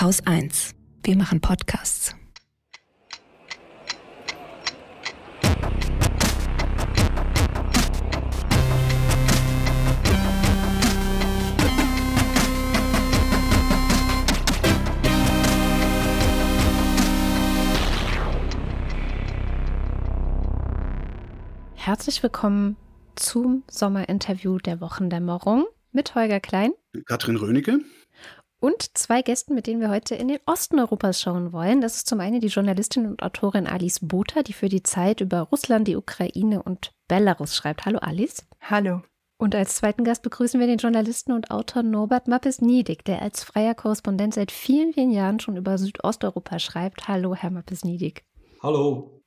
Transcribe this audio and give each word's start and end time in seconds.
Haus 0.00 0.24
1. 0.24 0.76
Wir 1.02 1.16
machen 1.16 1.40
Podcasts. 1.40 2.14
Herzlich 21.74 22.22
willkommen 22.22 22.76
zum 23.16 23.64
Sommerinterview 23.68 24.58
der 24.58 24.80
Wochendämmerung 24.80 25.66
mit 25.90 26.14
Holger 26.14 26.38
Klein, 26.38 26.70
Katrin 27.06 27.34
Rönecke 27.34 27.80
und 28.60 28.96
zwei 28.96 29.22
Gästen, 29.22 29.54
mit 29.54 29.66
denen 29.66 29.80
wir 29.80 29.90
heute 29.90 30.14
in 30.14 30.28
den 30.28 30.40
Osten 30.46 30.78
Europas 30.78 31.20
schauen 31.20 31.52
wollen. 31.52 31.80
Das 31.80 31.96
ist 31.96 32.08
zum 32.08 32.20
einen 32.20 32.40
die 32.40 32.48
Journalistin 32.48 33.06
und 33.06 33.22
Autorin 33.22 33.66
Alice 33.66 34.00
Botha, 34.02 34.42
die 34.42 34.52
für 34.52 34.68
die 34.68 34.82
Zeit 34.82 35.20
über 35.20 35.42
Russland, 35.42 35.88
die 35.88 35.96
Ukraine 35.96 36.62
und 36.62 36.92
Belarus 37.08 37.54
schreibt. 37.54 37.86
Hallo 37.86 37.98
Alice. 37.98 38.46
Hallo. 38.60 39.02
Und 39.40 39.54
als 39.54 39.76
zweiten 39.76 40.02
Gast 40.02 40.22
begrüßen 40.22 40.58
wir 40.58 40.66
den 40.66 40.78
Journalisten 40.78 41.30
und 41.30 41.52
Autor 41.52 41.84
Norbert 41.84 42.26
Mappes-Niedig, 42.26 43.04
der 43.04 43.22
als 43.22 43.44
freier 43.44 43.74
Korrespondent 43.74 44.34
seit 44.34 44.50
vielen, 44.50 44.92
vielen 44.92 45.12
Jahren 45.12 45.38
schon 45.38 45.56
über 45.56 45.78
Südosteuropa 45.78 46.58
schreibt. 46.58 47.06
Hallo, 47.06 47.36
Herr 47.36 47.50
Mappes-Niedig. 47.50 48.24
Hallo. 48.60 49.17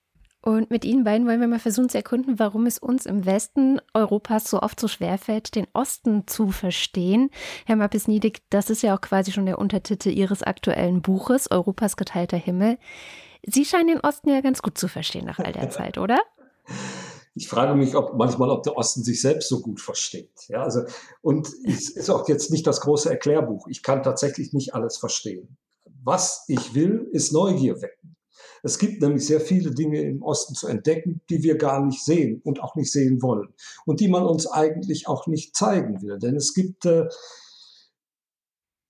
Und 0.43 0.71
mit 0.71 0.85
Ihnen 0.85 1.03
beiden 1.03 1.27
wollen 1.27 1.39
wir 1.39 1.47
mal 1.47 1.59
versuchen 1.59 1.89
zu 1.89 1.97
erkunden, 1.97 2.39
warum 2.39 2.65
es 2.65 2.79
uns 2.79 3.05
im 3.05 3.25
Westen 3.25 3.79
Europas 3.93 4.49
so 4.49 4.61
oft 4.61 4.79
so 4.79 4.87
schwerfällt, 4.87 5.55
den 5.55 5.67
Osten 5.73 6.25
zu 6.25 6.49
verstehen. 6.49 7.29
Herr 7.65 7.75
Mappes-Niedig, 7.75 8.41
das 8.49 8.71
ist 8.71 8.81
ja 8.81 8.95
auch 8.95 9.01
quasi 9.01 9.31
schon 9.31 9.45
der 9.45 9.59
Untertitel 9.59 10.09
Ihres 10.09 10.41
aktuellen 10.41 11.03
Buches, 11.03 11.51
Europas 11.51 11.95
geteilter 11.95 12.37
Himmel. 12.37 12.79
Sie 13.45 13.65
scheinen 13.65 13.87
den 13.87 13.99
Osten 13.99 14.29
ja 14.29 14.41
ganz 14.41 14.63
gut 14.63 14.77
zu 14.77 14.87
verstehen 14.87 15.25
nach 15.25 15.37
all 15.37 15.53
der 15.53 15.69
Zeit, 15.71 15.99
oder? 15.99 16.19
Ich 17.35 17.47
frage 17.47 17.75
mich, 17.75 17.95
ob 17.95 18.15
manchmal, 18.15 18.49
ob 18.49 18.63
der 18.63 18.75
Osten 18.75 19.03
sich 19.03 19.21
selbst 19.21 19.47
so 19.47 19.61
gut 19.61 19.79
versteht. 19.79 20.47
Ja, 20.47 20.63
also, 20.63 20.81
und 21.21 21.47
es 21.65 21.89
ist 21.89 22.09
auch 22.09 22.27
jetzt 22.27 22.51
nicht 22.51 22.65
das 22.65 22.81
große 22.81 23.09
Erklärbuch. 23.09 23.67
Ich 23.67 23.83
kann 23.83 24.01
tatsächlich 24.01 24.53
nicht 24.53 24.73
alles 24.73 24.97
verstehen. 24.97 25.57
Was 26.03 26.45
ich 26.47 26.73
will, 26.73 27.07
ist 27.11 27.31
Neugier 27.31 27.81
wecken. 27.81 28.15
Es 28.63 28.77
gibt 28.77 29.01
nämlich 29.01 29.25
sehr 29.25 29.41
viele 29.41 29.71
Dinge 29.71 30.01
im 30.01 30.21
Osten 30.21 30.53
zu 30.53 30.67
entdecken, 30.67 31.21
die 31.29 31.43
wir 31.43 31.57
gar 31.57 31.83
nicht 31.83 32.03
sehen 32.03 32.41
und 32.43 32.61
auch 32.61 32.75
nicht 32.75 32.91
sehen 32.91 33.21
wollen 33.21 33.53
und 33.85 33.99
die 33.99 34.07
man 34.07 34.23
uns 34.23 34.47
eigentlich 34.47 35.07
auch 35.07 35.27
nicht 35.27 35.55
zeigen 35.55 36.01
will. 36.01 36.19
Denn 36.19 36.35
es 36.35 36.53
gibt 36.53 36.85
äh, 36.85 37.07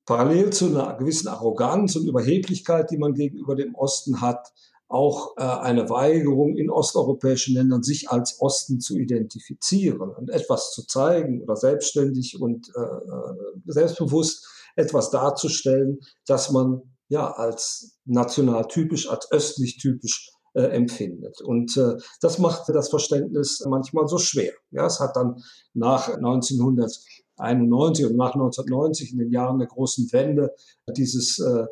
parallel 0.06 0.52
zu 0.52 0.68
einer 0.68 0.98
gewissen 0.98 1.30
Arroganz 1.30 1.96
und 1.96 2.08
Überheblichkeit, 2.08 2.92
die 2.92 2.98
man 2.98 3.14
gegenüber 3.14 3.56
dem 3.56 3.76
Osten 3.76 4.22
hat, 4.22 4.52
auch 4.90 5.38
äh, 5.38 5.44
eine 5.44 5.90
Weigerung 5.90 6.58
in 6.58 6.70
osteuropäischen 6.70 7.56
Ländern, 7.56 7.82
sich 7.82 8.10
als 8.10 8.42
Osten 8.42 8.82
zu 8.82 8.98
identifizieren 8.98 10.10
und 10.10 10.30
etwas 10.30 10.74
zu 10.74 10.86
zeigen 10.86 11.42
oder 11.42 11.56
selbstständig 11.56 12.42
und 12.42 12.70
äh, 12.76 12.82
äh 12.82 13.72
selbstbewusst 13.72 14.48
etwas 14.76 15.10
darzustellen, 15.10 16.00
dass 16.26 16.52
man 16.52 16.82
ja 17.12 17.30
als 17.30 17.98
national 18.06 18.68
typisch, 18.70 19.10
als 19.10 19.30
östlich 19.32 19.78
typisch 19.78 20.32
äh, 20.54 20.64
empfindet. 20.64 21.42
Und 21.42 21.76
äh, 21.76 21.98
das 22.22 22.40
macht 22.40 22.70
das 22.70 22.90
Verständnis 22.90 23.62
manchmal 23.68 24.08
so 24.08 24.18
schwer. 24.18 24.54
Ja, 24.72 24.86
es 24.86 25.02
hat 25.02 25.18
dann 25.18 25.44
nach 25.74 26.08
1991 26.08 28.06
und 28.06 28.16
nach 28.16 28.34
1990 28.34 29.12
in 29.12 29.20
den 29.20 29.30
Jahren 29.30 29.60
der 29.60 29.68
großen 29.68 30.10
Wende 30.14 30.56
dieses 30.96 31.38
äh, 31.40 31.66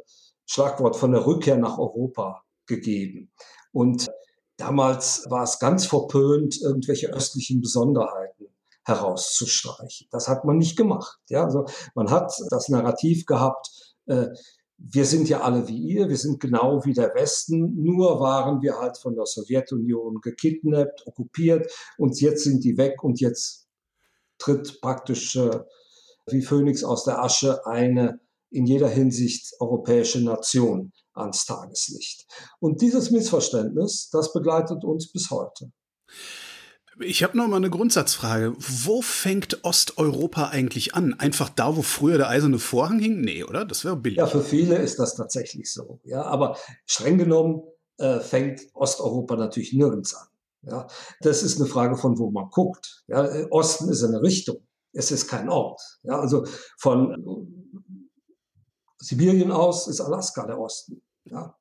Schlagwort 0.45 0.97
von 0.97 1.13
der 1.13 1.25
Rückkehr 1.25 1.57
nach 1.57 1.77
Europa 1.77 2.43
gegeben. 2.65 3.31
Und 3.71 4.09
damals 4.57 5.25
war 5.29 5.43
es 5.43 5.59
ganz 5.59 5.85
verpönt, 5.85 6.61
irgendwelche 6.61 7.14
östlichen 7.14 7.61
Besonderheiten 7.61 8.47
herauszustreichen. 8.83 10.08
Das 10.11 10.27
hat 10.27 10.43
man 10.43 10.58
nicht 10.58 10.75
gemacht. 10.75 11.17
Ja, 11.30 11.45
also 11.45 11.65
man 11.95 12.11
hat 12.11 12.33
das 12.49 12.67
Narrativ 12.67 13.25
gehabt, 13.25 13.95
äh, 14.08 14.27
wir 14.81 15.05
sind 15.05 15.27
ja 15.27 15.41
alle 15.41 15.67
wie 15.67 15.77
ihr, 15.77 16.09
wir 16.09 16.17
sind 16.17 16.39
genau 16.39 16.85
wie 16.85 16.93
der 16.93 17.13
Westen, 17.13 17.83
nur 17.83 18.19
waren 18.19 18.61
wir 18.61 18.77
halt 18.77 18.97
von 18.97 19.15
der 19.15 19.25
Sowjetunion 19.25 20.21
gekidnappt, 20.21 21.05
okkupiert 21.05 21.71
und 21.97 22.19
jetzt 22.21 22.43
sind 22.43 22.63
die 22.63 22.77
weg 22.77 23.03
und 23.03 23.19
jetzt 23.19 23.67
tritt 24.37 24.79
praktisch 24.81 25.35
äh, 25.35 25.59
wie 26.27 26.41
Phönix 26.41 26.83
aus 26.83 27.03
der 27.03 27.21
Asche 27.21 27.65
eine 27.65 28.19
in 28.51 28.65
jeder 28.65 28.87
Hinsicht 28.87 29.53
europäische 29.59 30.23
Nation 30.23 30.93
ans 31.13 31.45
Tageslicht. 31.45 32.25
Und 32.59 32.81
dieses 32.81 33.11
Missverständnis, 33.11 34.09
das 34.11 34.33
begleitet 34.33 34.83
uns 34.83 35.11
bis 35.11 35.29
heute. 35.29 35.71
Ich 37.02 37.23
habe 37.23 37.37
noch 37.37 37.48
mal 37.48 37.58
eine 37.58 37.70
Grundsatzfrage. 37.70 38.55
Wo 38.58 39.02
fängt 39.02 39.64
Osteuropa 39.64 40.49
eigentlich 40.49 40.95
an? 40.95 41.14
Einfach 41.14 41.49
da, 41.49 41.77
wo 41.77 41.82
früher 41.82 42.17
der 42.17 42.27
eiserne 42.27 42.60
Vorhang 42.60 42.99
hing? 42.99 43.21
Nee, 43.21 43.43
oder? 43.45 43.64
Das 43.64 43.86
wäre 43.86 43.95
billig. 43.95 44.17
Ja, 44.17 44.27
für 44.27 44.42
viele 44.42 44.76
ist 44.76 44.99
das 44.99 45.15
tatsächlich 45.15 45.71
so. 45.71 46.02
Ja, 46.04 46.23
aber 46.23 46.58
streng 46.86 47.17
genommen 47.17 47.64
äh, 47.98 48.20
fängt 48.20 48.61
Osteuropa 48.73 49.38
natürlich 49.38 49.71
nirgends 49.71 50.14
an. 50.14 50.27
Ja, 50.64 50.88
das 51.21 51.42
ist 51.42 51.58
eine 51.58 51.70
Frage 51.70 51.95
von 51.95 52.17
wo 52.17 52.32
man 52.32 52.49
guckt. 52.49 53.04
Ja, 53.08 53.30
Osten 53.49 53.89
ist 53.89 54.04
eine 54.04 54.21
Richtung. 54.21 54.58
Es 54.92 55.09
ist 55.11 55.27
kein 55.27 55.48
Ort. 55.48 55.82
Ja, 56.04 56.20
also 56.20 56.45
von 56.77 57.64
Sibirien 58.98 59.52
aus 59.52 59.88
ist 59.88 60.02
Alaska 60.02 60.45
der 60.45 60.59
Osten. 60.59 61.02
Ja, 61.23 61.55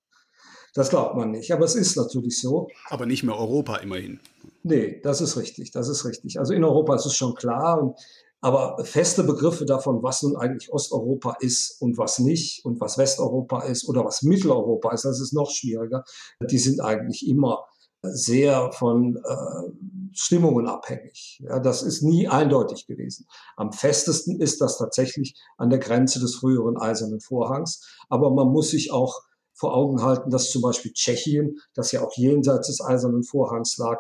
das 0.75 0.91
glaubt 0.91 1.17
man 1.17 1.31
nicht, 1.31 1.53
aber 1.53 1.65
es 1.65 1.77
ist 1.77 1.97
natürlich 1.97 2.41
so. 2.41 2.69
Aber 2.89 3.07
nicht 3.07 3.23
mehr 3.23 3.37
Europa 3.37 3.77
immerhin. 3.77 4.19
Nee, 4.69 5.01
das 5.03 5.23
ist 5.23 5.39
richtig, 5.39 5.71
das 5.71 5.89
ist 5.89 6.05
richtig. 6.05 6.39
Also 6.39 6.53
in 6.53 6.63
Europa 6.63 6.95
ist 6.95 7.07
es 7.07 7.15
schon 7.15 7.35
klar, 7.35 7.95
aber 8.43 8.85
feste 8.85 9.25
Begriffe 9.25 9.65
davon, 9.65 10.03
was 10.03 10.23
nun 10.23 10.37
eigentlich 10.37 10.71
Osteuropa 10.71 11.39
ist 11.41 11.81
und 11.81 11.97
was 11.97 12.19
nicht 12.19 12.67
und 12.67 12.79
was 12.79 12.99
Westeuropa 12.99 13.63
ist 13.63 13.89
oder 13.89 14.05
was 14.05 14.23
Mitteleuropa 14.23 14.93
ist, 14.93 15.07
das 15.07 15.21
ist 15.21 15.33
noch 15.33 15.51
schwieriger. 15.51 16.05
Die 16.51 16.59
sind 16.59 16.83
eigentlich 16.83 17.27
immer 17.27 17.65
sehr 18.03 18.71
von 18.73 19.17
äh, 19.17 20.13
Stimmungen 20.13 20.69
abhängig. 20.69 21.43
Ja, 21.43 21.61
das 21.61 21.83
ist 21.83 22.03
nie 22.03 22.29
eindeutig 22.29 22.87
gewesen. 22.87 23.27
Am 23.57 23.73
festesten 23.73 24.39
ist 24.39 24.61
das 24.61 24.77
tatsächlich 24.77 25.35
an 25.57 25.71
der 25.71 25.79
Grenze 25.79 26.21
des 26.21 26.35
früheren 26.35 26.77
Eisernen 26.77 27.21
Vorhangs. 27.21 27.89
Aber 28.11 28.31
man 28.31 28.49
muss 28.49 28.69
sich 28.71 28.93
auch 28.93 29.23
vor 29.55 29.75
Augen 29.75 30.03
halten, 30.03 30.31
dass 30.31 30.51
zum 30.51 30.63
Beispiel 30.63 30.93
Tschechien, 30.93 31.59
das 31.75 31.91
ja 31.91 32.05
auch 32.05 32.13
jenseits 32.17 32.69
des 32.69 32.81
Eisernen 32.81 33.25
Vorhangs 33.25 33.79
lag, 33.79 33.99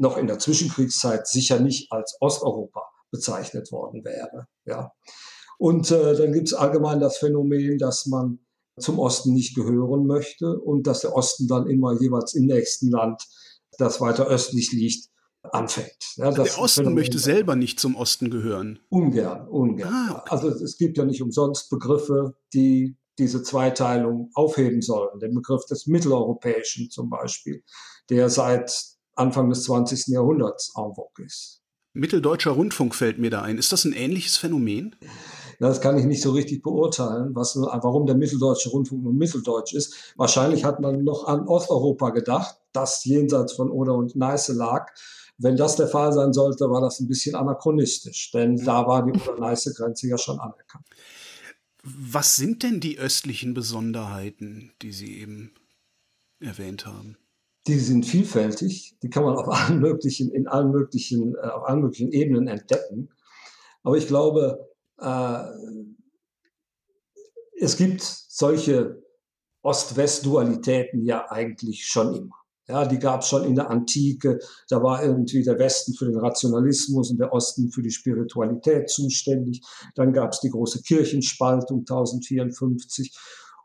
noch 0.00 0.16
in 0.16 0.26
der 0.26 0.38
Zwischenkriegszeit 0.38 1.28
sicher 1.28 1.60
nicht 1.60 1.92
als 1.92 2.16
Osteuropa 2.20 2.82
bezeichnet 3.10 3.70
worden 3.70 4.04
wäre. 4.04 4.46
Ja. 4.64 4.92
Und 5.58 5.90
äh, 5.90 6.16
dann 6.16 6.32
gibt 6.32 6.48
es 6.48 6.54
allgemein 6.54 7.00
das 7.00 7.18
Phänomen, 7.18 7.76
dass 7.78 8.06
man 8.06 8.38
zum 8.78 8.98
Osten 8.98 9.34
nicht 9.34 9.54
gehören 9.54 10.06
möchte 10.06 10.58
und 10.58 10.86
dass 10.86 11.00
der 11.00 11.14
Osten 11.14 11.48
dann 11.48 11.68
immer 11.68 12.00
jeweils 12.00 12.34
im 12.34 12.46
nächsten 12.46 12.90
Land, 12.90 13.22
das 13.78 14.00
weiter 14.00 14.26
östlich 14.26 14.72
liegt, 14.72 15.08
anfängt. 15.42 16.14
Ja, 16.16 16.30
der 16.30 16.44
Osten 16.58 16.80
Phänomen 16.80 16.94
möchte 16.94 17.18
selber 17.18 17.56
nicht 17.56 17.78
zum 17.78 17.94
Osten 17.94 18.30
gehören. 18.30 18.78
Ungern, 18.88 19.48
ungern. 19.48 19.92
Ah, 19.92 20.20
okay. 20.20 20.30
Also 20.30 20.48
es 20.48 20.78
gibt 20.78 20.96
ja 20.96 21.04
nicht 21.04 21.20
umsonst 21.20 21.68
Begriffe, 21.68 22.36
die 22.54 22.96
diese 23.18 23.42
Zweiteilung 23.42 24.30
aufheben 24.32 24.80
sollen. 24.80 25.18
Den 25.20 25.34
Begriff 25.34 25.66
des 25.66 25.86
Mitteleuropäischen 25.86 26.88
zum 26.88 27.10
Beispiel, 27.10 27.62
der 28.08 28.30
seit 28.30 28.98
Anfang 29.20 29.50
des 29.50 29.64
20. 29.64 30.08
Jahrhunderts 30.08 30.72
en 30.76 30.94
vogue 30.94 31.24
ist. 31.24 31.60
Mitteldeutscher 31.92 32.52
Rundfunk 32.52 32.94
fällt 32.94 33.18
mir 33.18 33.30
da 33.30 33.42
ein. 33.42 33.58
Ist 33.58 33.72
das 33.72 33.84
ein 33.84 33.92
ähnliches 33.92 34.36
Phänomen? 34.36 34.96
Das 35.58 35.82
kann 35.82 35.98
ich 35.98 36.06
nicht 36.06 36.22
so 36.22 36.30
richtig 36.30 36.62
beurteilen, 36.62 37.34
was, 37.34 37.54
warum 37.56 38.06
der 38.06 38.16
Mitteldeutsche 38.16 38.70
Rundfunk 38.70 39.02
nur 39.02 39.12
Mitteldeutsch 39.12 39.74
ist. 39.74 40.14
Wahrscheinlich 40.16 40.64
hat 40.64 40.80
man 40.80 41.04
noch 41.04 41.26
an 41.26 41.46
Osteuropa 41.46 42.10
gedacht, 42.10 42.56
das 42.72 43.04
jenseits 43.04 43.52
von 43.52 43.70
Oder 43.70 43.94
und 43.94 44.16
Neiße 44.16 44.54
lag. 44.54 44.90
Wenn 45.36 45.56
das 45.56 45.76
der 45.76 45.88
Fall 45.88 46.12
sein 46.12 46.32
sollte, 46.32 46.70
war 46.70 46.80
das 46.80 47.00
ein 47.00 47.08
bisschen 47.08 47.34
anachronistisch, 47.34 48.30
denn 48.30 48.56
da 48.56 48.86
war 48.86 49.04
die 49.04 49.12
Oder-Neiße-Grenze 49.12 50.08
ja 50.08 50.16
schon 50.16 50.38
anerkannt. 50.38 50.86
Was 51.82 52.36
sind 52.36 52.62
denn 52.62 52.80
die 52.80 52.98
östlichen 52.98 53.52
Besonderheiten, 53.52 54.72
die 54.82 54.92
Sie 54.92 55.18
eben 55.18 55.52
erwähnt 56.38 56.86
haben? 56.86 57.16
Die 57.66 57.78
sind 57.78 58.06
vielfältig, 58.06 58.96
die 59.02 59.10
kann 59.10 59.24
man 59.24 59.36
auf 59.36 59.48
allen 59.48 59.80
möglichen, 59.80 60.30
in 60.30 60.48
allen 60.48 60.70
möglichen, 60.70 61.34
äh, 61.34 61.48
auf 61.48 61.64
allen 61.64 61.82
möglichen 61.82 62.12
Ebenen 62.12 62.48
entdecken. 62.48 63.10
Aber 63.82 63.96
ich 63.96 64.06
glaube, 64.06 64.68
äh, 64.98 65.44
es 67.58 67.76
gibt 67.76 68.02
solche 68.02 69.02
Ost-West-Dualitäten 69.62 71.04
ja 71.04 71.30
eigentlich 71.30 71.86
schon 71.86 72.14
immer. 72.14 72.36
Ja, 72.70 72.86
die 72.86 73.00
gab 73.00 73.22
es 73.22 73.28
schon 73.28 73.44
in 73.44 73.56
der 73.56 73.68
Antike. 73.68 74.38
Da 74.68 74.80
war 74.82 75.02
irgendwie 75.02 75.42
der 75.42 75.58
Westen 75.58 75.92
für 75.92 76.04
den 76.04 76.18
Rationalismus 76.18 77.10
und 77.10 77.18
der 77.18 77.32
Osten 77.32 77.70
für 77.72 77.82
die 77.82 77.90
Spiritualität 77.90 78.88
zuständig. 78.88 79.60
Dann 79.96 80.12
gab 80.12 80.32
es 80.32 80.40
die 80.40 80.50
große 80.50 80.82
Kirchenspaltung 80.82 81.80
1054. 81.80 83.12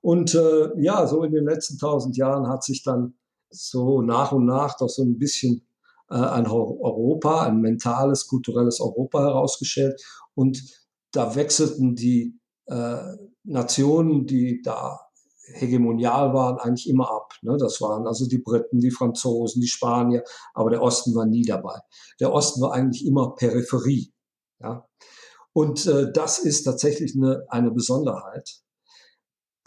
Und 0.02 0.34
äh, 0.34 0.70
ja, 0.82 1.06
so 1.06 1.24
in 1.24 1.34
den 1.34 1.46
letzten 1.46 1.78
tausend 1.78 2.18
Jahren 2.18 2.48
hat 2.50 2.64
sich 2.64 2.82
dann 2.82 3.14
so 3.50 4.02
nach 4.02 4.32
und 4.32 4.46
nach 4.46 4.78
doch 4.78 4.90
so 4.90 5.04
ein 5.04 5.18
bisschen 5.18 5.68
äh, 6.10 6.16
ein 6.16 6.48
Europa, 6.48 7.44
ein 7.44 7.62
mentales, 7.62 8.28
kulturelles 8.28 8.80
Europa 8.80 9.22
herausgestellt. 9.22 10.02
Und 10.34 10.62
da 11.12 11.36
wechselten 11.36 11.96
die 11.96 12.40
äh, 12.68 13.16
Nationen, 13.44 14.26
die 14.26 14.62
da 14.62 15.00
hegemonial 15.54 16.34
waren, 16.34 16.58
eigentlich 16.58 16.90
immer 16.90 17.12
ab. 17.12 17.34
Ne? 17.42 17.58
Das 17.58 17.80
waren 17.82 18.08
also 18.08 18.28
die 18.28 18.40
Briten, 18.40 18.80
die 18.80 18.92
Franzosen, 18.92 19.62
die 19.62 19.68
Spanier, 19.68 20.24
aber 20.54 20.72
der 20.72 20.82
Osten 20.82 21.14
war 21.16 21.26
nie 21.26 21.44
dabei. 21.44 21.80
Der 22.20 22.34
Osten 22.34 22.62
war 22.62 22.74
eigentlich 22.74 23.06
immer 23.06 23.36
Peripherie. 23.36 24.12
Ja? 24.60 24.88
Und 25.54 25.86
äh, 25.86 26.12
das 26.12 26.40
ist 26.40 26.64
tatsächlich 26.64 27.16
eine, 27.16 27.46
eine 27.50 27.72
Besonderheit. 27.72 28.62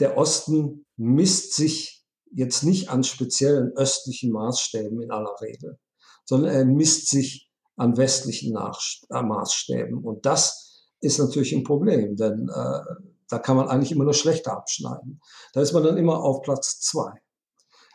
Der 0.01 0.17
Osten 0.17 0.85
misst 0.97 1.55
sich 1.55 1.98
jetzt 2.33 2.63
nicht 2.63 2.91
an 2.91 3.05
speziellen 3.05 3.73
östlichen 3.77 4.33
Maßstäben 4.33 5.01
in 5.01 5.11
aller 5.11 5.35
Regel, 5.41 5.79
sondern 6.25 6.53
er 6.53 6.65
misst 6.65 7.09
sich 7.09 7.51
an 7.77 7.97
westlichen 7.97 8.53
Nach 8.53 8.81
äh, 9.11 9.23
Maßstäben. 9.23 10.05
Und 10.05 10.27
das 10.27 10.87
ist 11.01 11.19
natürlich 11.19 11.55
ein 11.55 11.65
Problem, 11.65 12.17
denn 12.17 12.49
äh, 12.49 12.81
da 13.29 13.39
kann 13.39 13.57
man 13.57 13.69
eigentlich 13.69 13.93
immer 13.93 14.05
nur 14.05 14.15
schlechter 14.15 14.53
abschneiden. 14.53 15.21
Da 15.53 15.61
ist 15.61 15.73
man 15.73 15.85
dann 15.85 15.97
immer 15.97 16.23
auf 16.23 16.43
Platz 16.43 16.81
zwei. 16.81 17.13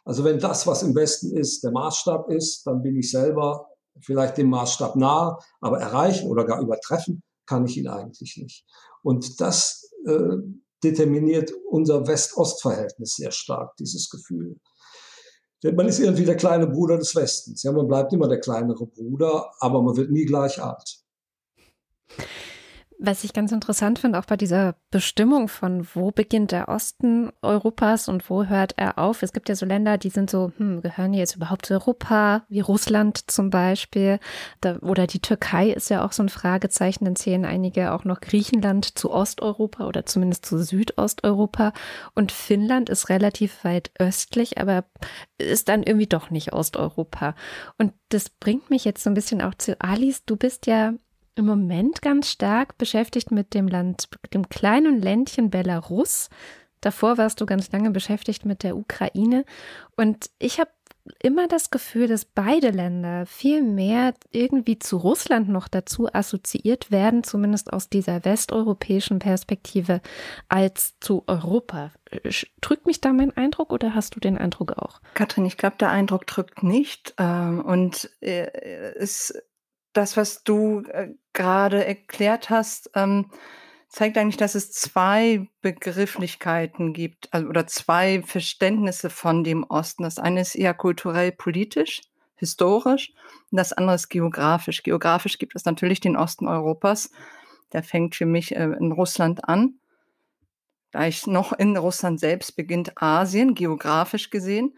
Also 0.06 0.24
wenn 0.24 0.40
das, 0.40 0.68
was 0.68 0.84
im 0.84 0.96
Westen 0.96 1.36
ist, 1.36 1.64
der 1.64 1.72
Maßstab 1.72 2.30
ist, 2.30 2.66
dann 2.66 2.82
bin 2.82 2.96
ich 2.96 3.10
selber 3.12 3.68
vielleicht 4.02 4.38
dem 4.38 4.50
Maßstab 4.50 4.96
nahe, 4.96 5.38
aber 5.62 5.80
erreichen 5.80 6.30
oder 6.30 6.46
gar 6.46 6.62
übertreffen 6.62 7.24
kann 7.46 7.66
ich 7.66 7.78
ihn 7.78 7.88
eigentlich 7.88 8.38
nicht. 8.38 8.66
Und 9.02 9.40
das 9.42 9.92
äh, 10.06 10.38
determiniert 10.84 11.52
unser 11.70 12.06
West-Ost-Verhältnis 12.08 13.16
sehr 13.16 13.32
stark, 13.32 13.76
dieses 13.78 14.10
Gefühl. 14.10 14.60
Denn 15.64 15.76
man 15.76 15.88
ist 15.88 16.00
irgendwie 16.00 16.26
der 16.26 16.36
kleine 16.36 16.68
Bruder 16.68 16.98
des 16.98 17.16
Westens. 17.16 17.64
Ja, 17.64 17.72
man 17.72 17.88
bleibt 17.88 18.12
immer 18.12 18.28
der 18.28 18.42
kleinere 18.42 18.86
Bruder, 18.86 19.52
aber 19.60 19.82
man 19.82 19.96
wird 19.96 20.12
nie 20.12 20.26
gleich 20.26 20.62
alt. 20.62 21.00
Was 23.00 23.24
ich 23.24 23.34
ganz 23.34 23.52
interessant 23.52 24.00
finde, 24.00 24.20
auch 24.20 24.26
bei 24.26 24.38
dieser 24.38 24.76
Bestimmung 24.92 25.48
von, 25.48 25.88
wo 25.94 26.12
beginnt 26.12 26.52
der 26.52 26.70
Osten 26.70 27.32
Europas 27.42 28.08
und 28.08 28.30
wo 28.30 28.46
hört 28.46 28.74
er 28.78 28.98
auf. 28.98 29.24
Es 29.24 29.34
gibt 29.34 29.50
ja 29.50 29.56
so 29.56 29.66
Länder, 29.66 29.98
die 29.98 30.10
sind 30.10 30.30
so, 30.30 30.52
hm, 30.58 30.82
gehören 30.82 31.12
die 31.12 31.20
jetzt 31.20 31.36
überhaupt 31.36 31.66
zu 31.66 31.74
Europa, 31.74 32.46
wie 32.50 32.60
Russland 32.60 33.30
zum 33.30 33.50
Beispiel. 33.50 34.20
Da, 34.62 34.78
oder 34.80 35.08
die 35.08 35.20
Türkei 35.20 35.70
ist 35.70 35.90
ja 35.90 36.06
auch 36.06 36.12
so 36.12 36.24
ein 36.24 36.30
Fragezeichen. 36.30 37.06
Dann 37.06 37.16
zählen 37.16 37.46
einige 37.46 37.92
auch 37.94 38.06
noch 38.06 38.22
Griechenland 38.22 38.98
zu 38.98 39.12
Osteuropa 39.12 39.88
oder 39.88 40.06
zumindest 40.06 40.46
zu 40.46 40.58
Südosteuropa. 40.58 41.74
Und 42.16 42.32
Finnland 42.32 42.90
ist 42.90 43.10
relativ 43.10 43.64
weit 43.64 43.92
östlich, 44.00 44.58
aber 44.60 44.86
ist 45.38 45.68
dann 45.70 45.84
irgendwie 45.84 46.08
doch 46.08 46.30
nicht 46.30 46.54
Osteuropa. 46.54 47.36
Und 47.78 47.94
das 48.10 48.30
bringt 48.30 48.70
mich 48.70 48.86
jetzt 48.86 49.04
so 49.04 49.10
ein 49.10 49.16
bisschen 49.16 49.42
auch 49.42 49.56
zu 49.56 49.80
Alice. 49.82 50.24
Du 50.26 50.36
bist 50.36 50.68
ja 50.68 50.94
im 51.36 51.46
Moment 51.46 52.02
ganz 52.02 52.30
stark 52.30 52.78
beschäftigt 52.78 53.32
mit 53.32 53.54
dem 53.54 53.68
Land, 53.68 54.10
dem 54.34 54.50
kleinen 54.50 55.02
Ländchen 55.02 55.50
Belarus. 55.50 56.30
Davor 56.82 57.18
warst 57.18 57.40
du 57.42 57.46
ganz 57.46 57.72
lange 57.72 57.92
beschäftigt 57.92 58.46
mit 58.46 58.64
der 58.64 58.76
Ukraine. 58.76 59.46
Und 59.96 60.30
ich 60.38 60.60
habe 60.60 60.72
immer 61.22 61.48
das 61.48 61.70
Gefühl, 61.70 62.08
dass 62.08 62.26
beide 62.26 62.70
Länder 62.70 63.26
viel 63.26 63.62
mehr 63.62 64.14
irgendwie 64.32 64.80
zu 64.80 64.98
Russland 64.98 65.50
noch 65.50 65.68
dazu 65.68 66.08
assoziiert 66.14 66.92
werden, 66.92 67.24
zumindest 67.24 67.74
aus 67.74 67.90
dieser 67.90 68.24
westeuropäischen 68.26 69.20
Perspektive, 69.20 70.02
als 70.48 71.00
zu 71.00 71.24
Europa. 71.28 71.92
Drückt 72.62 72.86
mich 72.86 73.02
da 73.02 73.12
mein 73.12 73.36
Eindruck 73.36 73.72
oder 73.74 73.96
hast 73.96 74.16
du 74.16 74.20
den 74.20 74.38
Eindruck 74.38 74.74
auch? 74.74 75.02
Katrin, 75.14 75.46
ich 75.46 75.58
glaube, 75.58 75.78
der 75.78 75.90
Eindruck 75.90 76.28
drückt 76.28 76.64
nicht. 76.64 77.14
Ähm, 77.18 77.62
und 77.66 78.10
äh, 78.22 78.94
es 78.96 79.34
das, 79.94 80.18
was 80.18 80.44
du 80.44 80.84
äh, 80.90 81.10
gerade 81.34 81.86
erklärt 81.86 82.50
hast, 82.50 82.92
ähm, 82.96 83.30
zeigt 83.94 84.18
eigentlich, 84.18 84.38
dass 84.38 84.56
es 84.56 84.72
zwei 84.72 85.48
Begrifflichkeiten 85.62 86.94
gibt 86.94 87.32
also, 87.32 87.48
oder 87.48 87.68
zwei 87.68 88.24
Verständnisse 88.24 89.10
von 89.10 89.44
dem 89.44 89.64
Osten. 89.64 90.04
Das 90.04 90.18
eine 90.18 90.42
ist 90.42 90.56
eher 90.56 90.74
kulturell 90.74 91.32
politisch, 91.32 92.02
historisch 92.36 93.14
und 93.52 93.58
das 93.58 93.72
andere 93.72 93.96
ist 93.96 94.10
geografisch. 94.10 94.82
Geografisch 94.82 95.38
gibt 95.38 95.56
es 95.56 95.66
natürlich 95.66 96.00
den 96.00 96.18
Osten 96.18 96.48
Europas. 96.48 97.12
Der 97.72 97.84
fängt 97.84 98.16
für 98.16 98.26
mich 98.26 98.56
äh, 98.56 98.64
in 98.64 98.92
Russland 98.92 99.48
an. 99.48 99.76
Gleich 100.92 101.26
noch 101.28 101.54
in 101.54 101.78
Russland 101.78 102.20
selbst 102.20 102.56
beginnt 102.56 103.02
Asien, 103.02 103.56
geografisch 103.56 104.30
gesehen. 104.30 104.78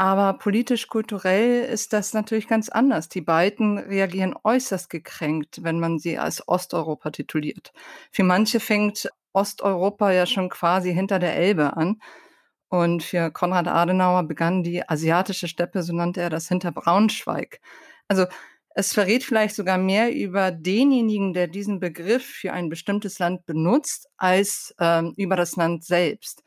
Aber 0.00 0.32
politisch-kulturell 0.38 1.62
ist 1.62 1.92
das 1.92 2.14
natürlich 2.14 2.48
ganz 2.48 2.70
anders. 2.70 3.10
Die 3.10 3.20
beiden 3.20 3.76
reagieren 3.76 4.34
äußerst 4.42 4.88
gekränkt, 4.88 5.62
wenn 5.62 5.78
man 5.78 5.98
sie 5.98 6.16
als 6.16 6.48
Osteuropa 6.48 7.10
tituliert. 7.10 7.74
Für 8.10 8.24
manche 8.24 8.60
fängt 8.60 9.10
Osteuropa 9.34 10.10
ja 10.10 10.24
schon 10.24 10.48
quasi 10.48 10.94
hinter 10.94 11.18
der 11.18 11.36
Elbe 11.36 11.76
an. 11.76 12.00
Und 12.70 13.02
für 13.02 13.30
Konrad 13.30 13.68
Adenauer 13.68 14.22
begann 14.22 14.62
die 14.62 14.88
asiatische 14.88 15.48
Steppe, 15.48 15.82
so 15.82 15.92
nannte 15.92 16.22
er 16.22 16.30
das, 16.30 16.48
hinter 16.48 16.72
Braunschweig. 16.72 17.60
Also 18.08 18.24
es 18.74 18.94
verrät 18.94 19.22
vielleicht 19.22 19.54
sogar 19.54 19.76
mehr 19.76 20.14
über 20.14 20.50
denjenigen, 20.50 21.34
der 21.34 21.46
diesen 21.46 21.78
Begriff 21.78 22.24
für 22.24 22.54
ein 22.54 22.70
bestimmtes 22.70 23.18
Land 23.18 23.44
benutzt, 23.44 24.08
als 24.16 24.74
ähm, 24.80 25.12
über 25.18 25.36
das 25.36 25.56
Land 25.56 25.84
selbst. 25.84 26.42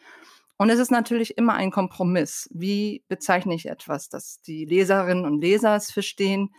Und 0.57 0.69
es 0.69 0.79
ist 0.79 0.91
natürlich 0.91 1.37
immer 1.37 1.53
ein 1.53 1.71
Kompromiss. 1.71 2.49
Wie 2.53 3.03
bezeichne 3.07 3.55
ich 3.55 3.67
etwas, 3.67 4.09
dass 4.09 4.41
die 4.41 4.65
Leserinnen 4.65 5.25
und 5.25 5.41
Leser 5.41 5.75
es 5.75 5.91
verstehen 5.91 6.53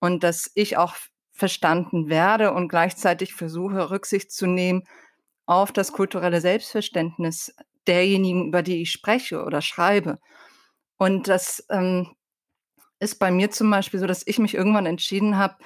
und 0.00 0.22
dass 0.22 0.50
ich 0.54 0.76
auch 0.76 0.94
verstanden 1.32 2.08
werde 2.08 2.52
und 2.52 2.68
gleichzeitig 2.68 3.34
versuche, 3.34 3.90
Rücksicht 3.90 4.32
zu 4.32 4.46
nehmen 4.46 4.84
auf 5.44 5.72
das 5.72 5.92
kulturelle 5.92 6.40
Selbstverständnis 6.40 7.54
derjenigen, 7.86 8.48
über 8.48 8.62
die 8.62 8.82
ich 8.82 8.90
spreche 8.90 9.44
oder 9.44 9.60
schreibe. 9.60 10.18
Und 10.96 11.28
das 11.28 11.64
ähm, 11.70 12.16
ist 12.98 13.18
bei 13.18 13.30
mir 13.30 13.50
zum 13.50 13.70
Beispiel 13.70 14.00
so, 14.00 14.06
dass 14.06 14.26
ich 14.26 14.38
mich 14.38 14.54
irgendwann 14.54 14.86
entschieden 14.86 15.36
habe, 15.36 15.56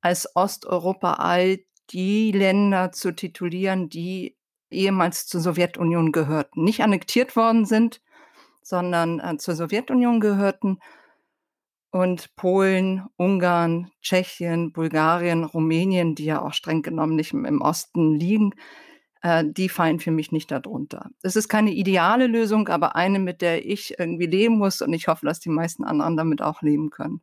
als 0.00 0.34
Osteuropa 0.36 1.14
all 1.14 1.60
die 1.90 2.32
Länder 2.32 2.92
zu 2.92 3.12
titulieren, 3.12 3.88
die 3.88 4.36
ehemals 4.74 5.26
zur 5.26 5.40
Sowjetunion 5.40 6.12
gehörten, 6.12 6.64
nicht 6.64 6.82
annektiert 6.82 7.36
worden 7.36 7.64
sind, 7.64 8.00
sondern 8.62 9.20
äh, 9.20 9.36
zur 9.38 9.54
Sowjetunion 9.54 10.20
gehörten. 10.20 10.78
Und 11.90 12.34
Polen, 12.34 13.04
Ungarn, 13.16 13.90
Tschechien, 14.02 14.72
Bulgarien, 14.72 15.44
Rumänien, 15.44 16.16
die 16.16 16.24
ja 16.24 16.42
auch 16.42 16.52
streng 16.52 16.82
genommen 16.82 17.14
nicht 17.14 17.32
im 17.32 17.60
Osten 17.60 18.14
liegen, 18.14 18.54
äh, 19.22 19.44
die 19.46 19.68
fallen 19.68 20.00
für 20.00 20.10
mich 20.10 20.32
nicht 20.32 20.50
darunter. 20.50 21.10
Es 21.22 21.36
ist 21.36 21.48
keine 21.48 21.72
ideale 21.72 22.26
Lösung, 22.26 22.68
aber 22.68 22.96
eine, 22.96 23.20
mit 23.20 23.42
der 23.42 23.64
ich 23.64 23.98
irgendwie 23.98 24.26
leben 24.26 24.58
muss 24.58 24.82
und 24.82 24.92
ich 24.92 25.08
hoffe, 25.08 25.24
dass 25.24 25.40
die 25.40 25.50
meisten 25.50 25.84
anderen 25.84 26.16
damit 26.16 26.42
auch 26.42 26.62
leben 26.62 26.90
können. 26.90 27.22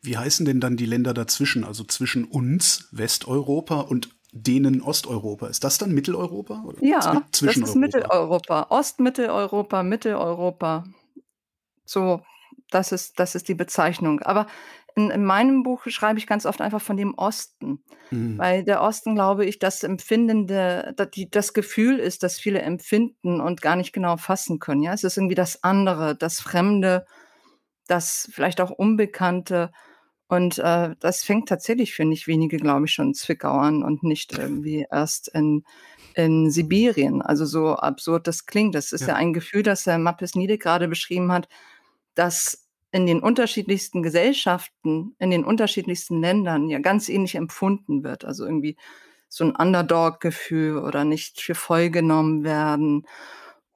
Wie 0.00 0.16
heißen 0.16 0.46
denn 0.46 0.60
dann 0.60 0.76
die 0.76 0.86
Länder 0.86 1.14
dazwischen, 1.14 1.64
also 1.64 1.84
zwischen 1.84 2.24
uns, 2.24 2.88
Westeuropa 2.92 3.80
und 3.80 4.10
denen 4.32 4.80
Osteuropa. 4.80 5.46
Ist 5.46 5.62
das 5.62 5.78
dann 5.78 5.92
Mitteleuropa? 5.92 6.64
Oder 6.66 6.82
ja, 6.82 7.22
das 7.30 7.42
ist 7.42 7.76
Mitteleuropa. 7.76 8.66
Ostmitteleuropa, 8.70 9.82
Mitteleuropa. 9.82 10.84
So, 11.84 12.22
das 12.70 12.92
ist, 12.92 13.20
das 13.20 13.34
ist 13.34 13.48
die 13.48 13.54
Bezeichnung. 13.54 14.20
Aber 14.20 14.46
in, 14.94 15.10
in 15.10 15.24
meinem 15.24 15.62
Buch 15.62 15.82
schreibe 15.86 16.18
ich 16.18 16.26
ganz 16.26 16.46
oft 16.46 16.62
einfach 16.62 16.80
von 16.80 16.96
dem 16.96 17.14
Osten. 17.14 17.84
Mhm. 18.10 18.38
Weil 18.38 18.64
der 18.64 18.80
Osten, 18.80 19.14
glaube 19.14 19.44
ich, 19.44 19.58
das 19.58 19.82
Empfindende, 19.82 20.94
das, 20.96 21.10
die, 21.10 21.30
das 21.30 21.52
Gefühl 21.52 21.98
ist, 21.98 22.22
dass 22.22 22.38
viele 22.38 22.62
empfinden 22.62 23.40
und 23.40 23.60
gar 23.60 23.76
nicht 23.76 23.92
genau 23.92 24.16
fassen 24.16 24.58
können. 24.58 24.82
Ja, 24.82 24.94
es 24.94 25.04
ist 25.04 25.18
irgendwie 25.18 25.34
das 25.34 25.62
andere, 25.62 26.16
das 26.16 26.40
Fremde, 26.40 27.04
das 27.86 28.30
vielleicht 28.32 28.62
auch 28.62 28.70
Unbekannte. 28.70 29.72
Und 30.32 30.58
äh, 30.60 30.96
das 30.98 31.24
fängt 31.24 31.50
tatsächlich 31.50 31.92
für 31.92 32.06
nicht 32.06 32.26
wenige, 32.26 32.56
glaube 32.56 32.86
ich, 32.86 32.92
schon 32.92 33.08
in 33.08 33.14
Zwickau 33.14 33.52
an 33.52 33.82
und 33.82 34.02
nicht 34.02 34.32
irgendwie 34.32 34.86
erst 34.90 35.28
in, 35.28 35.62
in 36.14 36.50
Sibirien. 36.50 37.20
Also 37.20 37.44
so 37.44 37.74
absurd 37.74 38.26
das 38.26 38.46
klingt. 38.46 38.74
Das 38.74 38.92
ist 38.92 39.02
ja, 39.02 39.08
ja 39.08 39.14
ein 39.16 39.34
Gefühl, 39.34 39.62
das 39.62 39.84
Herr 39.84 39.98
Mappes 39.98 40.34
Niede 40.34 40.56
gerade 40.56 40.88
beschrieben 40.88 41.32
hat, 41.32 41.50
dass 42.14 42.66
in 42.92 43.04
den 43.04 43.20
unterschiedlichsten 43.20 44.02
Gesellschaften, 44.02 45.14
in 45.18 45.30
den 45.30 45.44
unterschiedlichsten 45.44 46.22
Ländern 46.22 46.70
ja 46.70 46.78
ganz 46.78 47.10
ähnlich 47.10 47.34
empfunden 47.34 48.02
wird. 48.02 48.24
Also 48.24 48.46
irgendwie 48.46 48.78
so 49.28 49.44
ein 49.44 49.54
Underdog-Gefühl 49.54 50.78
oder 50.78 51.04
nicht 51.04 51.42
für 51.42 51.54
voll 51.54 51.90
genommen 51.90 52.42
werden 52.42 53.06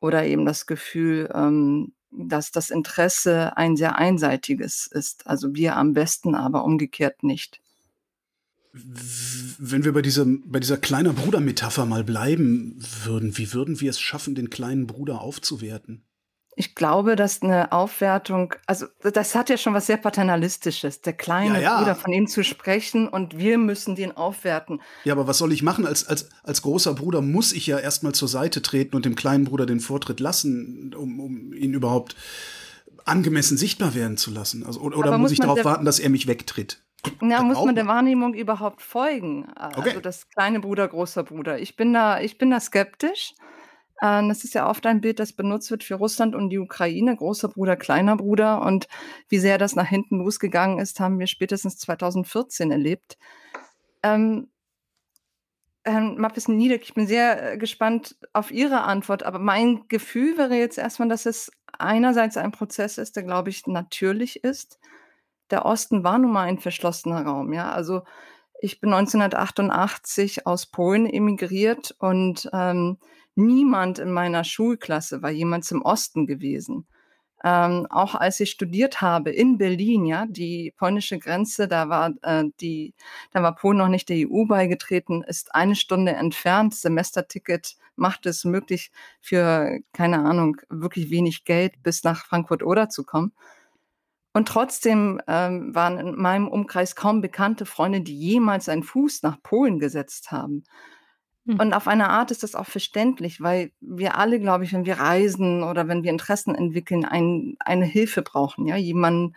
oder 0.01 0.25
eben 0.25 0.47
das 0.47 0.65
Gefühl, 0.65 1.31
ähm, 1.35 1.93
dass 2.17 2.51
das 2.51 2.71
Interesse 2.71 3.57
ein 3.57 3.77
sehr 3.77 3.97
einseitiges 3.97 4.87
ist. 4.87 5.27
Also 5.27 5.55
wir 5.55 5.77
am 5.77 5.93
besten, 5.93 6.35
aber 6.35 6.65
umgekehrt 6.65 7.23
nicht. 7.23 7.61
Wenn 8.73 9.85
wir 9.85 9.93
bei 9.93 10.03
dieser, 10.03 10.27
bei 10.27 10.61
dieser 10.61 10.77
kleiner 10.77 11.13
Bruder-Metapher 11.13 11.87
mal 11.87 12.05
bleiben 12.05 12.79
würden, 13.05 13.39
wie 13.39 13.53
würden 13.53 13.81
wir 13.81 13.91
es 13.91 14.01
schaffen, 14.01 14.35
den 14.35 14.51
kleinen 14.51 14.87
Bruder 14.87 15.21
aufzuwerten? 15.21 16.06
Ich 16.59 16.75
glaube, 16.75 17.17
dass 17.17 17.43
eine 17.43 17.71
Aufwertung, 17.71 18.55
also 18.67 18.87
das 19.03 19.35
hat 19.35 19.51
ja 19.51 19.59
schon 19.59 19.75
was 19.75 19.87
sehr 19.87 19.99
Paternalistisches, 19.99 21.03
der 21.03 21.13
kleine 21.13 21.57
Ja, 21.57 21.61
ja. 21.61 21.79
Bruder 21.79 21.95
von 21.95 22.13
ihm 22.15 22.27
zu 22.27 22.43
sprechen 22.45 23.09
und 23.09 23.37
wir 23.37 23.59
müssen 23.59 23.95
den 23.95 24.17
aufwerten. 24.17 24.81
Ja, 25.05 25.13
aber 25.13 25.27
was 25.27 25.37
soll 25.37 25.53
ich 25.53 25.63
machen? 25.63 25.87
Als, 25.87 26.07
als, 26.09 26.31
als 26.45 26.63
großer 26.63 26.95
Bruder 26.95 27.21
muss 27.21 27.53
ich 27.53 27.67
ja 27.67 27.79
erstmal 27.79 28.13
zur 28.15 28.29
Seite 28.29 28.63
treten 28.63 28.97
und 28.97 29.05
dem 29.05 29.17
kleinen 29.17 29.45
Bruder 29.45 29.67
den 29.67 29.81
Vortritt 29.81 30.19
lassen, 30.19 30.95
um, 30.97 31.21
um 31.21 31.53
ihn 31.53 31.75
überhaupt 31.75 32.17
angemessen 33.05 33.59
sichtbar 33.59 33.95
werden 33.95 34.17
zu 34.17 34.31
lassen. 34.31 34.65
Also, 34.65 34.81
oder 34.81 34.97
oder 34.97 35.13
muss 35.13 35.19
muss 35.19 35.33
ich 35.33 35.41
darauf 35.41 35.63
warten, 35.65 35.85
dass 35.85 35.99
er 35.99 36.09
mich 36.09 36.27
wegtritt? 36.27 36.83
Na, 37.21 37.43
muss 37.43 37.63
man 37.65 37.75
der. 37.75 37.87
Wahrnehmung 37.87 38.33
überhaupt 38.35 38.81
folgen? 38.81 39.47
Also 39.55 39.81
Okay. 39.81 39.99
das 40.03 40.29
kleine 40.31 40.61
Bruder, 40.61 40.89
großer 40.89 41.23
Bruder. 41.23 41.59
Ich 41.61 41.77
bin 41.77 41.93
da, 41.93 42.19
ich 42.21 42.39
bin 42.39 42.51
da 42.51 42.59
skeptisch. 42.61 43.35
Ähm, 44.03 44.29
Das 44.29 44.45
ist 44.45 44.55
ja 44.55 44.69
oft 44.69 44.87
ein 44.87 45.01
Bild, 45.01 45.19
das 45.21 45.33
benutzt 45.33 45.71
wird 45.71 45.85
für 45.85 45.95
Russland 45.95 46.35
und 46.35 46.51
die 46.51 46.59
Ukraine, 46.59 47.17
großer 47.17 47.49
Bruder, 47.49 47.77
kleiner 47.77 48.17
Bruder. 48.17 48.63
Und 48.63 48.89
wie 49.29 49.39
sehr 49.39 49.59
das 49.59 49.75
nach 49.77 49.87
hinten 49.87 50.19
losgegangen 50.19 50.79
ist, 50.79 51.01
haben 51.01 51.19
wir 51.19 51.27
spätestens 51.27 51.79
2014 51.79 52.71
erlebt. 52.71 53.17
Ähm, 54.03 54.49
Herrn 55.85 56.19
Mappes 56.19 56.49
Niedek, 56.49 56.83
ich 56.83 56.95
bin 56.95 57.07
sehr 57.07 57.53
äh, 57.53 57.59
gespannt 57.59 58.17
auf 58.33 58.51
Ihre 58.51 58.83
Antwort, 58.83 59.23
aber 59.23 59.39
mein 59.39 59.85
Gefühl 59.89 60.37
wäre 60.37 60.57
jetzt 60.57 60.79
erstmal, 60.79 61.09
dass 61.09 61.27
es 61.27 61.51
einerseits 61.79 62.37
ein 62.37 62.53
Prozess 62.53 62.99
ist, 62.99 63.17
der, 63.17 63.23
glaube 63.23 63.51
ich, 63.51 63.67
natürlich 63.67 64.43
ist. 64.43 64.81
Der 65.51 65.65
Osten 65.65 66.03
war 66.03 66.19
nun 66.19 66.33
mal 66.33 66.43
ein 66.43 66.59
verschlossener 66.59 67.25
Raum, 67.25 67.53
ja. 67.53 67.71
Also 67.71 68.03
ich 68.61 68.81
bin 68.81 68.93
1988 68.93 70.47
aus 70.47 70.67
Polen 70.67 71.07
emigriert 71.07 71.95
und 71.99 72.51
ähm, 72.53 72.99
niemand 73.37 73.99
in 73.99 74.11
meiner 74.13 74.45
Schulklasse 74.45 75.23
war 75.23 75.31
jemals 75.31 75.71
im 75.71 75.83
Osten 75.83 76.27
gewesen. 76.27 76.87
Ähm, 77.45 77.87
auch 77.91 78.15
als 78.15 78.41
ich 78.41 78.51
studiert 78.51 79.03
habe 79.03 79.31
in 79.31 79.59
Berlin, 79.59 80.07
ja, 80.07 80.27
die 80.27 80.73
polnische 80.77 81.19
Grenze, 81.19 81.69
da 81.69 81.89
war 81.89 82.13
äh, 82.23 82.45
die, 82.61 82.95
da 83.31 83.43
war 83.43 83.55
Polen 83.55 83.79
noch 83.79 83.89
nicht 83.89 84.09
der 84.09 84.29
EU 84.29 84.47
beigetreten, 84.47 85.23
ist 85.23 85.55
eine 85.55 85.77
Stunde 85.77 86.13
entfernt. 86.13 86.75
Semesterticket 86.75 87.77
macht 87.95 88.27
es 88.27 88.45
möglich, 88.45 88.91
für 89.21 89.79
keine 89.93 90.21
Ahnung 90.21 90.57
wirklich 90.71 91.11
wenig 91.11 91.45
Geld 91.45 91.83
bis 91.83 92.05
nach 92.05 92.25
Frankfurt-Oder 92.25 92.89
zu 92.89 93.05
kommen. 93.05 93.33
Und 94.33 94.49
trotzdem 94.49 95.21
ähm, 95.29 95.75
waren 95.75 95.99
in 95.99 96.15
meinem 96.17 96.49
Umkreis 96.49 96.97
kaum 96.97 97.21
bekannte 97.21 97.65
Freunde, 97.65 98.01
die 98.03 98.19
jemals 98.19 98.69
einen 98.69 98.83
Fuß 98.83 99.23
nach 99.23 99.43
Polen 99.43 99.79
gesetzt 99.79 100.31
haben. 100.31 100.65
Hm. 101.47 101.61
Und 101.61 101.73
auf 101.73 101.89
eine 101.89 102.11
Art 102.11 102.31
ist 102.31 102.43
das 102.43 102.55
auch 102.55 102.67
verständlich, 102.67 103.41
weil 103.41 103.71
wir 103.81 104.19
alle, 104.19 104.41
glaube 104.41 104.65
ich, 104.65 104.73
wenn 104.73 104.87
wir 104.87 104.99
reisen 104.99 105.63
oder 105.63 105.89
wenn 105.89 106.03
wir 106.03 106.11
Interessen 106.11 106.55
entwickeln, 106.55 107.05
ein, 107.05 107.57
eine 107.61 107.85
Hilfe 107.85 108.23
brauchen, 108.23 108.67
ja, 108.67 108.77
jemanden, 108.77 109.35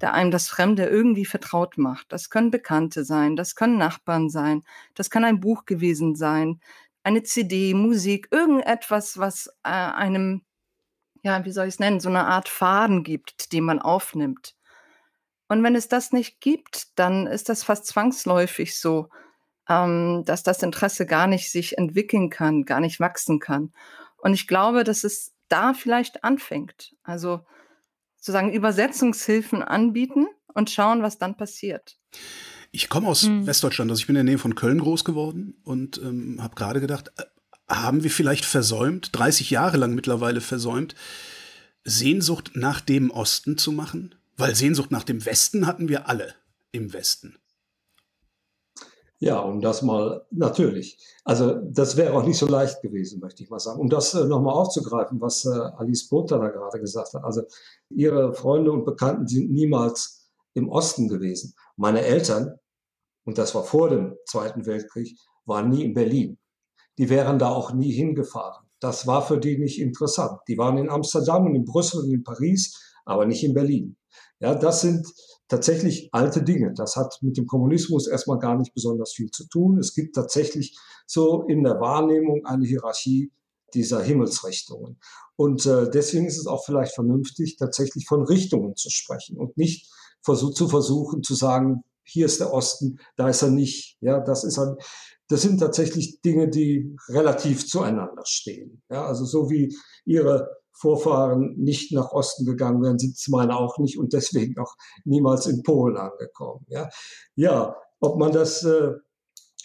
der 0.00 0.14
einem 0.14 0.30
das 0.30 0.48
Fremde 0.48 0.86
irgendwie 0.86 1.24
vertraut 1.24 1.76
macht. 1.76 2.12
Das 2.12 2.30
können 2.30 2.52
Bekannte 2.52 3.04
sein, 3.04 3.34
das 3.34 3.56
können 3.56 3.78
Nachbarn 3.78 4.30
sein, 4.30 4.62
das 4.94 5.10
kann 5.10 5.24
ein 5.24 5.40
Buch 5.40 5.64
gewesen 5.64 6.14
sein, 6.14 6.60
eine 7.02 7.22
CD, 7.24 7.74
Musik, 7.74 8.28
irgendetwas, 8.30 9.18
was 9.18 9.48
äh, 9.64 9.70
einem, 9.70 10.42
ja, 11.22 11.44
wie 11.44 11.50
soll 11.50 11.66
ich 11.66 11.74
es 11.74 11.80
nennen, 11.80 12.00
so 12.00 12.08
eine 12.08 12.26
Art 12.26 12.48
Faden 12.48 13.02
gibt, 13.02 13.52
den 13.52 13.64
man 13.64 13.80
aufnimmt. 13.80 14.54
Und 15.48 15.62
wenn 15.62 15.74
es 15.74 15.88
das 15.88 16.12
nicht 16.12 16.40
gibt, 16.40 16.98
dann 16.98 17.26
ist 17.26 17.48
das 17.48 17.64
fast 17.64 17.86
zwangsläufig 17.86 18.78
so, 18.78 19.08
ähm, 19.68 20.22
dass 20.24 20.42
das 20.42 20.62
Interesse 20.62 21.06
gar 21.06 21.26
nicht 21.26 21.50
sich 21.50 21.78
entwickeln 21.78 22.30
kann, 22.30 22.64
gar 22.64 22.80
nicht 22.80 23.00
wachsen 23.00 23.38
kann. 23.38 23.72
Und 24.16 24.34
ich 24.34 24.46
glaube, 24.46 24.84
dass 24.84 25.04
es 25.04 25.32
da 25.48 25.74
vielleicht 25.74 26.24
anfängt. 26.24 26.94
Also 27.02 27.40
sozusagen 28.16 28.52
Übersetzungshilfen 28.52 29.62
anbieten 29.62 30.26
und 30.54 30.70
schauen, 30.70 31.02
was 31.02 31.18
dann 31.18 31.36
passiert. 31.36 31.98
Ich 32.70 32.88
komme 32.88 33.08
aus 33.08 33.22
Hm. 33.22 33.46
Westdeutschland, 33.46 33.90
also 33.90 34.00
ich 34.00 34.06
bin 34.06 34.16
in 34.16 34.26
der 34.26 34.32
Nähe 34.32 34.38
von 34.38 34.54
Köln 34.54 34.80
groß 34.80 35.04
geworden 35.04 35.54
und 35.64 35.98
ähm, 35.98 36.42
habe 36.42 36.54
gerade 36.54 36.80
gedacht, 36.80 37.12
äh, 37.16 37.24
haben 37.68 38.02
wir 38.02 38.10
vielleicht 38.10 38.44
versäumt, 38.44 39.10
30 39.12 39.50
Jahre 39.50 39.76
lang 39.76 39.94
mittlerweile 39.94 40.40
versäumt, 40.40 40.94
Sehnsucht 41.84 42.52
nach 42.54 42.80
dem 42.80 43.10
Osten 43.10 43.56
zu 43.56 43.72
machen? 43.72 44.14
Weil 44.36 44.54
Sehnsucht 44.54 44.90
nach 44.90 45.04
dem 45.04 45.24
Westen 45.24 45.66
hatten 45.66 45.88
wir 45.88 46.08
alle 46.08 46.34
im 46.72 46.92
Westen. 46.92 47.36
Ja, 49.20 49.40
um 49.40 49.60
das 49.60 49.82
mal, 49.82 50.24
natürlich. 50.30 50.96
Also 51.24 51.54
das 51.54 51.96
wäre 51.96 52.14
auch 52.14 52.24
nicht 52.24 52.38
so 52.38 52.46
leicht 52.46 52.82
gewesen, 52.82 53.20
möchte 53.20 53.42
ich 53.42 53.50
mal 53.50 53.58
sagen. 53.58 53.80
Um 53.80 53.88
das 53.88 54.14
äh, 54.14 54.24
nochmal 54.24 54.54
aufzugreifen, 54.54 55.20
was 55.20 55.44
äh, 55.44 55.48
Alice 55.48 56.08
Botha 56.08 56.38
da 56.38 56.48
gerade 56.48 56.78
gesagt 56.78 57.14
hat. 57.14 57.24
Also 57.24 57.42
ihre 57.90 58.32
Freunde 58.32 58.70
und 58.70 58.84
Bekannten 58.84 59.26
sind 59.26 59.50
niemals 59.50 60.30
im 60.54 60.68
Osten 60.68 61.08
gewesen. 61.08 61.54
Meine 61.76 62.02
Eltern, 62.02 62.58
und 63.24 63.38
das 63.38 63.54
war 63.56 63.64
vor 63.64 63.90
dem 63.90 64.16
Zweiten 64.24 64.66
Weltkrieg, 64.66 65.18
waren 65.46 65.68
nie 65.68 65.84
in 65.84 65.94
Berlin. 65.94 66.38
Die 66.96 67.10
wären 67.10 67.40
da 67.40 67.48
auch 67.48 67.72
nie 67.72 67.90
hingefahren. 67.90 68.66
Das 68.80 69.08
war 69.08 69.26
für 69.26 69.38
die 69.38 69.58
nicht 69.58 69.80
interessant. 69.80 70.38
Die 70.46 70.58
waren 70.58 70.78
in 70.78 70.88
Amsterdam 70.88 71.46
und 71.46 71.56
in 71.56 71.64
Brüssel 71.64 72.04
und 72.04 72.12
in 72.12 72.22
Paris, 72.22 72.94
aber 73.04 73.26
nicht 73.26 73.42
in 73.42 73.54
Berlin. 73.54 73.96
Ja, 74.38 74.54
das 74.54 74.82
sind 74.82 75.06
tatsächlich 75.48 76.08
alte 76.12 76.42
Dinge. 76.42 76.72
Das 76.74 76.96
hat 76.96 77.18
mit 77.22 77.36
dem 77.36 77.46
Kommunismus 77.46 78.06
erstmal 78.06 78.38
gar 78.38 78.56
nicht 78.56 78.74
besonders 78.74 79.12
viel 79.12 79.30
zu 79.30 79.48
tun. 79.48 79.78
Es 79.78 79.94
gibt 79.94 80.14
tatsächlich 80.14 80.78
so 81.06 81.44
in 81.44 81.64
der 81.64 81.80
Wahrnehmung 81.80 82.44
eine 82.44 82.66
Hierarchie 82.66 83.32
dieser 83.74 84.02
Himmelsrichtungen. 84.02 84.98
Und 85.36 85.66
äh, 85.66 85.90
deswegen 85.90 86.26
ist 86.26 86.38
es 86.38 86.46
auch 86.46 86.64
vielleicht 86.64 86.94
vernünftig, 86.94 87.56
tatsächlich 87.56 88.06
von 88.06 88.22
Richtungen 88.22 88.76
zu 88.76 88.90
sprechen 88.90 89.36
und 89.36 89.56
nicht 89.56 89.88
zu 90.22 90.68
versuchen 90.68 91.22
zu 91.22 91.34
sagen, 91.34 91.84
hier 92.02 92.26
ist 92.26 92.40
der 92.40 92.52
Osten, 92.52 92.98
da 93.16 93.28
ist 93.28 93.42
er 93.42 93.50
nicht. 93.50 93.96
Ja, 94.00 94.20
das 94.20 94.44
ist 94.44 94.58
ein, 94.58 94.76
das 95.28 95.42
sind 95.42 95.58
tatsächlich 95.60 96.20
Dinge, 96.22 96.48
die 96.48 96.96
relativ 97.08 97.66
zueinander 97.66 98.22
stehen. 98.24 98.82
Ja, 98.90 99.06
also 99.06 99.24
so 99.24 99.50
wie 99.50 99.76
ihre 100.04 100.48
Vorfahren 100.72 101.54
nicht 101.56 101.92
nach 101.92 102.12
Osten 102.12 102.44
gegangen 102.44 102.82
wären, 102.82 102.98
sind 102.98 103.16
es 103.16 103.28
meine 103.28 103.56
auch 103.56 103.78
nicht 103.78 103.98
und 103.98 104.12
deswegen 104.12 104.58
auch 104.58 104.74
niemals 105.04 105.46
in 105.46 105.62
Polen 105.62 105.96
angekommen. 105.96 106.64
Ja, 106.68 106.88
ja 107.34 107.76
ob 108.00 108.18
man 108.18 108.32
das 108.32 108.64
äh, 108.64 108.92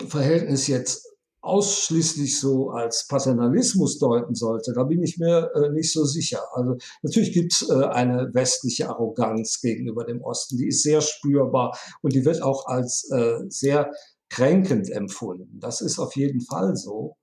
Verhältnis 0.08 0.67
jetzt 0.67 1.08
ausschließlich 1.43 2.39
so 2.39 2.70
als 2.70 3.05
Paternalismus 3.08 4.00
deuten 4.00 4.34
sollte, 4.34 4.72
da 4.74 4.84
bin 4.86 5.03
ich 5.03 5.17
mir 5.17 5.51
äh, 5.53 5.70
nicht 5.70 5.91
so 5.91 6.05
sicher. 6.05 6.41
Also 6.53 6.77
natürlich 7.01 7.34
gibt 7.34 7.53
es 7.53 7.70
äh, 7.70 7.74
eine 7.74 8.34
westliche 8.34 8.89
Arroganz 8.89 9.60
gegenüber 9.60 10.05
dem 10.05 10.22
Osten, 10.22 10.58
die 10.58 10.70
ist 10.70 10.84
sehr 10.84 11.01
spürbar 11.01 11.77
und 12.01 12.13
die 12.13 12.24
wird 12.24 12.41
auch 12.41 12.65
als 12.65 13.10
äh, 13.12 13.39
sehr 13.50 13.91
kränkend 14.34 14.90
empfunden. 14.90 15.60
Das 15.60 15.82
ist 15.82 16.00
auf 16.00 16.16
jeden 16.16 16.42
Fall 16.42 16.75
so. 16.75 17.18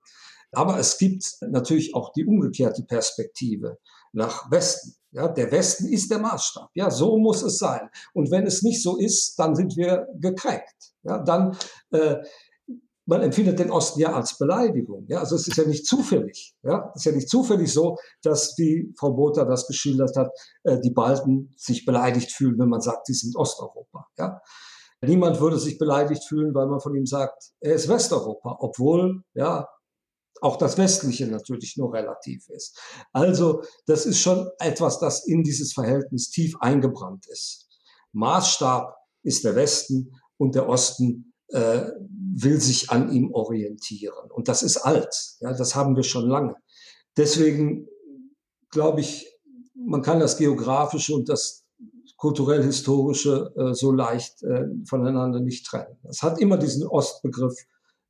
Aber 0.53 0.79
es 0.79 0.97
gibt 0.97 1.25
natürlich 1.41 1.93
auch 1.93 2.11
die 2.13 2.25
umgekehrte 2.25 2.83
Perspektive 2.83 3.77
nach 4.13 4.49
Westen. 4.49 4.95
Ja, 5.11 5.27
der 5.27 5.51
Westen 5.51 5.87
ist 5.87 6.09
der 6.09 6.19
Maßstab. 6.19 6.69
Ja, 6.73 6.89
so 6.89 7.17
muss 7.17 7.41
es 7.41 7.57
sein. 7.57 7.89
Und 8.13 8.31
wenn 8.31 8.45
es 8.45 8.61
nicht 8.61 8.81
so 8.81 8.97
ist, 8.97 9.35
dann 9.37 9.55
sind 9.55 9.75
wir 9.75 10.07
gekränkt. 10.19 10.93
Ja, 11.03 11.21
dann 11.21 11.57
äh, 11.91 12.17
man 13.05 13.21
empfindet 13.21 13.59
den 13.59 13.71
Osten 13.71 13.99
ja 13.99 14.13
als 14.13 14.37
Beleidigung. 14.37 15.05
Ja, 15.09 15.19
also 15.19 15.35
es 15.35 15.47
ist 15.47 15.57
ja 15.57 15.65
nicht 15.65 15.85
zufällig. 15.85 16.55
Ja, 16.63 16.91
es 16.95 17.01
ist 17.01 17.05
ja 17.05 17.11
nicht 17.11 17.29
zufällig 17.29 17.73
so, 17.73 17.97
dass, 18.21 18.57
wie 18.57 18.93
Frau 18.97 19.11
Botha 19.11 19.43
das 19.43 19.67
geschildert 19.67 20.15
hat, 20.15 20.29
äh, 20.63 20.79
die 20.79 20.91
Balten 20.91 21.53
sich 21.57 21.85
beleidigt 21.85 22.31
fühlen, 22.31 22.57
wenn 22.57 22.69
man 22.69 22.81
sagt, 22.81 23.07
sie 23.07 23.13
sind 23.13 23.35
Osteuropa. 23.35 24.07
Ja, 24.17 24.41
niemand 25.07 25.39
würde 25.39 25.57
sich 25.57 25.77
beleidigt 25.77 26.23
fühlen, 26.23 26.53
weil 26.53 26.67
man 26.67 26.79
von 26.79 26.95
ihm 26.95 27.05
sagt, 27.05 27.51
er 27.59 27.75
ist 27.75 27.89
Westeuropa, 27.89 28.57
obwohl 28.59 29.23
ja 29.33 29.67
auch 30.41 30.57
das 30.57 30.77
Westliche 30.77 31.27
natürlich 31.27 31.77
nur 31.77 31.93
relativ 31.93 32.49
ist. 32.49 32.79
Also 33.13 33.63
das 33.85 34.05
ist 34.05 34.19
schon 34.19 34.49
etwas, 34.59 34.99
das 34.99 35.25
in 35.25 35.43
dieses 35.43 35.73
Verhältnis 35.73 36.29
tief 36.29 36.55
eingebrannt 36.59 37.25
ist. 37.27 37.67
Maßstab 38.13 38.95
ist 39.23 39.43
der 39.43 39.55
Westen 39.55 40.15
und 40.37 40.55
der 40.55 40.67
Osten 40.67 41.33
äh, 41.49 41.91
will 42.35 42.59
sich 42.59 42.89
an 42.89 43.11
ihm 43.11 43.31
orientieren. 43.33 44.31
Und 44.31 44.47
das 44.47 44.63
ist 44.63 44.77
alt. 44.77 45.13
Ja, 45.39 45.53
das 45.53 45.75
haben 45.75 45.95
wir 45.95 46.03
schon 46.03 46.27
lange. 46.27 46.55
Deswegen 47.17 47.87
glaube 48.71 49.01
ich, 49.01 49.27
man 49.75 50.01
kann 50.01 50.19
das 50.19 50.37
Geografische 50.37 51.13
und 51.13 51.29
das 51.29 51.60
kulturell-historische 52.21 53.51
äh, 53.57 53.73
so 53.73 53.91
leicht 53.91 54.43
äh, 54.43 54.65
voneinander 54.85 55.39
nicht 55.39 55.65
trennen. 55.65 55.97
Es 56.07 56.21
hat 56.21 56.39
immer 56.39 56.57
diesen 56.57 56.85
Ostbegriff 56.87 57.55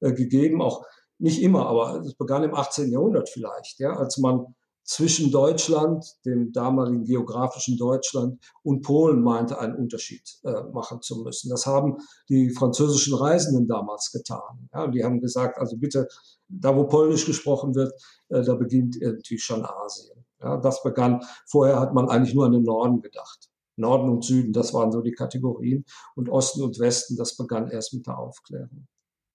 äh, 0.02 0.12
gegeben, 0.12 0.62
auch 0.62 0.86
nicht 1.18 1.42
immer, 1.42 1.68
aber 1.68 2.02
es 2.02 2.16
begann 2.16 2.44
im 2.44 2.54
18. 2.54 2.92
Jahrhundert 2.92 3.30
vielleicht, 3.30 3.80
ja, 3.80 3.96
als 3.96 4.18
man 4.18 4.54
zwischen 4.84 5.32
Deutschland, 5.32 6.06
dem 6.26 6.52
damaligen 6.52 7.06
geografischen 7.06 7.78
Deutschland 7.78 8.44
und 8.64 8.82
Polen 8.82 9.22
meinte, 9.22 9.60
einen 9.60 9.76
Unterschied 9.76 10.24
äh, 10.44 10.64
machen 10.74 11.02
zu 11.02 11.24
müssen. 11.24 11.50
Das 11.50 11.66
haben 11.66 11.96
die 12.28 12.50
französischen 12.50 13.16
Reisenden 13.16 13.66
damals 13.66 14.12
getan. 14.12 14.68
Ja, 14.74 14.88
die 14.88 15.06
haben 15.06 15.22
gesagt, 15.22 15.58
also 15.58 15.78
bitte, 15.78 16.10
da 16.50 16.76
wo 16.76 16.84
Polnisch 16.84 17.26
gesprochen 17.26 17.76
wird, 17.76 17.94
äh, 18.28 18.44
da 18.44 18.56
beginnt 18.56 18.98
irgendwie 19.00 19.38
schon 19.38 19.64
Asien. 19.64 20.26
Ja, 20.42 20.58
das 20.58 20.84
begann, 20.84 21.24
vorher 21.46 21.80
hat 21.80 21.94
man 21.94 22.10
eigentlich 22.10 22.36
nur 22.36 22.48
an 22.48 22.52
den 22.52 22.64
Norden 22.64 23.00
gedacht. 23.00 23.51
Norden 23.76 24.10
und 24.10 24.24
Süden, 24.24 24.54
das 24.54 24.74
waren 24.74 24.92
so 24.92 25.02
die 25.02 25.14
Kategorien. 25.14 25.86
Und 26.16 26.30
Osten 26.30 26.62
und 26.62 26.80
Westen, 26.80 27.16
das 27.18 27.36
begann 27.38 27.70
erst 27.70 27.94
mit 27.94 28.08
der 28.08 28.18
Aufklärung. 28.18 28.88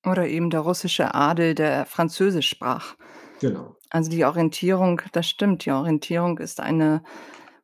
Oder 0.05 0.29
eben 0.29 0.51
der 0.51 0.61
russische 0.61 1.15
Adel, 1.15 1.55
der 1.55 1.85
Französisch 1.87 2.49
sprach. 2.49 2.95
Genau. 3.41 3.77
Also 3.91 4.11
die 4.11 4.25
Orientierung, 4.25 5.03
das 5.13 5.29
stimmt, 5.29 5.65
die 5.65 5.71
Orientierung 5.71 6.39
ist 6.39 6.61
eine, 6.61 7.03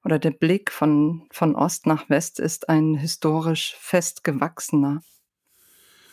oder 0.05 0.19
der 0.19 0.31
Blick 0.31 0.71
von, 0.71 1.27
von 1.31 1.55
Ost 1.55 1.87
nach 1.87 2.09
West 2.11 2.41
ist 2.41 2.69
ein 2.69 2.95
historisch 2.95 3.77
festgewachsener. 3.79 5.03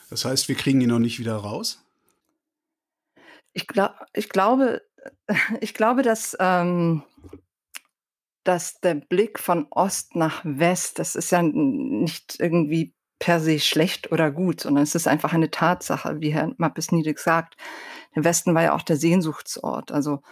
Das 0.09 0.25
heißt, 0.25 0.47
wir 0.49 0.55
kriegen 0.55 0.81
ihn 0.81 0.89
noch 0.89 0.99
nicht 0.99 1.19
wieder 1.19 1.35
raus? 1.35 1.83
Ich, 3.53 3.67
glaub, 3.67 3.93
ich 4.13 4.29
glaube, 4.29 4.81
ich 5.61 5.73
glaube, 5.73 6.01
dass, 6.01 6.35
ähm, 6.39 7.03
dass 8.49 8.79
der 8.81 8.95
Blick 8.95 9.37
von 9.37 9.67
Ost 9.69 10.15
nach 10.15 10.41
West, 10.43 10.97
das 10.97 11.15
ist 11.15 11.29
ja 11.29 11.43
nicht 11.43 12.37
irgendwie 12.39 12.95
per 13.19 13.39
se 13.39 13.59
schlecht 13.59 14.11
oder 14.11 14.31
gut, 14.31 14.61
sondern 14.61 14.81
es 14.81 14.95
ist 14.95 15.07
einfach 15.07 15.33
eine 15.33 15.51
Tatsache, 15.51 16.19
wie 16.19 16.33
Herr 16.33 16.51
Mappes-Niedig 16.57 17.19
sagt. 17.19 17.57
Der 18.15 18.23
Westen 18.23 18.55
war 18.55 18.63
ja 18.63 18.73
auch 18.73 18.81
der 18.81 18.95
Sehnsuchtsort. 18.95 19.91
Also 19.91 20.23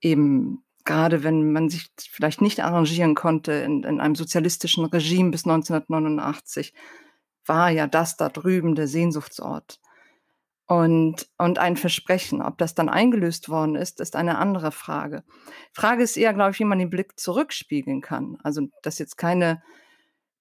eben 0.00 0.64
gerade 0.86 1.22
wenn 1.24 1.52
man 1.52 1.68
sich 1.68 1.90
vielleicht 1.98 2.40
nicht 2.40 2.64
arrangieren 2.64 3.14
konnte 3.14 3.52
in, 3.52 3.82
in 3.82 4.00
einem 4.00 4.14
sozialistischen 4.14 4.86
Regime 4.86 5.30
bis 5.30 5.44
1989, 5.44 6.72
war 7.44 7.68
ja 7.68 7.86
das 7.86 8.16
da 8.16 8.30
drüben 8.30 8.76
der 8.76 8.88
Sehnsuchtsort. 8.88 9.78
Und, 10.68 11.26
und 11.38 11.58
ein 11.58 11.78
Versprechen, 11.78 12.42
ob 12.42 12.58
das 12.58 12.74
dann 12.74 12.90
eingelöst 12.90 13.48
worden 13.48 13.74
ist, 13.74 14.00
ist 14.00 14.14
eine 14.14 14.36
andere 14.36 14.70
Frage. 14.70 15.24
Frage 15.72 16.02
ist 16.02 16.18
eher, 16.18 16.34
glaube 16.34 16.50
ich, 16.50 16.58
wie 16.58 16.64
man 16.64 16.78
den 16.78 16.90
Blick 16.90 17.18
zurückspiegeln 17.18 18.02
kann. 18.02 18.36
Also, 18.42 18.68
dass 18.82 18.98
jetzt 18.98 19.16
keine 19.16 19.62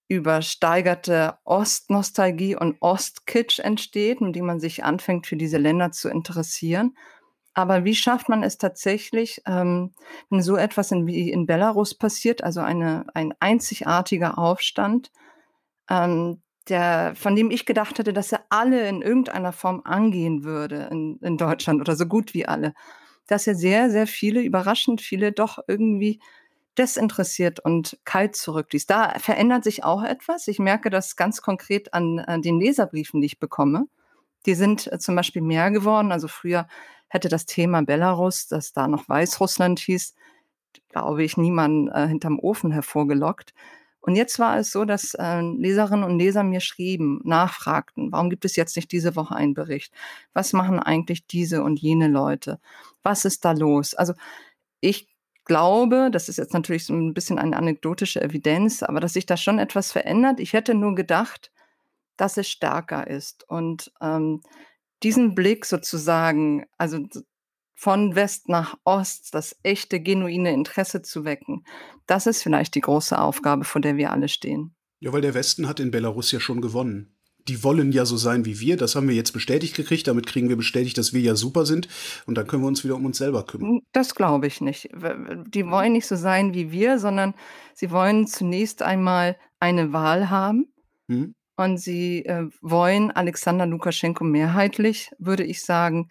übersteigerte 0.10 1.38
Ostnostalgie 1.46 2.58
und 2.58 2.76
Ostkitsch 2.82 3.60
entsteht, 3.60 4.20
in 4.20 4.34
dem 4.34 4.46
man 4.46 4.60
sich 4.60 4.84
anfängt, 4.84 5.28
für 5.28 5.38
diese 5.38 5.58
Länder 5.58 5.92
zu 5.92 6.10
interessieren. 6.10 6.98
Aber 7.54 7.86
wie 7.86 7.96
schafft 7.96 8.28
man 8.28 8.44
es 8.44 8.58
tatsächlich, 8.58 9.42
ähm, 9.48 9.96
wenn 10.30 10.42
so 10.42 10.58
etwas 10.58 10.92
in, 10.92 11.08
wie 11.08 11.32
in 11.32 11.46
Belarus 11.46 11.96
passiert, 11.96 12.44
also 12.44 12.60
eine, 12.60 13.08
ein 13.14 13.34
einzigartiger 13.40 14.38
Aufstand, 14.38 15.12
ähm, 15.90 16.42
der, 16.70 17.14
von 17.16 17.36
dem 17.36 17.52
ich 17.52 17.66
gedacht 17.66 18.00
hätte, 18.00 18.14
dass 18.14 18.32
er 18.32 18.46
alle 18.50 18.88
in 18.88 19.02
irgendeiner 19.02 19.52
Form 19.52 19.82
angehen 19.86 20.44
würde 20.44 20.88
in, 20.92 21.18
in 21.22 21.38
Deutschland 21.38 21.82
oder 21.82 21.96
so 21.96 22.06
gut 22.06 22.34
wie 22.34 22.46
alle, 22.48 22.74
dass 23.28 23.48
er 23.48 23.56
sehr, 23.56 23.90
sehr 23.90 24.08
viele, 24.08 24.42
überraschend 24.42 25.02
viele 25.02 25.32
doch 25.32 25.60
irgendwie 25.68 26.20
desinteressiert 26.78 27.60
und 27.60 27.98
kalt 28.06 28.36
zurückließ. 28.36 28.86
Da 28.86 29.18
verändert 29.20 29.64
sich 29.64 29.84
auch 29.84 30.04
etwas. 30.04 30.48
Ich 30.48 30.60
merke 30.60 30.90
das 30.90 31.16
ganz 31.16 31.42
konkret 31.42 31.94
an, 31.94 32.20
an 32.20 32.42
den 32.42 32.60
Leserbriefen, 32.60 33.22
die 33.22 33.28
ich 33.28 33.40
bekomme. 33.40 33.88
Die 34.46 34.54
sind 34.54 34.92
äh, 34.92 35.00
zum 35.00 35.16
Beispiel 35.16 35.42
mehr 35.42 35.72
geworden. 35.72 36.12
Also 36.12 36.28
früher 36.28 36.68
hätte 37.08 37.30
das 37.30 37.46
Thema 37.46 37.82
Belarus, 37.82 38.48
das 38.48 38.74
da 38.74 38.88
noch 38.88 39.10
Weißrussland 39.10 39.80
hieß, 39.80 40.14
glaube 40.90 41.24
ich, 41.24 41.38
niemand 41.38 41.90
äh, 41.94 42.08
hinterm 42.08 42.40
Ofen 42.40 42.72
hervorgelockt. 42.72 43.54
Und 44.08 44.16
jetzt 44.16 44.40
war 44.40 44.58
es 44.58 44.72
so, 44.72 44.86
dass 44.86 45.16
äh, 45.16 45.42
Leserinnen 45.42 46.06
und 46.06 46.18
Leser 46.18 46.42
mir 46.42 46.62
schrieben, 46.62 47.20
nachfragten, 47.26 48.10
warum 48.10 48.30
gibt 48.30 48.46
es 48.46 48.56
jetzt 48.56 48.78
nicht 48.78 48.90
diese 48.94 49.18
Woche 49.18 49.36
einen 49.36 49.54
Bericht? 49.54 49.94
Was 50.32 50.54
machen 50.54 50.80
eigentlich 50.80 51.28
diese 51.28 51.62
und 51.62 51.78
jene 51.82 52.08
Leute? 52.08 52.62
Was 53.04 53.26
ist 53.26 53.44
da 53.44 53.52
los? 53.52 53.96
Also 53.96 54.14
ich 54.80 55.10
glaube, 55.44 56.10
das 56.10 56.30
ist 56.30 56.38
jetzt 56.38 56.54
natürlich 56.54 56.86
so 56.86 56.94
ein 56.94 57.14
bisschen 57.14 57.38
eine 57.38 57.58
anekdotische 57.58 58.22
Evidenz, 58.22 58.82
aber 58.82 59.02
dass 59.02 59.12
sich 59.12 59.26
da 59.26 59.36
schon 59.36 59.60
etwas 59.60 59.91
verändert. 59.91 60.39
Ich 60.39 60.54
hätte 60.54 60.74
nur 60.74 60.96
gedacht, 60.96 61.52
dass 62.15 62.38
es 62.38 62.50
stärker 62.50 63.08
ist. 63.08 63.43
Und 63.50 63.91
ähm, 64.00 64.41
diesen 65.04 65.36
Blick 65.36 65.65
sozusagen, 65.65 66.65
also 66.78 67.00
von 67.78 68.16
West 68.16 68.50
nach 68.50 68.76
Ost, 68.84 69.34
das 69.34 69.56
echte, 69.63 70.00
genuine 70.00 70.52
Interesse 70.52 71.02
zu 71.04 71.24
wecken, 71.24 71.63
das 72.08 72.26
ist 72.26 72.42
vielleicht 72.42 72.76
die 72.76 72.82
große 72.82 73.18
Aufgabe, 73.18 73.63
vor 73.63 73.82
der 73.82 73.98
wir 73.98 74.12
alle 74.12 74.28
stehen. 74.28 74.76
Ja, 75.00 75.13
weil 75.13 75.22
der 75.22 75.36
Westen 75.36 75.68
hat 75.68 75.80
in 75.80 75.92
Belarus 75.92 76.32
ja 76.32 76.40
schon 76.40 76.60
gewonnen 76.60 77.18
die 77.48 77.63
wollen 77.63 77.92
ja 77.92 78.06
so 78.06 78.18
sein 78.18 78.46
wie 78.46 78.60
wir. 78.60 78.78
Das 78.78 78.96
haben 78.96 79.08
wir 79.08 79.16
jetzt 79.16 79.32
bestätigt 79.32 79.76
gekriegt. 79.76 80.08
Damit 80.08 80.28
kriegen 80.28 80.50
wir 80.50 80.58
bestätigt, 80.58 80.98
dass 80.98 81.13
wir 81.13 81.22
ja 81.22 81.36
super 81.36 81.66
sind. 81.66 81.88
Und 82.26 82.36
dann 82.36 82.48
können 82.48 82.63
wir 82.63 82.68
uns 82.68 82.84
wieder 82.84 82.96
um 82.96 83.06
uns 83.06 83.18
selber 83.18 83.46
kümmern. 83.46 83.82
Das 83.94 84.16
glaube 84.16 84.48
ich 84.48 84.62
nicht. 84.62 84.90
Die 85.48 85.70
wollen 85.70 85.94
nicht 85.94 86.08
so 86.08 86.16
sein 86.16 86.54
wie 86.54 86.72
wir, 86.72 87.00
sondern 87.00 87.34
sie 87.74 87.92
wollen 87.92 88.28
zunächst 88.28 88.82
einmal 88.82 89.38
eine 89.60 89.94
Wahl 89.94 90.30
haben. 90.30 90.68
Hm? 91.08 91.34
Und 91.56 91.78
sie 91.78 92.24
äh, 92.26 92.48
wollen 92.62 93.10
Alexander 93.10 93.66
Lukaschenko 93.66 94.24
mehrheitlich, 94.24 95.10
würde 95.18 95.44
ich 95.44 95.63
sagen, 95.63 96.10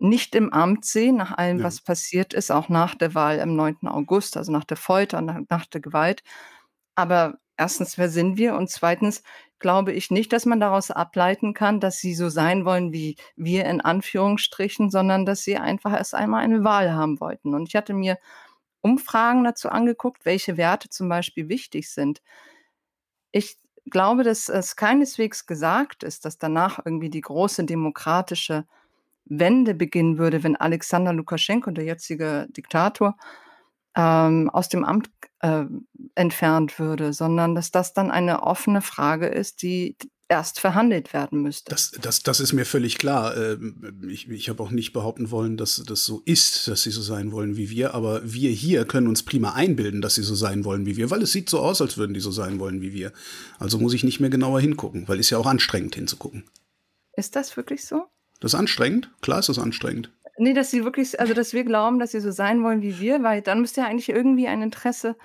nicht 0.00 0.34
im 0.34 0.52
Amt 0.52 0.84
sehen, 0.84 1.16
nach 1.16 1.36
allem, 1.36 1.58
ja. 1.58 1.64
was 1.64 1.80
passiert 1.80 2.34
ist, 2.34 2.50
auch 2.50 2.68
nach 2.68 2.94
der 2.94 3.14
Wahl 3.14 3.40
am 3.40 3.56
9. 3.56 3.86
August, 3.88 4.36
also 4.36 4.52
nach 4.52 4.64
der 4.64 4.76
Folter, 4.76 5.20
nach, 5.20 5.40
nach 5.48 5.66
der 5.66 5.80
Gewalt. 5.80 6.22
Aber 6.94 7.38
erstens, 7.56 7.98
wer 7.98 8.08
sind 8.08 8.38
wir? 8.38 8.54
Und 8.54 8.70
zweitens 8.70 9.22
glaube 9.58 9.92
ich 9.92 10.10
nicht, 10.10 10.32
dass 10.32 10.46
man 10.46 10.60
daraus 10.60 10.90
ableiten 10.90 11.54
kann, 11.54 11.80
dass 11.80 11.98
sie 11.98 12.14
so 12.14 12.28
sein 12.28 12.64
wollen 12.64 12.92
wie 12.92 13.16
wir 13.36 13.64
in 13.66 13.80
Anführungsstrichen, 13.80 14.90
sondern 14.90 15.26
dass 15.26 15.42
sie 15.42 15.56
einfach 15.56 15.92
erst 15.92 16.14
einmal 16.14 16.44
eine 16.44 16.64
Wahl 16.64 16.92
haben 16.92 17.20
wollten. 17.20 17.54
Und 17.54 17.68
ich 17.68 17.76
hatte 17.76 17.94
mir 17.94 18.18
Umfragen 18.80 19.44
dazu 19.44 19.68
angeguckt, 19.68 20.24
welche 20.24 20.56
Werte 20.56 20.88
zum 20.88 21.08
Beispiel 21.08 21.48
wichtig 21.48 21.90
sind. 21.90 22.22
Ich 23.32 23.58
glaube, 23.90 24.22
dass 24.22 24.48
es 24.48 24.76
keineswegs 24.76 25.46
gesagt 25.46 26.02
ist, 26.04 26.24
dass 26.24 26.38
danach 26.38 26.78
irgendwie 26.84 27.10
die 27.10 27.20
große 27.20 27.64
demokratische 27.64 28.66
Wende 29.28 29.74
beginnen 29.74 30.18
würde, 30.18 30.42
wenn 30.42 30.56
Alexander 30.56 31.12
Lukaschenko, 31.12 31.70
der 31.70 31.84
jetzige 31.84 32.46
Diktator, 32.50 33.16
ähm, 33.96 34.50
aus 34.50 34.68
dem 34.68 34.84
Amt 34.84 35.10
äh, 35.40 35.64
entfernt 36.14 36.78
würde, 36.78 37.12
sondern 37.12 37.54
dass 37.54 37.70
das 37.70 37.94
dann 37.94 38.10
eine 38.10 38.42
offene 38.42 38.80
Frage 38.80 39.26
ist, 39.26 39.62
die 39.62 39.96
erst 40.28 40.60
verhandelt 40.60 41.12
werden 41.12 41.42
müsste. 41.42 41.70
Das, 41.70 41.90
das, 41.90 42.22
das 42.22 42.40
ist 42.40 42.52
mir 42.52 42.66
völlig 42.66 42.98
klar. 42.98 43.36
Ähm, 43.36 43.98
ich, 44.08 44.28
ich 44.28 44.48
habe 44.48 44.62
auch 44.62 44.70
nicht 44.70 44.92
behaupten 44.92 45.30
wollen, 45.30 45.56
dass 45.56 45.82
das 45.86 46.04
so 46.04 46.22
ist, 46.26 46.68
dass 46.68 46.82
sie 46.82 46.90
so 46.90 47.00
sein 47.00 47.32
wollen 47.32 47.56
wie 47.56 47.70
wir, 47.70 47.94
aber 47.94 48.20
wir 48.24 48.50
hier 48.50 48.84
können 48.84 49.08
uns 49.08 49.22
prima 49.22 49.52
einbilden, 49.52 50.02
dass 50.02 50.16
sie 50.16 50.22
so 50.22 50.34
sein 50.34 50.64
wollen 50.64 50.86
wie 50.86 50.96
wir, 50.96 51.10
weil 51.10 51.22
es 51.22 51.32
sieht 51.32 51.48
so 51.48 51.60
aus, 51.60 51.80
als 51.80 51.96
würden 51.96 52.14
die 52.14 52.20
so 52.20 52.30
sein 52.30 52.60
wollen 52.60 52.82
wie 52.82 52.92
wir. 52.92 53.12
Also 53.58 53.78
muss 53.78 53.94
ich 53.94 54.04
nicht 54.04 54.20
mehr 54.20 54.30
genauer 54.30 54.60
hingucken, 54.60 55.08
weil 55.08 55.18
es 55.18 55.30
ja 55.30 55.38
auch 55.38 55.46
anstrengend 55.46 55.94
hinzugucken. 55.94 56.44
Ist 57.16 57.34
das 57.34 57.56
wirklich 57.56 57.84
so? 57.84 58.04
Das 58.40 58.54
ist 58.54 58.58
anstrengend? 58.58 59.10
Klar 59.20 59.40
ist 59.40 59.48
das 59.48 59.58
anstrengend. 59.58 60.10
Nee, 60.38 60.54
dass 60.54 60.70
sie 60.70 60.84
wirklich, 60.84 61.18
also 61.18 61.34
dass 61.34 61.52
wir 61.52 61.64
glauben, 61.64 61.98
dass 61.98 62.12
sie 62.12 62.20
so 62.20 62.30
sein 62.30 62.62
wollen 62.62 62.80
wie 62.82 63.00
wir, 63.00 63.22
weil 63.22 63.42
dann 63.42 63.60
müsste 63.60 63.80
ja 63.80 63.88
eigentlich 63.88 64.08
irgendwie 64.08 64.46
ein 64.46 64.62
Interesse 64.62 65.16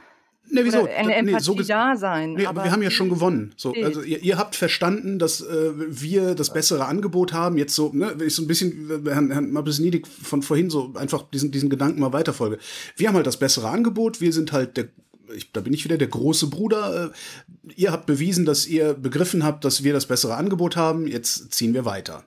Nee, 0.50 0.66
wieso? 0.66 0.86
eine 0.86 1.16
Empathie 1.16 1.36
nee, 1.36 1.40
so 1.40 1.56
da 1.56 1.96
sein. 1.96 2.34
Nee, 2.34 2.46
aber, 2.46 2.60
aber, 2.60 2.64
wir 2.66 2.72
haben 2.72 2.84
ja 2.84 2.92
schon 2.92 3.10
gewonnen. 3.10 3.54
So, 3.56 3.74
also 3.82 4.02
ihr, 4.02 4.22
ihr 4.22 4.38
habt 4.38 4.56
verstanden, 4.56 5.18
dass 5.18 5.42
äh, 5.42 5.72
wir 5.76 6.36
das 6.36 6.52
bessere 6.52 6.86
Angebot 6.86 7.34
haben. 7.34 7.58
Jetzt 7.58 7.76
so, 7.76 7.92
ne, 7.94 8.14
wenn 8.18 8.28
ich 8.28 8.36
so 8.36 8.44
ein 8.44 8.48
bisschen 8.48 9.04
Herrn, 9.06 9.32
Herrn 9.32 9.52
Mabesniedig 9.52 10.06
von 10.08 10.42
vorhin 10.42 10.70
so 10.70 10.94
einfach 10.96 11.24
diesen, 11.30 11.52
diesen 11.52 11.70
Gedanken 11.70 12.02
mal 12.02 12.14
weiterfolge. 12.14 12.58
Wir 12.98 13.08
haben 13.08 13.16
halt 13.16 13.28
das 13.28 13.38
bessere 13.38 13.70
Angebot. 13.70 14.20
Wir 14.22 14.34
sind 14.34 14.52
halt 14.52 14.78
der 14.78 14.90
ich, 15.34 15.52
da 15.54 15.62
bin 15.62 15.74
ich 15.74 15.86
wieder 15.86 15.98
der 15.98 16.10
große 16.10 16.48
Bruder. 16.48 17.06
Äh, 17.06 17.72
ihr 17.76 17.92
habt 17.92 18.06
bewiesen, 18.06 18.46
dass 18.46 18.68
ihr 18.68 18.94
begriffen 18.94 19.44
habt, 19.44 19.64
dass 19.64 19.84
wir 19.84 19.94
das 19.94 20.06
bessere 20.06 20.36
Angebot 20.36 20.76
haben. 20.76 21.08
Jetzt 21.08 21.54
ziehen 21.54 21.74
wir 21.74 21.86
weiter. 21.86 22.26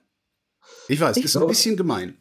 Ich 0.87 0.99
weiß, 0.99 1.17
ich 1.17 1.25
ist 1.25 1.37
ein 1.37 1.47
bisschen 1.47 1.75
gemein 1.75 2.17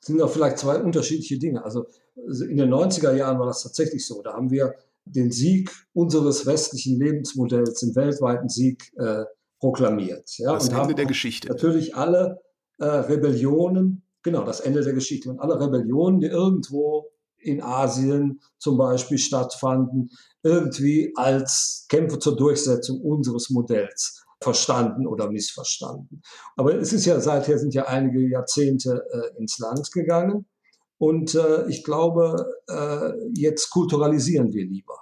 sind 0.00 0.20
auch 0.22 0.30
vielleicht 0.30 0.58
zwei 0.58 0.80
unterschiedliche 0.80 1.38
Dinge. 1.38 1.64
Also 1.64 1.86
in 2.16 2.56
den 2.56 2.72
90er 2.72 3.12
Jahren 3.12 3.38
war 3.38 3.46
das 3.46 3.62
tatsächlich 3.62 4.06
so. 4.06 4.22
Da 4.22 4.32
haben 4.32 4.50
wir 4.50 4.74
den 5.04 5.30
Sieg 5.30 5.70
unseres 5.92 6.46
westlichen 6.46 6.98
Lebensmodells, 6.98 7.80
den 7.80 7.94
weltweiten 7.94 8.48
Sieg 8.48 8.92
äh, 8.98 9.24
proklamiert. 9.58 10.30
Ja, 10.38 10.54
das 10.54 10.68
und 10.68 10.78
Ende 10.78 10.94
der 10.94 11.06
Geschichte. 11.06 11.48
Natürlich 11.48 11.94
alle 11.94 12.40
äh, 12.78 12.84
Rebellionen, 12.84 14.02
genau, 14.22 14.44
das 14.44 14.60
Ende 14.60 14.82
der 14.82 14.94
Geschichte 14.94 15.30
und 15.30 15.38
alle 15.38 15.60
Rebellionen, 15.60 16.20
die 16.20 16.28
irgendwo 16.28 17.10
in 17.36 17.62
Asien 17.62 18.40
zum 18.58 18.76
Beispiel 18.76 19.18
stattfanden, 19.18 20.10
irgendwie 20.42 21.12
als 21.16 21.86
Kämpfe 21.88 22.18
zur 22.18 22.36
Durchsetzung 22.36 23.00
unseres 23.00 23.50
Modells 23.50 24.19
verstanden 24.40 25.06
oder 25.06 25.30
missverstanden. 25.30 26.22
Aber 26.56 26.74
es 26.74 26.92
ist 26.92 27.06
ja 27.06 27.20
seither 27.20 27.58
sind 27.58 27.74
ja 27.74 27.86
einige 27.86 28.20
Jahrzehnte 28.20 29.04
äh, 29.12 29.38
ins 29.38 29.58
Land 29.58 29.92
gegangen 29.92 30.46
Und 30.98 31.34
äh, 31.34 31.66
ich 31.68 31.84
glaube, 31.84 32.46
äh, 32.68 33.12
jetzt 33.34 33.70
kulturalisieren 33.70 34.52
wir 34.52 34.66
lieber. 34.66 34.98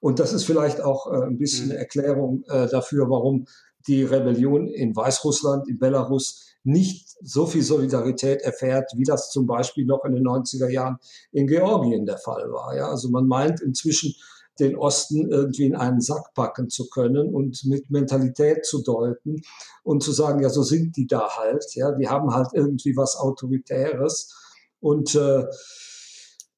Und 0.00 0.18
das 0.18 0.32
ist 0.32 0.44
vielleicht 0.44 0.82
auch 0.82 1.06
äh, 1.10 1.26
ein 1.26 1.38
bisschen 1.38 1.66
eine 1.66 1.74
mhm. 1.74 1.80
Erklärung 1.80 2.44
äh, 2.48 2.68
dafür, 2.68 3.08
warum 3.08 3.46
die 3.86 4.02
Rebellion 4.02 4.68
in 4.68 4.94
Weißrussland, 4.96 5.68
in 5.68 5.78
Belarus 5.78 6.54
nicht 6.62 7.08
so 7.20 7.46
viel 7.46 7.62
Solidarität 7.62 8.42
erfährt, 8.42 8.90
wie 8.96 9.04
das 9.04 9.30
zum 9.30 9.46
Beispiel 9.46 9.84
noch 9.84 10.04
in 10.04 10.14
den 10.14 10.26
90er 10.26 10.68
Jahren 10.68 10.96
in 11.32 11.46
Georgien 11.46 12.06
der 12.06 12.18
Fall 12.18 12.50
war. 12.50 12.74
Ja, 12.74 12.88
also 12.88 13.10
man 13.10 13.26
meint 13.26 13.60
inzwischen, 13.60 14.14
den 14.58 14.76
Osten 14.76 15.30
irgendwie 15.30 15.64
in 15.64 15.74
einen 15.74 16.00
Sack 16.00 16.32
packen 16.34 16.70
zu 16.70 16.88
können 16.88 17.34
und 17.34 17.64
mit 17.64 17.90
Mentalität 17.90 18.64
zu 18.64 18.82
deuten 18.82 19.42
und 19.82 20.02
zu 20.02 20.12
sagen, 20.12 20.40
ja, 20.40 20.48
so 20.48 20.62
sind 20.62 20.96
die 20.96 21.06
da 21.06 21.36
halt, 21.36 21.64
ja, 21.74 21.92
die 21.92 22.08
haben 22.08 22.32
halt 22.34 22.48
irgendwie 22.54 22.96
was 22.96 23.16
Autoritäres 23.16 24.32
und 24.80 25.14
äh, 25.14 25.44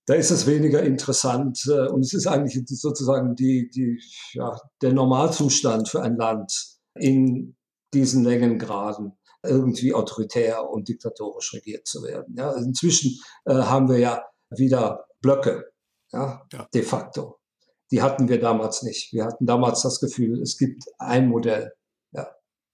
da 0.07 0.15
ist 0.15 0.31
es 0.31 0.47
weniger 0.47 0.83
interessant 0.83 1.67
äh, 1.67 1.89
und 1.89 2.05
es 2.05 2.15
ist 2.15 2.27
eigentlich 2.27 2.63
sozusagen 2.69 3.35
die, 3.35 3.71
die, 3.71 4.01
ja, 4.33 4.59
der 4.83 4.93
Normalzustand 4.93 5.89
für 5.89 6.03
ein 6.03 6.17
Land 6.17 6.79
in 6.95 7.57
diesen 7.93 8.25
Längengraden 8.25 9.13
irgendwie 9.43 9.95
autoritär 9.95 10.69
und 10.69 10.89
diktatorisch 10.89 11.55
regiert 11.55 11.87
zu 11.87 12.03
werden. 12.03 12.35
Ja, 12.37 12.53
inzwischen 12.57 13.21
äh, 13.45 13.55
haben 13.55 13.89
wir 13.89 13.99
ja 13.99 14.25
wieder 14.51 15.07
Blöcke, 15.21 15.73
ja, 16.13 16.43
ja, 16.53 16.69
de 16.73 16.83
facto. 16.83 17.41
Die 17.91 18.03
hatten 18.03 18.29
wir 18.29 18.41
damals 18.41 18.83
nicht. 18.83 19.13
Wir 19.13 19.25
hatten 19.25 19.47
damals 19.47 19.83
das 19.83 20.01
Gefühl, 20.01 20.41
es 20.43 20.59
gibt 20.59 20.85
ein 20.99 21.29
Modell. 21.29 21.73
Ja. 22.13 22.29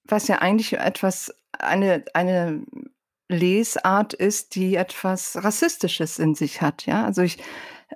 Was 0.04 0.28
ja 0.28 0.38
eigentlich 0.38 0.72
etwas, 0.74 1.34
eine, 1.52 2.04
eine 2.14 2.64
Lesart 3.28 4.14
ist, 4.14 4.54
die 4.54 4.76
etwas 4.76 5.42
Rassistisches 5.42 6.18
in 6.18 6.34
sich 6.34 6.62
hat. 6.62 6.86
Ja, 6.86 7.04
also 7.04 7.22
ich, 7.22 7.38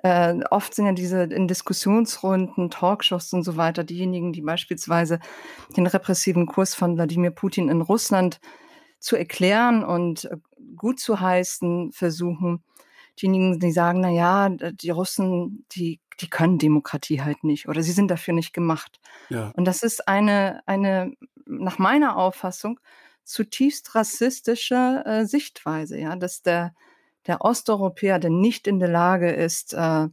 äh, 0.03 0.35
oft 0.51 0.73
sind 0.73 0.85
ja 0.85 0.91
diese 0.91 1.23
in 1.23 1.47
Diskussionsrunden, 1.47 2.69
Talkshows 2.69 3.33
und 3.33 3.43
so 3.43 3.57
weiter 3.57 3.83
diejenigen, 3.83 4.33
die 4.33 4.41
beispielsweise 4.41 5.19
den 5.75 5.87
repressiven 5.87 6.45
Kurs 6.45 6.75
von 6.75 6.95
Wladimir 6.95 7.31
Putin 7.31 7.69
in 7.69 7.81
Russland 7.81 8.39
zu 8.99 9.15
erklären 9.15 9.83
und 9.83 10.25
äh, 10.25 10.37
gut 10.75 10.99
zu 10.99 11.19
heißen 11.19 11.91
versuchen. 11.91 12.63
Diejenigen, 13.19 13.59
die 13.59 13.71
sagen, 13.71 14.01
na 14.01 14.09
ja, 14.09 14.49
die 14.49 14.91
Russen, 14.91 15.65
die, 15.71 15.99
die 16.19 16.29
können 16.29 16.57
Demokratie 16.57 17.21
halt 17.21 17.43
nicht 17.43 17.67
oder 17.67 17.83
sie 17.83 17.91
sind 17.91 18.09
dafür 18.09 18.33
nicht 18.33 18.53
gemacht. 18.53 18.99
Ja. 19.29 19.51
Und 19.55 19.65
das 19.65 19.83
ist 19.83 20.07
eine, 20.07 20.61
eine, 20.65 21.13
nach 21.45 21.79
meiner 21.79 22.17
Auffassung, 22.17 22.79
zutiefst 23.23 23.93
rassistische 23.93 25.03
äh, 25.05 25.25
Sichtweise, 25.25 25.99
ja, 25.99 26.15
dass 26.15 26.41
der, 26.41 26.73
der 27.27 27.41
Osteuropäer, 27.41 28.19
der 28.19 28.29
nicht 28.29 28.67
in 28.67 28.79
der 28.79 28.89
Lage 28.89 29.31
ist, 29.31 29.73
äh, 29.73 30.07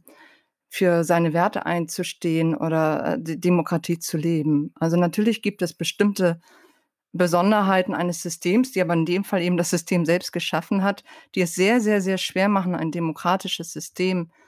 für 0.67 1.05
seine 1.05 1.31
Werte 1.33 1.65
einzustehen 1.65 2.55
oder 2.55 3.13
äh, 3.13 3.17
die 3.19 3.39
Demokratie 3.39 3.99
zu 3.99 4.17
leben. 4.17 4.73
Also 4.75 4.97
natürlich 4.97 5.41
gibt 5.41 5.61
es 5.61 5.73
bestimmte 5.73 6.41
Besonderheiten 7.13 7.95
eines 7.95 8.21
Systems, 8.21 8.73
die 8.73 8.81
aber 8.81 8.93
in 8.93 9.05
dem 9.05 9.23
Fall 9.23 9.41
eben 9.41 9.55
das 9.55 9.69
System 9.69 10.05
selbst 10.05 10.33
geschaffen 10.33 10.83
hat, 10.83 11.05
die 11.33 11.41
es 11.41 11.55
sehr, 11.55 11.79
sehr, 11.79 12.01
sehr 12.01 12.17
schwer 12.17 12.49
machen, 12.49 12.75
ein 12.75 12.91
demokratisches 12.91 13.71
System 13.71 14.29
äh, 14.29 14.44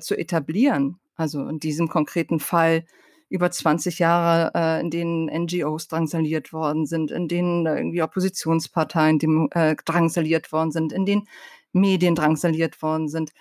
zu 0.00 0.16
etablieren. 0.16 0.98
Also 1.14 1.46
in 1.48 1.60
diesem 1.60 1.88
konkreten 1.88 2.40
Fall 2.40 2.84
über 3.30 3.50
20 3.50 4.00
Jahre, 4.00 4.52
äh, 4.54 4.80
in 4.80 4.90
denen 4.90 5.26
NGOs 5.26 5.88
drangsaliert 5.88 6.52
worden 6.52 6.86
sind, 6.86 7.10
in 7.12 7.28
denen 7.28 7.64
irgendwie 7.64 8.02
Oppositionsparteien 8.02 9.18
dem, 9.18 9.48
äh, 9.52 9.76
drangsaliert 9.84 10.50
worden 10.52 10.72
sind, 10.72 10.92
in 10.92 11.06
denen 11.06 11.28
Medien 11.72 12.16
drangsaliert 12.16 12.82
worden 12.82 13.08
sind. 13.08 13.32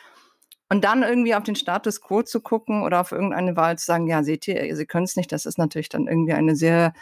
Und 0.70 0.84
dann 0.84 1.02
irgendwie 1.02 1.34
auf 1.34 1.44
den 1.44 1.56
Status 1.56 2.02
quo 2.02 2.22
zu 2.22 2.42
gucken 2.42 2.84
oder 2.84 3.02
auf 3.02 3.12
irgendeine 3.12 3.56
Wahl 3.56 3.80
zu 3.80 3.86
sagen, 3.86 4.08
ja, 4.08 4.22
seht 4.24 4.48
ihr, 4.48 4.76
Sie 4.76 4.86
können 4.86 5.06
es 5.06 5.16
nicht, 5.16 5.32
das 5.32 5.48
ist 5.48 5.58
natürlich 5.58 5.90
dann 5.90 6.08
irgendwie 6.08 6.34
eine 6.34 6.56
sehr 6.56 6.94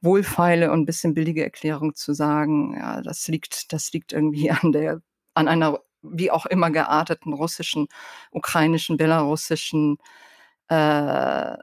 wohlfeile 0.00 0.70
und 0.70 0.82
ein 0.82 0.86
bisschen 0.86 1.14
billige 1.14 1.42
Erklärung 1.42 1.96
zu 1.96 2.12
sagen, 2.12 2.76
ja, 2.78 3.02
das 3.02 3.26
liegt, 3.26 3.72
das 3.72 3.92
liegt 3.92 4.12
irgendwie 4.12 4.50
an 4.52 4.70
der, 4.70 5.02
an 5.34 5.48
einer 5.48 5.80
wie 6.02 6.30
auch 6.30 6.46
immer 6.46 6.70
gearteten 6.70 7.32
russischen, 7.32 7.88
ukrainischen, 8.30 8.96
belarussischen 8.96 9.98
äh, 10.70 11.52
äh 11.52 11.56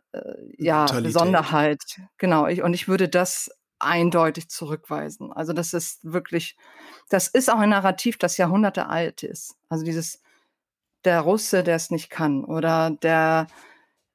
ja, 0.57 0.85
Besonderheit. 0.85 2.01
Genau. 2.17 2.47
Ich, 2.47 2.61
und 2.61 2.73
ich 2.73 2.87
würde 2.87 3.09
das 3.09 3.51
eindeutig 3.79 4.49
zurückweisen. 4.49 5.31
Also 5.31 5.53
das 5.53 5.73
ist 5.73 5.99
wirklich, 6.03 6.57
das 7.09 7.27
ist 7.27 7.51
auch 7.51 7.59
ein 7.59 7.69
Narrativ, 7.69 8.17
das 8.17 8.37
Jahrhunderte 8.37 8.87
alt 8.87 9.23
ist. 9.23 9.55
Also 9.69 9.85
dieses 9.85 10.21
der 11.03 11.21
Russe, 11.21 11.63
der 11.63 11.75
es 11.75 11.91
nicht 11.91 12.09
kann 12.09 12.43
oder 12.43 12.91
der 12.91 13.47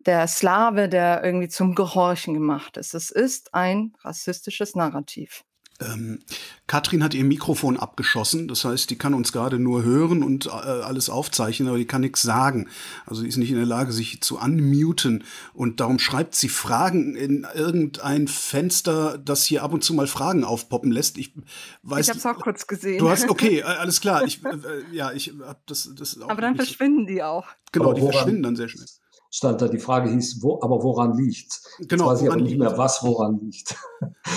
der 0.07 0.27
Slave, 0.29 0.89
der 0.89 1.23
irgendwie 1.23 1.49
zum 1.49 1.75
Gehorchen 1.75 2.35
gemacht 2.35 2.77
ist. 2.77 2.95
Es 2.95 3.11
ist 3.11 3.55
ein 3.55 3.95
rassistisches 4.01 4.75
Narrativ. 4.75 5.45
Ähm, 5.81 6.21
Katrin 6.67 7.03
hat 7.03 7.15
ihr 7.15 7.25
Mikrofon 7.25 7.77
abgeschossen, 7.77 8.47
das 8.47 8.65
heißt, 8.65 8.91
die 8.91 8.99
kann 8.99 9.15
uns 9.15 9.33
gerade 9.33 9.59
nur 9.59 9.83
hören 9.83 10.23
und 10.23 10.47
äh, 10.47 10.51
alles 10.51 11.11
aufzeichnen, 11.11 11.69
aber 11.69 11.79
die 11.79 11.87
kann 11.87 12.03
nichts 12.03 12.23
sagen. 12.23 12.69
Also 13.07 13.23
sie 13.23 13.29
ist 13.29 13.39
nicht 13.39 13.51
in 13.51 13.57
der 13.57 13.67
Lage, 13.67 13.93
sich 13.93 14.21
zu 14.21 14.39
unmuten 14.39 15.25
und 15.53 15.81
darum 15.81 15.99
schreibt 15.99 16.35
sie 16.35 16.49
Fragen 16.49 17.17
in 17.17 17.47
irgendein 17.55 18.29
Fenster, 18.29 19.19
das 19.19 19.45
hier 19.45 19.63
ab 19.63 19.73
und 19.73 19.83
zu 19.83 19.95
mal 19.95 20.07
Fragen 20.07 20.45
aufpoppen 20.45 20.93
lässt. 20.93 21.19
Ich 21.19 21.35
weiß. 21.83 22.07
Ich 22.07 22.11
habe 22.11 22.19
es 22.19 22.27
auch 22.27 22.41
kurz 22.41 22.67
gesehen. 22.67 22.99
Du 22.99 23.11
hast 23.11 23.29
okay, 23.29 23.63
alles 23.65 24.01
klar. 24.01 24.25
Ich, 24.25 24.45
äh, 24.45 24.95
ja, 24.95 25.13
ich 25.13 25.33
habe 25.45 25.61
das, 25.67 25.91
das. 25.97 26.21
aber 26.21 26.41
dann 26.41 26.57
verschwinden 26.57 27.07
die 27.07 27.23
auch. 27.23 27.47
Genau, 27.73 27.93
die 27.93 28.03
verschwinden 28.03 28.43
dann 28.43 28.57
sehr 28.57 28.69
schnell 28.69 28.87
stand 29.31 29.63
da, 29.63 29.69
die 29.69 29.79
Frage 29.79 30.11
hieß, 30.11 30.43
wo, 30.43 30.61
aber 30.63 30.83
woran 30.83 31.17
liegt? 31.17 31.61
Genau. 31.79 32.11
Jetzt 32.11 32.21
weiß 32.21 32.23
ich 32.23 32.31
aber 32.31 32.41
nicht 32.41 32.59
mehr, 32.59 32.77
was 32.77 33.03
woran 33.03 33.41
liegt. 33.41 33.77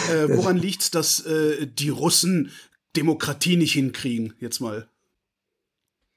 Äh, 0.09 0.29
woran 0.37 0.57
liegt 0.57 0.95
dass 0.95 1.25
äh, 1.25 1.67
die 1.67 1.89
Russen 1.89 2.51
Demokratie 2.95 3.57
nicht 3.57 3.73
hinkriegen? 3.73 4.33
Jetzt 4.39 4.59
mal. 4.59 4.87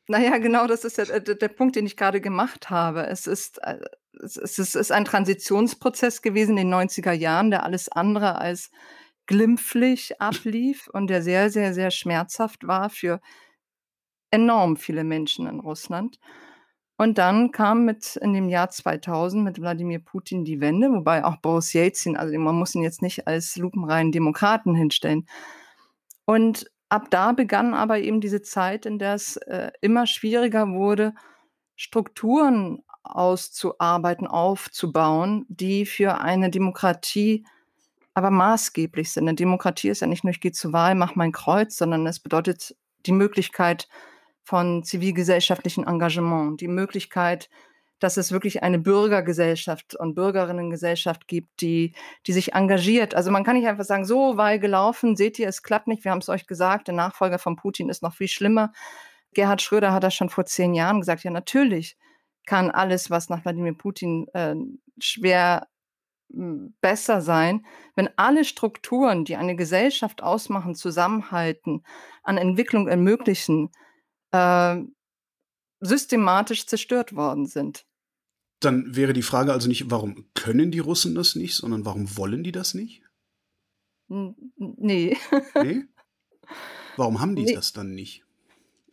Naja, 0.09 0.39
genau, 0.39 0.67
das 0.67 0.85
ist 0.85 0.99
ja 0.99 1.05
der, 1.05 1.35
der 1.35 1.49
Punkt, 1.49 1.75
den 1.75 1.87
ich 1.87 1.97
gerade 1.97 2.21
gemacht 2.21 2.71
habe. 2.71 3.07
Es 3.07 3.27
ist, 3.27 3.59
äh, 3.63 3.79
es, 4.23 4.37
ist, 4.37 4.59
es 4.59 4.75
ist 4.75 4.93
ein 4.93 5.05
Transitionsprozess 5.05 6.23
gewesen 6.23 6.57
in 6.59 6.71
den 6.71 6.75
90er 6.75 7.13
Jahren, 7.13 7.51
der 7.51 7.65
alles 7.65 7.89
andere 7.89 8.37
als 8.37 8.71
glimpflich 9.27 10.21
ablief 10.21 10.89
und 10.93 11.09
der 11.09 11.23
sehr, 11.23 11.51
sehr, 11.51 11.75
sehr 11.75 11.91
schmerzhaft 11.91 12.67
war 12.67 12.91
für 12.91 13.21
enorm 14.31 14.77
viele 14.77 15.03
Menschen 15.03 15.47
in 15.49 15.61
Russland. 15.61 16.19
Und 16.99 17.19
dann 17.19 17.53
kam 17.53 17.85
mit 17.85 18.17
in 18.17 18.33
dem 18.33 18.49
Jahr 18.49 18.71
2000 18.71 19.45
mit 19.45 19.61
Wladimir 19.61 19.99
Putin 19.99 20.45
die 20.45 20.61
Wende, 20.61 20.91
wobei 20.91 21.25
auch 21.25 21.37
Boris 21.37 21.75
Yeltsin, 21.75 22.17
also 22.17 22.39
man 22.39 22.55
muss 22.55 22.75
ihn 22.75 22.83
jetzt 22.83 23.03
nicht 23.03 23.27
als 23.27 23.57
lupenreinen 23.57 24.13
Demokraten 24.13 24.75
hinstellen. 24.75 25.27
Und 26.25 26.71
ab 26.89 27.09
da 27.11 27.33
begann 27.33 27.75
aber 27.75 27.99
eben 27.99 28.21
diese 28.21 28.41
Zeit, 28.41 28.87
in 28.87 28.99
der 28.99 29.15
es 29.15 29.37
äh, 29.37 29.71
immer 29.83 30.07
schwieriger 30.07 30.69
wurde, 30.69 31.13
Strukturen 31.77 32.83
auszuarbeiten, 33.03 34.27
aufzubauen, 34.27 35.45
die 35.49 35.85
für 35.85 36.21
eine 36.21 36.51
Demokratie 36.51 37.45
aber 38.15 38.31
maßgeblich 38.31 39.13
sind. 39.13 39.25
Eine 39.25 39.35
Demokratie 39.35 39.91
ist 39.91 40.01
ja 40.01 40.07
nicht 40.07 40.25
nur, 40.25 40.31
ich 40.31 40.41
gehe 40.41 40.53
zur 40.53 40.73
Wahl, 40.73 40.95
mach 40.95 41.15
mein 41.15 41.33
Kreuz, 41.33 41.77
sondern 41.77 42.07
es 42.07 42.19
bedeutet 42.19 42.75
die 43.05 43.13
Möglichkeit, 43.13 43.89
von 44.47 44.85
zivilgesellschaftlichen 44.85 45.85
Engagement, 45.85 46.61
die 46.61 46.69
Möglichkeit, 46.69 47.51
dass 47.99 48.17
es 48.17 48.31
wirklich 48.31 48.63
eine 48.63 48.79
Bürgergesellschaft 48.79 49.97
und 49.97 50.15
Bürgerinnengesellschaft 50.15 51.27
gibt, 51.27 51.61
die, 51.61 51.95
die 52.27 52.33
sich 52.33 52.53
engagiert. 52.55 53.17
Also 53.17 53.33
man 53.33 53.43
kann 53.43 53.57
nicht 53.57 53.67
einfach 53.67 53.85
sagen, 53.85 54.05
so, 54.05 54.37
weil 54.37 54.61
gelaufen, 54.61 55.17
seht 55.17 55.41
ihr, 55.41 55.49
es 55.49 55.65
klappt 55.65 55.89
nicht, 55.89 56.05
wir 56.05 56.13
haben 56.13 56.21
es 56.21 56.29
euch 56.29 56.47
gesagt, 56.47 56.87
der 56.87 56.95
Nachfolger 56.95 57.41
von 57.41 57.57
Putin 57.57 57.89
ist 57.89 58.05
noch 58.05 58.15
viel 58.15 58.29
schlimmer. 58.29 58.73
Gerhard 59.35 59.63
Schröder 59.63 59.93
hat 59.93 60.05
das 60.05 60.15
schon 60.15 60.31
vor 60.31 60.47
zehn 60.47 60.75
Jahren 60.75 61.01
gesagt, 61.01 61.25
ja 61.25 61.33
natürlich 61.33 61.97
kann 62.47 62.71
alles, 62.71 63.11
was 63.11 63.29
nach 63.29 63.45
Wladimir 63.45 63.75
Putin 63.75 64.29
äh, 64.33 64.55
schwer 65.01 65.67
hm, 66.33 66.77
besser 66.81 67.21
sein, 67.21 67.67
wenn 67.97 68.11
alle 68.17 68.45
Strukturen, 68.45 69.25
die 69.25 69.35
eine 69.35 69.57
Gesellschaft 69.57 70.23
ausmachen, 70.23 70.77
zusammenhalten, 70.77 71.83
an 72.23 72.39
Entwicklung 72.39 72.87
ermöglichen, 72.87 73.71
äh, 74.37 74.85
systematisch 75.81 76.67
zerstört 76.67 77.15
worden 77.15 77.47
sind. 77.47 77.87
Dann 78.61 78.97
wäre 78.97 79.13
die 79.13 79.23
Frage 79.23 79.53
also 79.53 79.69
nicht, 79.69 79.91
warum 79.91 80.27
können 80.35 80.71
die 80.71 80.79
Russen 80.79 81.15
das 81.15 81.35
nicht, 81.37 81.55
sondern 81.55 81.85
warum 81.85 82.17
wollen 82.17 82.43
die 82.43 82.53
das 82.53 82.75
nicht? 82.75 83.03
N 84.09 84.35
nee. 84.57 85.17
nee? 85.63 85.85
Warum 86.97 87.21
haben 87.21 87.37
die 87.37 87.45
nee. 87.45 87.55
das 87.55 87.73
dann 87.73 87.95
nicht? 87.95 88.25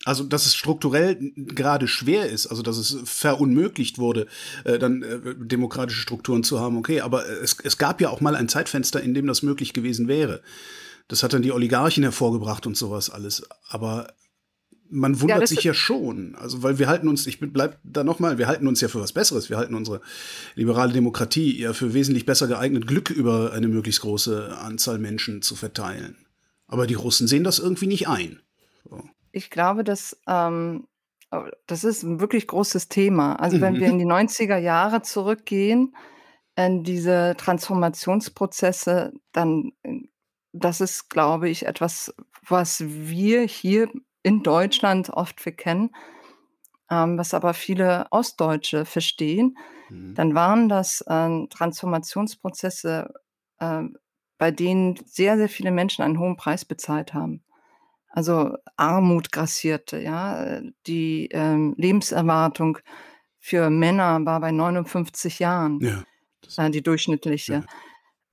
Also, 0.05 0.25
dass 0.25 0.45
es 0.45 0.55
strukturell 0.55 1.17
gerade 1.35 1.87
schwer 1.87 2.29
ist, 2.29 2.47
also 2.47 2.61
dass 2.61 2.77
es 2.77 2.97
verunmöglicht 3.05 3.99
wurde, 3.99 4.27
äh, 4.65 4.77
dann 4.77 5.01
äh, 5.01 5.33
demokratische 5.37 6.01
Strukturen 6.01 6.43
zu 6.43 6.59
haben, 6.59 6.75
okay, 6.77 6.99
aber 6.99 7.25
es, 7.25 7.57
es 7.63 7.77
gab 7.77 8.01
ja 8.01 8.09
auch 8.09 8.19
mal 8.19 8.35
ein 8.35 8.49
Zeitfenster, 8.49 9.01
in 9.01 9.13
dem 9.13 9.27
das 9.27 9.43
möglich 9.43 9.71
gewesen 9.71 10.09
wäre. 10.09 10.41
Das 11.07 11.23
hat 11.23 11.33
dann 11.33 11.41
die 11.41 11.53
Oligarchen 11.53 12.03
hervorgebracht 12.03 12.67
und 12.67 12.75
sowas 12.75 13.09
alles. 13.09 13.47
Aber 13.69 14.13
man 14.93 15.19
wundert 15.19 15.41
ja, 15.41 15.47
sich 15.47 15.63
ja 15.63 15.73
schon. 15.73 16.35
Also, 16.35 16.61
weil 16.61 16.77
wir 16.77 16.87
halten 16.87 17.07
uns, 17.07 17.25
ich 17.25 17.39
bleib 17.39 17.79
da 17.83 18.03
nochmal, 18.03 18.37
wir 18.37 18.47
halten 18.47 18.67
uns 18.67 18.79
ja 18.79 18.87
für 18.87 19.01
was 19.01 19.11
Besseres. 19.11 19.49
Wir 19.49 19.57
halten 19.57 19.73
unsere 19.73 20.01
liberale 20.55 20.93
Demokratie 20.93 21.59
ja 21.59 21.73
für 21.73 21.93
wesentlich 21.93 22.25
besser 22.25 22.47
geeignet, 22.47 22.87
Glück 22.87 23.09
über 23.09 23.53
eine 23.53 23.67
möglichst 23.67 24.01
große 24.01 24.55
Anzahl 24.57 24.99
Menschen 24.99 25.41
zu 25.41 25.55
verteilen. 25.55 26.25
Aber 26.67 26.87
die 26.87 26.93
Russen 26.93 27.27
sehen 27.27 27.43
das 27.43 27.59
irgendwie 27.59 27.87
nicht 27.87 28.07
ein. 28.07 28.41
So. 28.87 29.03
Ich 29.31 29.49
glaube, 29.49 29.83
dass 29.83 30.17
ähm, 30.27 30.87
das 31.65 31.83
ist 31.83 32.03
ein 32.03 32.19
wirklich 32.19 32.47
großes 32.47 32.89
Thema. 32.89 33.35
Also 33.35 33.59
wenn 33.61 33.79
wir 33.79 33.87
in 33.87 33.97
die 33.97 34.05
90er 34.05 34.57
Jahre 34.57 35.01
zurückgehen, 35.01 35.95
in 36.55 36.83
diese 36.83 37.33
Transformationsprozesse, 37.37 39.11
dann 39.31 39.71
das 40.53 40.81
ist, 40.81 41.09
glaube 41.09 41.49
ich, 41.49 41.65
etwas, 41.65 42.13
was 42.47 42.83
wir 42.85 43.41
hier 43.41 43.89
in 44.23 44.41
Deutschland 44.41 45.09
oft 45.09 45.39
verkennen, 45.41 45.91
ähm, 46.89 47.17
was 47.17 47.33
aber 47.33 47.53
viele 47.53 48.07
Ostdeutsche 48.09 48.85
verstehen, 48.85 49.57
mhm. 49.89 50.15
dann 50.15 50.35
waren 50.35 50.69
das 50.69 51.01
äh, 51.01 51.47
Transformationsprozesse, 51.47 53.13
äh, 53.59 53.83
bei 54.37 54.51
denen 54.51 54.95
sehr, 55.05 55.37
sehr 55.37 55.49
viele 55.49 55.71
Menschen 55.71 56.03
einen 56.03 56.19
hohen 56.19 56.37
Preis 56.37 56.65
bezahlt 56.65 57.13
haben. 57.13 57.43
Also 58.09 58.57
Armut 58.77 59.31
grassierte, 59.31 59.99
ja. 59.99 60.61
Die 60.85 61.29
ähm, 61.31 61.73
Lebenserwartung 61.77 62.77
für 63.39 63.69
Männer 63.69 64.23
war 64.25 64.39
bei 64.39 64.51
59 64.51 65.39
Jahren, 65.39 65.79
ja, 65.81 66.03
äh, 66.63 66.69
die 66.69 66.83
durchschnittliche. 66.83 67.53
Ja. 67.53 67.63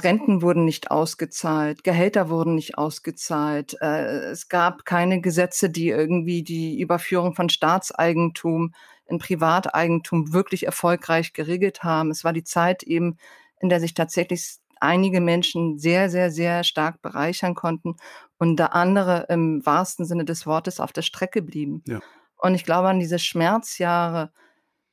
Renten 0.04 0.42
wurden 0.42 0.64
nicht 0.64 0.90
ausgezahlt, 0.90 1.84
Gehälter 1.84 2.28
wurden 2.28 2.54
nicht 2.54 2.78
ausgezahlt. 2.78 3.76
Äh, 3.80 4.30
es 4.30 4.48
gab 4.48 4.84
keine 4.84 5.20
Gesetze, 5.20 5.70
die 5.70 5.88
irgendwie 5.88 6.42
die 6.42 6.80
Überführung 6.80 7.34
von 7.34 7.48
Staatseigentum 7.48 8.74
in 9.06 9.18
Privateigentum 9.18 10.32
wirklich 10.32 10.66
erfolgreich 10.66 11.32
geregelt 11.32 11.82
haben. 11.82 12.10
Es 12.10 12.24
war 12.24 12.32
die 12.32 12.44
Zeit 12.44 12.82
eben, 12.82 13.16
in 13.60 13.68
der 13.68 13.80
sich 13.80 13.94
tatsächlich 13.94 14.58
einige 14.80 15.20
Menschen 15.20 15.78
sehr, 15.78 16.08
sehr, 16.08 16.30
sehr 16.30 16.64
stark 16.64 17.02
bereichern 17.02 17.54
konnten 17.54 17.96
und 18.38 18.56
da 18.56 18.66
andere 18.66 19.26
im 19.28 19.64
wahrsten 19.64 20.06
Sinne 20.06 20.24
des 20.24 20.46
Wortes 20.46 20.80
auf 20.80 20.92
der 20.92 21.02
Strecke 21.02 21.42
blieben. 21.42 21.82
Ja. 21.86 22.00
Und 22.36 22.54
ich 22.54 22.64
glaube, 22.64 22.88
an 22.88 22.98
diese 22.98 23.18
Schmerzjahre 23.18 24.32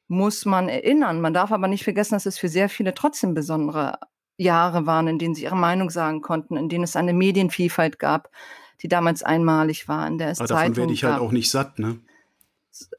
muss 0.07 0.45
man 0.45 0.69
erinnern. 0.69 1.21
Man 1.21 1.33
darf 1.33 1.51
aber 1.51 1.67
nicht 1.67 1.83
vergessen, 1.83 2.15
dass 2.15 2.25
es 2.25 2.37
für 2.37 2.49
sehr 2.49 2.69
viele 2.69 2.93
trotzdem 2.93 3.33
besondere 3.33 3.99
Jahre 4.37 4.85
waren, 4.85 5.07
in 5.07 5.19
denen 5.19 5.35
sie 5.35 5.43
ihre 5.43 5.55
Meinung 5.55 5.89
sagen 5.89 6.21
konnten, 6.21 6.57
in 6.57 6.69
denen 6.69 6.83
es 6.83 6.95
eine 6.95 7.13
Medienvielfalt 7.13 7.99
gab, 7.99 8.29
die 8.81 8.87
damals 8.87 9.23
einmalig 9.23 9.87
war, 9.87 10.07
in 10.07 10.17
der 10.17 10.29
es 10.29 10.39
Aber 10.39 10.47
davon 10.47 10.75
werde 10.75 10.93
ich 10.93 11.03
halt 11.03 11.19
auch 11.19 11.31
nicht 11.31 11.49
satt, 11.49 11.79
ne? 11.79 11.99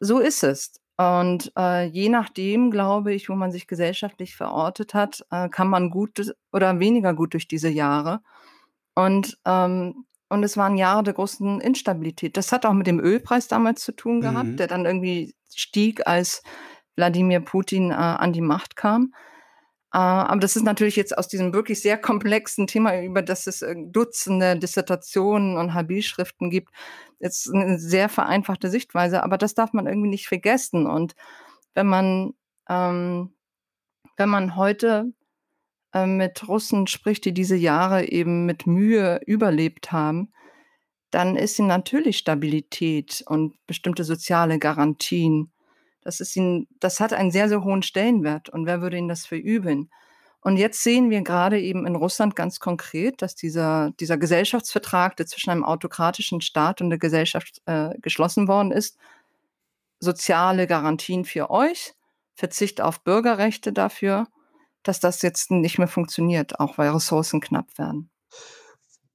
So 0.00 0.18
ist 0.18 0.42
es. 0.42 0.72
Und 0.96 1.52
äh, 1.56 1.84
je 1.86 2.08
nachdem, 2.08 2.72
glaube 2.72 3.14
ich, 3.14 3.28
wo 3.28 3.34
man 3.34 3.52
sich 3.52 3.68
gesellschaftlich 3.68 4.34
verortet 4.34 4.94
hat, 4.94 5.24
äh, 5.30 5.48
kann 5.48 5.68
man 5.68 5.90
gut 5.90 6.34
oder 6.52 6.80
weniger 6.80 7.14
gut 7.14 7.34
durch 7.34 7.46
diese 7.46 7.68
Jahre. 7.68 8.20
Und, 8.96 9.38
ähm, 9.44 10.06
und 10.28 10.42
es 10.42 10.56
waren 10.56 10.76
Jahre 10.76 11.04
der 11.04 11.14
großen 11.14 11.60
Instabilität. 11.60 12.36
Das 12.36 12.50
hat 12.50 12.66
auch 12.66 12.72
mit 12.72 12.88
dem 12.88 12.98
Ölpreis 12.98 13.46
damals 13.46 13.82
zu 13.84 13.92
tun 13.92 14.20
gehabt, 14.20 14.48
mhm. 14.48 14.56
der 14.56 14.66
dann 14.66 14.86
irgendwie 14.86 15.36
stieg, 15.54 16.04
als 16.08 16.42
Wladimir 16.96 17.38
Putin 17.38 17.92
äh, 17.92 17.94
an 17.94 18.32
die 18.32 18.40
Macht 18.40 18.74
kam. 18.74 19.14
Äh, 19.92 19.98
aber 19.98 20.40
das 20.40 20.56
ist 20.56 20.64
natürlich 20.64 20.96
jetzt 20.96 21.16
aus 21.16 21.28
diesem 21.28 21.52
wirklich 21.52 21.80
sehr 21.80 21.98
komplexen 21.98 22.66
Thema, 22.66 23.00
über 23.02 23.22
das 23.22 23.46
es 23.46 23.62
äh, 23.62 23.74
Dutzende 23.76 24.58
Dissertationen 24.58 25.56
und 25.56 25.74
HB-Schriften 25.74 26.50
gibt, 26.50 26.70
jetzt 27.18 27.52
eine 27.52 27.78
sehr 27.78 28.08
vereinfachte 28.08 28.70
Sichtweise. 28.70 29.22
Aber 29.22 29.38
das 29.38 29.54
darf 29.54 29.72
man 29.72 29.86
irgendwie 29.86 30.10
nicht 30.10 30.28
vergessen. 30.28 30.86
Und 30.86 31.14
wenn 31.74 31.86
man, 31.86 32.34
ähm, 32.68 33.34
wenn 34.16 34.28
man 34.28 34.56
heute 34.56 35.12
äh, 35.94 36.06
mit 36.06 36.46
Russen 36.48 36.86
spricht, 36.86 37.24
die 37.24 37.32
diese 37.32 37.56
Jahre 37.56 38.08
eben 38.08 38.46
mit 38.46 38.66
Mühe 38.66 39.20
überlebt 39.26 39.92
haben, 39.92 40.32
dann 41.10 41.36
ist 41.36 41.58
ihnen 41.58 41.68
natürlich 41.68 42.18
Stabilität 42.18 43.24
und 43.26 43.54
bestimmte 43.66 44.04
soziale 44.04 44.58
Garantien 44.58 45.50
das 46.02 46.20
ist 46.20 46.34
ihnen, 46.36 46.68
das 46.80 47.00
hat 47.00 47.12
einen 47.12 47.30
sehr, 47.30 47.48
sehr 47.48 47.64
hohen 47.64 47.82
Stellenwert. 47.82 48.48
Und 48.48 48.66
wer 48.66 48.80
würde 48.80 48.96
ihnen 48.96 49.08
das 49.08 49.26
verübeln? 49.26 49.90
Und 50.40 50.56
jetzt 50.56 50.82
sehen 50.82 51.10
wir 51.10 51.20
gerade 51.22 51.60
eben 51.60 51.86
in 51.86 51.96
Russland 51.96 52.36
ganz 52.36 52.60
konkret, 52.60 53.22
dass 53.22 53.34
dieser, 53.34 53.90
dieser 53.98 54.16
Gesellschaftsvertrag, 54.16 55.16
der 55.16 55.26
zwischen 55.26 55.50
einem 55.50 55.64
autokratischen 55.64 56.40
Staat 56.40 56.80
und 56.80 56.90
der 56.90 56.98
Gesellschaft 56.98 57.60
äh, 57.66 57.90
geschlossen 58.00 58.46
worden 58.46 58.70
ist, 58.70 58.96
soziale 59.98 60.66
Garantien 60.66 61.24
für 61.24 61.50
euch, 61.50 61.94
Verzicht 62.34 62.80
auf 62.80 63.02
Bürgerrechte 63.02 63.72
dafür, 63.72 64.28
dass 64.84 65.00
das 65.00 65.22
jetzt 65.22 65.50
nicht 65.50 65.78
mehr 65.78 65.88
funktioniert, 65.88 66.60
auch 66.60 66.78
weil 66.78 66.90
Ressourcen 66.90 67.40
knapp 67.40 67.76
werden. 67.78 68.10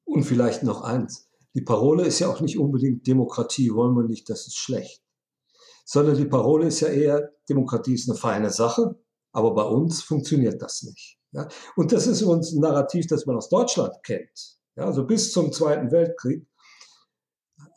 Und 0.03 0.23
vielleicht 0.23 0.63
noch 0.63 0.81
eins. 0.81 1.29
Die 1.55 1.61
Parole 1.61 2.03
ist 2.03 2.19
ja 2.19 2.27
auch 2.27 2.41
nicht 2.41 2.59
unbedingt 2.59 3.07
Demokratie, 3.07 3.73
wollen 3.73 3.95
wir 3.95 4.03
nicht, 4.03 4.29
das 4.29 4.47
ist 4.47 4.57
schlecht 4.57 5.02
sondern 5.83 6.17
die 6.17 6.25
Parole 6.25 6.67
ist 6.67 6.79
ja 6.79 6.89
eher, 6.89 7.31
Demokratie 7.49 7.93
ist 7.93 8.09
eine 8.09 8.17
feine 8.17 8.49
Sache, 8.49 8.95
aber 9.31 9.53
bei 9.53 9.63
uns 9.63 10.01
funktioniert 10.01 10.61
das 10.61 10.83
nicht. 10.83 11.17
Ja? 11.31 11.47
Und 11.75 11.91
das 11.91 12.07
ist 12.07 12.21
uns 12.21 12.53
ein 12.53 12.61
Narrativ, 12.61 13.07
das 13.07 13.25
man 13.25 13.35
aus 13.35 13.49
Deutschland 13.49 13.93
kennt. 14.03 14.57
Ja? 14.75 14.85
Also 14.85 15.05
bis 15.05 15.31
zum 15.31 15.51
Zweiten 15.51 15.91
Weltkrieg 15.91 16.47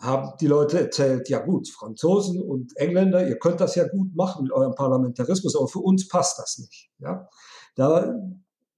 haben 0.01 0.33
die 0.41 0.47
Leute 0.47 0.79
erzählt, 0.79 1.29
ja 1.29 1.39
gut, 1.39 1.69
Franzosen 1.69 2.43
und 2.43 2.77
Engländer, 2.77 3.27
ihr 3.27 3.39
könnt 3.39 3.61
das 3.61 3.75
ja 3.75 3.89
gut 3.89 4.15
machen 4.15 4.45
mit 4.45 4.53
eurem 4.53 4.75
Parlamentarismus, 4.75 5.57
aber 5.57 5.69
für 5.69 5.79
uns 5.79 6.07
passt 6.09 6.39
das 6.39 6.59
nicht. 6.59 6.91
Ja? 6.99 7.29
Da 7.75 8.15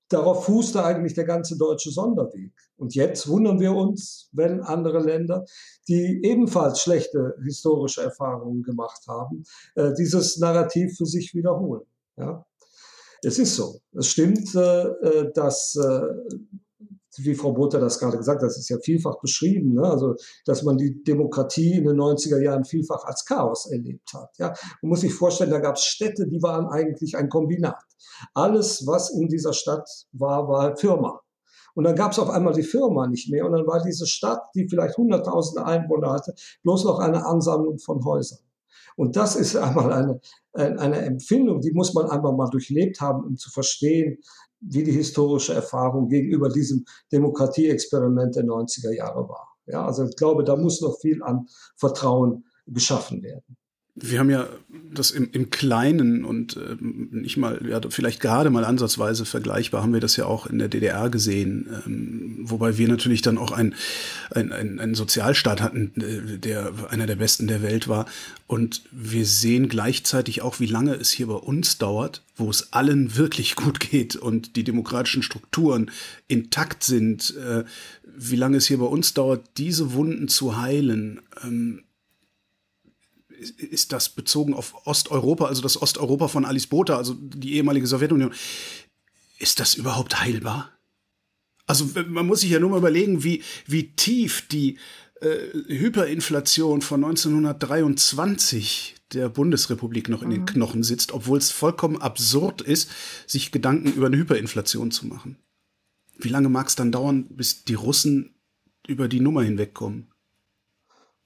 darauf 0.09 0.45
fußte 0.47 0.85
eigentlich 0.85 1.15
der 1.15 1.25
ganze 1.25 1.57
deutsche 1.57 1.91
Sonderweg. 1.91 2.53
Und 2.77 2.95
jetzt 2.95 3.29
wundern 3.29 3.61
wir 3.61 3.73
uns, 3.73 4.29
wenn 4.33 4.61
andere 4.61 5.01
Länder, 5.01 5.45
die 5.89 6.21
ebenfalls 6.23 6.81
schlechte 6.81 7.35
historische 7.45 8.03
Erfahrungen 8.03 8.63
gemacht 8.63 9.03
haben, 9.09 9.45
äh, 9.75 9.93
dieses 9.95 10.39
Narrativ 10.39 10.97
für 10.97 11.07
sich 11.07 11.35
wiederholen. 11.35 11.87
Ja? 12.17 12.47
Es 13.23 13.39
ist 13.39 13.57
so. 13.57 13.81
Es 13.93 14.09
stimmt, 14.09 14.55
äh, 14.55 14.87
äh 14.87 15.33
dass 15.33 15.77
wie 17.25 17.35
Frau 17.35 17.53
Botha 17.53 17.79
das 17.79 17.99
gerade 17.99 18.17
gesagt 18.17 18.43
hat, 18.43 18.47
das 18.47 18.59
ist 18.59 18.69
ja 18.69 18.79
vielfach 18.79 19.19
beschrieben, 19.21 19.75
ne? 19.75 19.83
also 19.83 20.15
dass 20.45 20.63
man 20.63 20.77
die 20.77 21.03
Demokratie 21.03 21.75
in 21.75 21.85
den 21.85 21.97
90er 21.97 22.41
Jahren 22.41 22.65
vielfach 22.65 23.05
als 23.05 23.25
Chaos 23.25 23.67
erlebt 23.71 24.13
hat. 24.15 24.31
Ja? 24.39 24.55
Man 24.83 24.91
muss 24.91 25.01
sich 25.01 25.15
vorstellen, 25.15 25.51
da 25.51 25.59
gab 25.59 25.77
es 25.77 25.85
Städte, 25.85 26.27
die 26.27 26.43
waren 26.43 26.67
eigentlich 26.67 27.17
ein 27.17 27.29
Kombinat. 27.29 27.83
Alles, 28.35 28.87
was 28.87 29.11
in 29.11 29.29
dieser 29.29 29.53
Stadt 29.53 29.89
war, 30.13 30.49
war 30.49 30.77
Firma. 30.77 31.21
Und 31.75 31.85
dann 31.85 31.95
gab 31.95 32.13
es 32.13 32.19
auf 32.19 32.31
einmal 32.31 32.55
die 32.55 32.65
Firma 32.65 33.07
nicht 33.07 33.31
mehr 33.31 33.47
und 33.47 33.53
dann 33.53 33.67
war 33.67 33.83
diese 33.83 34.07
Stadt, 34.07 34.43
die 34.55 34.69
vielleicht 34.69 34.97
hunderttausende 34.97 35.65
Einwohner 35.65 36.11
hatte, 36.11 36.35
bloß 36.65 36.85
noch 36.85 36.99
eine 36.99 37.25
Ansammlung 37.25 37.79
von 37.79 38.05
Häusern. 38.05 38.41
Und 38.97 39.15
das 39.15 39.37
ist 39.37 39.55
einmal 39.55 39.93
eine, 39.93 40.21
eine 40.55 40.97
Empfindung, 41.03 41.61
die 41.61 41.71
muss 41.71 41.95
man 41.95 42.11
einmal 42.11 42.33
mal 42.33 42.51
durchlebt 42.51 43.01
haben, 43.01 43.25
um 43.25 43.37
zu 43.37 43.49
verstehen, 43.49 44.19
wie 44.61 44.83
die 44.83 44.93
historische 44.93 45.55
Erfahrung 45.55 46.09
gegenüber 46.09 46.49
diesem 46.49 46.85
Demokratieexperiment 47.13 48.37
der 48.37 48.45
90er 48.45 48.93
Jahre 48.93 49.29
war. 49.29 49.57
Ja, 49.67 49.85
also 49.85 50.05
ich 50.05 50.17
glaube, 50.17 50.45
da 50.45 50.57
muss 50.57 50.81
noch 50.81 50.99
viel 51.01 51.23
an 51.23 51.47
Vertrauen 51.77 52.45
geschaffen 52.67 53.23
werden 53.23 53.57
wir 54.01 54.19
haben 54.19 54.31
ja 54.31 54.49
das 54.93 55.11
im, 55.11 55.29
im 55.33 55.51
Kleinen 55.51 56.25
und 56.25 56.57
äh, 56.57 56.77
nicht 56.81 57.37
mal, 57.37 57.61
ja, 57.69 57.81
vielleicht 57.89 58.21
gerade 58.21 58.51
mal 58.51 58.65
ansatzweise 58.65 59.25
vergleichbar, 59.25 59.83
haben 59.83 59.93
wir 59.93 60.01
das 60.01 60.17
ja 60.17 60.27
auch 60.27 60.47
in 60.47 60.59
der 60.59 60.69
DDR 60.69 61.11
gesehen, 61.11 61.69
ähm, 61.87 62.39
wobei 62.43 62.79
wir 62.79 62.89
natürlich 62.89 63.23
dann 63.23 63.39
auch 63.39 63.53
ein, 63.53 63.75
ein, 64.31 64.53
ein, 64.53 64.81
ein 64.81 64.95
Sozialstaat 64.95 65.61
hatten, 65.61 65.93
äh, 66.01 66.39
der 66.39 66.73
einer 66.91 67.07
der 67.07 67.17
besten 67.17 67.47
der 67.47 67.63
Welt 67.63 67.89
war. 67.89 68.07
Und 68.47 68.83
wir 68.93 69.27
sehen 69.27 69.69
gleichzeitig 69.69 70.43
auch, 70.43 70.61
wie 70.61 70.67
lange 70.67 70.95
es 70.95 71.11
hier 71.11 71.27
bei 71.27 71.35
uns 71.35 71.79
dauert, 71.79 72.23
wo 72.37 72.49
es 72.49 72.73
allen 72.73 73.17
wirklich 73.17 73.57
gut 73.57 73.81
geht 73.81 74.17
und 74.17 74.57
die 74.57 74.65
demokratischen 74.65 75.23
Strukturen 75.23 75.91
intakt 76.29 76.83
sind, 76.83 77.37
äh, 77.37 77.65
wie 78.05 78.37
lange 78.37 78.57
es 78.57 78.67
hier 78.67 78.79
bei 78.79 78.87
uns 78.87 79.15
dauert, 79.15 79.45
diese 79.59 79.93
Wunden 79.93 80.29
zu 80.29 80.61
heilen. 80.61 81.21
Ähm, 81.45 81.83
ist 83.39 83.93
das 83.93 84.09
bezogen 84.09 84.55
auf 84.55 84.87
Osteuropa, 84.87 85.47
also 85.47 85.63
das 85.63 85.81
Osteuropa 85.81 86.29
von 86.29 86.45
Alice 86.45 86.67
Botha, 86.67 86.97
also 86.97 87.15
die 87.15 87.55
ehemalige 87.55 87.87
Sowjetunion, 87.87 88.33
ist 89.39 89.61
das 89.61 89.75
überhaupt 89.75 90.21
heilbar? 90.21 90.73
Also 91.67 91.89
man 92.09 92.27
muss 92.27 92.41
sich 92.41 92.51
ja 92.51 92.61
nur 92.61 92.71
mal 92.71 92.79
überlegen, 92.79 93.23
wie, 93.25 93.43
wie 93.67 93.93
tief 93.95 94.49
die 94.49 94.79
äh, 95.21 95.53
Hyperinflation 95.69 96.81
von 96.81 97.05
1923 97.05 98.97
der 99.13 99.29
Bundesrepublik 99.29 100.09
noch 100.09 100.23
in 100.23 100.31
den 100.31 100.41
mhm. 100.43 100.47
Knochen 100.47 100.83
sitzt, 100.83 101.13
obwohl 101.13 101.39
es 101.39 101.51
vollkommen 101.51 102.01
absurd 102.01 102.63
ist, 102.63 102.91
sich 103.27 103.53
Gedanken 103.53 103.93
über 103.93 104.07
eine 104.07 104.17
Hyperinflation 104.17 104.91
zu 104.91 105.07
machen. 105.07 105.37
Wie 106.19 106.29
lange 106.29 106.49
mag 106.49 106.69
es 106.69 106.75
dann 106.75 106.93
dauern, 106.93 107.27
bis 107.29 107.65
die 107.65 107.75
Russen 107.75 108.35
über 108.87 109.09
die 109.09 109.21
Nummer 109.21 109.43
hinwegkommen? 109.43 110.08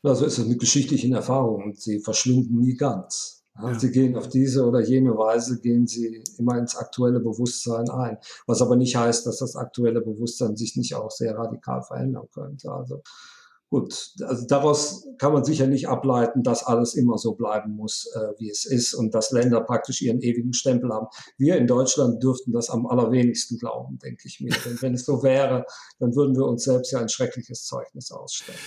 Also 0.02 0.26
ist 0.26 0.38
es 0.38 0.46
mit 0.46 0.58
geschichtlichen 0.58 1.12
Erfahrungen. 1.12 1.74
Sie 1.74 2.00
verschwinden 2.00 2.58
nie 2.58 2.74
ganz. 2.74 3.42
Ja, 3.60 3.78
Sie 3.78 3.90
gehen 3.90 4.16
auf 4.16 4.28
diese 4.28 4.64
oder 4.64 4.80
jene 4.80 5.16
Weise, 5.16 5.60
gehen 5.60 5.86
sie 5.86 6.24
immer 6.38 6.56
ins 6.58 6.74
aktuelle 6.74 7.20
Bewusstsein 7.20 7.88
ein. 7.90 8.16
Was 8.46 8.62
aber 8.62 8.76
nicht 8.76 8.96
heißt, 8.96 9.26
dass 9.26 9.38
das 9.38 9.56
aktuelle 9.56 10.00
Bewusstsein 10.00 10.56
sich 10.56 10.76
nicht 10.76 10.94
auch 10.94 11.10
sehr 11.10 11.36
radikal 11.36 11.82
verändern 11.82 12.28
könnte. 12.32 12.72
Also 12.72 13.02
gut, 13.68 14.14
also 14.22 14.46
daraus 14.46 15.06
kann 15.18 15.34
man 15.34 15.44
sicher 15.44 15.66
nicht 15.66 15.86
ableiten, 15.86 16.42
dass 16.42 16.64
alles 16.64 16.94
immer 16.94 17.18
so 17.18 17.34
bleiben 17.34 17.76
muss, 17.76 18.10
äh, 18.14 18.32
wie 18.38 18.48
es 18.48 18.64
ist 18.64 18.94
und 18.94 19.14
dass 19.14 19.32
Länder 19.32 19.60
praktisch 19.60 20.00
ihren 20.00 20.22
ewigen 20.22 20.54
Stempel 20.54 20.90
haben. 20.90 21.08
Wir 21.36 21.56
in 21.58 21.66
Deutschland 21.66 22.22
dürften 22.22 22.52
das 22.52 22.70
am 22.70 22.86
allerwenigsten 22.86 23.58
glauben, 23.58 23.98
denke 23.98 24.28
ich 24.28 24.40
mir. 24.40 24.54
Denn 24.64 24.80
wenn 24.80 24.94
es 24.94 25.04
so 25.04 25.22
wäre, 25.22 25.66
dann 25.98 26.16
würden 26.16 26.34
wir 26.36 26.46
uns 26.46 26.64
selbst 26.64 26.90
ja 26.90 27.00
ein 27.00 27.10
schreckliches 27.10 27.66
Zeugnis 27.66 28.10
ausstellen. 28.10 28.58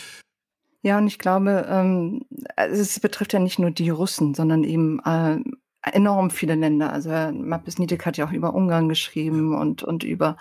Ja, 0.86 1.00
und 1.00 1.08
ich 1.08 1.18
glaube, 1.18 1.66
ähm, 1.68 2.22
also 2.56 2.80
es 2.80 3.00
betrifft 3.00 3.34
ja 3.34 3.40
nicht 3.40 3.58
nur 3.58 3.72
die 3.72 3.90
Russen, 3.90 4.36
sondern 4.36 4.64
eben 4.64 5.00
äh, 5.04 5.40
enorm 5.82 6.30
viele 6.30 6.54
Länder. 6.54 6.94
Also 6.94 7.10
Herr 7.10 7.32
Mappes 7.32 7.80
Niedek 7.80 8.06
hat 8.06 8.18
ja 8.18 8.28
auch 8.28 8.32
über 8.32 8.54
Ungarn 8.54 8.88
geschrieben 8.88 9.56
und, 9.56 9.82
und 9.82 10.04
über 10.04 10.38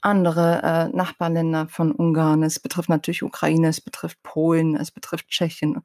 andere 0.00 0.62
äh, 0.62 0.96
Nachbarländer 0.96 1.66
von 1.66 1.90
Ungarn. 1.90 2.44
Es 2.44 2.60
betrifft 2.60 2.88
natürlich 2.88 3.24
Ukraine, 3.24 3.66
es 3.66 3.80
betrifft 3.80 4.22
Polen, 4.22 4.76
es 4.76 4.92
betrifft 4.92 5.26
Tschechien. 5.26 5.82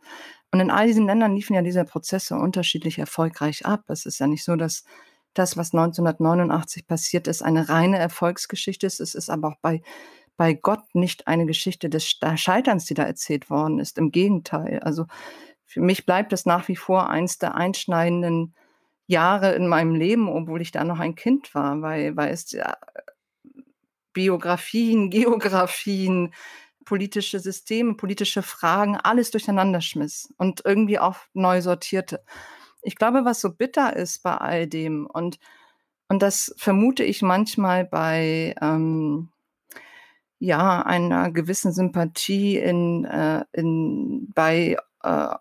Und 0.51 0.59
in 0.59 0.69
all 0.69 0.85
diesen 0.85 1.07
Ländern 1.07 1.33
liefen 1.33 1.55
ja 1.55 1.63
diese 1.63 1.83
Prozesse 1.83 2.35
unterschiedlich 2.35 2.99
erfolgreich 2.99 3.65
ab. 3.65 3.85
Es 3.87 4.05
ist 4.05 4.19
ja 4.19 4.27
nicht 4.27 4.43
so, 4.43 4.55
dass 4.55 4.83
das, 5.33 5.57
was 5.57 5.73
1989 5.73 6.85
passiert 6.85 7.27
ist, 7.27 7.41
eine 7.41 7.69
reine 7.69 7.97
Erfolgsgeschichte 7.97 8.85
ist. 8.85 8.99
Es 8.99 9.15
ist 9.15 9.31
aber 9.31 9.47
auch 9.47 9.57
bei 9.63 9.81
bei 10.39 10.53
Gott 10.53 10.95
nicht 10.95 11.27
eine 11.27 11.45
Geschichte 11.45 11.89
des 11.89 12.09
Scheiterns, 12.09 12.85
die 12.85 12.93
da 12.93 13.03
erzählt 13.03 13.49
worden 13.49 13.77
ist. 13.77 13.97
Im 13.97 14.09
Gegenteil. 14.09 14.79
Also 14.79 15.05
für 15.65 15.81
mich 15.81 16.05
bleibt 16.05 16.31
es 16.31 16.45
nach 16.45 16.69
wie 16.69 16.77
vor 16.77 17.09
eins 17.09 17.39
der 17.39 17.55
einschneidenden 17.55 18.55
Jahre 19.05 19.53
in 19.53 19.67
meinem 19.67 19.95
Leben, 19.95 20.29
obwohl 20.29 20.61
ich 20.61 20.71
da 20.71 20.85
noch 20.85 20.99
ein 20.99 21.15
Kind 21.15 21.53
war, 21.53 21.81
weil, 21.81 22.15
weil 22.15 22.31
es 22.31 22.53
ja, 22.53 22.77
Biografien, 24.13 25.09
Geografien, 25.09 26.33
politische 26.85 27.41
Systeme, 27.41 27.95
politische 27.95 28.41
Fragen, 28.41 28.95
alles 28.95 29.31
durcheinander 29.31 29.81
schmiss 29.81 30.33
und 30.37 30.61
irgendwie 30.63 30.99
auch 30.99 31.17
neu 31.33 31.59
sortierte. 31.61 32.23
Ich 32.81 32.95
glaube, 32.95 33.25
was 33.25 33.41
so 33.41 33.53
bitter 33.53 33.93
ist 33.93 34.23
bei 34.23 34.37
all 34.37 34.67
dem 34.67 35.05
und, 35.05 35.37
und 36.07 36.21
das 36.21 36.55
vermute 36.55 37.03
ich 37.03 37.21
manchmal 37.21 37.83
bei, 37.83 38.55
ähm, 38.61 39.27
ja, 40.39 40.81
einer 40.81 41.31
gewissen 41.31 41.73
Sympathie 41.73 42.57
in, 42.57 43.05
äh, 43.05 43.43
in, 43.51 44.31
bei 44.33 44.77
äh, 45.03 45.35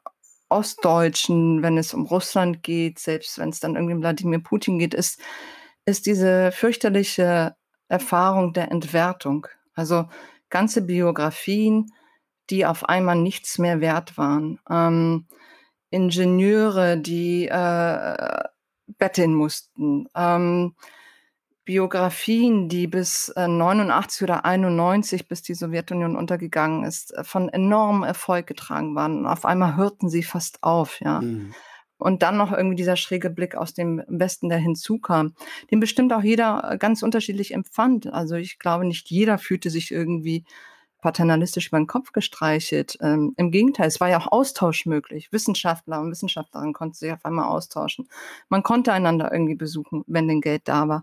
Ostdeutschen, 0.49 1.63
wenn 1.63 1.79
es 1.79 1.95
um 1.95 2.07
Russland 2.07 2.63
geht, 2.63 2.99
selbst 2.99 3.39
wenn 3.39 3.51
es 3.51 3.61
dann 3.61 3.77
irgendwie 3.77 3.95
um 3.95 4.01
Wladimir 4.01 4.41
Putin 4.41 4.79
geht, 4.79 4.95
ist, 4.95 5.21
ist 5.85 6.07
diese 6.07 6.53
fürchterliche 6.53 7.55
Erfahrung 7.89 8.53
der 8.53 8.71
Entwertung. 8.71 9.47
Also 9.75 10.09
ganze 10.51 10.83
Biografien, 10.83 11.93
die 12.51 12.67
auf 12.67 12.89
einmal 12.89 13.17
nichts 13.17 13.59
mehr 13.59 13.81
wert 13.81 14.17
waren. 14.19 14.59
Ähm, 14.69 15.27
Ingenieure, 15.91 16.97
die 16.97 17.47
äh, 17.47 18.45
betteln 18.99 19.35
mussten. 19.35 20.09
Ähm, 20.15 20.75
Biografien, 21.69 22.71
die 22.71 22.87
bis 22.87 23.29
äh, 23.37 23.47
89 23.47 24.23
oder 24.23 24.47
91, 24.47 25.29
bis 25.29 25.43
die 25.43 25.53
Sowjetunion 25.53 26.17
untergegangen 26.17 26.83
ist, 26.85 27.13
äh, 27.13 27.25
von 27.25 27.51
enormem 27.51 28.05
Erfolg 28.05 28.47
getragen 28.47 28.95
waren. 28.95 29.19
Und 29.19 29.27
auf 29.27 29.45
einmal 29.45 29.77
hörten 29.77 30.09
sie 30.09 30.23
fast 30.23 30.63
auf, 30.63 30.99
ja. 31.03 31.21
Mhm. 31.21 31.53
Und 31.99 32.23
dann 32.23 32.39
noch 32.39 32.53
irgendwie 32.53 32.77
dieser 32.77 32.97
schräge 32.97 33.29
Blick 33.29 33.55
aus 33.55 33.75
dem 33.75 34.03
Westen, 34.09 34.49
der 34.49 34.57
hinzukam, 34.57 35.35
den 35.71 35.79
bestimmt 35.79 36.11
auch 36.15 36.23
jeder 36.23 36.71
äh, 36.71 36.79
ganz 36.79 37.03
unterschiedlich 37.03 37.53
empfand. 37.53 38.11
Also 38.11 38.37
ich 38.37 38.59
glaube, 38.59 38.87
nicht 38.87 39.11
jeder 39.11 39.37
fühlte 39.37 39.69
sich 39.69 39.91
irgendwie 39.91 40.47
paternalistisch 41.03 41.69
über 41.69 41.77
den 41.77 41.87
Kopf 41.87 42.13
gestreichelt. 42.13 42.97
Ähm, 43.03 43.35
Im 43.37 43.51
Gegenteil, 43.51 43.89
es 43.89 44.01
war 44.01 44.09
ja 44.09 44.19
auch 44.19 44.33
Austausch 44.33 44.87
möglich. 44.87 45.33
Wissenschaftler 45.33 46.01
und 46.01 46.11
Wissenschaftlerinnen 46.13 46.73
konnten 46.73 46.95
sich 46.95 47.13
auf 47.13 47.27
einmal 47.27 47.49
austauschen. 47.49 48.09
Man 48.49 48.63
konnte 48.63 48.91
einander 48.91 49.31
irgendwie 49.31 49.55
besuchen, 49.55 50.03
wenn 50.07 50.29
denn 50.29 50.41
Geld 50.41 50.63
da 50.65 50.89
war 50.89 51.03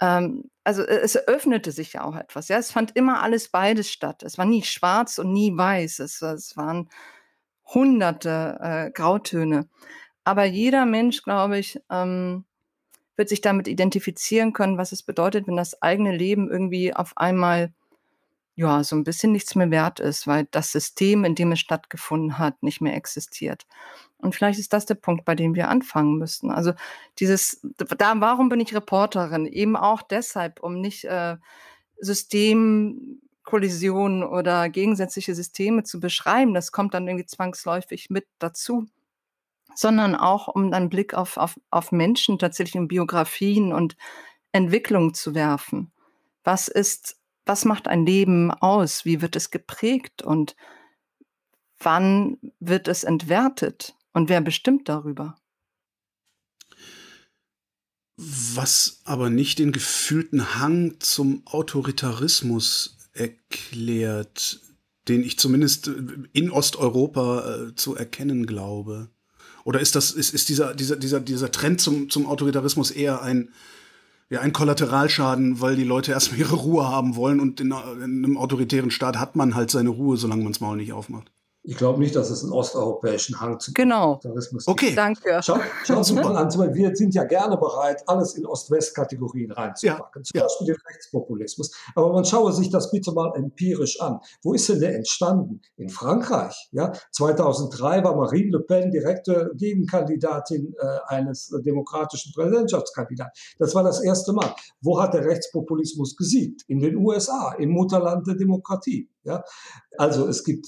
ähm, 0.00 0.50
also 0.64 0.82
äh, 0.82 1.00
es 1.00 1.16
öffnete 1.16 1.72
sich 1.72 1.94
ja 1.94 2.04
auch 2.04 2.16
etwas. 2.16 2.48
Ja, 2.48 2.58
es 2.58 2.72
fand 2.72 2.96
immer 2.96 3.22
alles 3.22 3.48
beides 3.48 3.90
statt. 3.90 4.22
Es 4.22 4.38
war 4.38 4.46
nie 4.46 4.62
schwarz 4.62 5.18
und 5.18 5.32
nie 5.32 5.56
weiß. 5.56 6.00
Es, 6.00 6.22
es 6.22 6.56
waren 6.56 6.88
hunderte 7.66 8.58
äh, 8.60 8.90
Grautöne. 8.90 9.68
Aber 10.24 10.44
jeder 10.44 10.86
Mensch, 10.86 11.22
glaube 11.22 11.58
ich, 11.58 11.80
ähm, 11.90 12.44
wird 13.16 13.28
sich 13.28 13.40
damit 13.40 13.68
identifizieren 13.68 14.52
können, 14.52 14.78
was 14.78 14.92
es 14.92 15.02
bedeutet, 15.02 15.46
wenn 15.46 15.56
das 15.56 15.80
eigene 15.82 16.16
Leben 16.16 16.50
irgendwie 16.50 16.94
auf 16.94 17.16
einmal 17.16 17.72
ja 18.60 18.84
so 18.84 18.94
ein 18.96 19.04
bisschen 19.04 19.32
nichts 19.32 19.54
mehr 19.54 19.70
wert 19.70 20.00
ist, 20.00 20.26
weil 20.26 20.46
das 20.50 20.72
System, 20.72 21.24
in 21.24 21.34
dem 21.34 21.52
es 21.52 21.60
stattgefunden 21.60 22.38
hat, 22.38 22.62
nicht 22.62 22.80
mehr 22.80 22.94
existiert. 22.94 23.66
Und 24.18 24.34
vielleicht 24.34 24.58
ist 24.58 24.72
das 24.72 24.86
der 24.86 24.94
Punkt, 24.94 25.24
bei 25.24 25.34
dem 25.34 25.54
wir 25.54 25.68
anfangen 25.68 26.16
müssten. 26.18 26.50
Also 26.50 26.72
dieses, 27.18 27.60
da, 27.98 28.14
warum 28.20 28.48
bin 28.48 28.60
ich 28.60 28.74
Reporterin? 28.74 29.46
Eben 29.46 29.76
auch 29.76 30.02
deshalb, 30.02 30.60
um 30.60 30.80
nicht 30.80 31.04
äh, 31.04 31.36
Systemkollisionen 31.98 34.24
oder 34.24 34.68
gegensätzliche 34.68 35.34
Systeme 35.34 35.82
zu 35.84 36.00
beschreiben. 36.00 36.54
Das 36.54 36.72
kommt 36.72 36.94
dann 36.94 37.08
irgendwie 37.08 37.26
zwangsläufig 37.26 38.10
mit 38.10 38.26
dazu. 38.38 38.86
Sondern 39.74 40.16
auch, 40.16 40.48
um 40.48 40.72
einen 40.72 40.90
Blick 40.90 41.14
auf, 41.14 41.36
auf, 41.36 41.58
auf 41.70 41.92
Menschen 41.92 42.40
tatsächlich 42.40 42.74
in 42.74 42.88
Biografien 42.88 43.72
und 43.72 43.96
Entwicklung 44.52 45.14
zu 45.14 45.34
werfen. 45.34 45.92
Was 46.42 46.68
ist, 46.68 47.19
was 47.46 47.64
macht 47.64 47.88
ein 47.88 48.06
Leben 48.06 48.50
aus? 48.50 49.04
Wie 49.04 49.22
wird 49.22 49.36
es 49.36 49.50
geprägt? 49.50 50.22
Und 50.22 50.56
wann 51.78 52.38
wird 52.58 52.88
es 52.88 53.04
entwertet? 53.04 53.94
Und 54.12 54.28
wer 54.28 54.40
bestimmt 54.40 54.88
darüber? 54.88 55.36
Was 58.16 59.00
aber 59.04 59.30
nicht 59.30 59.58
den 59.58 59.72
gefühlten 59.72 60.56
Hang 60.58 60.96
zum 61.00 61.42
Autoritarismus 61.46 62.98
erklärt, 63.12 64.60
den 65.08 65.22
ich 65.22 65.38
zumindest 65.38 65.90
in 66.32 66.50
Osteuropa 66.50 67.68
äh, 67.68 67.74
zu 67.74 67.96
erkennen 67.96 68.46
glaube. 68.46 69.10
Oder 69.64 69.80
ist 69.80 69.94
das, 69.94 70.12
ist, 70.12 70.34
ist 70.34 70.48
dieser, 70.48 70.74
dieser, 70.74 70.96
dieser, 70.96 71.20
dieser 71.20 71.50
Trend 71.50 71.80
zum, 71.80 72.10
zum 72.10 72.26
Autoritarismus 72.26 72.90
eher 72.90 73.22
ein, 73.22 73.50
ja, 74.30 74.40
ein 74.40 74.52
Kollateralschaden, 74.52 75.60
weil 75.60 75.76
die 75.76 75.84
Leute 75.84 76.12
erstmal 76.12 76.38
ihre 76.38 76.54
Ruhe 76.56 76.88
haben 76.88 77.16
wollen 77.16 77.40
und 77.40 77.60
in, 77.60 77.72
in 77.72 78.24
einem 78.24 78.38
autoritären 78.38 78.90
Staat 78.90 79.18
hat 79.18 79.36
man 79.36 79.54
halt 79.54 79.70
seine 79.70 79.90
Ruhe, 79.90 80.16
solange 80.16 80.44
man 80.44 80.52
es 80.52 80.60
Maul 80.60 80.76
nicht 80.76 80.92
aufmacht? 80.92 81.32
Ich 81.62 81.76
glaube 81.76 81.98
nicht, 81.98 82.16
dass 82.16 82.30
es 82.30 82.42
einen 82.42 82.52
osteuropäischen 82.52 83.38
Hang 83.38 83.60
zum 83.60 83.74
genau. 83.74 84.14
Kapitalismus 84.14 84.64
gibt. 84.64 84.78
Okay, 84.78 84.94
danke. 84.94 85.40
Schau, 85.42 85.58
schauen 85.84 86.04
Sie 86.04 86.14
mal 86.14 86.34
an, 86.34 86.48
wir 86.74 86.96
sind 86.96 87.14
ja 87.14 87.24
gerne 87.24 87.58
bereit, 87.58 88.02
alles 88.06 88.34
in 88.34 88.46
Ost-West-Kategorien 88.46 89.52
reinzupacken. 89.52 90.22
Ja. 90.34 90.40
Zum 90.40 90.40
Beispiel 90.40 90.68
ja. 90.68 90.74
den 90.74 90.80
Rechtspopulismus. 90.88 91.70
Aber 91.94 92.14
man 92.14 92.24
schaue 92.24 92.54
sich 92.54 92.70
das 92.70 92.90
bitte 92.90 93.12
mal 93.12 93.32
empirisch 93.36 94.00
an. 94.00 94.20
Wo 94.42 94.54
ist 94.54 94.70
denn 94.70 94.80
der 94.80 94.94
entstanden? 94.94 95.60
In 95.76 95.90
Frankreich. 95.90 96.70
Ja? 96.72 96.92
2003 97.12 98.04
war 98.04 98.16
Marine 98.16 98.52
Le 98.52 98.60
Pen 98.60 98.90
direkte 98.90 99.50
Gegenkandidatin 99.54 100.74
äh, 100.80 101.14
eines 101.14 101.54
demokratischen 101.64 102.32
Präsidentschaftskandidaten. 102.32 103.32
Das 103.58 103.74
war 103.74 103.82
das 103.82 104.02
erste 104.02 104.32
Mal. 104.32 104.54
Wo 104.80 104.98
hat 105.00 105.12
der 105.12 105.26
Rechtspopulismus 105.26 106.16
gesiegt? 106.16 106.62
In 106.68 106.80
den 106.80 106.96
USA, 106.96 107.54
im 107.58 107.70
Mutterland 107.70 108.26
der 108.26 108.36
Demokratie. 108.36 109.10
Ja? 109.24 109.44
Also 109.98 110.26
es 110.26 110.42
gibt 110.42 110.66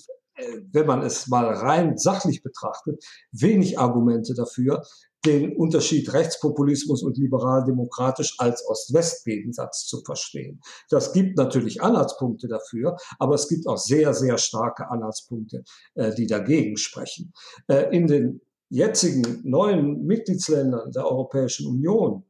wenn 0.72 0.86
man 0.86 1.02
es 1.02 1.28
mal 1.28 1.46
rein 1.46 1.98
sachlich 1.98 2.42
betrachtet, 2.42 3.04
wenig 3.32 3.78
Argumente 3.78 4.34
dafür, 4.34 4.82
den 5.24 5.56
Unterschied 5.56 6.12
Rechtspopulismus 6.12 7.02
und 7.02 7.16
liberal-demokratisch 7.16 8.34
als 8.38 8.66
Ost-West-Gegensatz 8.66 9.86
zu 9.86 10.02
verstehen. 10.04 10.60
Das 10.90 11.12
gibt 11.12 11.36
natürlich 11.36 11.80
Anhaltspunkte 11.80 12.48
dafür, 12.48 12.96
aber 13.18 13.34
es 13.36 13.48
gibt 13.48 13.66
auch 13.66 13.78
sehr, 13.78 14.14
sehr 14.14 14.38
starke 14.38 14.90
Anhaltspunkte, 14.90 15.62
äh, 15.94 16.14
die 16.14 16.26
dagegen 16.26 16.76
sprechen. 16.76 17.32
Äh, 17.68 17.94
in 17.96 18.06
den 18.06 18.40
jetzigen 18.68 19.42
neuen 19.44 20.04
Mitgliedsländern 20.04 20.90
der 20.90 21.06
Europäischen 21.06 21.68
Union 21.68 22.24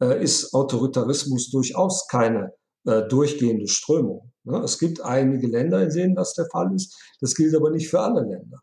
äh, 0.00 0.22
ist 0.22 0.54
Autoritarismus 0.54 1.50
durchaus 1.50 2.06
keine 2.06 2.52
äh, 2.84 3.02
durchgehende 3.08 3.66
Strömung. 3.66 4.30
Ja, 4.46 4.62
es 4.62 4.78
gibt 4.78 5.00
einige 5.00 5.48
Länder, 5.48 5.82
in 5.82 5.90
denen 5.90 6.14
das 6.14 6.34
der 6.34 6.46
Fall 6.46 6.72
ist. 6.74 6.96
Das 7.20 7.34
gilt 7.34 7.54
aber 7.54 7.70
nicht 7.70 7.88
für 7.88 8.00
alle 8.00 8.20
Länder. 8.20 8.60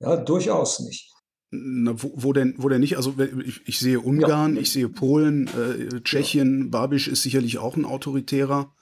Ja, 0.00 0.16
durchaus 0.16 0.80
nicht. 0.80 1.10
Na, 1.50 1.94
wo, 2.02 2.12
wo, 2.14 2.32
denn, 2.32 2.54
wo 2.58 2.68
denn 2.68 2.80
nicht? 2.80 2.96
Also 2.96 3.14
ich, 3.44 3.66
ich 3.66 3.78
sehe 3.78 4.00
Ungarn, 4.00 4.56
ja. 4.56 4.60
ich 4.60 4.72
sehe 4.72 4.88
Polen, 4.88 5.48
äh, 5.48 6.00
Tschechien, 6.02 6.64
ja. 6.64 6.68
Babisch 6.70 7.08
ist 7.08 7.22
sicherlich 7.22 7.58
auch 7.58 7.76
ein 7.76 7.84
autoritärer. 7.84 8.74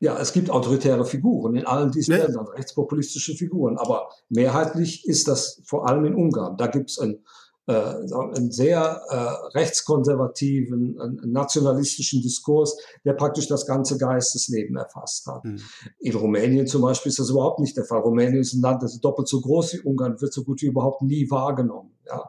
Ja, 0.00 0.18
es 0.18 0.32
gibt 0.32 0.50
autoritäre 0.50 1.04
Figuren 1.04 1.56
in 1.56 1.66
allen 1.66 1.90
diesen 1.90 2.14
ja. 2.14 2.24
Ländern, 2.24 2.46
rechtspopulistische 2.46 3.34
Figuren, 3.34 3.78
aber 3.78 4.10
mehrheitlich 4.28 5.06
ist 5.06 5.26
das 5.26 5.60
vor 5.64 5.88
allem 5.88 6.04
in 6.04 6.14
Ungarn. 6.14 6.56
Da 6.56 6.66
gibt 6.66 6.90
es 6.90 6.98
ein 6.98 7.24
einen 7.72 8.50
sehr 8.50 9.02
äh, 9.08 9.58
rechtskonservativen, 9.58 11.20
nationalistischen 11.24 12.22
Diskurs, 12.22 12.76
der 13.04 13.12
praktisch 13.12 13.46
das 13.46 13.66
ganze 13.66 13.98
Geistesleben 13.98 14.76
erfasst 14.76 15.26
hat. 15.26 15.44
Mhm. 15.44 15.60
In 15.98 16.14
Rumänien 16.14 16.66
zum 16.66 16.82
Beispiel 16.82 17.10
ist 17.10 17.18
das 17.18 17.28
überhaupt 17.30 17.60
nicht 17.60 17.76
der 17.76 17.84
Fall. 17.84 18.00
Rumänien 18.00 18.40
ist 18.40 18.54
ein 18.54 18.62
Land, 18.62 18.82
das 18.82 18.94
ist 18.94 19.04
doppelt 19.04 19.28
so 19.28 19.40
groß 19.40 19.74
wie 19.74 19.80
Ungarn, 19.80 20.20
wird 20.20 20.32
so 20.32 20.44
gut 20.44 20.62
wie 20.62 20.66
überhaupt 20.66 21.02
nie 21.02 21.30
wahrgenommen. 21.30 21.90
Ja. 22.06 22.26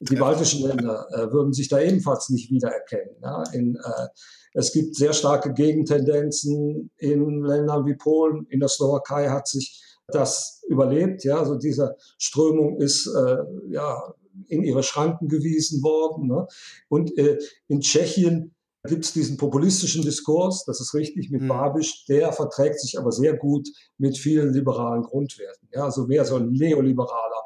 Die 0.00 0.16
baltischen 0.16 0.66
Länder 0.66 1.06
äh, 1.12 1.30
würden 1.32 1.52
sich 1.52 1.68
da 1.68 1.78
ebenfalls 1.78 2.30
nicht 2.30 2.50
wiedererkennen. 2.50 3.16
Ja. 3.22 3.42
In, 3.52 3.76
äh, 3.76 4.08
es 4.54 4.72
gibt 4.72 4.96
sehr 4.96 5.12
starke 5.12 5.52
Gegentendenzen 5.52 6.90
in 6.98 7.42
Ländern 7.42 7.86
wie 7.86 7.94
Polen. 7.94 8.46
In 8.48 8.60
der 8.60 8.68
Slowakei 8.68 9.28
hat 9.28 9.46
sich 9.46 9.82
das 10.08 10.62
überlebt. 10.68 11.24
Ja, 11.24 11.38
also 11.38 11.56
diese 11.56 11.96
Strömung 12.18 12.80
ist 12.80 13.06
äh, 13.06 13.36
ja 13.70 14.14
in 14.48 14.62
ihre 14.62 14.82
Schranken 14.82 15.28
gewiesen 15.28 15.82
worden. 15.82 16.28
Ne? 16.28 16.46
Und 16.88 17.16
äh, 17.18 17.38
in 17.68 17.80
Tschechien 17.80 18.54
gibt 18.84 19.04
es 19.04 19.12
diesen 19.12 19.36
populistischen 19.36 20.02
Diskurs, 20.02 20.64
das 20.64 20.80
ist 20.80 20.94
richtig, 20.94 21.30
mit 21.30 21.42
mhm. 21.42 21.48
Babisch, 21.48 22.06
der 22.06 22.32
verträgt 22.32 22.80
sich 22.80 22.98
aber 22.98 23.12
sehr 23.12 23.36
gut 23.36 23.68
mit 23.98 24.16
vielen 24.16 24.52
liberalen 24.54 25.02
Grundwerten. 25.02 25.68
Ja, 25.72 25.84
also 25.84 26.06
mehr 26.06 26.24
so 26.24 26.36
ein 26.36 26.50
neoliberaler, 26.50 27.42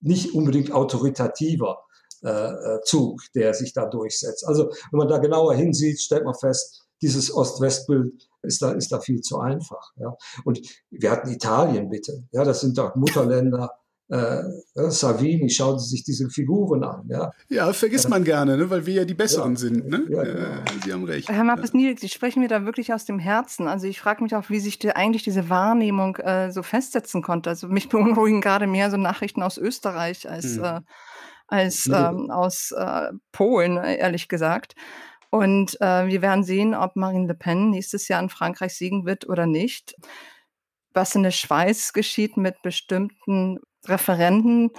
nicht 0.00 0.32
unbedingt 0.34 0.72
autoritativer 0.72 1.82
äh, 2.22 2.28
äh, 2.28 2.80
Zug, 2.84 3.22
der 3.34 3.54
sich 3.54 3.72
da 3.72 3.86
durchsetzt. 3.86 4.46
Also 4.46 4.70
wenn 4.90 4.98
man 4.98 5.08
da 5.08 5.18
genauer 5.18 5.54
hinsieht, 5.54 6.00
stellt 6.00 6.24
man 6.24 6.34
fest, 6.34 6.86
dieses 7.02 7.34
Ost-West-Bild 7.34 8.28
ist 8.42 8.62
da, 8.62 8.72
ist 8.72 8.92
da 8.92 9.00
viel 9.00 9.20
zu 9.22 9.38
einfach. 9.38 9.92
Ja. 9.96 10.14
Und 10.44 10.60
wir 10.90 11.10
hatten 11.10 11.30
Italien, 11.30 11.88
bitte. 11.88 12.24
Ja, 12.30 12.44
das 12.44 12.60
sind 12.60 12.76
doch 12.76 12.94
Mutterländer 12.94 13.70
äh, 14.10 14.42
äh, 14.74 14.90
Savini, 14.90 15.48
schauen 15.50 15.78
Sie 15.78 15.88
sich 15.88 16.02
diese 16.02 16.28
Figuren 16.30 16.82
an. 16.82 17.06
Ja, 17.08 17.30
ja 17.48 17.72
vergisst 17.72 18.08
man 18.08 18.24
gerne, 18.24 18.56
ne? 18.56 18.68
weil 18.68 18.84
wir 18.84 18.94
ja 18.94 19.04
die 19.04 19.14
Besseren 19.14 19.52
ja, 19.52 19.58
sind. 19.58 19.88
Ne? 19.88 20.04
Ja, 20.10 20.22
genau. 20.24 20.40
äh, 20.40 20.64
Sie 20.84 20.92
haben 20.92 21.04
recht. 21.04 21.28
Herr 21.28 21.44
Mappes 21.44 21.70
Sie 21.70 22.08
sprechen 22.08 22.40
mir 22.40 22.48
da 22.48 22.64
wirklich 22.64 22.92
aus 22.92 23.04
dem 23.04 23.20
Herzen. 23.20 23.68
Also 23.68 23.86
ich 23.86 24.00
frage 24.00 24.24
mich 24.24 24.34
auch, 24.34 24.50
wie 24.50 24.58
sich 24.58 24.80
die, 24.80 24.90
eigentlich 24.90 25.22
diese 25.22 25.48
Wahrnehmung 25.48 26.16
äh, 26.16 26.50
so 26.50 26.64
festsetzen 26.64 27.22
konnte. 27.22 27.50
Also 27.50 27.68
mich 27.68 27.88
beunruhigen 27.88 28.40
gerade 28.40 28.66
mehr 28.66 28.90
so 28.90 28.96
Nachrichten 28.96 29.42
aus 29.42 29.58
Österreich 29.58 30.28
als, 30.28 30.56
hm. 30.56 30.64
äh, 30.64 30.80
als 31.46 31.86
ähm, 31.86 32.30
aus 32.30 32.72
äh, 32.76 33.12
Polen, 33.30 33.76
ehrlich 33.76 34.28
gesagt. 34.28 34.74
Und 35.30 35.80
äh, 35.80 36.08
wir 36.08 36.20
werden 36.20 36.42
sehen, 36.42 36.74
ob 36.74 36.96
Marine 36.96 37.28
Le 37.28 37.34
Pen 37.34 37.70
nächstes 37.70 38.08
Jahr 38.08 38.20
in 38.20 38.28
Frankreich 38.28 38.74
siegen 38.74 39.06
wird 39.06 39.28
oder 39.28 39.46
nicht 39.46 39.94
was 40.92 41.14
in 41.14 41.22
der 41.22 41.30
Schweiz 41.30 41.92
geschieht 41.92 42.36
mit 42.36 42.62
bestimmten 42.62 43.58
Referenten. 43.90 44.70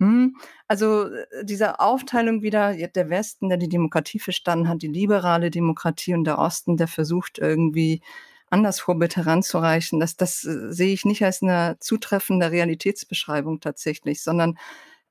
Hm. 0.00 0.36
Also 0.68 1.06
äh, 1.06 1.44
diese 1.44 1.80
Aufteilung 1.80 2.42
wieder, 2.42 2.74
der 2.74 3.10
Westen, 3.10 3.48
der 3.48 3.58
die 3.58 3.68
Demokratie 3.68 4.18
verstanden 4.18 4.68
hat, 4.68 4.82
die 4.82 4.88
liberale 4.88 5.50
Demokratie 5.50 6.14
und 6.14 6.24
der 6.24 6.38
Osten, 6.38 6.76
der 6.76 6.88
versucht 6.88 7.38
irgendwie 7.38 8.02
anderswo 8.50 8.94
mit 8.94 9.16
heranzureichen, 9.16 9.98
das, 10.00 10.16
das 10.16 10.44
äh, 10.44 10.72
sehe 10.72 10.92
ich 10.92 11.04
nicht 11.04 11.24
als 11.24 11.42
eine 11.42 11.76
zutreffende 11.80 12.50
Realitätsbeschreibung 12.50 13.60
tatsächlich, 13.60 14.22
sondern 14.22 14.58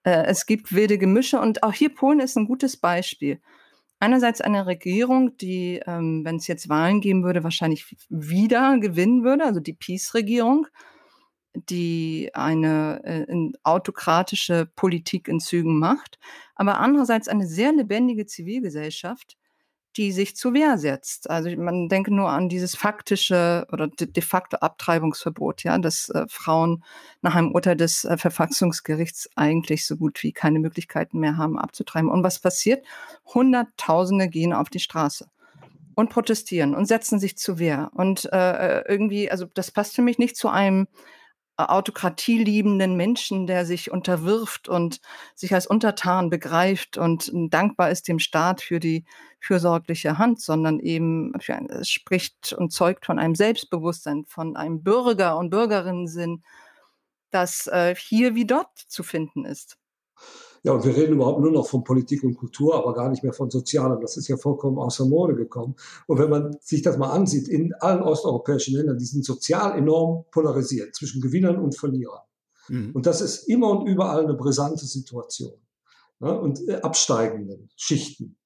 äh, 0.03 0.25
es 0.25 0.45
gibt 0.45 0.73
wilde 0.73 0.97
Gemische 0.97 1.39
und 1.39 1.63
auch 1.63 1.73
hier 1.73 1.93
Polen 1.93 2.19
ist 2.19 2.37
ein 2.37 2.45
gutes 2.47 2.77
Beispiel. 2.77 3.39
Einerseits 3.99 4.41
eine 4.41 4.65
Regierung, 4.65 5.37
die, 5.37 5.81
ähm, 5.85 6.25
wenn 6.25 6.37
es 6.37 6.47
jetzt 6.47 6.69
Wahlen 6.69 7.01
geben 7.01 7.23
würde, 7.23 7.43
wahrscheinlich 7.43 7.95
wieder 8.09 8.77
gewinnen 8.79 9.23
würde, 9.23 9.45
also 9.45 9.59
die 9.59 9.73
Peace-Regierung 9.73 10.67
die 11.53 12.31
eine 12.33 13.01
äh, 13.03 13.51
autokratische 13.63 14.69
Politik 14.75 15.27
in 15.27 15.39
Zügen 15.39 15.79
macht, 15.79 16.19
aber 16.55 16.79
andererseits 16.79 17.27
eine 17.27 17.45
sehr 17.45 17.73
lebendige 17.73 18.25
Zivilgesellschaft, 18.25 19.37
die 19.97 20.11
sich 20.11 20.35
zur 20.37 20.53
Wehr 20.53 20.77
setzt. 20.77 21.29
Also 21.29 21.49
man 21.57 21.89
denke 21.89 22.13
nur 22.13 22.29
an 22.29 22.47
dieses 22.47 22.75
faktische 22.75 23.67
oder 23.71 23.87
de 23.87 24.23
facto 24.23 24.57
Abtreibungsverbot, 24.57 25.63
ja, 25.63 25.77
dass 25.77 26.09
äh, 26.09 26.25
Frauen 26.29 26.83
nach 27.21 27.35
einem 27.35 27.51
Urteil 27.51 27.75
des 27.75 28.05
äh, 28.05 28.17
Verfassungsgerichts 28.17 29.29
eigentlich 29.35 29.85
so 29.85 29.97
gut 29.97 30.23
wie 30.23 30.31
keine 30.31 30.59
Möglichkeiten 30.59 31.19
mehr 31.19 31.37
haben 31.37 31.59
abzutreiben. 31.59 32.09
Und 32.09 32.23
was 32.23 32.39
passiert? 32.39 32.85
Hunderttausende 33.25 34.29
gehen 34.29 34.53
auf 34.53 34.69
die 34.69 34.79
Straße 34.79 35.27
und 35.95 36.09
protestieren 36.09 36.73
und 36.73 36.85
setzen 36.85 37.19
sich 37.19 37.37
zur 37.37 37.59
Wehr. 37.59 37.91
Und 37.93 38.31
äh, 38.31 38.79
äh 38.79 38.83
irgendwie, 38.87 39.29
also 39.29 39.45
das 39.53 39.71
passt 39.71 39.95
für 39.95 40.01
mich 40.01 40.17
nicht 40.17 40.37
zu 40.37 40.47
einem 40.47 40.87
autokratieliebenden 41.69 42.95
Menschen, 42.95 43.47
der 43.47 43.65
sich 43.65 43.91
unterwirft 43.91 44.67
und 44.69 45.01
sich 45.35 45.53
als 45.53 45.67
Untertan 45.67 46.29
begreift 46.29 46.97
und 46.97 47.31
dankbar 47.33 47.91
ist 47.91 48.07
dem 48.07 48.19
Staat 48.19 48.61
für 48.61 48.79
die 48.79 49.05
fürsorgliche 49.39 50.17
Hand, 50.17 50.41
sondern 50.41 50.79
eben 50.79 51.33
ein, 51.47 51.69
es 51.69 51.89
spricht 51.89 52.53
und 52.53 52.71
zeugt 52.71 53.05
von 53.05 53.19
einem 53.19 53.35
Selbstbewusstsein, 53.35 54.25
von 54.25 54.55
einem 54.55 54.83
Bürger- 54.83 55.37
und 55.37 55.49
Bürgerinnensinn, 55.49 56.43
das 57.31 57.67
äh, 57.67 57.95
hier 57.95 58.35
wie 58.35 58.45
dort 58.45 58.77
zu 58.77 59.03
finden 59.03 59.45
ist. 59.45 59.80
Ja, 60.63 60.73
und 60.73 60.85
wir 60.85 60.95
reden 60.95 61.13
überhaupt 61.13 61.41
nur 61.41 61.51
noch 61.51 61.67
von 61.67 61.83
Politik 61.83 62.23
und 62.23 62.35
Kultur, 62.35 62.75
aber 62.75 62.93
gar 62.93 63.09
nicht 63.09 63.23
mehr 63.23 63.33
von 63.33 63.49
Sozialem. 63.49 63.99
Das 63.99 64.15
ist 64.15 64.27
ja 64.27 64.37
vollkommen 64.37 64.77
außer 64.77 65.05
Mode 65.05 65.35
gekommen. 65.35 65.75
Und 66.05 66.19
wenn 66.19 66.29
man 66.29 66.55
sich 66.61 66.83
das 66.83 66.97
mal 66.97 67.09
ansieht, 67.09 67.47
in 67.47 67.73
allen 67.79 68.03
osteuropäischen 68.03 68.75
Ländern, 68.75 68.97
die 68.97 69.05
sind 69.05 69.25
sozial 69.25 69.77
enorm 69.77 70.25
polarisiert 70.31 70.95
zwischen 70.95 71.19
Gewinnern 71.19 71.57
und 71.57 71.75
Verlierern. 71.75 72.21
Mhm. 72.67 72.91
Und 72.93 73.07
das 73.07 73.21
ist 73.21 73.49
immer 73.49 73.71
und 73.71 73.87
überall 73.87 74.23
eine 74.23 74.35
brisante 74.35 74.85
Situation. 74.85 75.53
Ja, 76.19 76.33
und 76.33 76.67
äh, 76.67 76.75
absteigenden 76.75 77.71
Schichten. 77.75 78.37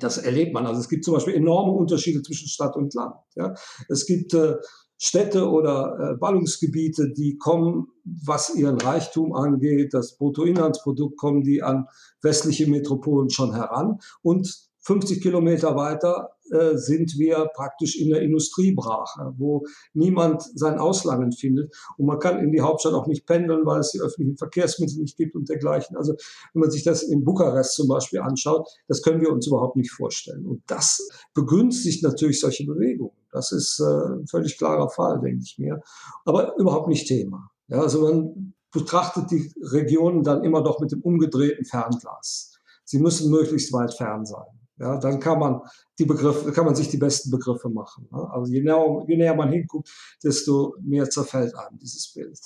Das 0.00 0.18
erlebt 0.18 0.52
man. 0.52 0.66
Also 0.66 0.80
es 0.80 0.88
gibt 0.88 1.04
zum 1.04 1.14
Beispiel 1.14 1.34
enorme 1.34 1.72
Unterschiede 1.72 2.22
zwischen 2.22 2.48
Stadt 2.48 2.76
und 2.76 2.92
Land. 2.94 3.14
Ja. 3.36 3.54
Es 3.88 4.04
gibt 4.06 4.34
äh, 4.34 4.56
Städte 4.98 5.48
oder 5.48 6.12
äh, 6.14 6.16
Ballungsgebiete, 6.16 7.12
die 7.12 7.36
kommen, 7.36 7.88
was 8.04 8.54
ihren 8.54 8.80
Reichtum 8.80 9.34
angeht, 9.34 9.92
das 9.92 10.16
Bruttoinlandsprodukt, 10.16 11.16
kommen 11.16 11.42
die 11.42 11.62
an 11.62 11.86
westliche 12.22 12.66
Metropolen 12.66 13.30
schon 13.30 13.54
heran. 13.54 13.98
Und 14.22 14.65
50 14.86 15.20
Kilometer 15.20 15.74
weiter 15.74 16.30
äh, 16.52 16.76
sind 16.76 17.18
wir 17.18 17.50
praktisch 17.54 17.98
in 17.98 18.10
der 18.10 18.22
Industriebrache, 18.22 19.34
wo 19.36 19.66
niemand 19.94 20.44
sein 20.54 20.78
Auslangen 20.78 21.32
findet. 21.32 21.74
Und 21.96 22.06
man 22.06 22.20
kann 22.20 22.38
in 22.38 22.52
die 22.52 22.60
Hauptstadt 22.60 22.94
auch 22.94 23.08
nicht 23.08 23.26
pendeln, 23.26 23.66
weil 23.66 23.80
es 23.80 23.90
die 23.90 24.00
öffentlichen 24.00 24.36
Verkehrsmittel 24.36 24.98
nicht 24.98 25.16
gibt 25.16 25.34
und 25.34 25.48
dergleichen. 25.48 25.96
Also 25.96 26.12
wenn 26.52 26.60
man 26.60 26.70
sich 26.70 26.84
das 26.84 27.02
in 27.02 27.24
Bukarest 27.24 27.74
zum 27.74 27.88
Beispiel 27.88 28.20
anschaut, 28.20 28.68
das 28.86 29.02
können 29.02 29.20
wir 29.20 29.32
uns 29.32 29.48
überhaupt 29.48 29.74
nicht 29.74 29.90
vorstellen. 29.90 30.46
Und 30.46 30.62
das 30.68 31.08
begünstigt 31.34 32.04
natürlich 32.04 32.38
solche 32.38 32.64
Bewegungen. 32.64 33.16
Das 33.32 33.50
ist 33.50 33.80
äh, 33.80 34.20
ein 34.20 34.28
völlig 34.28 34.56
klarer 34.56 34.88
Fall, 34.88 35.20
denke 35.20 35.42
ich 35.42 35.58
mir. 35.58 35.80
Aber 36.24 36.56
überhaupt 36.58 36.86
nicht 36.86 37.08
Thema. 37.08 37.50
Ja, 37.66 37.80
also 37.80 38.02
man 38.02 38.54
betrachtet 38.72 39.32
die 39.32 39.52
Regionen 39.60 40.22
dann 40.22 40.44
immer 40.44 40.62
doch 40.62 40.78
mit 40.78 40.92
dem 40.92 41.00
umgedrehten 41.00 41.64
Fernglas. 41.64 42.52
Sie 42.84 43.00
müssen 43.00 43.32
möglichst 43.32 43.72
weit 43.72 43.92
fern 43.92 44.24
sein. 44.24 44.55
Ja, 44.78 44.98
dann 44.98 45.20
kann 45.20 45.38
man 45.38 45.62
die 45.98 46.04
Begriffe, 46.04 46.52
kann 46.52 46.66
man 46.66 46.74
sich 46.74 46.88
die 46.88 46.98
besten 46.98 47.30
Begriffe 47.30 47.70
machen. 47.70 48.08
Ne? 48.12 48.30
Also 48.30 48.52
je 48.52 48.60
näher, 48.60 49.04
je 49.08 49.16
näher 49.16 49.34
man 49.34 49.50
hinguckt, 49.50 49.90
desto 50.22 50.74
mehr 50.80 51.08
zerfällt 51.08 51.54
einem 51.56 51.78
dieses 51.78 52.12
Bild. 52.12 52.38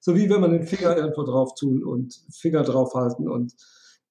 So 0.00 0.14
wie 0.14 0.28
wenn 0.28 0.40
man 0.40 0.52
den 0.52 0.66
Finger 0.66 0.96
irgendwo 0.96 1.22
drauf 1.22 1.54
tun 1.54 1.84
und 1.84 2.20
Finger 2.30 2.62
drauf 2.62 2.94
halten 2.94 3.28
und 3.28 3.54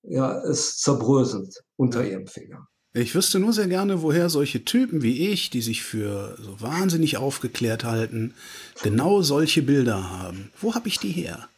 ja, 0.03 0.39
es 0.43 0.77
zerbröselt 0.77 1.63
unter 1.75 2.05
ihrem 2.05 2.27
Finger. 2.27 2.67
Ich 2.93 3.13
wüsste 3.13 3.39
nur 3.39 3.53
sehr 3.53 3.67
gerne, 3.67 4.01
woher 4.01 4.29
solche 4.29 4.65
Typen 4.65 5.03
wie 5.03 5.29
ich, 5.29 5.51
die 5.51 5.61
sich 5.61 5.83
für 5.83 6.35
so 6.41 6.59
wahnsinnig 6.59 7.17
aufgeklärt 7.17 7.83
halten, 7.83 8.33
genau 8.81 9.21
solche 9.21 9.61
Bilder 9.61 10.09
haben. 10.09 10.51
Wo 10.59 10.73
habe 10.73 10.87
ich 10.87 10.97
die 10.97 11.11
her? 11.11 11.49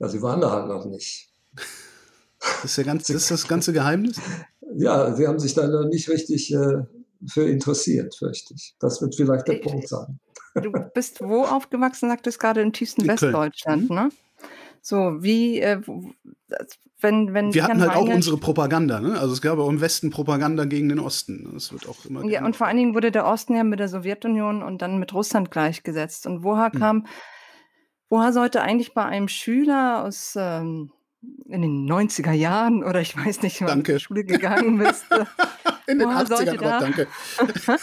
Ja, 0.00 0.08
sie 0.08 0.20
waren 0.20 0.40
da 0.40 0.50
halt 0.50 0.66
noch 0.66 0.84
nicht. 0.84 1.28
Das 2.40 2.64
ist, 2.64 2.78
der 2.78 2.84
ganze, 2.84 3.12
das, 3.12 3.22
ist 3.22 3.30
das 3.30 3.48
ganze 3.48 3.72
Geheimnis? 3.72 4.20
Ja, 4.78 5.14
sie 5.14 5.26
haben 5.26 5.38
sich 5.38 5.54
da 5.54 5.84
nicht 5.86 6.08
richtig 6.08 6.52
äh, 6.54 6.84
für 7.26 7.48
interessiert, 7.48 8.14
fürchte 8.14 8.54
ich. 8.54 8.74
Das 8.78 9.02
wird 9.02 9.14
vielleicht 9.14 9.48
der 9.48 9.56
ich, 9.56 9.62
Punkt 9.62 9.88
sein. 9.88 10.18
Du 10.54 10.72
bist 10.92 11.20
wo 11.20 11.44
aufgewachsen, 11.44 12.08
sagtest 12.08 12.40
gerade 12.40 12.62
im 12.62 12.72
tiefsten 12.72 13.02
in 13.02 13.08
Westdeutschland, 13.08 13.88
Köln. 13.88 14.00
ne? 14.04 14.08
So, 14.82 15.22
wie, 15.22 15.60
äh, 15.60 15.80
wenn, 17.00 17.32
wenn. 17.34 17.54
Wir 17.54 17.64
hatten 17.64 17.80
halt 17.80 17.94
auch 17.94 18.08
unsere 18.08 18.38
Propaganda, 18.38 19.00
ne? 19.00 19.20
Also 19.20 19.34
es 19.34 19.42
gab 19.42 19.58
auch 19.58 19.68
im 19.68 19.80
Westen 19.80 20.10
Propaganda 20.10 20.64
gegen 20.64 20.88
den 20.88 20.98
Osten. 20.98 21.50
Das 21.54 21.72
wird 21.72 21.88
auch 21.88 22.04
immer. 22.06 22.24
Ja, 22.24 22.44
und 22.44 22.56
vor 22.56 22.66
allen 22.66 22.76
Dingen 22.76 22.94
wurde 22.94 23.12
der 23.12 23.26
Osten 23.26 23.54
ja 23.54 23.62
mit 23.62 23.78
der 23.78 23.88
Sowjetunion 23.88 24.62
und 24.62 24.82
dann 24.82 24.98
mit 24.98 25.14
Russland 25.14 25.50
gleichgesetzt. 25.50 26.26
Und 26.26 26.42
woher 26.42 26.72
hm. 26.72 26.80
kam, 26.80 27.06
woher 28.08 28.32
sollte 28.32 28.62
eigentlich 28.62 28.94
bei 28.94 29.04
einem 29.04 29.28
Schüler 29.28 30.04
aus 30.04 30.34
ähm, 30.36 30.90
in 31.48 31.62
den 31.62 31.90
90er 31.90 32.32
Jahren 32.32 32.84
oder 32.84 33.00
ich 33.00 33.16
weiß 33.16 33.42
nicht, 33.42 33.60
wann 33.62 33.82
du 33.82 33.92
zur 33.92 34.00
Schule 34.00 34.24
gegangen 34.24 34.78
bist. 34.78 35.04
in 35.86 35.98
den 35.98 36.08
80ern, 36.08 36.58
aber 36.58 36.78
danke. 36.80 37.06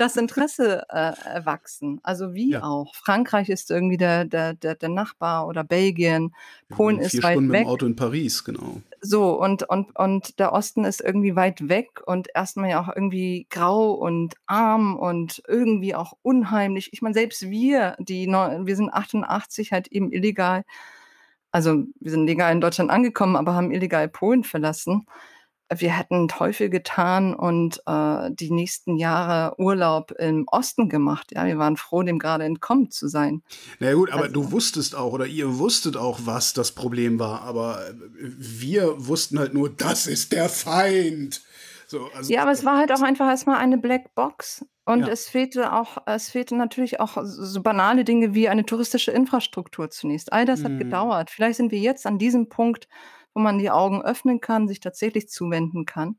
das 0.00 0.16
Interesse 0.16 0.86
äh, 0.88 1.12
erwachsen. 1.26 2.00
Also 2.02 2.32
wie 2.32 2.52
ja. 2.52 2.62
auch. 2.62 2.94
Frankreich 2.94 3.50
ist 3.50 3.70
irgendwie 3.70 3.98
der, 3.98 4.24
der, 4.24 4.54
der, 4.54 4.74
der 4.74 4.88
Nachbar 4.88 5.46
oder 5.46 5.62
Belgien. 5.62 6.34
Polen 6.70 6.98
ist 6.98 7.10
vier 7.10 7.22
weit 7.22 7.32
Stunden 7.34 7.52
weg. 7.52 7.60
mit 7.60 7.66
dem 7.66 7.72
Auto 7.72 7.86
in 7.86 7.96
Paris, 7.96 8.42
genau. 8.44 8.80
So, 9.02 9.38
und, 9.38 9.62
und, 9.68 9.94
und 9.96 10.38
der 10.38 10.52
Osten 10.52 10.84
ist 10.84 11.02
irgendwie 11.02 11.36
weit 11.36 11.68
weg 11.68 12.00
und 12.06 12.28
erstmal 12.34 12.70
ja 12.70 12.80
auch 12.82 12.88
irgendwie 12.88 13.46
grau 13.50 13.92
und 13.92 14.34
arm 14.46 14.96
und 14.96 15.42
irgendwie 15.46 15.94
auch 15.94 16.14
unheimlich. 16.22 16.92
Ich 16.92 17.02
meine, 17.02 17.14
selbst 17.14 17.50
wir, 17.50 17.96
die, 17.98 18.26
wir 18.26 18.76
sind 18.76 18.90
88 18.90 19.72
halt 19.72 19.88
eben 19.88 20.12
illegal, 20.12 20.64
also 21.52 21.84
wir 22.00 22.10
sind 22.10 22.26
legal 22.26 22.52
in 22.52 22.60
Deutschland 22.60 22.90
angekommen, 22.90 23.36
aber 23.36 23.54
haben 23.54 23.72
illegal 23.72 24.08
Polen 24.08 24.44
verlassen 24.44 25.06
wir 25.76 25.96
hätten 25.96 26.26
Teufel 26.26 26.68
getan 26.68 27.34
und 27.34 27.80
äh, 27.86 28.30
die 28.32 28.50
nächsten 28.50 28.96
Jahre 28.96 29.58
Urlaub 29.58 30.10
im 30.12 30.46
Osten 30.48 30.88
gemacht. 30.88 31.30
Ja, 31.32 31.46
wir 31.46 31.58
waren 31.58 31.76
froh, 31.76 32.02
dem 32.02 32.18
gerade 32.18 32.44
entkommen 32.44 32.90
zu 32.90 33.06
sein. 33.08 33.42
Na 33.78 33.86
naja, 33.86 33.96
gut, 33.96 34.10
aber 34.10 34.22
also, 34.22 34.34
du 34.34 34.52
wusstest 34.52 34.96
auch 34.96 35.12
oder 35.12 35.26
ihr 35.26 35.58
wusstet 35.58 35.96
auch, 35.96 36.20
was 36.24 36.54
das 36.54 36.72
Problem 36.72 37.18
war, 37.18 37.42
aber 37.42 37.80
wir 38.18 39.06
wussten 39.06 39.38
halt 39.38 39.54
nur, 39.54 39.70
das 39.70 40.06
ist 40.06 40.32
der 40.32 40.48
Feind. 40.48 41.42
So, 41.90 42.08
also, 42.14 42.32
ja, 42.32 42.42
aber 42.42 42.52
es 42.52 42.64
war 42.64 42.78
halt 42.78 42.92
auch 42.92 43.02
einfach 43.02 43.28
erstmal 43.28 43.56
eine 43.56 43.76
Black 43.76 44.14
Box. 44.14 44.64
Und 44.84 45.00
ja. 45.00 45.08
es 45.08 45.28
fehlte 45.28 45.72
auch, 45.72 45.98
es 46.06 46.30
fehlte 46.30 46.54
natürlich 46.54 47.00
auch 47.00 47.18
so 47.24 47.62
banale 47.62 48.04
Dinge 48.04 48.32
wie 48.32 48.48
eine 48.48 48.64
touristische 48.64 49.10
Infrastruktur 49.10 49.90
zunächst. 49.90 50.32
All 50.32 50.44
das 50.44 50.60
mhm. 50.60 50.64
hat 50.66 50.78
gedauert. 50.78 51.30
Vielleicht 51.30 51.56
sind 51.56 51.72
wir 51.72 51.80
jetzt 51.80 52.06
an 52.06 52.16
diesem 52.16 52.48
Punkt, 52.48 52.86
wo 53.34 53.40
man 53.40 53.58
die 53.58 53.72
Augen 53.72 54.02
öffnen 54.02 54.40
kann, 54.40 54.68
sich 54.68 54.78
tatsächlich 54.78 55.28
zuwenden 55.28 55.84
kann. 55.84 56.16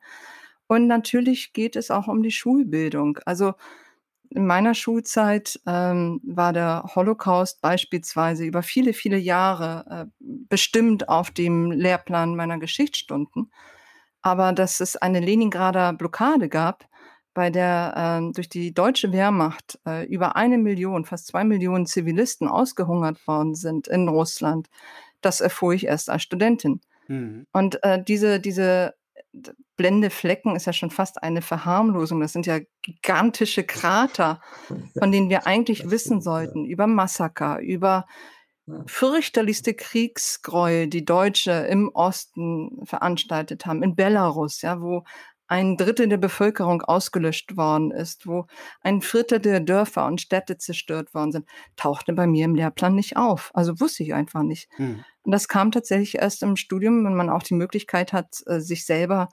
Und 0.68 0.88
natürlich 0.88 1.54
geht 1.54 1.78
es 1.78 1.90
auch 1.90 2.10
um 2.10 2.22
die 2.22 2.32
Schulbildung. 2.32 3.20
Also 3.26 3.54
in 4.30 4.46
meiner 4.46 4.74
Schulzeit 4.74 5.58
ähm, 5.66 6.20
war 6.26 6.52
der 6.52 6.84
Holocaust 6.96 7.62
beispielsweise 7.62 8.44
über 8.44 8.62
viele, 8.62 8.92
viele 8.92 9.18
Jahre 9.18 9.86
äh, 9.90 10.26
bestimmt 10.50 11.08
auf 11.08 11.32
dem 11.32 11.72
Lehrplan 11.72 12.36
meiner 12.36 12.60
Geschichtsstunden. 12.60 13.52
Aber 14.22 14.54
dass 14.54 14.80
es 14.80 14.96
eine 14.96 15.20
Leningrader 15.20 15.94
Blockade 15.94 16.50
gab, 16.50 16.86
bei 17.34 17.50
der 17.50 18.22
äh, 18.22 18.34
durch 18.34 18.50
die 18.50 18.74
deutsche 18.74 19.12
Wehrmacht 19.12 19.80
äh, 19.88 20.06
über 20.06 20.36
eine 20.36 20.58
Million, 20.58 21.06
fast 21.06 21.28
zwei 21.28 21.44
Millionen 21.44 21.86
Zivilisten 21.86 22.48
ausgehungert 22.48 23.26
worden 23.26 23.56
sind 23.56 23.88
in 23.88 24.08
Russland, 24.10 24.68
das 25.22 25.40
erfuhr 25.40 25.74
ich 25.74 25.86
erst 25.86 26.10
als 26.10 26.24
Studentin. 26.24 26.82
Mhm. 27.08 27.48
Und 27.54 27.84
äh, 27.84 28.04
diese, 28.04 28.40
diese 28.40 28.96
blende 29.78 30.10
Flecken 30.10 30.56
ist 30.56 30.66
ja 30.66 30.74
schon 30.74 30.92
fast 30.92 31.24
eine 31.24 31.42
Verharmlosung. 31.42 32.20
Das 32.20 32.34
sind 32.34 32.46
ja 32.46 32.60
gigantische 32.82 33.64
Krater, 33.64 34.42
von 35.00 35.12
denen 35.12 35.30
wir 35.30 35.48
eigentlich 35.48 35.90
wissen 35.90 36.22
sollten, 36.22 36.66
über 36.66 36.88
Massaker, 36.88 37.60
über 37.60 38.06
fürchterlichste 38.86 39.74
Kriegsgräuel, 39.74 40.88
die 40.88 41.06
Deutsche 41.06 41.52
im 41.52 41.90
Osten 41.94 42.86
veranstaltet 42.86 43.66
haben, 43.66 43.84
in 43.84 43.96
Belarus, 43.96 44.62
ja, 44.62 44.82
wo 44.82 45.04
ein 45.48 45.76
Drittel 45.76 46.08
der 46.08 46.18
Bevölkerung 46.18 46.82
ausgelöscht 46.82 47.58
worden 47.58 47.92
ist, 47.92 48.26
wo 48.26 48.46
ein 48.82 49.02
Viertel 49.02 49.40
der 49.40 49.60
Dörfer 49.60 50.06
und 50.06 50.22
Städte 50.22 50.58
zerstört 50.58 51.14
worden 51.14 51.34
sind, 51.34 51.46
tauchte 51.76 52.14
bei 52.14 52.26
mir 52.26 52.46
im 52.46 52.56
Lehrplan 52.56 52.96
nicht 52.96 53.18
auf. 53.18 53.52
Also 53.54 53.82
wusste 53.82 54.04
ich 54.04 54.14
einfach 54.14 54.44
nicht. 54.44 54.70
Hm. 54.78 55.04
Und 55.24 55.32
das 55.34 55.50
kam 55.50 55.72
tatsächlich 55.72 56.16
erst 56.16 56.42
im 56.42 56.56
Studium, 56.56 57.04
wenn 57.04 57.16
man 57.16 57.30
auch 57.30 57.44
die 57.44 57.54
Möglichkeit 57.54 58.14
hat, 58.14 58.42
äh, 58.46 58.62
sich 58.62 58.86
selber 58.86 59.28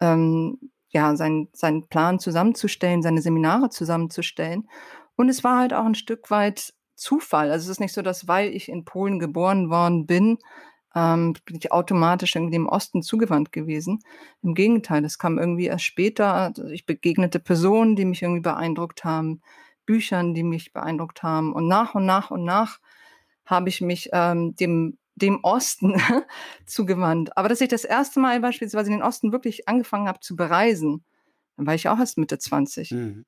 ähm, 0.00 0.70
ja, 0.90 1.16
seinen, 1.16 1.48
seinen 1.52 1.88
Plan 1.88 2.18
zusammenzustellen, 2.20 3.02
seine 3.02 3.20
Seminare 3.20 3.68
zusammenzustellen. 3.68 4.68
Und 5.16 5.28
es 5.28 5.42
war 5.42 5.58
halt 5.58 5.74
auch 5.74 5.84
ein 5.84 5.96
Stück 5.96 6.30
weit 6.30 6.72
Zufall. 6.98 7.50
Also 7.50 7.64
es 7.64 7.70
ist 7.70 7.80
nicht 7.80 7.94
so, 7.94 8.02
dass 8.02 8.28
weil 8.28 8.54
ich 8.54 8.68
in 8.68 8.84
Polen 8.84 9.18
geboren 9.18 9.70
worden 9.70 10.06
bin, 10.06 10.38
ähm, 10.94 11.34
bin 11.44 11.56
ich 11.56 11.72
automatisch 11.72 12.34
irgendwie 12.34 12.56
dem 12.56 12.68
Osten 12.68 13.02
zugewandt 13.02 13.52
gewesen. 13.52 14.00
Im 14.42 14.54
Gegenteil, 14.54 15.04
es 15.04 15.18
kam 15.18 15.38
irgendwie 15.38 15.66
erst 15.66 15.84
später. 15.84 16.32
Also 16.34 16.66
ich 16.66 16.86
begegnete 16.86 17.38
Personen, 17.38 17.96
die 17.96 18.04
mich 18.04 18.22
irgendwie 18.22 18.40
beeindruckt 18.40 19.04
haben, 19.04 19.42
Büchern, 19.86 20.34
die 20.34 20.42
mich 20.42 20.72
beeindruckt 20.72 21.22
haben. 21.22 21.52
Und 21.52 21.68
nach 21.68 21.94
und 21.94 22.06
nach 22.06 22.30
und 22.30 22.44
nach 22.44 22.78
habe 23.46 23.68
ich 23.68 23.80
mich 23.80 24.10
ähm, 24.12 24.54
dem 24.56 24.98
dem 25.18 25.40
Osten 25.42 25.96
zugewandt. 26.66 27.36
Aber 27.36 27.48
dass 27.48 27.60
ich 27.60 27.68
das 27.68 27.84
erste 27.84 28.20
Mal 28.20 28.40
beispielsweise 28.40 28.90
den 28.90 29.02
Osten 29.02 29.32
wirklich 29.32 29.68
angefangen 29.68 30.08
habe 30.08 30.20
zu 30.20 30.36
bereisen, 30.36 31.04
dann 31.56 31.66
war 31.66 31.74
ich 31.74 31.88
auch 31.88 31.98
erst 31.98 32.18
Mitte 32.18 32.38
20. 32.38 32.92
Mhm. 32.92 33.24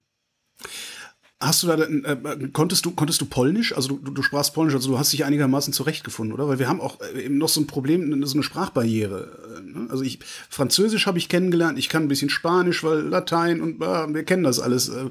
Hast 1.42 1.62
du 1.62 1.68
da, 1.68 1.76
äh, 1.76 2.48
konntest 2.52 2.84
du, 2.84 2.90
konntest 2.90 3.18
du 3.22 3.24
Polnisch? 3.24 3.74
Also 3.74 3.96
du, 3.96 4.10
du 4.10 4.22
sprachst 4.22 4.52
Polnisch, 4.52 4.74
also 4.74 4.90
du 4.90 4.98
hast 4.98 5.10
dich 5.14 5.24
einigermaßen 5.24 5.72
zurechtgefunden, 5.72 6.34
oder? 6.34 6.48
Weil 6.48 6.58
wir 6.58 6.68
haben 6.68 6.82
auch 6.82 7.00
äh, 7.00 7.24
eben 7.24 7.38
noch 7.38 7.48
so 7.48 7.62
ein 7.62 7.66
Problem, 7.66 8.22
so 8.26 8.34
eine 8.34 8.42
Sprachbarriere. 8.42 9.56
Äh, 9.56 9.78
ne? 9.78 9.86
Also 9.90 10.04
ich, 10.04 10.18
Französisch 10.50 11.06
habe 11.06 11.16
ich 11.16 11.30
kennengelernt, 11.30 11.78
ich 11.78 11.88
kann 11.88 12.02
ein 12.02 12.08
bisschen 12.08 12.28
Spanisch, 12.28 12.84
weil 12.84 13.00
Latein 13.00 13.62
und 13.62 13.80
äh, 13.80 14.12
wir 14.12 14.22
kennen 14.24 14.42
das 14.42 14.60
alles. 14.60 14.90
Äh, 14.90 15.08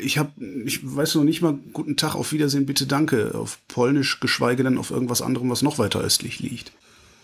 ich 0.00 0.16
habe, 0.16 0.30
ich 0.64 0.78
weiß 0.84 1.16
noch 1.16 1.24
nicht 1.24 1.42
mal, 1.42 1.58
guten 1.72 1.96
Tag, 1.96 2.14
auf 2.14 2.30
Wiedersehen, 2.30 2.64
bitte 2.64 2.86
danke, 2.86 3.34
auf 3.34 3.58
Polnisch, 3.66 4.20
geschweige 4.20 4.62
denn 4.62 4.78
auf 4.78 4.92
irgendwas 4.92 5.22
anderem, 5.22 5.50
was 5.50 5.62
noch 5.62 5.76
weiter 5.76 6.00
östlich 6.00 6.38
liegt. 6.38 6.70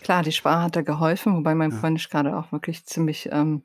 Klar, 0.00 0.24
die 0.24 0.32
Sprache 0.32 0.64
hat 0.64 0.74
da 0.74 0.82
geholfen, 0.82 1.36
wobei 1.36 1.54
mein 1.54 1.70
ja. 1.70 1.76
Polnisch 1.76 2.08
gerade 2.08 2.36
auch 2.36 2.50
wirklich 2.50 2.84
ziemlich 2.84 3.28
ähm, 3.30 3.62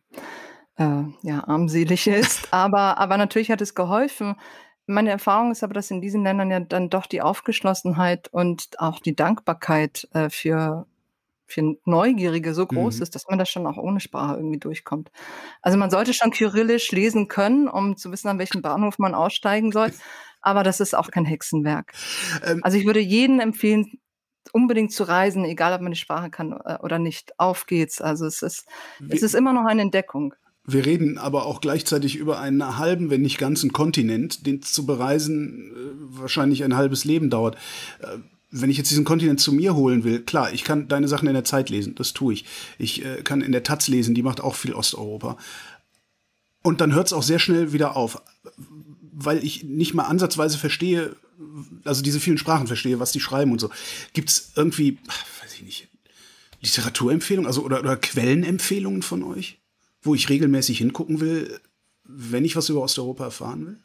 äh, 0.77 1.03
ja, 1.21 1.47
armselig 1.47 2.07
ist. 2.07 2.47
Aber, 2.51 2.97
aber 2.97 3.17
natürlich 3.17 3.51
hat 3.51 3.61
es 3.61 3.75
geholfen. 3.75 4.35
Meine 4.85 5.11
Erfahrung 5.11 5.51
ist 5.51 5.63
aber, 5.63 5.73
dass 5.73 5.91
in 5.91 6.01
diesen 6.01 6.23
Ländern 6.23 6.51
ja 6.51 6.59
dann 6.59 6.89
doch 6.89 7.05
die 7.05 7.21
Aufgeschlossenheit 7.21 8.27
und 8.33 8.69
auch 8.79 8.99
die 8.99 9.15
Dankbarkeit 9.15 10.09
äh, 10.11 10.29
für, 10.29 10.87
für 11.45 11.75
Neugierige 11.85 12.53
so 12.53 12.65
groß 12.65 12.97
mhm. 12.97 13.03
ist, 13.03 13.15
dass 13.15 13.25
man 13.29 13.39
das 13.39 13.49
schon 13.49 13.65
auch 13.65 13.77
ohne 13.77 14.01
Sprache 14.01 14.35
irgendwie 14.35 14.59
durchkommt. 14.59 15.09
Also 15.61 15.77
man 15.77 15.89
sollte 15.89 16.13
schon 16.13 16.31
Kyrillisch 16.31 16.91
lesen 16.91 17.29
können, 17.29 17.69
um 17.69 17.95
zu 17.95 18.11
wissen, 18.11 18.27
an 18.27 18.39
welchem 18.39 18.61
Bahnhof 18.61 18.99
man 18.99 19.15
aussteigen 19.15 19.71
soll. 19.71 19.93
Aber 20.41 20.63
das 20.63 20.81
ist 20.81 20.93
auch 20.93 21.09
kein 21.11 21.23
Hexenwerk. 21.23 21.93
Ähm, 22.45 22.59
also 22.63 22.77
ich 22.77 22.85
würde 22.85 22.99
jedem 22.99 23.39
empfehlen, 23.39 23.99
unbedingt 24.51 24.91
zu 24.91 25.05
reisen, 25.05 25.45
egal 25.45 25.73
ob 25.73 25.81
man 25.81 25.93
die 25.93 25.97
Sprache 25.97 26.29
kann 26.29 26.51
äh, 26.51 26.77
oder 26.81 26.99
nicht. 26.99 27.39
Auf 27.39 27.67
geht's. 27.67 28.01
Also 28.01 28.25
es 28.25 28.41
ist, 28.41 28.67
es 29.07 29.23
ist 29.23 29.33
immer 29.33 29.53
noch 29.53 29.65
eine 29.65 29.81
Entdeckung. 29.81 30.33
Wir 30.65 30.85
reden 30.85 31.17
aber 31.17 31.45
auch 31.45 31.59
gleichzeitig 31.59 32.15
über 32.15 32.39
einen 32.39 32.77
halben, 32.77 33.09
wenn 33.09 33.21
nicht 33.21 33.37
ganzen 33.37 33.73
Kontinent, 33.73 34.45
den 34.47 34.61
zu 34.61 34.85
bereisen 34.85 35.71
äh, 35.71 36.19
wahrscheinlich 36.19 36.63
ein 36.63 36.75
halbes 36.75 37.03
Leben 37.03 37.29
dauert. 37.29 37.55
Äh, 37.99 38.19
wenn 38.49 38.69
ich 38.69 38.77
jetzt 38.77 38.91
diesen 38.91 39.03
Kontinent 39.03 39.39
zu 39.39 39.51
mir 39.51 39.75
holen 39.75 40.03
will, 40.03 40.21
klar, 40.21 40.53
ich 40.53 40.63
kann 40.63 40.87
deine 40.87 41.07
Sachen 41.07 41.27
in 41.27 41.33
der 41.33 41.43
Zeit 41.43 41.69
lesen, 41.69 41.95
das 41.95 42.13
tue 42.13 42.33
ich. 42.33 42.45
Ich 42.77 43.03
äh, 43.03 43.23
kann 43.23 43.41
in 43.41 43.51
der 43.51 43.63
Taz 43.63 43.87
lesen, 43.87 44.15
die 44.15 44.23
macht 44.23 44.41
auch 44.41 44.55
viel 44.55 44.73
Osteuropa. 44.73 45.37
Und 46.61 46.79
dann 46.79 46.93
hört 46.93 47.07
es 47.07 47.13
auch 47.13 47.23
sehr 47.23 47.39
schnell 47.39 47.73
wieder 47.73 47.97
auf, 47.97 48.21
weil 49.11 49.43
ich 49.43 49.63
nicht 49.65 49.93
mal 49.93 50.03
ansatzweise 50.03 50.57
verstehe, 50.57 51.15
also 51.83 52.01
diese 52.01 52.21
vielen 52.21 52.37
Sprachen 52.37 52.67
verstehe, 52.67 52.99
was 52.99 53.11
die 53.11 53.19
schreiben 53.19 53.51
und 53.51 53.59
so. 53.59 53.69
Gibt 54.13 54.29
es 54.29 54.53
irgendwie, 54.55 54.97
weiß 55.41 55.55
ich 55.55 55.63
nicht, 55.63 55.87
Literaturempfehlungen, 56.61 57.47
also 57.47 57.63
oder, 57.63 57.79
oder 57.79 57.97
Quellenempfehlungen 57.97 59.01
von 59.01 59.23
euch? 59.23 59.59
Wo 60.03 60.13
ich 60.13 60.29
regelmäßig 60.29 60.77
hingucken 60.77 61.19
will, 61.19 61.59
wenn 62.03 62.45
ich 62.45 62.55
was 62.55 62.69
über 62.69 62.81
Osteuropa 62.81 63.25
erfahren 63.25 63.65
will? 63.65 63.83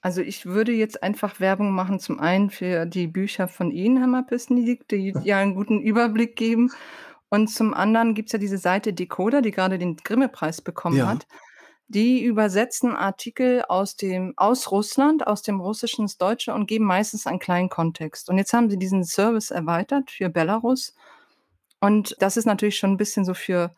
Also 0.00 0.22
ich 0.22 0.46
würde 0.46 0.72
jetzt 0.72 1.02
einfach 1.02 1.40
Werbung 1.40 1.72
machen, 1.72 1.98
zum 1.98 2.20
einen 2.20 2.50
für 2.50 2.86
die 2.86 3.08
Bücher 3.08 3.48
von 3.48 3.72
Ihnen, 3.72 3.98
Herr 3.98 4.06
Mappesniedig, 4.06 4.88
die 4.88 5.12
ja 5.24 5.38
einen 5.38 5.54
guten 5.54 5.80
Überblick 5.80 6.36
geben. 6.36 6.70
Und 7.30 7.48
zum 7.48 7.74
anderen 7.74 8.14
gibt 8.14 8.28
es 8.28 8.32
ja 8.32 8.38
diese 8.38 8.58
Seite 8.58 8.92
Decoder, 8.92 9.42
die 9.42 9.50
gerade 9.50 9.78
den 9.78 9.96
Grimme-Preis 9.96 10.62
bekommen 10.62 10.96
ja. 10.96 11.08
hat. 11.08 11.26
Die 11.88 12.22
übersetzen 12.22 12.94
Artikel 12.94 13.62
aus 13.66 13.96
dem, 13.96 14.34
aus 14.36 14.70
Russland, 14.70 15.26
aus 15.26 15.42
dem 15.42 15.60
Russischen 15.60 16.02
ins 16.02 16.18
Deutsche 16.18 16.54
und 16.54 16.66
geben 16.66 16.84
meistens 16.84 17.26
einen 17.26 17.38
kleinen 17.38 17.70
Kontext. 17.70 18.30
Und 18.30 18.38
jetzt 18.38 18.52
haben 18.52 18.70
sie 18.70 18.78
diesen 18.78 19.04
Service 19.04 19.50
erweitert 19.50 20.10
für 20.10 20.28
Belarus. 20.28 20.94
Und 21.80 22.14
das 22.20 22.36
ist 22.36 22.44
natürlich 22.44 22.76
schon 22.76 22.92
ein 22.92 22.98
bisschen 22.98 23.24
so 23.24 23.34
für 23.34 23.74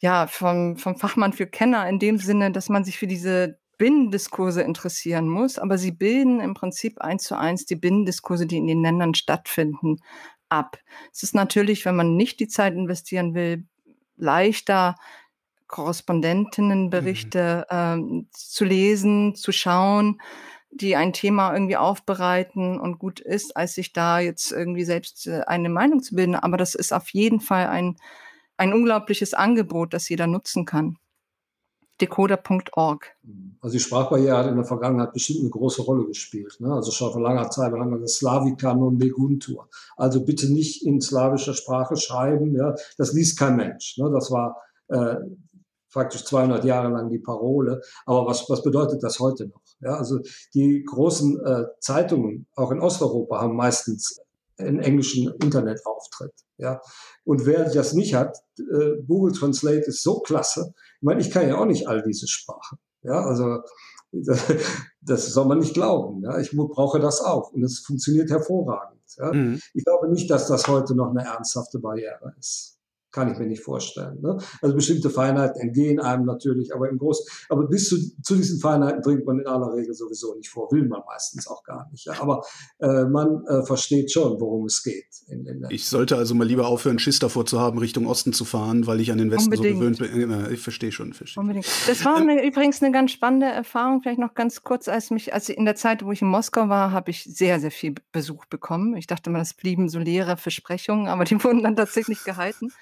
ja, 0.00 0.26
vom, 0.26 0.76
vom 0.76 0.96
Fachmann 0.96 1.32
für 1.32 1.46
Kenner 1.46 1.88
in 1.88 1.98
dem 1.98 2.18
Sinne, 2.18 2.52
dass 2.52 2.68
man 2.68 2.84
sich 2.84 2.98
für 2.98 3.06
diese 3.06 3.58
Binnendiskurse 3.78 4.62
interessieren 4.62 5.28
muss, 5.28 5.58
aber 5.58 5.78
sie 5.78 5.92
bilden 5.92 6.40
im 6.40 6.54
Prinzip 6.54 7.00
eins 7.00 7.24
zu 7.24 7.36
eins 7.36 7.66
die 7.66 7.76
Binnendiskurse, 7.76 8.46
die 8.46 8.56
in 8.56 8.66
den 8.66 8.82
Ländern 8.82 9.14
stattfinden, 9.14 9.98
ab. 10.48 10.78
Es 11.12 11.22
ist 11.22 11.34
natürlich, 11.34 11.84
wenn 11.84 11.96
man 11.96 12.16
nicht 12.16 12.40
die 12.40 12.48
Zeit 12.48 12.74
investieren 12.74 13.34
will, 13.34 13.66
leichter, 14.16 14.96
Korrespondentinnenberichte 15.66 17.66
mhm. 17.70 17.76
ähm, 17.76 18.28
zu 18.30 18.64
lesen, 18.64 19.34
zu 19.34 19.52
schauen, 19.52 20.20
die 20.70 20.94
ein 20.94 21.12
Thema 21.12 21.52
irgendwie 21.52 21.76
aufbereiten 21.76 22.78
und 22.78 22.98
gut 22.98 23.20
ist, 23.20 23.56
als 23.56 23.74
sich 23.74 23.92
da 23.92 24.20
jetzt 24.20 24.52
irgendwie 24.52 24.84
selbst 24.84 25.26
äh, 25.26 25.42
eine 25.46 25.68
Meinung 25.68 26.02
zu 26.02 26.14
bilden. 26.14 26.36
Aber 26.36 26.56
das 26.56 26.74
ist 26.74 26.92
auf 26.92 27.10
jeden 27.10 27.40
Fall 27.40 27.66
ein 27.66 27.96
ein 28.56 28.72
unglaubliches 28.72 29.34
Angebot, 29.34 29.94
das 29.94 30.08
jeder 30.08 30.26
nutzen 30.26 30.64
kann. 30.64 30.98
decoder.org. 32.00 33.16
Also 33.60 33.72
die 33.72 33.80
Sprachbarriere 33.80 34.36
hat 34.36 34.46
in 34.48 34.56
der 34.56 34.64
Vergangenheit 34.64 35.12
bestimmt 35.12 35.40
eine 35.40 35.50
große 35.50 35.82
Rolle 35.82 36.06
gespielt. 36.06 36.56
Ne? 36.60 36.72
Also 36.72 36.90
schon 36.90 37.12
vor 37.12 37.22
langer 37.22 37.50
Zeit 37.50 37.72
wir 37.72 37.98
das 37.98 38.16
Slavikan 38.16 38.82
und 38.82 38.98
Neguntur. 38.98 39.68
Also 39.96 40.24
bitte 40.24 40.52
nicht 40.52 40.84
in 40.84 41.00
slawischer 41.00 41.54
Sprache 41.54 41.96
schreiben. 41.96 42.54
Ja? 42.54 42.74
Das 42.98 43.12
liest 43.14 43.38
kein 43.38 43.56
Mensch. 43.56 43.96
Ne? 43.96 44.10
Das 44.12 44.30
war 44.30 44.56
äh, 44.88 45.16
praktisch 45.90 46.24
200 46.26 46.64
Jahre 46.64 46.88
lang 46.88 47.08
die 47.08 47.18
Parole. 47.18 47.80
Aber 48.04 48.26
was, 48.26 48.48
was 48.50 48.62
bedeutet 48.62 49.02
das 49.02 49.18
heute 49.18 49.46
noch? 49.46 49.62
Ja, 49.80 49.96
also 49.96 50.20
die 50.54 50.84
großen 50.84 51.40
äh, 51.44 51.64
Zeitungen, 51.80 52.46
auch 52.54 52.70
in 52.70 52.80
Osteuropa, 52.80 53.40
haben 53.40 53.56
meistens 53.56 54.20
einen 54.58 54.80
englischen 54.80 55.32
Internetauftritt. 55.42 56.32
Ja, 56.58 56.80
und 57.24 57.44
wer 57.44 57.68
das 57.68 57.92
nicht 57.92 58.14
hat, 58.14 58.38
äh, 58.58 59.02
Google 59.06 59.32
Translate 59.32 59.84
ist 59.86 60.02
so 60.02 60.20
klasse. 60.20 60.72
Ich 60.96 61.02
meine, 61.02 61.20
ich 61.20 61.30
kann 61.30 61.48
ja 61.48 61.58
auch 61.58 61.66
nicht 61.66 61.88
all 61.88 62.02
diese 62.02 62.26
Sprachen. 62.26 62.78
Ja, 63.02 63.24
also 63.24 63.60
das 65.02 65.26
soll 65.26 65.46
man 65.46 65.58
nicht 65.58 65.74
glauben. 65.74 66.22
Ja, 66.22 66.38
ich 66.38 66.52
brauche 66.52 66.98
das 66.98 67.20
auch 67.20 67.52
und 67.52 67.62
es 67.62 67.80
funktioniert 67.80 68.30
hervorragend. 68.30 69.02
Ja. 69.18 69.32
Mhm. 69.32 69.60
Ich 69.74 69.84
glaube 69.84 70.08
nicht, 70.10 70.30
dass 70.30 70.48
das 70.48 70.66
heute 70.68 70.94
noch 70.94 71.10
eine 71.10 71.24
ernsthafte 71.24 71.78
Barriere 71.78 72.34
ist 72.38 72.75
kann 73.12 73.32
ich 73.32 73.38
mir 73.38 73.46
nicht 73.46 73.62
vorstellen. 73.62 74.20
Ne? 74.20 74.38
Also 74.60 74.74
bestimmte 74.74 75.10
Feinheiten 75.10 75.60
entgehen 75.60 76.00
einem 76.00 76.26
natürlich, 76.26 76.74
aber 76.74 76.88
im 76.88 76.98
Großen, 76.98 77.26
aber 77.48 77.66
bis 77.66 77.88
zu, 77.88 77.96
zu 78.22 78.36
diesen 78.36 78.60
Feinheiten 78.60 79.02
dringt 79.02 79.26
man 79.26 79.40
in 79.40 79.46
aller 79.46 79.72
Regel 79.72 79.94
sowieso 79.94 80.34
nicht 80.34 80.50
vor, 80.50 80.70
will 80.70 80.86
man 80.86 81.00
meistens 81.06 81.46
auch 81.46 81.62
gar 81.64 81.88
nicht. 81.90 82.06
Ja? 82.06 82.20
Aber 82.20 82.42
äh, 82.78 83.04
man 83.04 83.44
äh, 83.46 83.62
versteht 83.64 84.12
schon, 84.12 84.40
worum 84.40 84.66
es 84.66 84.82
geht. 84.82 85.06
In, 85.28 85.46
in 85.46 85.66
ich 85.70 85.88
sollte 85.88 86.16
also 86.16 86.34
mal 86.34 86.46
lieber 86.46 86.66
aufhören, 86.66 86.98
Schiss 86.98 87.18
davor 87.18 87.46
zu 87.46 87.60
haben, 87.60 87.78
Richtung 87.78 88.06
Osten 88.06 88.32
zu 88.32 88.44
fahren, 88.44 88.86
weil 88.86 89.00
ich 89.00 89.10
an 89.12 89.18
den 89.18 89.30
Westen 89.30 89.54
Unbedingt. 89.54 89.98
so 89.98 90.04
gewöhnt 90.04 90.46
bin. 90.46 90.52
Ich 90.52 90.60
verstehe 90.60 90.92
schon. 90.92 91.12
Verstehe. 91.12 91.40
Unbedingt. 91.40 91.66
Das 91.86 92.04
war 92.04 92.16
eine, 92.16 92.40
ähm, 92.40 92.48
übrigens 92.48 92.82
eine 92.82 92.92
ganz 92.92 93.12
spannende 93.12 93.46
Erfahrung, 93.46 94.02
vielleicht 94.02 94.18
noch 94.18 94.34
ganz 94.34 94.62
kurz, 94.62 94.88
als 94.88 95.10
mich, 95.10 95.32
als 95.32 95.48
in 95.48 95.64
der 95.64 95.74
Zeit, 95.74 96.04
wo 96.04 96.12
ich 96.12 96.22
in 96.22 96.28
Moskau 96.28 96.68
war, 96.68 96.92
habe 96.92 97.10
ich 97.10 97.24
sehr, 97.24 97.60
sehr 97.60 97.70
viel 97.70 97.94
Besuch 98.12 98.46
bekommen. 98.46 98.96
Ich 98.96 99.06
dachte 99.06 99.30
mal, 99.30 99.38
das 99.38 99.54
blieben 99.54 99.88
so 99.88 99.98
leere 99.98 100.36
Versprechungen, 100.36 101.08
aber 101.08 101.24
die 101.24 101.42
wurden 101.42 101.62
dann 101.62 101.76
tatsächlich 101.76 102.24
gehalten. 102.24 102.72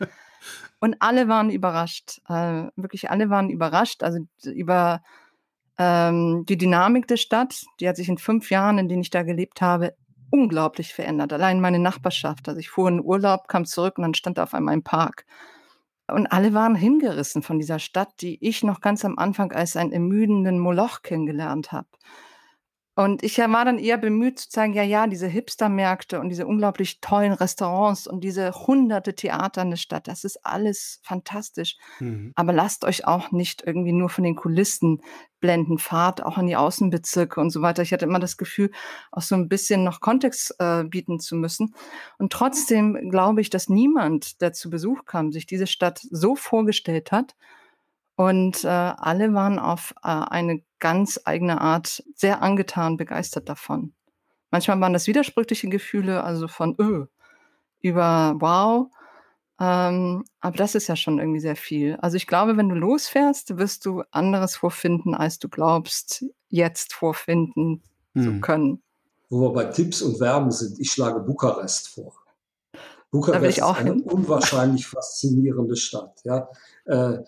Und 0.81 0.97
alle 1.01 1.29
waren 1.29 1.51
überrascht. 1.51 2.21
Äh, 2.29 2.65
wirklich 2.77 3.11
alle 3.11 3.31
waren 3.31 3.51
überrascht. 3.51 4.03
Also 4.03 4.21
über 4.45 5.03
ähm, 5.79 6.45
die 6.47 6.59
Dynamik 6.59 7.09
der 7.09 7.17
Stadt, 7.17 7.65
die 7.81 7.89
hat 7.89 7.97
sich 7.97 8.09
in 8.09 8.19
fünf 8.19 8.51
Jahren, 8.51 8.79
in 8.79 8.89
denen 8.89 9.03
ich 9.03 9.11
da 9.11 9.23
gelebt 9.23 9.61
habe, 9.61 9.95
unglaublich 10.31 10.93
verändert. 10.93 11.33
Allein 11.33 11.61
meine 11.61 11.79
Nachbarschaft. 11.79 12.49
Also 12.49 12.61
ich 12.61 12.71
fuhr 12.71 12.89
in 12.89 13.03
Urlaub, 13.03 13.49
kam 13.49 13.65
zurück 13.65 13.99
und 13.99 14.03
dann 14.03 14.15
stand 14.15 14.39
da 14.39 14.45
auf 14.45 14.55
einmal 14.55 14.75
ein 14.75 14.83
Park. 14.83 15.25
Und 16.07 16.27
alle 16.27 16.53
waren 16.53 16.75
hingerissen 16.75 17.43
von 17.43 17.59
dieser 17.59 17.79
Stadt, 17.79 18.11
die 18.21 18.39
ich 18.47 18.63
noch 18.63 18.81
ganz 18.81 19.05
am 19.05 19.19
Anfang 19.19 19.53
als 19.53 19.77
einen 19.77 19.93
ermüdenden 19.93 20.59
Moloch 20.59 21.03
kennengelernt 21.03 21.73
habe. 21.73 21.89
Und 22.97 23.25
ich 23.25 23.39
war 23.39 23.65
dann 23.65 23.79
eher 23.79 23.99
bemüht 23.99 24.39
zu 24.39 24.49
sagen, 24.51 24.73
ja, 24.73 24.85
ja, 24.85 25.09
diese 25.09 25.27
Hipstermärkte 25.27 26.21
und 26.21 26.29
diese 26.29 26.47
unglaublich 26.47 27.01
tollen 27.01 27.33
Restaurants 27.33 28.07
und 28.07 28.23
diese 28.23 28.53
hunderte 28.53 29.15
Theater 29.15 29.63
in 29.63 29.71
der 29.71 29.77
Stadt, 29.77 30.07
das 30.07 30.23
ist 30.23 30.47
alles 30.47 31.01
fantastisch. 31.03 31.77
Mhm. 31.99 32.33
Aber 32.37 32.53
lasst 32.53 32.85
euch 32.85 33.05
auch 33.05 33.33
nicht 33.33 33.65
irgendwie 33.67 33.93
nur 33.93 34.11
von 34.11 34.23
den 34.23 34.37
Kulissen 34.37 35.03
blenden, 35.41 35.79
fahrt 35.79 36.23
auch 36.23 36.39
in 36.39 36.47
die 36.47 36.57
Außenbezirke 36.57 37.41
und 37.41 37.51
so 37.51 37.63
weiter. 37.63 37.83
Ich 37.83 37.93
hatte 37.93 38.07
immer 38.07 38.21
das 38.21 38.37
Gefühl, 38.37 38.71
auch 39.11 39.23
so 39.23 39.35
ein 39.35 39.49
bisschen 39.49 39.83
noch 39.83 40.01
Kontext 40.01 40.55
äh, 40.61 40.85
bieten 40.85 41.19
zu 41.19 41.35
müssen. 41.35 41.75
Und 42.19 42.33
trotzdem 42.33 43.11
glaube 43.11 43.41
ich, 43.41 43.51
dass 43.51 43.69
niemand, 43.69 44.41
der 44.41 44.53
zu 44.53 44.71
Besuch 44.71 45.05
kam, 45.05 45.33
sich 45.33 45.47
diese 45.47 45.67
Stadt 45.67 46.01
so 46.11 46.37
vorgestellt 46.37 47.11
hat, 47.11 47.35
und 48.17 48.65
äh, 48.65 48.69
alle 48.69 49.35
waren 49.35 49.59
auf 49.59 49.95
äh, 50.03 50.09
eine 50.09 50.62
ganz 50.79 51.21
eigene 51.25 51.61
Art 51.61 52.03
sehr 52.15 52.43
angetan, 52.43 52.97
begeistert 52.97 53.49
davon. 53.49 53.95
Manchmal 54.51 54.81
waren 54.81 54.93
das 54.93 55.07
widersprüchliche 55.07 55.69
Gefühle, 55.69 56.23
also 56.23 56.47
von 56.47 56.77
öh, 56.79 57.07
über 57.81 58.37
wow. 58.39 58.89
Ähm, 59.61 60.25
aber 60.41 60.57
das 60.57 60.75
ist 60.75 60.89
ja 60.89 60.97
schon 60.97 61.19
irgendwie 61.19 61.41
sehr 61.41 61.57
viel. 61.57 61.97
Also 61.97 62.17
ich 62.17 62.27
glaube, 62.27 62.57
wenn 62.57 62.69
du 62.69 62.75
losfährst, 62.75 63.57
wirst 63.57 63.87
du 63.87 64.03
anderes 64.11 64.57
vorfinden, 64.57 65.15
als 65.15 65.39
du 65.39 65.49
glaubst, 65.49 66.25
jetzt 66.49 66.93
vorfinden 66.93 67.83
hm. 68.15 68.23
zu 68.23 68.41
können. 68.41 68.83
Wo 69.31 69.41
wir 69.41 69.53
bei 69.53 69.65
Tipps 69.67 70.03
und 70.03 70.21
Werben 70.21 70.51
sind, 70.51 70.79
ich 70.79 70.91
schlage 70.91 71.21
Bukarest 71.21 71.89
vor. 71.89 72.15
Bukarest 73.11 73.59
ist 73.59 73.62
eine 73.62 73.95
hin. 73.95 74.03
unwahrscheinlich 74.03 74.87
faszinierende 74.87 75.77
Stadt. 75.77 76.21
Ja. 76.25 76.49
Äh, 76.85 77.19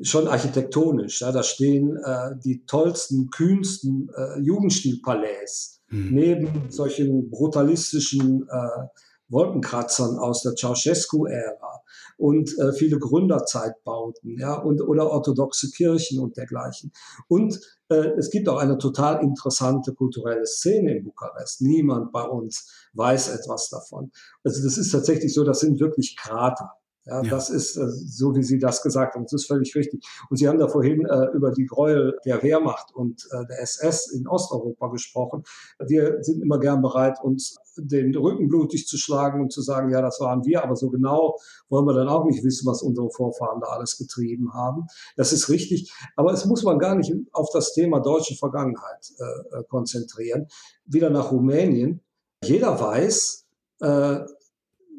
schon 0.00 0.28
architektonisch. 0.28 1.20
Ja, 1.20 1.32
da 1.32 1.42
stehen 1.42 1.96
äh, 1.96 2.30
die 2.42 2.64
tollsten, 2.64 3.30
kühnsten 3.30 4.10
äh, 4.16 4.40
Jugendstilpalais 4.40 5.80
mhm. 5.90 6.08
neben 6.14 6.70
solchen 6.70 7.30
brutalistischen 7.30 8.48
äh, 8.48 8.86
Wolkenkratzern 9.28 10.18
aus 10.18 10.42
der 10.42 10.54
Ceausescu-Ära 10.54 11.82
und 12.18 12.56
äh, 12.58 12.72
viele 12.72 12.98
Gründerzeitbauten, 12.98 14.38
ja, 14.38 14.54
und 14.54 14.80
oder 14.82 15.10
orthodoxe 15.10 15.70
Kirchen 15.70 16.20
und 16.20 16.36
dergleichen. 16.36 16.92
Und 17.28 17.58
äh, 17.88 18.12
es 18.18 18.30
gibt 18.30 18.48
auch 18.48 18.58
eine 18.58 18.78
total 18.78 19.22
interessante 19.22 19.94
kulturelle 19.94 20.46
Szene 20.46 20.98
in 20.98 21.04
Bukarest. 21.04 21.62
Niemand 21.62 22.12
bei 22.12 22.22
uns 22.22 22.88
weiß 22.92 23.30
etwas 23.30 23.70
davon. 23.70 24.12
Also 24.44 24.62
das 24.62 24.76
ist 24.76 24.92
tatsächlich 24.92 25.32
so, 25.32 25.44
das 25.44 25.60
sind 25.60 25.80
wirklich 25.80 26.16
Krater. 26.16 26.70
Ja, 27.04 27.22
ja, 27.22 27.30
das 27.30 27.50
ist 27.50 27.76
äh, 27.76 27.88
so, 27.88 28.34
wie 28.36 28.44
Sie 28.44 28.58
das 28.58 28.82
gesagt 28.82 29.14
haben. 29.14 29.24
Das 29.24 29.32
ist 29.32 29.46
völlig 29.46 29.74
richtig. 29.74 30.04
Und 30.30 30.36
Sie 30.36 30.48
haben 30.48 30.58
da 30.58 30.68
vorhin 30.68 31.04
äh, 31.04 31.26
über 31.34 31.50
die 31.50 31.66
Gräuel 31.66 32.16
der 32.24 32.42
Wehrmacht 32.42 32.94
und 32.94 33.26
äh, 33.32 33.44
der 33.46 33.60
SS 33.60 34.12
in 34.12 34.28
Osteuropa 34.28 34.88
gesprochen. 34.88 35.42
Wir 35.80 36.22
sind 36.22 36.42
immer 36.42 36.60
gern 36.60 36.80
bereit, 36.80 37.18
uns 37.22 37.56
den 37.76 38.14
Rücken 38.14 38.48
blutig 38.48 38.86
zu 38.86 38.98
schlagen 38.98 39.40
und 39.40 39.52
zu 39.52 39.62
sagen, 39.62 39.90
ja, 39.90 40.00
das 40.00 40.20
waren 40.20 40.44
wir, 40.44 40.62
aber 40.62 40.76
so 40.76 40.90
genau 40.90 41.38
wollen 41.68 41.86
wir 41.86 41.94
dann 41.94 42.08
auch 42.08 42.24
nicht 42.24 42.44
wissen, 42.44 42.66
was 42.66 42.82
unsere 42.82 43.10
Vorfahren 43.10 43.60
da 43.60 43.68
alles 43.68 43.96
getrieben 43.98 44.52
haben. 44.52 44.86
Das 45.16 45.32
ist 45.32 45.48
richtig. 45.48 45.92
Aber 46.14 46.32
es 46.32 46.44
muss 46.44 46.62
man 46.62 46.78
gar 46.78 46.94
nicht 46.94 47.12
auf 47.32 47.48
das 47.52 47.72
Thema 47.72 48.00
deutsche 48.00 48.36
Vergangenheit 48.36 49.12
äh, 49.18 49.58
äh 49.58 49.64
konzentrieren. 49.68 50.46
Wieder 50.84 51.10
nach 51.10 51.32
Rumänien. 51.32 52.00
Jeder 52.44 52.78
weiß, 52.78 53.46
äh, 53.80 54.20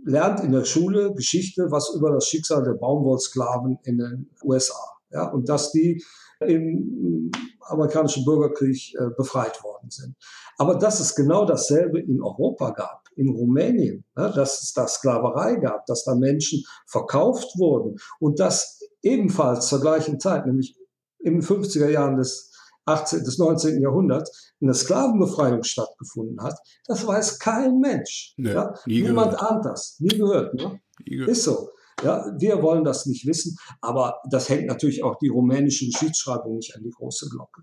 lernt 0.05 0.41
in 0.41 0.51
der 0.51 0.65
Schule 0.65 1.13
Geschichte, 1.13 1.67
was 1.69 1.93
über 1.95 2.11
das 2.11 2.27
Schicksal 2.27 2.63
der 2.63 2.73
Baumwollsklaven 2.73 3.79
in 3.83 3.97
den 3.97 4.29
USA. 4.43 4.79
Ja, 5.11 5.29
und 5.29 5.47
dass 5.47 5.71
die 5.71 6.03
im 6.39 7.31
amerikanischen 7.61 8.25
Bürgerkrieg 8.25 8.95
äh, 8.95 9.09
befreit 9.15 9.63
worden 9.63 9.89
sind. 9.89 10.15
Aber 10.57 10.75
dass 10.75 10.99
es 10.99 11.15
genau 11.15 11.45
dasselbe 11.45 11.99
in 11.99 12.21
Europa 12.21 12.71
gab, 12.71 13.07
in 13.15 13.29
Rumänien, 13.29 14.03
ja, 14.17 14.29
dass 14.29 14.61
es 14.61 14.73
da 14.73 14.87
Sklaverei 14.87 15.55
gab, 15.55 15.85
dass 15.85 16.03
da 16.03 16.15
Menschen 16.15 16.63
verkauft 16.87 17.57
wurden 17.57 17.97
und 18.19 18.39
das 18.39 18.81
ebenfalls 19.01 19.67
zur 19.67 19.81
gleichen 19.81 20.19
Zeit, 20.19 20.45
nämlich 20.45 20.75
in 21.19 21.35
den 21.35 21.41
50er 21.41 21.89
Jahren 21.89 22.17
des 22.17 22.52
18, 22.85 23.23
des 23.23 23.37
19. 23.37 23.81
Jahrhunderts 23.81 24.53
eine 24.61 24.73
Sklavenbefreiung 24.73 25.63
stattgefunden 25.63 26.41
hat, 26.41 26.57
das 26.85 27.05
weiß 27.05 27.39
kein 27.39 27.79
Mensch. 27.79 28.33
Nee, 28.37 28.53
ja? 28.53 28.73
Niemand 28.85 29.31
gehört. 29.31 29.51
ahnt 29.51 29.65
das, 29.65 29.97
nie 29.99 30.17
gehört. 30.17 30.53
Ne? 30.53 30.79
Nie 31.05 31.17
gehört. 31.17 31.29
Ist 31.29 31.43
so. 31.43 31.69
Ja, 32.03 32.25
wir 32.37 32.61
wollen 32.61 32.83
das 32.83 33.05
nicht 33.05 33.25
wissen, 33.25 33.55
aber 33.79 34.19
das 34.29 34.49
hängt 34.49 34.65
natürlich 34.65 35.03
auch 35.03 35.15
die 35.19 35.29
rumänische 35.29 35.85
Geschichtsschreibung 35.85 36.55
nicht 36.55 36.75
an 36.75 36.83
die 36.83 36.89
große 36.89 37.29
Glocke. 37.29 37.61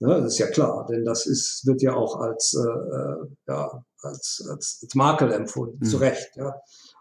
Ja, 0.00 0.18
das 0.18 0.32
ist 0.32 0.38
ja 0.38 0.46
klar, 0.46 0.86
denn 0.90 1.04
das 1.04 1.26
ist, 1.26 1.66
wird 1.66 1.82
ja 1.82 1.94
auch 1.94 2.16
als, 2.16 2.54
äh, 2.54 2.68
äh 2.68 3.16
ja, 3.48 3.84
als, 4.00 4.42
als, 4.48 4.80
als 4.82 4.94
Makel 4.94 5.30
empfunden, 5.30 5.78
mhm. 5.78 5.84
zu 5.84 5.98
Recht. 5.98 6.30
Ja. 6.36 6.54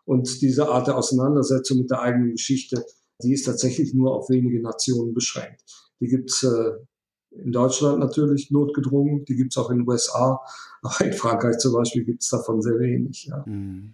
Und 0.03 0.41
diese 0.41 0.67
Art 0.67 0.87
der 0.87 0.97
Auseinandersetzung 0.97 1.77
mit 1.77 1.89
der 1.89 2.01
eigenen 2.01 2.31
Geschichte, 2.31 2.83
die 3.23 3.33
ist 3.33 3.45
tatsächlich 3.45 3.93
nur 3.93 4.13
auf 4.15 4.29
wenige 4.29 4.61
Nationen 4.61 5.13
beschränkt. 5.13 5.63
Die 6.01 6.07
gibt's 6.07 6.43
äh, 6.43 6.71
in 7.31 7.51
Deutschland 7.51 7.99
natürlich 7.99 8.51
notgedrungen, 8.51 9.25
die 9.25 9.35
gibt 9.35 9.53
es 9.53 9.57
auch 9.57 9.69
in 9.69 9.79
den 9.79 9.87
USA, 9.87 10.39
aber 10.81 11.05
in 11.05 11.13
Frankreich 11.13 11.57
zum 11.57 11.73
Beispiel 11.73 12.03
gibt 12.03 12.23
es 12.23 12.29
davon 12.29 12.61
sehr 12.61 12.79
wenig. 12.79 13.25
Ja. 13.25 13.43
Mhm. 13.45 13.93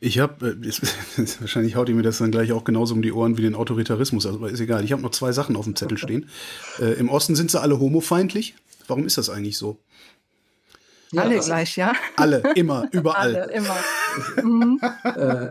Ich 0.00 0.18
habe, 0.18 0.48
äh, 0.50 0.56
wahrscheinlich 1.40 1.76
haut 1.76 1.88
ihr 1.88 1.94
mir 1.94 2.02
das 2.02 2.18
dann 2.18 2.30
gleich 2.30 2.52
auch 2.52 2.64
genauso 2.64 2.94
um 2.94 3.02
die 3.02 3.12
Ohren 3.12 3.38
wie 3.38 3.42
den 3.42 3.54
Autoritarismus, 3.54 4.26
also, 4.26 4.38
aber 4.38 4.50
ist 4.50 4.60
egal. 4.60 4.84
Ich 4.84 4.92
habe 4.92 5.02
noch 5.02 5.10
zwei 5.10 5.32
Sachen 5.32 5.56
auf 5.56 5.64
dem 5.64 5.76
Zettel 5.76 5.98
stehen. 5.98 6.28
Äh, 6.78 6.94
Im 6.94 7.08
Osten 7.08 7.34
sind 7.34 7.50
sie 7.50 7.60
alle 7.60 7.80
homofeindlich. 7.80 8.54
Warum 8.86 9.06
ist 9.06 9.18
das 9.18 9.30
eigentlich 9.30 9.58
so? 9.58 9.78
Ja, 11.12 11.22
alle 11.22 11.36
also, 11.36 11.46
gleich, 11.46 11.76
ja? 11.76 11.92
Alle, 12.16 12.42
immer, 12.54 12.86
überall. 12.92 13.36
alle, 13.36 13.52
immer. 13.52 13.76
Mhm. 14.42 14.80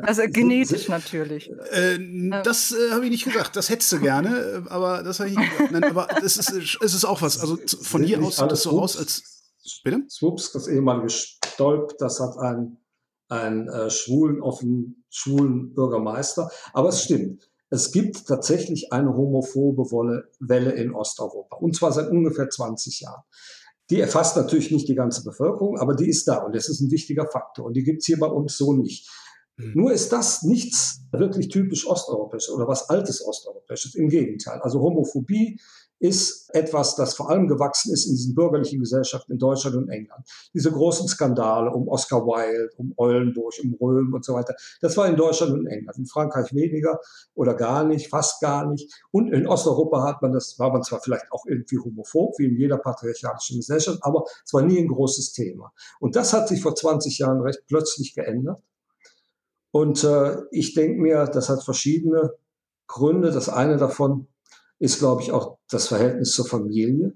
also 0.04 0.24
genetisch 0.28 0.88
natürlich. 0.88 1.50
Äh, 1.72 1.98
das 2.44 2.72
äh, 2.74 2.92
habe 2.92 3.06
ich 3.06 3.12
nicht 3.12 3.26
gesagt. 3.26 3.56
Das 3.56 3.70
hättest 3.70 3.92
du 3.92 4.00
gerne, 4.00 4.64
äh, 4.68 4.70
aber 4.70 5.02
das 5.04 5.20
habe 5.20 5.30
ich 5.30 5.38
nicht 5.38 5.52
gesagt. 5.52 5.72
Nein, 5.72 5.84
aber 5.86 6.08
das 6.22 6.38
ist, 6.38 6.52
es 6.52 6.94
ist 6.94 7.06
auch 7.06 7.22
was. 7.22 7.40
Also 7.40 7.58
von 7.82 8.04
hier 8.04 8.22
aus 8.22 8.38
sieht 8.38 8.52
das 8.52 8.64
so 8.64 8.80
aus, 8.80 8.98
als. 8.98 9.24
Bitte? 9.84 10.04
Swoops, 10.10 10.54
das 10.54 10.68
ehemalige 10.68 11.10
Stolp, 11.10 11.98
das 11.98 12.22
hat 12.22 12.38
einen, 12.38 12.78
einen 13.28 13.68
äh, 13.68 13.90
schwulen, 13.90 14.42
offen 14.42 15.04
schwulen 15.10 15.74
Bürgermeister. 15.74 16.50
Aber 16.72 16.90
es 16.90 17.04
stimmt. 17.04 17.50
es 17.70 17.92
gibt 17.92 18.28
tatsächlich 18.28 18.94
eine 18.94 19.14
homophobe 19.14 19.84
Welle 20.40 20.72
in 20.72 20.94
Osteuropa. 20.94 21.58
Und 21.58 21.76
zwar 21.76 21.92
seit 21.92 22.10
ungefähr 22.10 22.50
20 22.50 23.02
Jahren. 23.02 23.24
Die 23.90 24.02
erfasst 24.02 24.36
natürlich 24.36 24.72
nicht 24.72 24.88
die 24.88 24.96
ganze 24.96 25.24
Bevölkerung, 25.24 25.80
aber 25.80 25.96
die 25.96 26.10
ist 26.10 26.28
da 26.28 26.38
und 26.40 26.56
das 26.56 26.68
ist 26.68 26.82
ein 26.82 26.92
wichtiger 26.92 27.28
Faktor. 27.28 27.66
Und 27.66 27.74
die 27.74 27.84
gibt's 27.84 28.06
hier 28.06 28.20
bei 28.20 28.28
uns 28.28 28.58
so 28.58 28.74
nicht. 28.74 29.10
Mhm. 29.58 29.74
Nur 29.76 29.92
ist 29.92 30.12
das 30.12 30.44
nichts 30.44 31.02
wirklich 31.12 31.50
typisch 31.50 31.88
osteuropäisches 31.88 32.54
oder 32.54 32.68
was 32.68 32.90
altes 32.90 33.26
osteuropäisches. 33.26 33.96
Im 33.96 34.10
Gegenteil. 34.10 34.60
Also 34.62 34.82
Homophobie 34.82 35.60
ist 36.00 36.54
etwas, 36.54 36.96
das 36.96 37.16
vor 37.16 37.30
allem 37.30 37.48
gewachsen 37.48 37.92
ist 37.92 38.06
in 38.06 38.16
diesen 38.16 38.36
bürgerlichen 38.36 38.80
Gesellschaften 38.80 39.34
in 39.34 39.40
Deutschland 39.40 39.76
und 39.76 39.90
England. 39.90 40.26
Diese 40.54 40.72
großen 40.72 41.08
Skandale 41.08 41.72
um 41.72 41.88
Oscar 41.88 42.26
Wilde, 42.26 42.70
um 42.78 42.94
Eulenburg, 42.98 43.54
um 43.64 43.74
Röhm 43.82 44.14
und 44.14 44.24
so 44.24 44.34
weiter, 44.34 44.56
das 44.82 44.96
war 44.98 45.08
in 45.08 45.16
Deutschland 45.16 45.54
und 45.54 45.68
England. 45.68 45.98
In 45.98 46.06
Frankreich 46.06 46.54
weniger 46.54 47.00
oder 47.34 47.56
gar 47.56 47.84
nicht, 47.84 48.10
fast 48.10 48.42
gar 48.42 48.70
nicht. 48.70 48.94
Und 49.12 49.34
in 49.34 49.48
Osteuropa 49.48 50.04
hat 50.04 50.22
man 50.22 50.34
das, 50.34 50.60
war 50.60 50.72
man 50.72 50.84
zwar 50.84 51.02
vielleicht 51.02 51.32
auch 51.32 51.46
irgendwie 51.48 51.80
homophob, 51.80 52.38
wie 52.38 52.46
in 52.46 52.58
jeder 52.58 52.78
patriarchalischen 52.78 53.58
Gesellschaft, 53.58 54.00
aber 54.02 54.26
es 54.46 54.54
war 54.54 54.62
nie 54.62 54.80
ein 54.80 54.88
großes 54.88 55.34
Thema. 55.34 55.74
Und 56.00 56.16
das 56.16 56.34
hat 56.34 56.48
sich 56.48 56.62
vor 56.62 56.76
20 56.76 57.18
Jahren 57.20 57.42
recht 57.42 57.64
plötzlich 57.68 58.14
geändert. 58.14 58.62
Und 59.72 60.04
äh, 60.04 60.38
ich 60.52 60.74
denke 60.74 61.02
mir, 61.02 61.26
das 61.26 61.50
hat 61.50 61.64
verschiedene 61.64 62.34
Gründe. 62.88 63.32
Das 63.32 63.50
eine 63.50 63.78
davon 63.78 64.28
ist, 64.80 65.00
glaube 65.00 65.22
ich, 65.22 65.32
auch 65.32 65.58
das 65.70 65.88
Verhältnis 65.88 66.32
zur 66.32 66.46
Familie. 66.46 67.14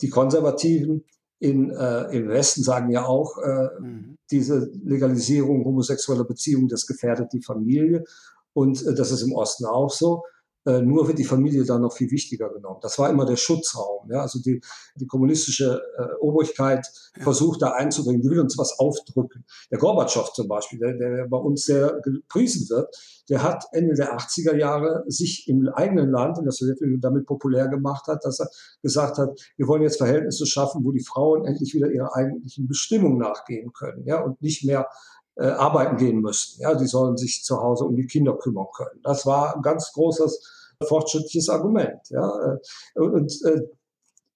Die 0.00 0.08
Konservativen 0.08 1.04
in, 1.38 1.70
äh, 1.70 2.16
im 2.16 2.28
Westen 2.28 2.62
sagen 2.62 2.90
ja 2.90 3.04
auch, 3.04 3.38
äh, 3.38 3.68
mhm. 3.80 4.16
diese 4.30 4.70
Legalisierung 4.84 5.64
homosexueller 5.64 6.24
Beziehungen, 6.24 6.68
das 6.68 6.86
gefährdet 6.86 7.32
die 7.32 7.42
Familie. 7.42 8.04
Und 8.52 8.84
äh, 8.86 8.94
das 8.94 9.10
ist 9.10 9.22
im 9.22 9.32
Osten 9.32 9.66
auch 9.66 9.90
so. 9.90 10.24
Äh, 10.66 10.80
nur 10.80 11.06
wird 11.06 11.18
die 11.18 11.24
Familie 11.24 11.64
dann 11.64 11.82
noch 11.82 11.92
viel 11.92 12.10
wichtiger 12.10 12.48
genommen. 12.50 12.78
Das 12.80 12.98
war 12.98 13.10
immer 13.10 13.26
der 13.26 13.36
Schutzraum. 13.36 14.10
Ja? 14.10 14.22
Also 14.22 14.40
die, 14.40 14.60
die 14.96 15.06
kommunistische 15.06 15.82
äh, 15.98 16.14
Obrigkeit 16.20 16.86
versucht 17.20 17.62
da 17.62 17.72
einzudringen, 17.72 18.22
die 18.22 18.30
will 18.30 18.40
uns 18.40 18.56
was 18.56 18.78
aufdrücken. 18.78 19.44
Der 19.70 19.78
Gorbatschow 19.78 20.32
zum 20.32 20.48
Beispiel, 20.48 20.78
der, 20.78 20.94
der 20.94 21.26
bei 21.28 21.36
uns 21.36 21.64
sehr 21.64 22.00
gepriesen 22.02 22.68
wird, 22.70 22.94
der 23.28 23.42
hat 23.42 23.64
Ende 23.72 23.94
der 23.94 24.16
80er 24.16 24.56
Jahre 24.56 25.04
sich 25.06 25.48
im 25.48 25.68
eigenen 25.68 26.10
Land, 26.10 26.38
in 26.38 26.44
der 26.44 26.52
Sowjetunion, 26.52 27.00
damit 27.00 27.26
populär 27.26 27.68
gemacht 27.68 28.06
hat, 28.06 28.24
dass 28.24 28.40
er 28.40 28.48
gesagt 28.82 29.18
hat, 29.18 29.38
wir 29.56 29.68
wollen 29.68 29.82
jetzt 29.82 29.98
Verhältnisse 29.98 30.46
schaffen, 30.46 30.84
wo 30.84 30.92
die 30.92 31.04
Frauen 31.04 31.46
endlich 31.46 31.74
wieder 31.74 31.90
ihrer 31.90 32.14
eigentlichen 32.14 32.66
Bestimmung 32.66 33.18
nachgehen 33.18 33.72
können 33.72 34.04
ja? 34.06 34.20
und 34.20 34.40
nicht 34.40 34.64
mehr 34.64 34.88
äh, 35.36 35.46
arbeiten 35.46 35.96
gehen 35.96 36.20
müssen. 36.20 36.60
Ja, 36.60 36.74
die 36.74 36.86
sollen 36.86 37.16
sich 37.16 37.42
zu 37.42 37.60
Hause 37.60 37.84
um 37.84 37.96
die 37.96 38.06
Kinder 38.06 38.36
kümmern 38.36 38.66
können. 38.74 39.00
Das 39.02 39.26
war 39.26 39.56
ein 39.56 39.62
ganz 39.62 39.92
großes 39.92 40.74
fortschrittliches 40.86 41.48
Argument. 41.48 42.00
Ja, 42.10 42.58
äh, 42.94 43.00
und 43.00 43.32
äh, 43.44 43.62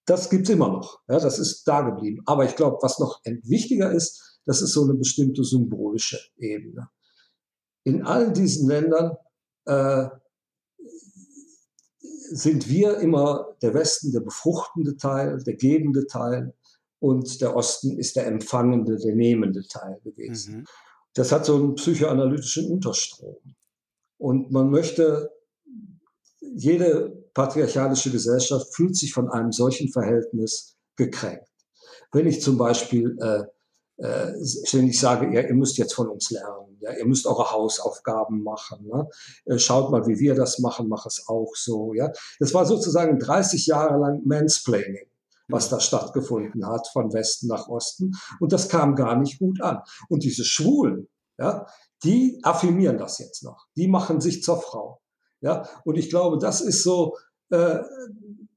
das 0.07 0.31
gibt's 0.31 0.49
immer 0.51 0.69
noch. 0.69 1.01
Ja, 1.09 1.21
das 1.21 1.39
ist 1.39 1.65
da 1.65 1.83
geblieben. 1.83 2.23
Aber 2.27 2.45
ich 2.45 2.57
glaube, 2.57 2.79
was 2.81 2.99
noch 2.99 3.21
wichtiger 3.25 3.93
ist, 3.93 4.41
das 4.47 4.63
ist 4.63 4.73
so 4.73 4.85
eine 4.85 4.95
bestimmte 4.95 5.45
symbolische 5.45 6.19
Ebene. 6.39 6.89
In 7.85 8.05
all 8.05 8.33
diesen 8.33 8.69
Ländern 8.69 9.17
äh, 9.67 10.09
sind 12.31 12.69
wir 12.69 12.99
immer 12.99 13.57
der 13.63 13.75
Westen 13.75 14.13
der 14.13 14.21
befruchtende 14.21 14.97
Teil, 14.97 15.43
der 15.43 15.55
gebende 15.55 16.07
Teil 16.07 16.55
und 16.99 17.41
der 17.41 17.55
Osten 17.55 17.99
ist 17.99 18.17
der 18.17 18.27
empfangende, 18.27 18.97
der 18.97 19.15
nehmende 19.15 19.67
Teil 19.67 20.01
gewesen. 20.03 20.59
Mhm. 20.59 20.65
Das 21.19 21.33
hat 21.33 21.45
so 21.45 21.57
einen 21.57 21.75
psychoanalytischen 21.75 22.71
Unterstrom. 22.71 23.39
Und 24.19 24.53
man 24.53 24.71
möchte 24.71 25.33
jede 26.41 27.11
patriarchalische 27.35 28.13
Gesellschaft 28.13 28.73
fühlt 28.73 28.97
sich 28.97 29.13
von 29.13 29.29
einem 29.29 29.51
solchen 29.51 29.89
Verhältnis 29.91 30.77
gekränkt. 30.95 31.49
Wenn 32.13 32.29
ich 32.29 32.41
zum 32.41 32.57
Beispiel 32.57 33.19
äh, 33.21 33.43
äh, 34.01 34.33
ständig 34.65 35.01
sage, 35.01 35.35
ja, 35.35 35.41
ihr 35.41 35.55
müsst 35.55 35.77
jetzt 35.77 35.95
von 35.95 36.09
uns 36.09 36.31
lernen, 36.31 36.79
ja, 36.79 36.93
ihr 36.93 37.05
müsst 37.05 37.27
eure 37.27 37.51
Hausaufgaben 37.51 38.45
machen, 38.45 38.87
ne? 38.87 39.09
Äh, 39.47 39.59
schaut 39.59 39.91
mal, 39.91 40.07
wie 40.07 40.21
wir 40.21 40.37
das 40.37 40.61
machen, 40.61 40.87
mach 40.89 41.05
es 41.05 41.25
auch 41.27 41.51
so, 41.57 41.95
ja. 41.95 42.13
Das 42.39 42.55
war 42.55 42.65
sozusagen 42.65 43.19
30 43.19 43.67
Jahre 43.67 43.99
lang 43.99 44.23
Mansplaining, 44.25 45.11
was 45.49 45.69
da 45.69 45.81
stattgefunden 45.81 46.67
hat 46.67 46.89
von 46.89 47.13
Westen 47.13 47.49
nach 47.49 47.69
Osten 47.69 48.13
und 48.41 48.53
das 48.53 48.69
kam 48.69 48.95
gar 48.95 49.17
nicht 49.17 49.39
gut 49.39 49.61
an. 49.61 49.81
Und 50.09 50.23
diese 50.23 50.45
Schwulen, 50.45 51.09
ja, 51.39 51.67
die 52.05 52.41
affirmieren 52.43 52.99
das 52.99 53.19
jetzt 53.19 53.43
noch, 53.43 53.67
die 53.77 53.89
machen 53.89 54.21
sich 54.21 54.43
zur 54.43 54.61
Frau. 54.61 55.01
Ja, 55.41 55.69
und 55.85 55.97
ich 55.97 56.11
glaube, 56.11 56.39
das 56.39 56.61
ist 56.61 56.83
so 56.83 57.17
äh, 57.51 57.79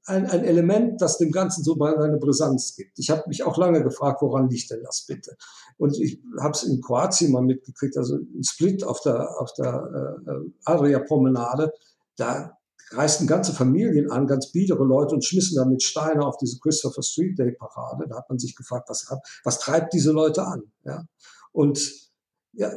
ein, 0.06 0.26
ein 0.26 0.44
Element, 0.44 1.00
das 1.00 1.18
dem 1.18 1.30
Ganzen 1.30 1.62
so 1.62 1.78
eine 1.80 2.18
Brisanz 2.18 2.74
gibt. 2.74 2.98
Ich 2.98 3.10
habe 3.10 3.22
mich 3.28 3.44
auch 3.44 3.56
lange 3.56 3.82
gefragt, 3.82 4.20
woran 4.20 4.50
liegt 4.50 4.70
denn 4.70 4.82
das 4.82 5.06
bitte? 5.06 5.36
Und 5.78 5.98
ich 6.00 6.20
habe 6.40 6.52
es 6.52 6.64
in 6.64 6.80
Kroatien 6.80 7.32
mal 7.32 7.42
mitgekriegt, 7.42 7.96
also 7.96 8.16
in 8.16 8.42
Split 8.42 8.82
auf 8.84 9.00
der, 9.00 9.40
auf 9.40 9.52
der 9.54 10.18
äh, 10.26 10.50
Adria-Promenade, 10.64 11.72
da 12.16 12.58
reisten 12.96 13.26
ganze 13.26 13.52
Familien 13.52 14.10
an, 14.10 14.26
ganz 14.26 14.52
biedere 14.52 14.84
Leute 14.84 15.14
und 15.14 15.24
schmissen 15.24 15.56
damit 15.56 15.82
Steine 15.82 16.24
auf 16.24 16.36
diese 16.36 16.58
Christopher 16.58 17.02
Street 17.02 17.38
Day 17.38 17.52
Parade. 17.52 18.06
Da 18.08 18.16
hat 18.16 18.28
man 18.28 18.38
sich 18.38 18.54
gefragt, 18.56 18.88
was, 18.88 19.06
was 19.44 19.58
treibt 19.58 19.92
diese 19.92 20.12
Leute 20.12 20.44
an? 20.44 20.62
Ja? 20.84 21.04
Und 21.52 22.10
ja, 22.52 22.72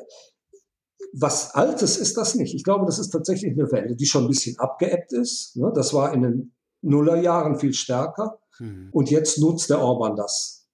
was 1.14 1.56
Altes 1.56 1.98
ist 1.98 2.18
das 2.18 2.36
nicht. 2.36 2.54
Ich 2.56 2.64
glaube, 2.64 2.86
das 2.86 3.00
ist 3.00 3.10
tatsächlich 3.10 3.54
eine 3.54 3.72
Welle, 3.72 3.96
die 3.96 4.06
schon 4.06 4.26
ein 4.26 4.30
bisschen 4.30 4.58
abgeebbt 4.60 5.14
ist. 5.14 5.56
Ne? 5.56 5.72
Das 5.74 5.94
war 5.94 6.14
in 6.14 6.22
den 6.24 6.56
Nullerjahren 6.82 7.58
viel 7.58 7.74
stärker. 7.74 8.40
Mhm. 8.60 8.90
Und 8.92 9.10
jetzt 9.10 9.40
nutzt 9.40 9.70
der 9.70 9.80
Orban 9.80 10.16
das 10.16 10.68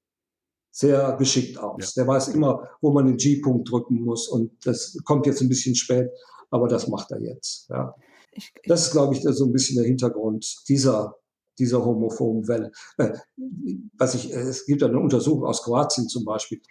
sehr 0.71 1.15
geschickt 1.17 1.57
aus. 1.57 1.95
Ja. 1.95 2.03
Der 2.03 2.07
weiß 2.07 2.29
immer, 2.29 2.69
wo 2.81 2.91
man 2.91 3.05
den 3.05 3.17
G-Punkt 3.17 3.69
drücken 3.69 4.01
muss. 4.01 4.27
Und 4.27 4.65
das 4.65 4.97
kommt 5.03 5.25
jetzt 5.25 5.41
ein 5.41 5.49
bisschen 5.49 5.75
spät, 5.75 6.09
aber 6.49 6.67
das 6.67 6.87
macht 6.87 7.11
er 7.11 7.21
jetzt. 7.21 7.69
Ja. 7.69 7.95
Das 8.65 8.87
ist, 8.87 8.91
glaube 8.91 9.15
ich, 9.15 9.21
so 9.23 9.45
ein 9.45 9.51
bisschen 9.51 9.77
der 9.77 9.85
Hintergrund 9.85 10.63
dieser 10.69 11.15
dieser 11.59 11.85
homophoben 11.85 12.47
Welle. 12.47 12.71
Äh, 12.97 13.13
was 13.97 14.15
ich, 14.15 14.31
es 14.33 14.65
gibt 14.65 14.83
eine 14.83 14.99
Untersuchung 14.99 15.45
aus 15.45 15.63
Kroatien 15.63 16.07
zum 16.07 16.25
Beispiel. 16.25 16.61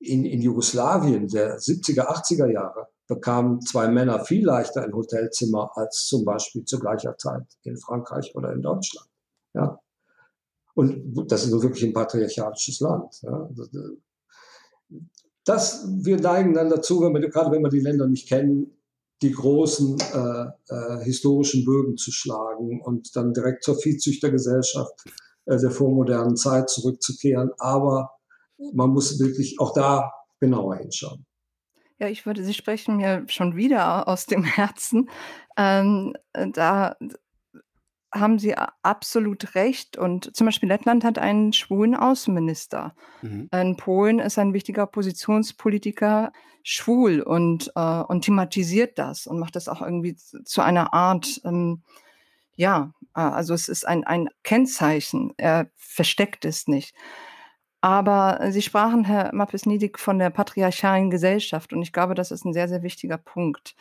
In, 0.00 0.24
in 0.24 0.40
Jugoslawien 0.40 1.26
der 1.28 1.58
70er, 1.58 2.06
80er 2.06 2.46
Jahre 2.46 2.88
bekamen 3.08 3.60
zwei 3.62 3.88
Männer 3.88 4.24
viel 4.24 4.44
leichter 4.44 4.82
ein 4.82 4.94
Hotelzimmer 4.94 5.70
als 5.74 6.06
zum 6.06 6.24
Beispiel 6.24 6.64
zu 6.64 6.78
gleicher 6.78 7.16
Zeit 7.18 7.44
in 7.64 7.76
Frankreich 7.76 8.34
oder 8.36 8.52
in 8.52 8.62
Deutschland. 8.62 9.08
Ja. 9.54 9.80
Und 10.74 11.30
das 11.30 11.44
ist 11.44 11.50
nur 11.50 11.62
wirklich 11.62 11.84
ein 11.84 11.92
patriarchalisches 11.92 12.78
Land. 12.80 13.20
Ja. 13.22 13.50
Das, 15.44 15.88
wir 15.88 16.20
neigen 16.20 16.54
dann 16.54 16.70
dazu, 16.70 17.00
wenn 17.00 17.14
wir, 17.14 17.28
gerade 17.28 17.50
wenn 17.50 17.62
wir 17.62 17.70
die 17.70 17.80
Länder 17.80 18.06
nicht 18.06 18.28
kennen, 18.28 18.77
die 19.22 19.32
großen 19.32 19.98
äh, 20.00 20.74
äh, 20.74 21.04
historischen 21.04 21.64
Bögen 21.64 21.96
zu 21.96 22.12
schlagen 22.12 22.80
und 22.80 23.14
dann 23.16 23.32
direkt 23.32 23.64
zur 23.64 23.76
Viehzüchtergesellschaft 23.76 25.04
äh, 25.46 25.58
der 25.58 25.70
vormodernen 25.70 26.36
Zeit 26.36 26.70
zurückzukehren. 26.70 27.50
Aber 27.58 28.12
man 28.72 28.90
muss 28.90 29.18
wirklich 29.18 29.58
auch 29.60 29.72
da 29.72 30.12
genauer 30.40 30.76
hinschauen. 30.76 31.24
Ja, 31.98 32.08
ich 32.08 32.26
würde, 32.26 32.44
Sie 32.44 32.54
sprechen 32.54 32.98
mir 32.98 33.24
schon 33.28 33.56
wieder 33.56 34.06
aus 34.06 34.26
dem 34.26 34.44
Herzen. 34.44 35.10
Ähm, 35.56 36.14
äh, 36.32 36.48
da 36.52 36.96
haben 38.12 38.38
Sie 38.38 38.54
absolut 38.82 39.54
recht. 39.54 39.96
Und 39.96 40.34
zum 40.36 40.46
Beispiel 40.46 40.68
Lettland 40.68 41.04
hat 41.04 41.18
einen 41.18 41.52
schwulen 41.52 41.94
Außenminister. 41.94 42.94
Mhm. 43.22 43.48
In 43.52 43.76
Polen 43.76 44.18
ist 44.18 44.38
ein 44.38 44.52
wichtiger 44.54 44.84
Oppositionspolitiker 44.84 46.32
schwul 46.62 47.20
und, 47.20 47.72
äh, 47.76 47.80
und 47.80 48.24
thematisiert 48.24 48.98
das 48.98 49.26
und 49.26 49.38
macht 49.38 49.56
das 49.56 49.68
auch 49.68 49.80
irgendwie 49.80 50.16
zu 50.16 50.60
einer 50.60 50.92
Art, 50.92 51.40
ähm, 51.44 51.82
ja, 52.56 52.92
äh, 53.14 53.20
also 53.20 53.54
es 53.54 53.68
ist 53.68 53.86
ein, 53.86 54.04
ein 54.04 54.28
Kennzeichen. 54.42 55.32
Er 55.36 55.70
versteckt 55.76 56.44
es 56.44 56.68
nicht. 56.68 56.94
Aber 57.80 58.50
Sie 58.50 58.62
sprachen, 58.62 59.04
Herr 59.04 59.32
Mappes-Niedig, 59.32 59.98
von 59.98 60.18
der 60.18 60.30
patriarchalen 60.30 61.10
Gesellschaft 61.10 61.72
und 61.72 61.80
ich 61.80 61.92
glaube, 61.92 62.14
das 62.14 62.32
ist 62.32 62.44
ein 62.44 62.52
sehr, 62.52 62.68
sehr 62.68 62.82
wichtiger 62.82 63.18
Punkt. 63.18 63.76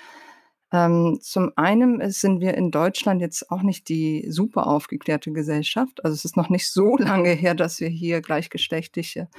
Ähm, 0.72 1.20
zum 1.22 1.52
einen 1.56 2.12
sind 2.12 2.42
wir 2.42 2.56
in 2.56 2.72
Deutschland 2.72 3.22
jetzt 3.22 3.50
auch 3.52 3.62
nicht 3.62 3.88
die 3.88 4.26
super 4.30 4.68
aufgeklärte 4.68 5.32
Gesellschaft. 5.32 6.04
Also 6.04 6.14
es 6.14 6.26
ist 6.26 6.36
noch 6.38 6.50
nicht 6.50 6.70
so 6.70 6.98
lange 6.98 7.30
her, 7.30 7.56
dass 7.56 7.80
wir 7.80 7.90
hier 7.90 8.22
gleichgeschlechtliche 8.22 9.30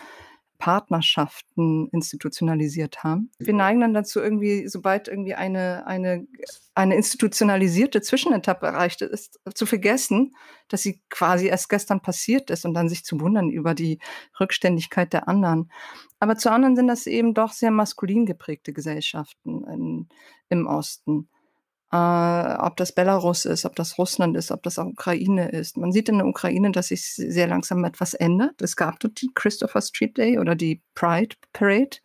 Partnerschaften 0.59 1.88
institutionalisiert 1.92 3.04
haben. 3.04 3.30
Wir 3.38 3.54
neigen 3.54 3.80
dann 3.80 3.94
dazu, 3.94 4.20
irgendwie, 4.20 4.68
sobald 4.68 5.09
irgendwie 5.09 5.34
eine, 5.34 5.86
eine, 5.86 6.26
eine 6.74 6.96
institutionalisierte 6.96 8.02
Zwischenetappe 8.02 8.66
erreicht 8.66 9.02
ist, 9.02 9.40
zu 9.54 9.66
vergessen, 9.66 10.32
dass 10.68 10.82
sie 10.82 11.00
quasi 11.09 11.46
erst 11.46 11.68
gestern 11.68 12.00
passiert 12.00 12.50
ist 12.50 12.64
und 12.64 12.74
dann 12.74 12.88
sich 12.88 13.04
zu 13.04 13.20
wundern 13.20 13.50
über 13.50 13.74
die 13.74 14.00
Rückständigkeit 14.38 15.12
der 15.12 15.28
anderen. 15.28 15.70
Aber 16.18 16.36
zu 16.36 16.50
anderen 16.50 16.76
sind 16.76 16.88
das 16.88 17.06
eben 17.06 17.34
doch 17.34 17.52
sehr 17.52 17.70
maskulin 17.70 18.26
geprägte 18.26 18.72
Gesellschaften 18.72 19.64
in, 19.64 20.09
im 20.48 20.66
Osten. 20.66 21.28
Äh, 21.93 21.97
ob 21.97 22.76
das 22.76 22.93
Belarus 22.93 23.45
ist, 23.45 23.64
ob 23.64 23.74
das 23.76 23.99
Russland 23.99 24.36
ist, 24.36 24.51
ob 24.51 24.62
das 24.62 24.78
auch 24.78 24.86
Ukraine 24.86 25.49
ist. 25.49 25.76
Man 25.76 25.93
sieht 25.93 26.09
in 26.09 26.18
der 26.18 26.26
Ukraine, 26.26 26.70
dass 26.70 26.89
sich 26.89 27.05
sehr 27.05 27.47
langsam 27.47 27.84
etwas 27.84 28.14
ändert. 28.14 28.61
Es 28.61 28.76
gab 28.76 29.01
dort 29.01 29.20
die 29.22 29.30
Christopher 29.34 29.80
Street 29.80 30.16
Day 30.18 30.39
oder 30.39 30.55
die 30.55 30.82
Pride 30.95 31.36
Parade. 31.53 31.99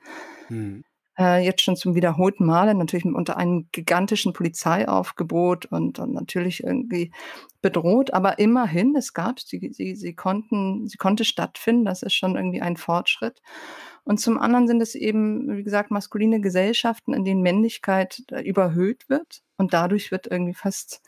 Hm. 0.48 0.84
Äh, 1.18 1.46
jetzt 1.46 1.62
schon 1.62 1.76
zum 1.76 1.94
wiederholten 1.94 2.46
Male, 2.46 2.74
natürlich 2.74 3.06
unter 3.06 3.38
einem 3.38 3.68
gigantischen 3.72 4.34
Polizeiaufgebot 4.34 5.68
und, 5.68 6.00
und 6.00 6.14
natürlich 6.14 6.64
irgendwie 6.64 7.12
bedroht, 7.62 8.14
aber 8.14 8.40
immerhin, 8.40 8.96
es 8.96 9.14
gab, 9.14 9.40
sie, 9.40 9.72
sie, 9.74 9.96
sie 9.96 10.16
konnten, 10.16 10.88
sie 10.88 10.98
konnte 10.98 11.24
stattfinden, 11.24 11.86
das 11.86 12.02
ist 12.02 12.14
schon 12.14 12.36
irgendwie 12.36 12.62
ein 12.62 12.78
Fortschritt. 12.78 13.42
Und 14.04 14.20
zum 14.20 14.38
anderen 14.38 14.68
sind 14.68 14.82
es 14.82 14.96
eben, 14.96 15.56
wie 15.56 15.64
gesagt, 15.64 15.92
maskuline 15.92 16.42
Gesellschaften, 16.42 17.14
in 17.14 17.24
denen 17.24 17.42
Männlichkeit 17.42 18.24
überhöht 18.44 19.08
wird. 19.08 19.44
Und 19.58 19.74
dadurch 19.74 20.12
wird 20.12 20.28
irgendwie 20.28 20.54
fast 20.54 21.02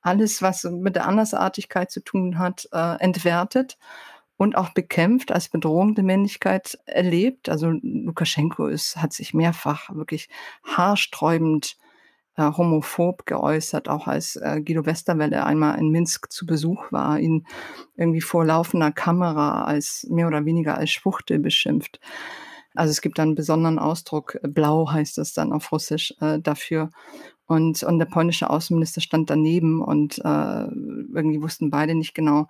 alles, 0.00 0.40
was 0.40 0.64
mit 0.64 0.96
der 0.96 1.06
Andersartigkeit 1.06 1.90
zu 1.90 2.00
tun 2.02 2.38
hat, 2.38 2.66
äh, 2.72 2.96
entwertet 3.00 3.76
und 4.40 4.56
auch 4.56 4.70
bekämpft, 4.70 5.32
als 5.32 5.50
Bedrohung 5.50 5.94
der 5.94 6.02
Männlichkeit 6.02 6.78
erlebt. 6.86 7.50
Also 7.50 7.72
Lukaschenko 7.82 8.68
ist, 8.68 8.96
hat 8.96 9.12
sich 9.12 9.34
mehrfach 9.34 9.94
wirklich 9.94 10.30
haarsträubend 10.64 11.76
äh, 12.36 12.44
homophob 12.44 13.26
geäußert, 13.26 13.90
auch 13.90 14.06
als 14.06 14.36
äh, 14.36 14.62
Guido 14.64 14.86
Westerwelle 14.86 15.44
einmal 15.44 15.78
in 15.78 15.90
Minsk 15.90 16.32
zu 16.32 16.46
Besuch 16.46 16.90
war, 16.90 17.20
ihn 17.20 17.46
irgendwie 17.98 18.22
vor 18.22 18.46
laufender 18.46 18.92
Kamera 18.92 19.64
als 19.64 20.06
mehr 20.08 20.26
oder 20.26 20.46
weniger 20.46 20.74
als 20.74 20.88
Schwuchtel 20.88 21.38
beschimpft. 21.38 22.00
Also 22.74 22.92
es 22.92 23.02
gibt 23.02 23.20
einen 23.20 23.34
besonderen 23.34 23.78
Ausdruck, 23.78 24.38
blau 24.42 24.90
heißt 24.90 25.18
es 25.18 25.34
dann 25.34 25.52
auf 25.52 25.70
Russisch 25.70 26.14
äh, 26.22 26.40
dafür. 26.40 26.88
Und, 27.44 27.82
und 27.82 27.98
der 27.98 28.06
polnische 28.06 28.48
Außenminister 28.48 29.02
stand 29.02 29.28
daneben 29.28 29.82
und 29.82 30.16
äh, 30.16 30.64
irgendwie 30.64 31.42
wussten 31.42 31.68
beide 31.68 31.94
nicht 31.94 32.14
genau, 32.14 32.48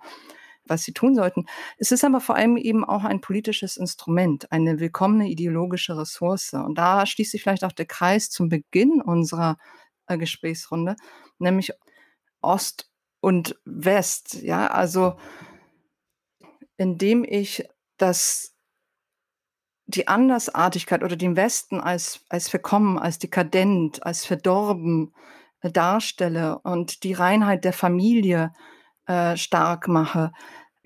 was 0.65 0.83
sie 0.83 0.93
tun 0.93 1.15
sollten. 1.15 1.45
Es 1.77 1.91
ist 1.91 2.03
aber 2.03 2.21
vor 2.21 2.35
allem 2.35 2.57
eben 2.57 2.83
auch 2.83 3.03
ein 3.03 3.21
politisches 3.21 3.77
Instrument, 3.77 4.51
eine 4.51 4.79
willkommene 4.79 5.29
ideologische 5.29 5.97
Ressource. 5.97 6.53
Und 6.53 6.77
da 6.77 7.05
schließt 7.05 7.31
sich 7.31 7.43
vielleicht 7.43 7.63
auch 7.63 7.71
der 7.71 7.85
Kreis 7.85 8.29
zum 8.29 8.49
Beginn 8.49 9.01
unserer 9.01 9.57
äh, 10.07 10.17
Gesprächsrunde, 10.17 10.95
nämlich 11.39 11.71
Ost 12.41 12.89
und 13.19 13.59
West. 13.65 14.41
Ja, 14.41 14.67
also 14.67 15.15
indem 16.77 17.23
ich 17.23 17.63
das 17.97 18.55
die 19.85 20.07
Andersartigkeit 20.07 21.03
oder 21.03 21.15
den 21.15 21.35
Westen 21.35 21.81
als, 21.81 22.21
als 22.29 22.49
verkommen, 22.49 22.97
als 22.97 23.19
dekadent, 23.19 24.05
als 24.05 24.25
verdorben 24.25 25.13
äh, 25.61 25.71
darstelle 25.71 26.59
und 26.59 27.03
die 27.03 27.13
Reinheit 27.13 27.65
der 27.65 27.73
Familie 27.73 28.53
äh, 29.07 29.37
stark 29.37 29.87
mache, 29.87 30.31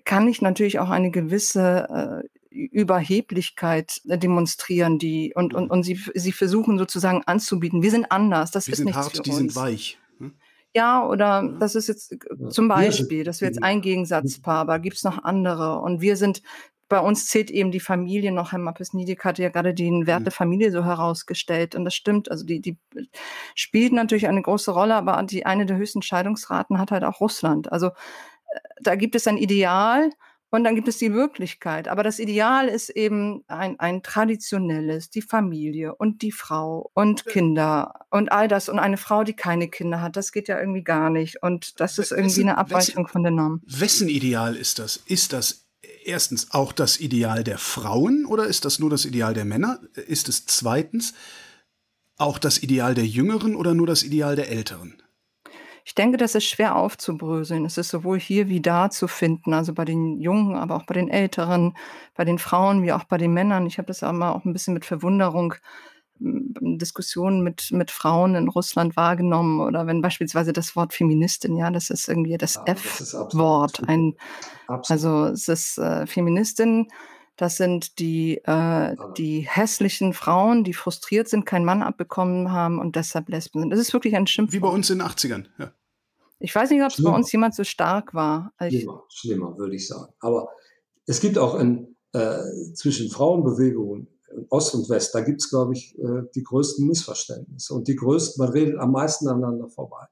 kann 0.05 0.28
ich 0.28 0.41
natürlich 0.41 0.80
auch 0.80 0.89
eine 0.89 1.11
gewisse 1.11 2.24
äh, 2.24 2.28
Überheblichkeit 2.55 4.01
äh, 4.07 4.18
demonstrieren, 4.18 4.97
die 4.97 5.34
und, 5.36 5.53
und, 5.53 5.70
und 5.70 5.84
sie, 5.84 5.99
sie 6.13 6.32
versuchen 6.32 6.78
sozusagen 6.78 7.24
anzubieten. 7.26 7.82
Wir 7.82 7.91
sind 7.91 8.11
anders, 8.11 8.51
das 8.51 8.68
Wir 8.68 8.74
ist 8.74 8.78
sind 8.78 8.86
nichts 8.86 9.01
hart, 9.01 9.18
für 9.18 9.24
die 9.24 9.32
uns. 9.32 9.39
sind 9.39 9.55
weich. 9.55 9.99
Hm? 10.20 10.36
Ja, 10.74 11.05
oder 11.07 11.55
das 11.59 11.76
ist 11.76 11.88
jetzt 11.88 12.13
äh, 12.13 12.49
zum 12.49 12.68
Wir 12.68 12.76
Beispiel, 12.76 13.24
das 13.24 13.41
wäre 13.41 13.51
jetzt 13.51 13.63
ein 13.63 13.82
Gegensatzpaar, 13.82 14.59
aber 14.59 14.80
gibt 14.80 14.97
es 14.97 15.03
noch 15.03 15.24
andere? 15.24 15.80
Und 15.80 16.01
wir 16.01 16.16
sind, 16.16 16.41
bei 16.88 17.00
uns 17.00 17.28
zählt 17.28 17.50
eben 17.50 17.72
die 17.72 17.80
Familie 17.80 18.32
noch, 18.32 18.52
Herr 18.52 18.60
Mappes-Niedig 18.60 19.24
hatte 19.24 19.42
ja 19.42 19.50
gerade 19.50 19.74
den 19.74 20.06
Wert 20.08 20.22
Mhm. 20.22 20.26
der 20.26 20.32
Familie 20.32 20.72
so 20.72 20.86
herausgestellt 20.86 21.76
und 21.76 21.86
das 21.86 21.96
stimmt, 21.96 22.30
also 22.30 22.46
die, 22.46 22.62
die 22.62 22.78
spielt 23.56 23.94
natürlich 23.94 24.28
eine 24.28 24.42
große 24.42 24.72
Rolle, 24.72 24.96
aber 24.96 25.22
die 25.24 25.46
eine 25.46 25.66
der 25.66 25.78
höchsten 25.78 26.02
Scheidungsraten 26.02 26.78
hat 26.78 26.92
halt 26.92 27.04
auch 27.04 27.22
Russland. 27.22 27.72
Also 27.72 27.88
äh, 27.88 27.92
da 28.82 28.96
gibt 28.96 29.16
es 29.16 29.28
ein 29.28 29.38
Ideal 29.38 30.12
und 30.52 30.64
dann 30.64 30.76
gibt 30.76 30.88
es 30.88 30.98
die 31.00 31.12
Wirklichkeit. 31.14 31.88
Aber 31.88 32.02
das 32.04 32.20
Ideal 32.20 32.70
ist 32.70 32.90
eben 32.90 33.44
ein, 33.48 33.78
ein 33.80 34.04
traditionelles, 34.04 35.10
die 35.10 35.24
Familie 35.24 35.96
und 35.96 36.22
die 36.22 36.32
Frau 36.32 36.92
und 36.94 37.26
Kinder 37.26 38.06
und 38.10 38.32
all 38.32 38.48
das. 38.48 38.70
Und 38.70 38.80
eine 38.80 38.96
Frau, 38.98 39.24
die 39.24 39.34
keine 39.36 39.68
Kinder 39.68 40.02
hat, 40.02 40.16
das 40.16 40.32
geht 40.32 40.48
ja 40.48 40.58
irgendwie 40.58 40.84
gar 40.84 41.10
nicht. 41.10 41.42
Und 41.44 41.80
das 41.82 41.98
ist 41.98 42.12
irgendwie 42.12 42.42
eine 42.42 42.58
Abweichung 42.58 43.08
von 43.08 43.24
der 43.24 43.34
Norm. 43.34 43.64
Wessen 43.66 44.08
Ideal 44.08 44.56
ist 44.56 44.80
das? 44.80 44.98
Ist 45.08 45.34
das 45.34 45.64
erstens 46.06 46.51
auch 46.51 46.72
das 46.72 46.99
Ideal 46.99 47.43
der 47.43 47.58
Frauen 47.58 48.26
oder 48.26 48.45
ist 48.45 48.66
das 48.66 48.80
nur 48.80 48.89
das 48.89 49.06
Ideal 49.06 49.34
der 49.34 49.45
Männer? 49.45 49.80
Ist 50.08 50.30
es 50.30 50.45
zweitens 50.45 51.14
auch 52.18 52.38
das 52.38 52.62
Ideal 52.62 52.93
der 52.93 53.06
Jüngeren 53.06 53.56
oder 53.56 53.74
nur 53.74 53.88
das 53.88 54.03
Ideal 54.03 54.36
der 54.36 54.49
Älteren? 54.49 55.01
Ich 55.88 55.93
denke, 55.93 56.18
das 56.18 56.34
ist 56.34 56.45
schwer 56.45 56.76
aufzubröseln. 56.76 57.64
Es 57.64 57.78
ist 57.78 57.89
sowohl 57.89 58.20
hier 58.20 58.49
wie 58.49 58.60
da 58.60 58.89
zu 58.89 59.08
finden, 59.08 59.53
also 59.53 59.72
bei 59.74 59.86
den 59.86 60.20
Jungen, 60.20 60.56
aber 60.56 60.76
auch 60.76 60.86
bei 60.88 60.95
den 60.95 61.10
Älteren, 61.10 61.78
bei 62.16 62.26
den 62.26 62.39
Frauen 62.39 62.82
wie 62.82 62.91
auch 62.91 63.03
bei 63.03 63.20
den 63.20 63.34
Männern. 63.34 63.68
Ich 63.68 63.78
habe 63.78 63.86
das 63.86 64.01
auch 64.01 64.12
mal 64.12 64.32
auch 64.32 64.45
ein 64.45 64.53
bisschen 64.53 64.74
mit 64.74 64.84
Verwunderung 64.84 65.53
Diskussionen 66.20 67.41
mit, 67.41 67.72
mit 67.72 67.91
Frauen 67.91 68.36
in 68.36 68.47
Russland 68.47 68.95
wahrgenommen 68.95 69.59
oder 69.59 69.86
wenn 69.88 70.01
beispielsweise 70.01 70.53
das 70.53 70.76
Wort 70.76 70.93
Feministin, 70.93 71.55
ja, 71.57 71.70
das 71.72 71.89
ist 71.89 72.07
irgendwie 72.07 72.38
das 72.38 72.55
Ja, 72.55 72.63
F-Wort, 72.66 73.88
ein. 73.88 74.16
Also 74.68 75.26
es 75.26 75.47
ist 75.47 75.78
äh, 75.78 76.07
Feministin, 76.07 76.88
das 77.36 77.57
sind 77.57 77.99
die, 77.99 78.38
äh, 78.45 78.95
die 79.18 79.41
hässlichen 79.41 80.13
Frauen, 80.13 80.63
die 80.63 80.74
frustriert 80.74 81.28
sind, 81.28 81.45
keinen 81.45 81.66
Mann 81.66 81.82
abbekommen 81.84 82.51
haben 82.51 82.80
und 82.80 82.95
deshalb 82.95 83.28
Lesben 83.30 83.59
sind. 83.59 83.70
Das 83.72 83.80
ist 83.80 83.91
wirklich 83.93 84.16
ein 84.16 84.22
Wie 84.22 84.26
bei 84.26 84.32
Schimpfwort. 84.32 84.74
uns 84.74 84.89
in 84.89 84.99
den 84.99 85.07
80ern. 85.07 85.45
Ja. 85.59 85.72
Ich 86.39 86.53
weiß 86.55 86.70
nicht, 86.70 86.82
ob 86.82 86.89
es 86.89 87.03
bei 87.03 87.11
uns 87.11 87.32
jemand 87.32 87.55
so 87.55 87.63
stark 87.63 88.13
war. 88.13 88.53
Schlimmer, 88.61 89.03
schlimmer, 89.09 89.57
würde 89.57 89.76
ich 89.76 89.88
sagen. 89.88 90.13
Aber 90.20 90.49
es 91.05 91.20
gibt 91.20 91.38
auch 91.38 91.55
ein, 91.55 91.95
äh, 92.13 92.39
zwischen 92.74 93.09
Frauenbewegungen 93.09 94.07
in 94.07 94.14
Ost 94.50 94.76
und 94.76 94.90
West, 94.90 95.14
da 95.16 95.22
gibt 95.22 95.42
es, 95.42 95.50
glaube 95.50 95.74
ich, 95.74 95.98
äh, 95.98 96.24
die 96.34 96.44
größten 96.44 96.88
Missverständnisse. 96.88 97.74
Und 97.74 97.88
die 97.88 97.96
größten, 97.96 98.44
man 98.44 98.54
redet 98.54 98.80
am 98.80 98.92
meisten 98.92 99.28
aneinander 99.28 99.68
vorbei. 99.70 100.06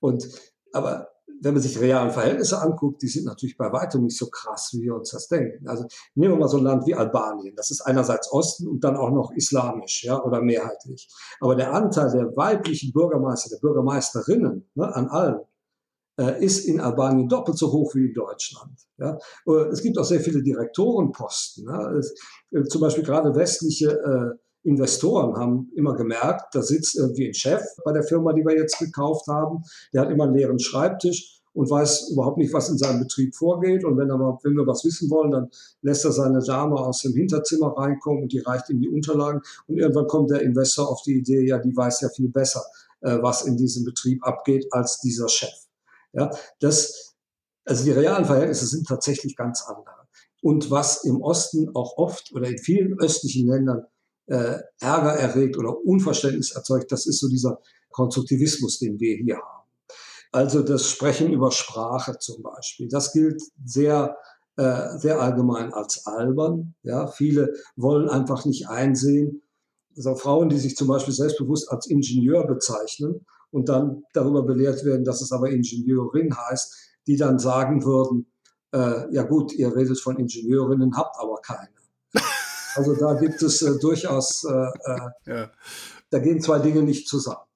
Und, 0.00 0.28
aber 0.72 1.08
wenn 1.42 1.54
man 1.54 1.62
sich 1.62 1.78
realen 1.80 2.10
Verhältnisse 2.10 2.60
anguckt, 2.60 3.02
die 3.02 3.08
sind 3.08 3.26
natürlich 3.26 3.56
bei 3.56 3.72
weitem 3.72 4.04
nicht 4.04 4.18
so 4.18 4.28
krass, 4.28 4.70
wie 4.72 4.82
wir 4.82 4.94
uns 4.94 5.10
das 5.10 5.28
denken. 5.28 5.68
Also 5.68 5.86
nehmen 6.14 6.34
wir 6.34 6.38
mal 6.38 6.48
so 6.48 6.58
ein 6.58 6.64
Land 6.64 6.86
wie 6.86 6.94
Albanien. 6.94 7.54
Das 7.56 7.70
ist 7.70 7.82
einerseits 7.82 8.32
Osten 8.32 8.66
und 8.68 8.84
dann 8.84 8.96
auch 8.96 9.10
noch 9.10 9.32
islamisch, 9.32 10.04
ja, 10.04 10.22
oder 10.22 10.40
mehrheitlich. 10.40 11.08
Aber 11.40 11.54
der 11.54 11.72
Anteil 11.72 12.10
der 12.10 12.36
weiblichen 12.36 12.92
Bürgermeister, 12.92 13.50
der 13.50 13.60
Bürgermeisterinnen 13.60 14.68
ne, 14.74 14.94
an 14.94 15.08
allen, 15.08 15.40
ist 16.40 16.64
in 16.64 16.80
Albanien 16.80 17.28
doppelt 17.28 17.58
so 17.58 17.72
hoch 17.72 17.94
wie 17.94 18.06
in 18.06 18.14
Deutschland. 18.14 18.72
Ja? 18.98 19.18
Äh, 19.46 19.68
Es 19.70 19.82
gibt 19.82 19.98
auch 19.98 20.04
sehr 20.04 20.20
viele 20.20 20.42
Direktorenposten. 20.42 21.64
Ja? 21.64 21.92
Es, 21.92 22.14
äh, 22.52 22.64
zum 22.64 22.80
Beispiel 22.80 23.04
gerade 23.04 23.34
westliche 23.34 23.90
äh, 23.90 24.38
Investoren 24.68 25.36
haben 25.36 25.70
immer 25.76 25.94
gemerkt, 25.94 26.54
da 26.54 26.60
sitzt 26.60 26.96
irgendwie 26.96 27.28
ein 27.28 27.34
Chef 27.34 27.62
bei 27.84 27.92
der 27.92 28.02
Firma, 28.02 28.32
die 28.32 28.44
wir 28.44 28.56
jetzt 28.56 28.78
gekauft 28.78 29.28
haben, 29.28 29.62
der 29.92 30.02
hat 30.02 30.10
immer 30.10 30.24
einen 30.24 30.34
leeren 30.34 30.58
Schreibtisch 30.58 31.40
und 31.52 31.70
weiß 31.70 32.10
überhaupt 32.10 32.36
nicht, 32.36 32.52
was 32.52 32.68
in 32.68 32.76
seinem 32.76 33.00
Betrieb 33.00 33.34
vorgeht. 33.34 33.84
Und 33.84 33.96
wenn, 33.96 34.10
aber, 34.10 34.38
wenn 34.42 34.54
wir 34.54 34.66
was 34.66 34.84
wissen 34.84 35.08
wollen, 35.08 35.30
dann 35.30 35.48
lässt 35.82 36.04
er 36.04 36.12
seine 36.12 36.40
Dame 36.40 36.76
aus 36.76 37.00
dem 37.02 37.14
Hinterzimmer 37.14 37.76
reinkommen 37.78 38.24
und 38.24 38.32
die 38.32 38.40
reicht 38.40 38.68
ihm 38.68 38.80
die 38.80 38.88
Unterlagen. 38.88 39.40
Und 39.66 39.78
irgendwann 39.78 40.06
kommt 40.06 40.30
der 40.30 40.42
Investor 40.42 40.90
auf 40.90 41.00
die 41.02 41.18
Idee, 41.18 41.46
ja, 41.46 41.58
die 41.58 41.74
weiß 41.74 42.00
ja 42.00 42.08
viel 42.08 42.28
besser, 42.28 42.62
äh, 43.00 43.18
was 43.22 43.46
in 43.46 43.56
diesem 43.56 43.84
Betrieb 43.84 44.26
abgeht, 44.26 44.66
als 44.70 45.00
dieser 45.00 45.28
Chef. 45.28 45.65
Ja, 46.16 46.30
das, 46.60 47.14
also 47.64 47.84
die 47.84 47.92
realen 47.92 48.24
Verhältnisse 48.24 48.66
sind 48.66 48.88
tatsächlich 48.88 49.36
ganz 49.36 49.62
andere. 49.62 50.08
Und 50.42 50.70
was 50.70 51.04
im 51.04 51.20
Osten 51.20 51.74
auch 51.74 51.96
oft 51.98 52.32
oder 52.32 52.48
in 52.48 52.58
vielen 52.58 52.98
östlichen 52.98 53.48
Ländern 53.48 53.84
äh, 54.26 54.58
Ärger 54.80 55.12
erregt 55.12 55.58
oder 55.58 55.76
Unverständnis 55.84 56.52
erzeugt, 56.52 56.90
das 56.90 57.06
ist 57.06 57.20
so 57.20 57.28
dieser 57.28 57.60
Konstruktivismus, 57.90 58.78
den 58.78 58.98
wir 58.98 59.16
hier 59.16 59.36
haben. 59.36 59.68
Also 60.32 60.62
das 60.62 60.88
Sprechen 60.88 61.32
über 61.32 61.50
Sprache 61.50 62.18
zum 62.18 62.42
Beispiel, 62.42 62.88
das 62.88 63.12
gilt 63.12 63.42
sehr, 63.64 64.16
äh, 64.56 64.98
sehr 64.98 65.20
allgemein 65.20 65.72
als 65.72 66.06
albern. 66.06 66.74
Ja, 66.82 67.06
viele 67.06 67.54
wollen 67.76 68.08
einfach 68.08 68.44
nicht 68.44 68.68
einsehen, 68.68 69.42
also 69.96 70.14
Frauen, 70.14 70.48
die 70.48 70.58
sich 70.58 70.76
zum 70.76 70.88
Beispiel 70.88 71.14
selbstbewusst 71.14 71.70
als 71.70 71.86
Ingenieur 71.86 72.46
bezeichnen 72.46 73.26
und 73.50 73.68
dann 73.68 74.02
darüber 74.12 74.42
belehrt 74.42 74.84
werden, 74.84 75.04
dass 75.04 75.22
es 75.22 75.32
aber 75.32 75.50
Ingenieurin 75.50 76.36
heißt, 76.36 76.74
die 77.06 77.16
dann 77.16 77.38
sagen 77.38 77.84
würden, 77.84 78.26
äh, 78.72 79.12
ja 79.14 79.22
gut, 79.22 79.52
ihr 79.52 79.74
redet 79.74 80.00
von 80.00 80.16
Ingenieurinnen, 80.18 80.96
habt 80.96 81.16
aber 81.18 81.36
keine. 81.42 81.68
Also 82.74 82.94
da 82.94 83.14
gibt 83.14 83.40
es 83.40 83.62
äh, 83.62 83.78
durchaus, 83.80 84.44
äh, 84.44 84.50
äh, 84.84 85.00
Ja. 85.24 85.50
da 86.10 86.18
gehen 86.18 86.42
zwei 86.42 86.58
Dinge 86.58 86.82
nicht 86.82 87.08
zusammen. 87.08 87.46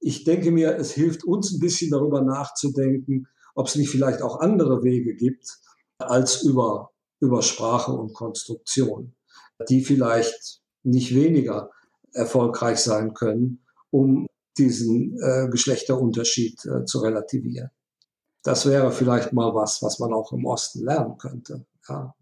Ich 0.00 0.24
denke 0.24 0.50
mir, 0.50 0.76
es 0.78 0.92
hilft 0.92 1.22
uns 1.24 1.52
ein 1.52 1.60
bisschen 1.60 1.90
darüber 1.90 2.22
nachzudenken, 2.22 3.28
ob 3.54 3.66
es 3.66 3.76
nicht 3.76 3.90
vielleicht 3.90 4.22
auch 4.22 4.40
andere 4.40 4.82
Wege 4.82 5.16
gibt 5.16 5.58
als 5.98 6.42
über, 6.44 6.92
über 7.20 7.42
Sprache 7.42 7.92
und 7.92 8.14
Konstruktion, 8.14 9.14
die 9.68 9.84
vielleicht 9.84 10.62
nicht 10.82 11.14
weniger 11.14 11.70
erfolgreich 12.12 12.78
sein 12.78 13.12
können, 13.12 13.66
um 13.90 14.26
diesen 14.58 15.18
äh, 15.20 15.48
Geschlechterunterschied 15.50 16.64
äh, 16.66 16.84
zu 16.84 17.00
relativieren. 17.00 17.70
Das 18.42 18.66
wäre 18.66 18.92
vielleicht 18.92 19.32
mal 19.32 19.54
was, 19.54 19.82
was 19.82 19.98
man 19.98 20.12
auch 20.12 20.32
im 20.32 20.44
Osten 20.44 20.84
lernen 20.84 21.16
könnte. 21.18 21.64
Ja. 21.88 22.14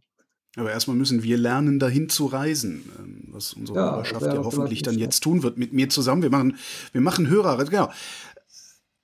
Aber 0.57 0.70
erstmal 0.70 0.97
müssen 0.97 1.22
wir 1.22 1.39
lernen, 1.39 1.78
dahin 1.78 2.11
zu 2.11 2.26
reisen, 2.26 2.85
ähm, 2.99 3.28
was 3.33 3.55
unsere 3.55 3.78
ja, 3.78 3.93
Hörerschaft 3.93 4.26
ja 4.26 4.45
hoffentlich 4.45 4.83
dann 4.83 4.99
jetzt 4.99 5.22
tun 5.22 5.43
wird 5.43 5.57
mit 5.57 5.72
mir 5.72 5.89
zusammen. 5.89 6.22
Wir 6.22 6.30
machen, 6.30 6.59
wir 6.93 7.01
machen 7.01 7.28
Hörer, 7.28 7.64
genau. 7.64 7.91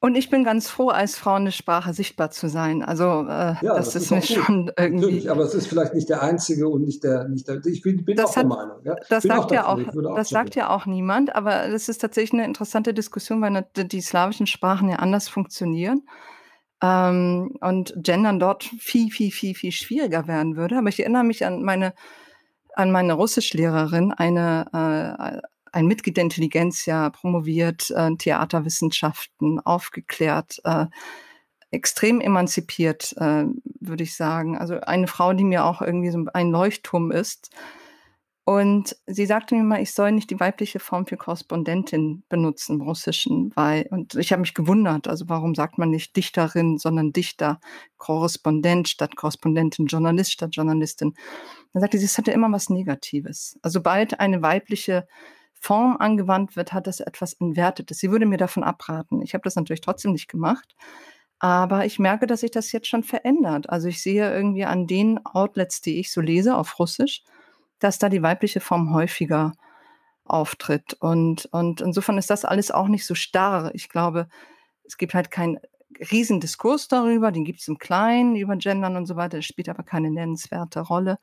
Und 0.00 0.14
ich 0.14 0.30
bin 0.30 0.44
ganz 0.44 0.70
froh, 0.70 0.90
als 0.90 1.16
Frau 1.16 1.34
eine 1.34 1.50
Sprache 1.50 1.92
sichtbar 1.92 2.30
zu 2.30 2.48
sein. 2.48 2.84
Also 2.84 3.04
äh, 3.04 3.54
ja, 3.60 3.74
das, 3.74 3.86
das, 3.92 3.96
ist, 3.96 4.02
ist 4.02 4.10
mir 4.12 4.22
schon 4.22 4.70
irgendwie. 4.76 5.06
Natürlich, 5.06 5.30
aber 5.30 5.42
es 5.42 5.54
ist 5.54 5.66
vielleicht 5.66 5.92
nicht 5.94 6.08
der 6.08 6.22
einzige 6.22 6.68
und 6.68 6.82
nicht 6.82 7.02
der, 7.02 7.26
nicht 7.28 7.48
der. 7.48 7.60
Ich 7.66 7.82
bin, 7.82 8.04
bin 8.04 8.16
das 8.16 8.30
auch 8.30 8.36
hat, 8.36 8.42
der 8.44 8.48
Meinung. 8.48 8.76
Ja? 8.84 8.94
Das 9.08 9.24
sagt 9.24 9.46
auch 9.46 9.50
ja 9.50 9.66
auch, 9.66 9.78
auch 9.78 10.14
das 10.14 10.28
sagt 10.28 10.54
ja 10.54 10.70
auch 10.70 10.86
niemand. 10.86 11.34
Aber 11.34 11.68
das 11.68 11.88
ist 11.88 11.98
tatsächlich 11.98 12.34
eine 12.34 12.44
interessante 12.44 12.94
Diskussion, 12.94 13.42
weil 13.42 13.66
die, 13.76 13.88
die 13.88 14.00
slawischen 14.00 14.46
Sprachen 14.46 14.88
ja 14.88 14.96
anders 14.96 15.28
funktionieren. 15.28 16.02
Ähm, 16.80 17.56
und 17.60 17.92
Gendern 17.96 18.38
dort 18.38 18.62
viel, 18.78 19.10
viel, 19.10 19.32
viel, 19.32 19.56
viel 19.56 19.72
schwieriger 19.72 20.28
werden 20.28 20.56
würde. 20.56 20.78
Aber 20.78 20.90
ich 20.90 21.00
erinnere 21.00 21.24
mich 21.24 21.44
an 21.44 21.64
meine, 21.64 21.92
an 22.74 22.92
meine 22.92 23.14
Russischlehrerin, 23.14 24.12
eine, 24.12 25.42
äh, 25.42 25.46
ein 25.72 25.86
Mitglied 25.86 26.16
der 26.16 26.24
Intelligenz, 26.24 26.86
ja 26.86 27.10
promoviert, 27.10 27.90
äh, 27.90 28.14
Theaterwissenschaften, 28.16 29.60
aufgeklärt, 29.60 30.60
äh, 30.64 30.86
extrem 31.70 32.20
emanzipiert, 32.20 33.14
äh, 33.18 33.44
würde 33.80 34.04
ich 34.04 34.16
sagen. 34.16 34.56
Also 34.56 34.80
eine 34.80 35.06
Frau, 35.06 35.32
die 35.32 35.44
mir 35.44 35.64
auch 35.64 35.82
irgendwie 35.82 36.10
so 36.10 36.24
ein 36.32 36.50
Leuchtturm 36.50 37.10
ist. 37.10 37.50
Und 38.48 38.96
sie 39.06 39.26
sagte 39.26 39.54
mir 39.54 39.62
mal, 39.62 39.82
ich 39.82 39.92
soll 39.92 40.10
nicht 40.10 40.30
die 40.30 40.40
weibliche 40.40 40.78
Form 40.78 41.06
für 41.06 41.18
Korrespondentin 41.18 42.24
benutzen 42.30 42.76
im 42.76 42.80
Russischen, 42.80 43.52
weil, 43.56 43.86
und 43.90 44.14
ich 44.14 44.32
habe 44.32 44.40
mich 44.40 44.54
gewundert, 44.54 45.06
also 45.06 45.28
warum 45.28 45.54
sagt 45.54 45.76
man 45.76 45.90
nicht 45.90 46.16
Dichterin, 46.16 46.78
sondern 46.78 47.12
Dichter, 47.12 47.60
Korrespondent 47.98 48.88
statt 48.88 49.16
Korrespondentin, 49.16 49.84
Journalist 49.84 50.32
statt 50.32 50.56
Journalistin. 50.56 51.12
Dann 51.74 51.82
sagte 51.82 51.98
sie, 51.98 52.06
es 52.06 52.16
hatte 52.16 52.30
immer 52.30 52.50
was 52.50 52.70
Negatives. 52.70 53.58
Also 53.60 53.80
sobald 53.80 54.18
eine 54.18 54.40
weibliche 54.40 55.06
Form 55.60 55.96
angewandt 55.98 56.56
wird, 56.56 56.72
hat 56.72 56.86
das 56.86 57.00
etwas 57.00 57.34
Entwertetes. 57.34 57.98
Sie 57.98 58.10
würde 58.10 58.26
mir 58.26 58.38
davon 58.38 58.64
abraten. 58.64 59.22
Ich 59.22 59.34
habe 59.34 59.42
das 59.42 59.56
natürlich 59.56 59.80
trotzdem 59.80 60.12
nicht 60.12 60.28
gemacht. 60.28 60.76
Aber 61.40 61.84
ich 61.84 61.98
merke, 61.98 62.26
dass 62.26 62.40
sich 62.40 62.50
das 62.50 62.72
jetzt 62.72 62.88
schon 62.88 63.04
verändert. 63.04 63.70
Also 63.70 63.88
ich 63.88 64.02
sehe 64.02 64.32
irgendwie 64.32 64.64
an 64.64 64.86
den 64.86 65.24
Outlets, 65.24 65.80
die 65.80 66.00
ich 66.00 66.12
so 66.12 66.20
lese 66.20 66.56
auf 66.56 66.78
Russisch, 66.78 67.22
dass 67.78 67.98
da 67.98 68.08
die 68.08 68.22
weibliche 68.22 68.60
Form 68.60 68.92
häufiger 68.92 69.52
auftritt. 70.24 70.94
Und, 71.00 71.46
und 71.46 71.80
insofern 71.80 72.18
ist 72.18 72.30
das 72.30 72.44
alles 72.44 72.70
auch 72.70 72.88
nicht 72.88 73.06
so 73.06 73.14
starr. 73.14 73.70
Ich 73.74 73.88
glaube, 73.88 74.28
es 74.84 74.96
gibt 74.96 75.14
halt 75.14 75.30
keinen 75.30 75.58
Riesendiskurs 76.10 76.88
darüber, 76.88 77.32
den 77.32 77.44
gibt 77.44 77.60
es 77.60 77.68
im 77.68 77.78
Kleinen 77.78 78.36
über 78.36 78.56
Gendern 78.56 78.96
und 78.96 79.06
so 79.06 79.16
weiter, 79.16 79.38
das 79.38 79.46
spielt 79.46 79.68
aber 79.68 79.82
keine 79.82 80.10
nennenswerte 80.10 80.80
Rolle. 80.80 81.18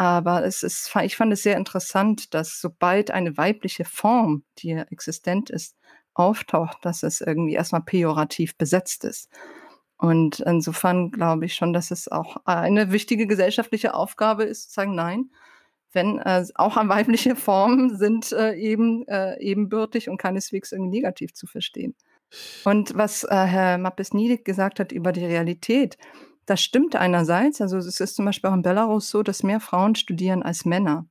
Aber 0.00 0.46
es 0.46 0.62
ist, 0.62 0.90
ich 1.02 1.14
fand 1.14 1.30
es 1.30 1.42
sehr 1.42 1.58
interessant, 1.58 2.32
dass 2.32 2.58
sobald 2.58 3.10
eine 3.10 3.36
weibliche 3.36 3.84
Form, 3.84 4.44
die 4.56 4.70
existent 4.70 5.50
ist, 5.50 5.76
auftaucht, 6.14 6.78
dass 6.86 7.02
es 7.02 7.20
irgendwie 7.20 7.52
erstmal 7.52 7.82
pejorativ 7.82 8.56
besetzt 8.56 9.04
ist. 9.04 9.28
Und 9.98 10.40
insofern 10.40 11.10
glaube 11.10 11.44
ich 11.44 11.54
schon, 11.54 11.74
dass 11.74 11.90
es 11.90 12.08
auch 12.08 12.38
eine 12.46 12.92
wichtige 12.92 13.26
gesellschaftliche 13.26 13.92
Aufgabe 13.92 14.44
ist, 14.44 14.70
zu 14.70 14.76
sagen, 14.76 14.94
nein, 14.94 15.32
wenn 15.92 16.18
äh, 16.18 16.46
auch 16.54 16.78
an 16.78 16.88
weibliche 16.88 17.36
Formen 17.36 17.98
sind 17.98 18.32
äh, 18.32 18.54
eben 18.54 19.06
äh, 19.06 19.38
ebenbürtig 19.38 20.08
und 20.08 20.16
keineswegs 20.16 20.72
irgendwie 20.72 20.96
negativ 20.96 21.34
zu 21.34 21.46
verstehen. 21.46 21.94
Und 22.64 22.96
was 22.96 23.24
äh, 23.24 23.34
Herr 23.34 23.76
Mappes-Niedig 23.76 24.46
gesagt 24.46 24.80
hat 24.80 24.92
über 24.92 25.12
die 25.12 25.26
Realität, 25.26 25.98
das 26.46 26.60
stimmt 26.60 26.96
einerseits. 26.96 27.60
Also 27.60 27.76
es 27.76 28.00
ist 28.00 28.16
zum 28.16 28.24
Beispiel 28.24 28.50
auch 28.50 28.54
in 28.54 28.62
Belarus 28.62 29.10
so, 29.10 29.22
dass 29.22 29.42
mehr 29.42 29.60
Frauen 29.60 29.94
studieren 29.94 30.42
als 30.42 30.64
Männer. 30.64 31.06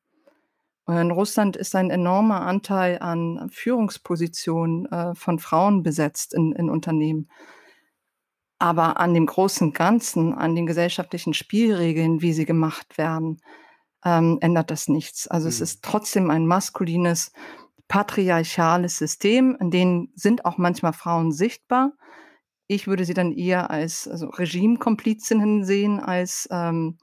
Und 0.86 0.98
in 0.98 1.12
Russland 1.12 1.56
ist 1.56 1.76
ein 1.76 1.92
enormer 1.92 2.42
Anteil 2.42 2.98
an 3.00 3.50
Führungspositionen 3.52 4.86
äh, 4.88 5.14
von 5.14 5.38
Frauen 5.38 5.84
besetzt 5.84 6.34
in, 6.34 6.52
in 6.54 6.70
Unternehmen. 6.70 7.30
Aber 8.58 9.00
an 9.00 9.14
dem 9.14 9.28
großen 9.28 9.72
Ganzen, 9.72 10.34
an 10.34 10.56
den 10.56 10.66
gesellschaftlichen 10.66 11.34
Spielregeln, 11.34 12.22
wie 12.22 12.34
sie 12.34 12.46
gemacht 12.46 12.98
werden, 12.98 13.40
ähm, 14.04 14.40
ändert 14.42 14.72
das 14.72 14.88
nichts. 14.88 15.28
Also 15.28 15.46
mhm. 15.46 15.50
es 15.50 15.62
ist 15.62 15.84
trotzdem 15.84 16.32
ein 16.32 16.48
maskulines, 16.48 17.32
patriarchales 17.88 18.98
System, 18.98 19.58
in 19.60 19.72
dem 19.72 20.10
sind 20.16 20.46
auch 20.46 20.58
manchmal 20.58 20.94
Frauen 20.94 21.32
sichtbar. 21.32 21.94
Ich 22.72 22.86
würde 22.86 23.04
sie 23.04 23.16
dann 23.16 23.32
eher 23.32 23.72
als 23.72 24.08
also 24.08 24.28
Regimekomplizinnen 24.28 25.64
sehen, 25.64 26.00
als, 26.00 26.48
ähm, 26.52 27.00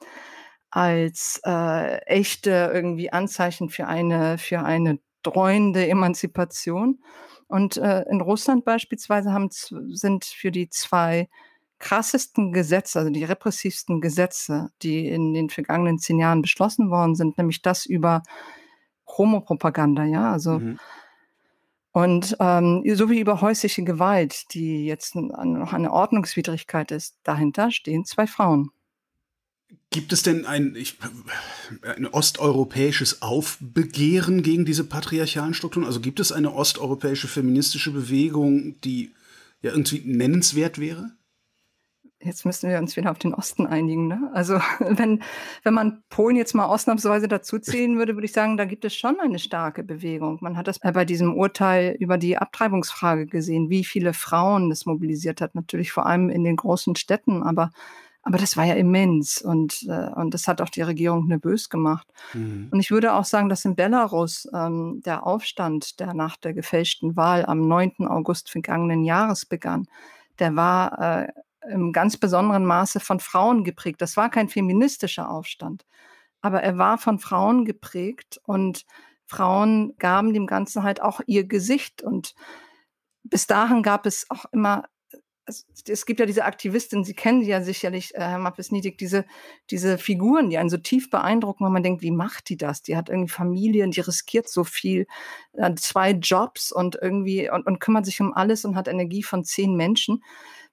als 0.71 1.41
äh, 1.45 1.97
echte 2.07 2.71
irgendwie 2.73 3.13
Anzeichen 3.13 3.69
für 3.69 3.89
eine, 3.89 4.39
für 4.39 4.61
eine 4.61 5.01
dreuende 5.25 5.89
Emanzipation. 5.89 7.01
Und 7.49 7.79
äh, 7.79 8.03
in 8.09 8.21
Russland 8.21 8.65
beispielsweise 8.65 9.33
haben, 9.33 9.49
sind 9.51 10.25
für 10.25 10.53
die 10.53 10.71
zwei 10.71 11.29
krassesten 11.81 12.53
Gesetze, 12.53 13.01
also 13.01 13.11
die 13.11 13.25
repressivsten 13.25 14.01
Gesetze, 14.01 14.71
die 14.83 15.09
in 15.09 15.35
den 15.35 15.51
vergangenen 15.51 15.99
zehn 15.99 16.21
Jahren 16.21 16.43
beschlossen 16.43 16.91
worden 16.91 17.17
sind, 17.17 17.39
nämlich 17.39 17.61
das 17.63 17.87
über 17.87 18.23
Homopropaganda, 19.09 20.05
ja, 20.05 20.31
also 20.31 20.61
mhm. 20.61 20.79
Und 21.97 22.37
ähm, 22.41 22.83
so 22.95 23.09
wie 23.09 23.21
über 23.21 23.41
häusliche 23.41 23.83
Gewalt, 23.83 24.53
die 24.53 24.85
jetzt 24.85 25.15
noch 25.15 25.73
eine 25.73 25.91
Ordnungswidrigkeit 25.91 26.91
ist, 26.91 27.17
dahinter 27.23 27.71
stehen 27.71 28.05
zwei 28.05 28.27
Frauen. 28.27 28.69
Gibt 29.89 30.13
es 30.13 30.23
denn 30.23 30.45
ein, 30.45 30.77
ich, 30.77 30.99
ein 31.81 32.07
osteuropäisches 32.07 33.23
Aufbegehren 33.23 34.43
gegen 34.43 34.67
diese 34.67 34.85
patriarchalen 34.85 35.55
Strukturen? 35.55 35.87
Also 35.87 36.01
gibt 36.01 36.21
es 36.21 36.33
eine 36.33 36.53
osteuropäische 36.53 37.29
feministische 37.29 37.93
Bewegung, 37.93 38.79
die 38.83 39.13
ja 39.63 39.71
irgendwie 39.71 40.03
nennenswert 40.05 40.79
wäre? 40.79 41.13
Jetzt 42.21 42.45
müssen 42.45 42.71
wir 42.71 42.79
uns 42.79 42.97
wieder 42.97 43.11
auf 43.11 43.19
den 43.19 43.35
Osten 43.35 43.67
einigen. 43.67 44.09
Ne? 44.09 44.31
Also 44.33 44.55
wenn, 44.81 45.23
wenn 45.63 45.75
man 45.75 46.03
Polen 46.09 46.37
jetzt 46.37 46.55
mal 46.55 46.65
ausnahmsweise 46.65 47.29
dazuziehen 47.29 47.99
würde, 47.99 48.15
würde 48.15 48.27
ich 48.27 48.33
sagen, 48.33 48.57
da 48.57 48.65
gibt 48.65 48.85
es 48.85 48.95
schon 48.95 49.21
eine 49.21 49.39
starke 49.39 49.83
Bewegung. 49.83 50.39
Man 50.41 50.57
hat 50.57 50.67
das 50.67 50.79
bei 50.79 51.05
diesem 51.05 51.35
Urteil 51.35 51.97
über 51.99 52.19
die 52.19 52.39
Abtreibungsfrage 52.39 53.27
gesehen, 53.27 53.71
wie 53.71 53.85
viele 53.85 54.13
Frauen 54.13 54.71
das 54.71 54.87
mobilisiert 54.87 55.41
hat. 55.41 55.55
Natürlich 55.55 55.93
vor 55.93 56.07
allem 56.07 56.31
in 56.31 56.45
den 56.45 56.57
großen 56.57 56.97
Städten, 56.97 57.43
aber 57.43 57.71
aber 58.27 58.39
das 58.39 58.57
war 58.57 58.65
ja 58.65 58.75
immens 58.75 59.41
und, 59.41 59.87
äh, 59.89 60.11
und 60.17 60.35
das 60.35 60.49
hat 60.49 60.61
auch 60.61 60.69
die 60.69 60.83
Regierung 60.83 61.29
nervös 61.29 61.69
gemacht. 61.69 62.09
Mhm. 62.35 62.71
Und 62.73 62.81
ich 62.81 62.91
würde 62.91 63.15
auch 63.15 63.25
sagen, 63.25 63.49
dass 63.49 63.65
in 63.65 63.77
Belarus 63.77 64.49
ähm, 64.53 65.01
der 65.07 65.25
Aufstand, 65.25 66.01
der 66.01 66.13
nach 66.13 66.37
der 66.37 66.53
gefälschten 66.53 67.15
Wahl 67.15 67.47
am 67.47 67.69
9. 67.69 68.09
August 68.09 68.51
vergangenen 68.51 69.05
Jahres 69.05 69.47
begann, 69.47 69.87
der 70.41 70.57
war 70.57 71.23
äh, 71.23 71.29
im 71.71 71.93
ganz 71.93 72.17
besonderen 72.17 72.65
Maße 72.65 73.01
von 73.01 73.21
Frauen 73.21 73.65
geprägt. 73.65 74.01
Das 74.01 74.17
war 74.17 74.31
kein 74.31 74.49
feministischer 74.49 75.31
Aufstand, 75.31 75.87
aber 76.41 76.63
er 76.63 76.79
war 76.79 76.99
von 76.99 77.19
Frauen 77.19 77.65
geprägt 77.65 78.41
und 78.45 78.85
Frauen 79.27 79.97
gaben 79.99 80.33
dem 80.33 80.47
Ganzen 80.47 80.83
halt 80.83 81.03
auch 81.03 81.21
ihr 81.27 81.45
Gesicht. 81.45 82.03
Und 82.03 82.35
bis 83.25 83.47
dahin 83.47 83.83
gab 83.83 84.07
es 84.07 84.27
auch 84.31 84.45
immer, 84.53 84.85
es, 85.47 86.07
gibt 86.07 86.19
ja 86.19 86.27
diese 86.27 86.45
Aktivistin, 86.45 87.05
Sie 87.05 87.15
kennen 87.15 87.45
sie 87.45 87.51
ja 87.51 87.63
sicherlich, 87.63 88.15
äh, 88.15 88.21
Herr 88.21 88.39
Mappes-Niedig, 88.39 88.99
diese, 88.99 89.25
diese 89.71 89.97
Figuren, 89.97 90.51
die 90.51 90.59
einen 90.59 90.71
so 90.71 90.77
tief 90.77 91.09
beeindrucken, 91.09 91.65
wo 91.65 91.71
man 91.71 91.85
denkt, 91.85 92.03
wie 92.03 92.11
macht 92.11 92.49
die 92.49 92.57
das? 92.57 92.83
Die 92.83 92.97
hat 92.97 93.09
irgendwie 93.09 93.31
Familien, 93.31 93.93
die 93.93 94.01
riskiert 94.01 94.49
so 94.49 94.65
viel, 94.65 95.07
äh, 95.53 95.73
zwei 95.77 96.11
Jobs 96.13 96.73
und 96.73 96.99
irgendwie 97.01 97.49
und, 97.49 97.65
und 97.67 97.79
kümmert 97.79 98.07
sich 98.07 98.21
um 98.21 98.33
alles 98.33 98.65
und 98.65 98.75
hat 98.75 98.89
Energie 98.89 99.23
von 99.23 99.45
zehn 99.45 99.77
Menschen 99.77 100.23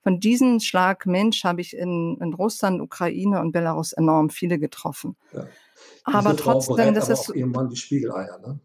von 0.04 0.20
diesem 0.20 0.60
Schlag 0.60 1.06
Mensch 1.06 1.44
habe 1.44 1.62
ich 1.62 1.76
in, 1.76 2.18
in 2.20 2.34
Russland, 2.34 2.82
Ukraine 2.82 3.40
und 3.40 3.54
Belarus 3.54 3.94
enorm 3.94 4.30
viele 4.30 4.60
getroffen. 4.60 5.16
Ja. 5.32 5.48
Aber 6.04 6.36
trotzdem, 6.36 6.94
das 6.94 7.06
aber 7.06 7.14
ist. 7.14 7.30
Auch 7.30 7.36
irgendwann 7.36 7.70
die 7.70 7.78
Spiegeleier, 7.78 8.40
ne? 8.40 8.60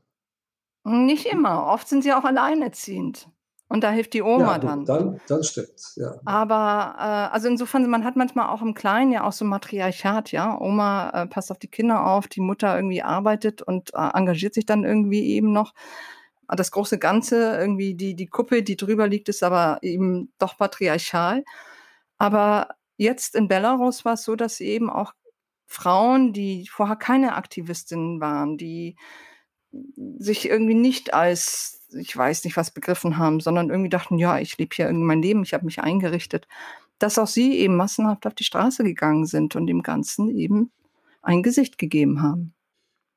Nicht 0.85 1.27
immer. 1.27 1.67
Oft 1.67 1.89
sind 1.89 2.03
sie 2.03 2.13
auch 2.13 2.25
alleinerziehend. 2.25 3.29
Und 3.71 3.85
da 3.85 3.91
hilft 3.91 4.15
die 4.15 4.23
Oma 4.23 4.53
ja, 4.53 4.59
dann. 4.59 4.85
Dann, 4.87 5.21
dann 5.29 5.45
stimmt 5.45 5.93
ja. 5.97 6.15
Aber 6.25 6.95
äh, 6.99 7.35
also 7.35 7.49
insofern, 7.49 7.89
man 7.91 8.03
hat 8.03 8.17
manchmal 8.17 8.49
auch 8.49 8.63
im 8.63 8.73
Kleinen 8.73 9.13
ja 9.13 9.25
auch 9.25 9.33
so 9.33 9.45
Matriarchat, 9.45 10.33
ja. 10.33 10.59
Oma 10.59 11.11
äh, 11.11 11.27
passt 11.27 11.51
auf 11.53 11.59
die 11.59 11.69
Kinder 11.69 12.07
auf, 12.07 12.29
die 12.29 12.41
Mutter 12.41 12.75
irgendwie 12.75 13.03
arbeitet 13.03 13.61
und 13.61 13.93
äh, 13.93 14.09
engagiert 14.15 14.55
sich 14.55 14.65
dann 14.65 14.85
irgendwie 14.85 15.23
eben 15.27 15.53
noch 15.53 15.75
das 16.57 16.71
große 16.71 16.99
Ganze, 16.99 17.57
irgendwie 17.59 17.95
die, 17.95 18.15
die 18.15 18.27
Kuppel, 18.27 18.63
die 18.63 18.77
drüber 18.77 19.07
liegt, 19.07 19.29
ist 19.29 19.43
aber 19.43 19.79
eben 19.83 20.33
doch 20.39 20.57
patriarchal. 20.57 21.45
Aber 22.17 22.71
jetzt 22.97 23.35
in 23.35 23.49
Belarus 23.49 24.05
war 24.05 24.15
es 24.15 24.25
so, 24.25 24.37
dass 24.37 24.61
eben 24.61 24.91
auch 24.91 25.13
Frauen, 25.67 26.33
die 26.33 26.67
vorher 26.71 26.97
keine 26.97 27.37
Aktivistinnen 27.37 28.21
waren, 28.21 28.57
die 28.57 28.97
sich 30.19 30.49
irgendwie 30.49 30.75
nicht 30.75 31.13
als, 31.13 31.87
ich 31.93 32.17
weiß 32.17 32.45
nicht 32.45 32.57
was 32.57 32.71
begriffen 32.71 33.19
haben, 33.19 33.41
sondern 33.41 33.69
irgendwie 33.69 33.91
dachten, 33.91 34.19
ja, 34.19 34.39
ich 34.39 34.57
lebe 34.57 34.75
hier 34.75 34.87
irgendwie 34.87 35.05
mein 35.05 35.23
Leben, 35.23 35.43
ich 35.43 35.53
habe 35.53 35.67
mich 35.67 35.81
eingerichtet, 35.81 36.49
dass 36.99 37.19
auch 37.19 37.27
sie 37.27 37.59
eben 37.59 37.77
massenhaft 37.77 38.27
auf 38.27 38.35
die 38.35 38.45
Straße 38.45 38.83
gegangen 38.83 39.27
sind 39.27 39.57
und 39.57 39.67
dem 39.67 39.83
Ganzen 39.83 40.31
eben 40.31 40.73
ein 41.23 41.43
Gesicht 41.43 41.79
gegeben 41.79 42.23
haben. 42.23 42.55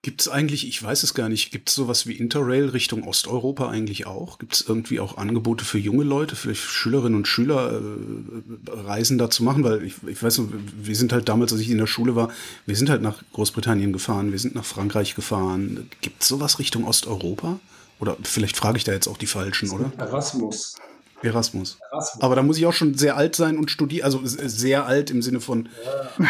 Gibt 0.03 0.21
es 0.21 0.29
eigentlich, 0.29 0.67
ich 0.67 0.81
weiß 0.81 1.03
es 1.03 1.13
gar 1.13 1.29
nicht, 1.29 1.51
gibt 1.51 1.69
es 1.69 1.75
sowas 1.75 2.07
wie 2.07 2.13
Interrail 2.13 2.69
Richtung 2.69 3.03
Osteuropa 3.03 3.69
eigentlich 3.69 4.07
auch? 4.07 4.39
Gibt 4.39 4.55
es 4.55 4.61
irgendwie 4.61 4.99
auch 4.99 5.17
Angebote 5.17 5.63
für 5.63 5.77
junge 5.77 6.03
Leute, 6.03 6.35
für 6.35 6.55
Schülerinnen 6.55 7.15
und 7.15 7.27
Schüler, 7.27 7.79
äh, 7.79 8.71
Reisen 8.71 9.19
da 9.19 9.29
zu 9.29 9.43
machen? 9.43 9.63
Weil 9.63 9.83
ich, 9.83 9.95
ich 10.07 10.23
weiß, 10.23 10.41
wir 10.81 10.95
sind 10.95 11.13
halt 11.13 11.29
damals, 11.29 11.51
als 11.51 11.61
ich 11.61 11.69
in 11.69 11.77
der 11.77 11.85
Schule 11.85 12.15
war, 12.15 12.29
wir 12.65 12.75
sind 12.75 12.89
halt 12.89 13.03
nach 13.03 13.21
Großbritannien 13.33 13.93
gefahren, 13.93 14.31
wir 14.31 14.39
sind 14.39 14.55
nach 14.55 14.65
Frankreich 14.65 15.13
gefahren. 15.13 15.87
Gibt 16.01 16.23
es 16.23 16.27
sowas 16.27 16.57
Richtung 16.57 16.85
Osteuropa? 16.85 17.59
Oder 17.99 18.17
vielleicht 18.23 18.57
frage 18.57 18.77
ich 18.77 18.83
da 18.83 18.93
jetzt 18.93 19.07
auch 19.07 19.17
die 19.17 19.27
Falschen, 19.27 19.69
oder? 19.69 19.91
Erasmus. 19.99 20.77
Erasmus. 21.21 21.77
Erasmus. 21.91 22.23
Aber 22.23 22.35
da 22.35 22.41
muss 22.41 22.57
ich 22.57 22.65
auch 22.65 22.73
schon 22.73 22.95
sehr 22.95 23.17
alt 23.17 23.35
sein 23.35 23.59
und 23.59 23.69
studieren, 23.69 24.05
also 24.05 24.19
sehr 24.23 24.87
alt 24.87 25.11
im 25.11 25.21
Sinne 25.21 25.41
von. 25.41 25.69
Ja. 26.17 26.25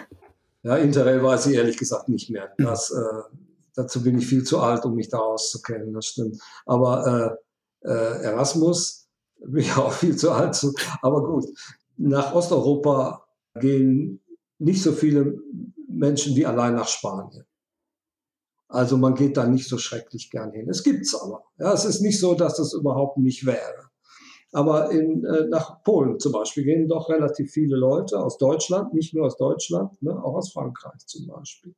Ja, 0.66 0.76
Interrail 0.78 1.22
weiß 1.22 1.46
ich 1.46 1.54
ehrlich 1.54 1.76
gesagt 1.76 2.08
nicht 2.08 2.28
mehr. 2.28 2.52
Hm. 2.58 2.66
Das, 2.66 2.90
äh, 2.90 3.22
dazu 3.76 4.02
bin 4.02 4.18
ich 4.18 4.26
viel 4.26 4.42
zu 4.42 4.58
alt, 4.58 4.84
um 4.84 4.96
mich 4.96 5.08
da 5.08 5.18
auszukennen, 5.18 5.94
das 5.94 6.06
stimmt. 6.06 6.42
Aber 6.64 7.38
äh, 7.84 7.88
äh, 7.88 8.22
Erasmus 8.24 9.08
bin 9.38 9.62
ich 9.62 9.76
auch 9.76 9.92
viel 9.92 10.16
zu 10.16 10.32
alt 10.32 10.56
zu. 10.56 10.74
Aber 11.02 11.24
gut, 11.24 11.46
nach 11.96 12.34
Osteuropa 12.34 13.28
gehen 13.60 14.20
nicht 14.58 14.82
so 14.82 14.90
viele 14.90 15.38
Menschen 15.88 16.34
wie 16.34 16.46
allein 16.46 16.74
nach 16.74 16.88
Spanien. 16.88 17.44
Also 18.66 18.96
man 18.96 19.14
geht 19.14 19.36
da 19.36 19.46
nicht 19.46 19.68
so 19.68 19.78
schrecklich 19.78 20.30
gern 20.32 20.50
hin. 20.50 20.68
Es 20.68 20.82
gibt's 20.82 21.14
aber. 21.14 21.44
Ja, 21.58 21.72
es 21.72 21.84
ist 21.84 22.00
nicht 22.00 22.18
so, 22.18 22.34
dass 22.34 22.56
das 22.56 22.72
überhaupt 22.72 23.18
nicht 23.18 23.46
wäre. 23.46 23.85
Aber 24.56 24.90
in, 24.90 25.22
äh, 25.22 25.48
nach 25.48 25.82
Polen 25.82 26.18
zum 26.18 26.32
Beispiel 26.32 26.64
gehen 26.64 26.88
doch 26.88 27.10
relativ 27.10 27.52
viele 27.52 27.76
Leute 27.76 28.18
aus 28.18 28.38
Deutschland, 28.38 28.94
nicht 28.94 29.12
nur 29.12 29.26
aus 29.26 29.36
Deutschland, 29.36 30.00
ne, 30.00 30.12
auch 30.12 30.34
aus 30.34 30.50
Frankreich 30.50 31.06
zum 31.06 31.26
Beispiel. 31.26 31.74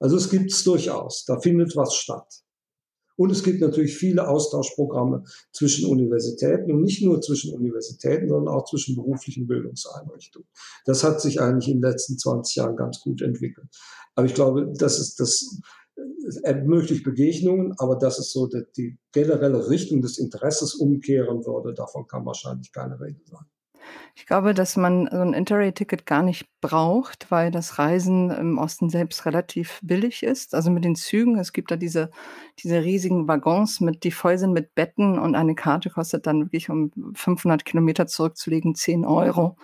Also 0.00 0.16
es 0.16 0.28
gibt 0.28 0.50
es 0.50 0.64
durchaus, 0.64 1.24
da 1.26 1.38
findet 1.38 1.76
was 1.76 1.94
statt. 1.94 2.42
Und 3.14 3.30
es 3.30 3.44
gibt 3.44 3.60
natürlich 3.60 3.96
viele 3.96 4.26
Austauschprogramme 4.26 5.22
zwischen 5.52 5.86
Universitäten 5.86 6.72
und 6.72 6.82
nicht 6.82 7.04
nur 7.04 7.20
zwischen 7.20 7.54
Universitäten, 7.54 8.28
sondern 8.28 8.52
auch 8.52 8.64
zwischen 8.64 8.96
beruflichen 8.96 9.46
Bildungseinrichtungen. 9.46 10.48
Das 10.86 11.04
hat 11.04 11.20
sich 11.20 11.40
eigentlich 11.40 11.68
in 11.68 11.80
den 11.80 11.88
letzten 11.88 12.18
20 12.18 12.56
Jahren 12.56 12.74
ganz 12.74 12.98
gut 13.00 13.22
entwickelt. 13.22 13.68
Aber 14.16 14.26
ich 14.26 14.34
glaube, 14.34 14.72
das 14.76 14.98
ist 14.98 15.20
das 15.20 15.60
es 16.26 16.36
ermöglicht 16.38 17.04
Begegnungen, 17.04 17.74
aber 17.78 17.96
dass 17.96 18.18
es 18.18 18.32
so 18.32 18.46
die, 18.46 18.64
die 18.76 18.98
generelle 19.12 19.68
Richtung 19.68 20.02
des 20.02 20.18
Interesses 20.18 20.74
umkehren 20.74 21.44
würde, 21.46 21.74
davon 21.74 22.06
kann 22.06 22.26
wahrscheinlich 22.26 22.72
keine 22.72 23.00
Rede 23.00 23.20
sein. 23.24 23.46
Ich 24.14 24.26
glaube, 24.26 24.52
dass 24.52 24.76
man 24.76 25.08
so 25.10 25.20
ein 25.20 25.32
Interrail-Ticket 25.32 26.04
gar 26.04 26.22
nicht 26.22 26.48
braucht, 26.60 27.30
weil 27.30 27.50
das 27.50 27.78
Reisen 27.78 28.30
im 28.30 28.58
Osten 28.58 28.90
selbst 28.90 29.24
relativ 29.26 29.78
billig 29.82 30.22
ist. 30.22 30.54
Also 30.54 30.70
mit 30.70 30.84
den 30.84 30.96
Zügen, 30.96 31.38
es 31.38 31.52
gibt 31.52 31.70
da 31.70 31.76
diese, 31.76 32.10
diese 32.58 32.82
riesigen 32.82 33.28
Waggons, 33.28 33.80
mit, 33.80 34.04
die 34.04 34.10
voll 34.10 34.36
sind 34.36 34.52
mit 34.52 34.74
Betten 34.74 35.18
und 35.18 35.34
eine 35.34 35.54
Karte 35.54 35.90
kostet 35.90 36.26
dann 36.26 36.40
wirklich, 36.42 36.68
um 36.68 36.90
500 37.14 37.64
Kilometer 37.64 38.06
zurückzulegen, 38.06 38.74
10 38.74 39.04
Euro. 39.04 39.56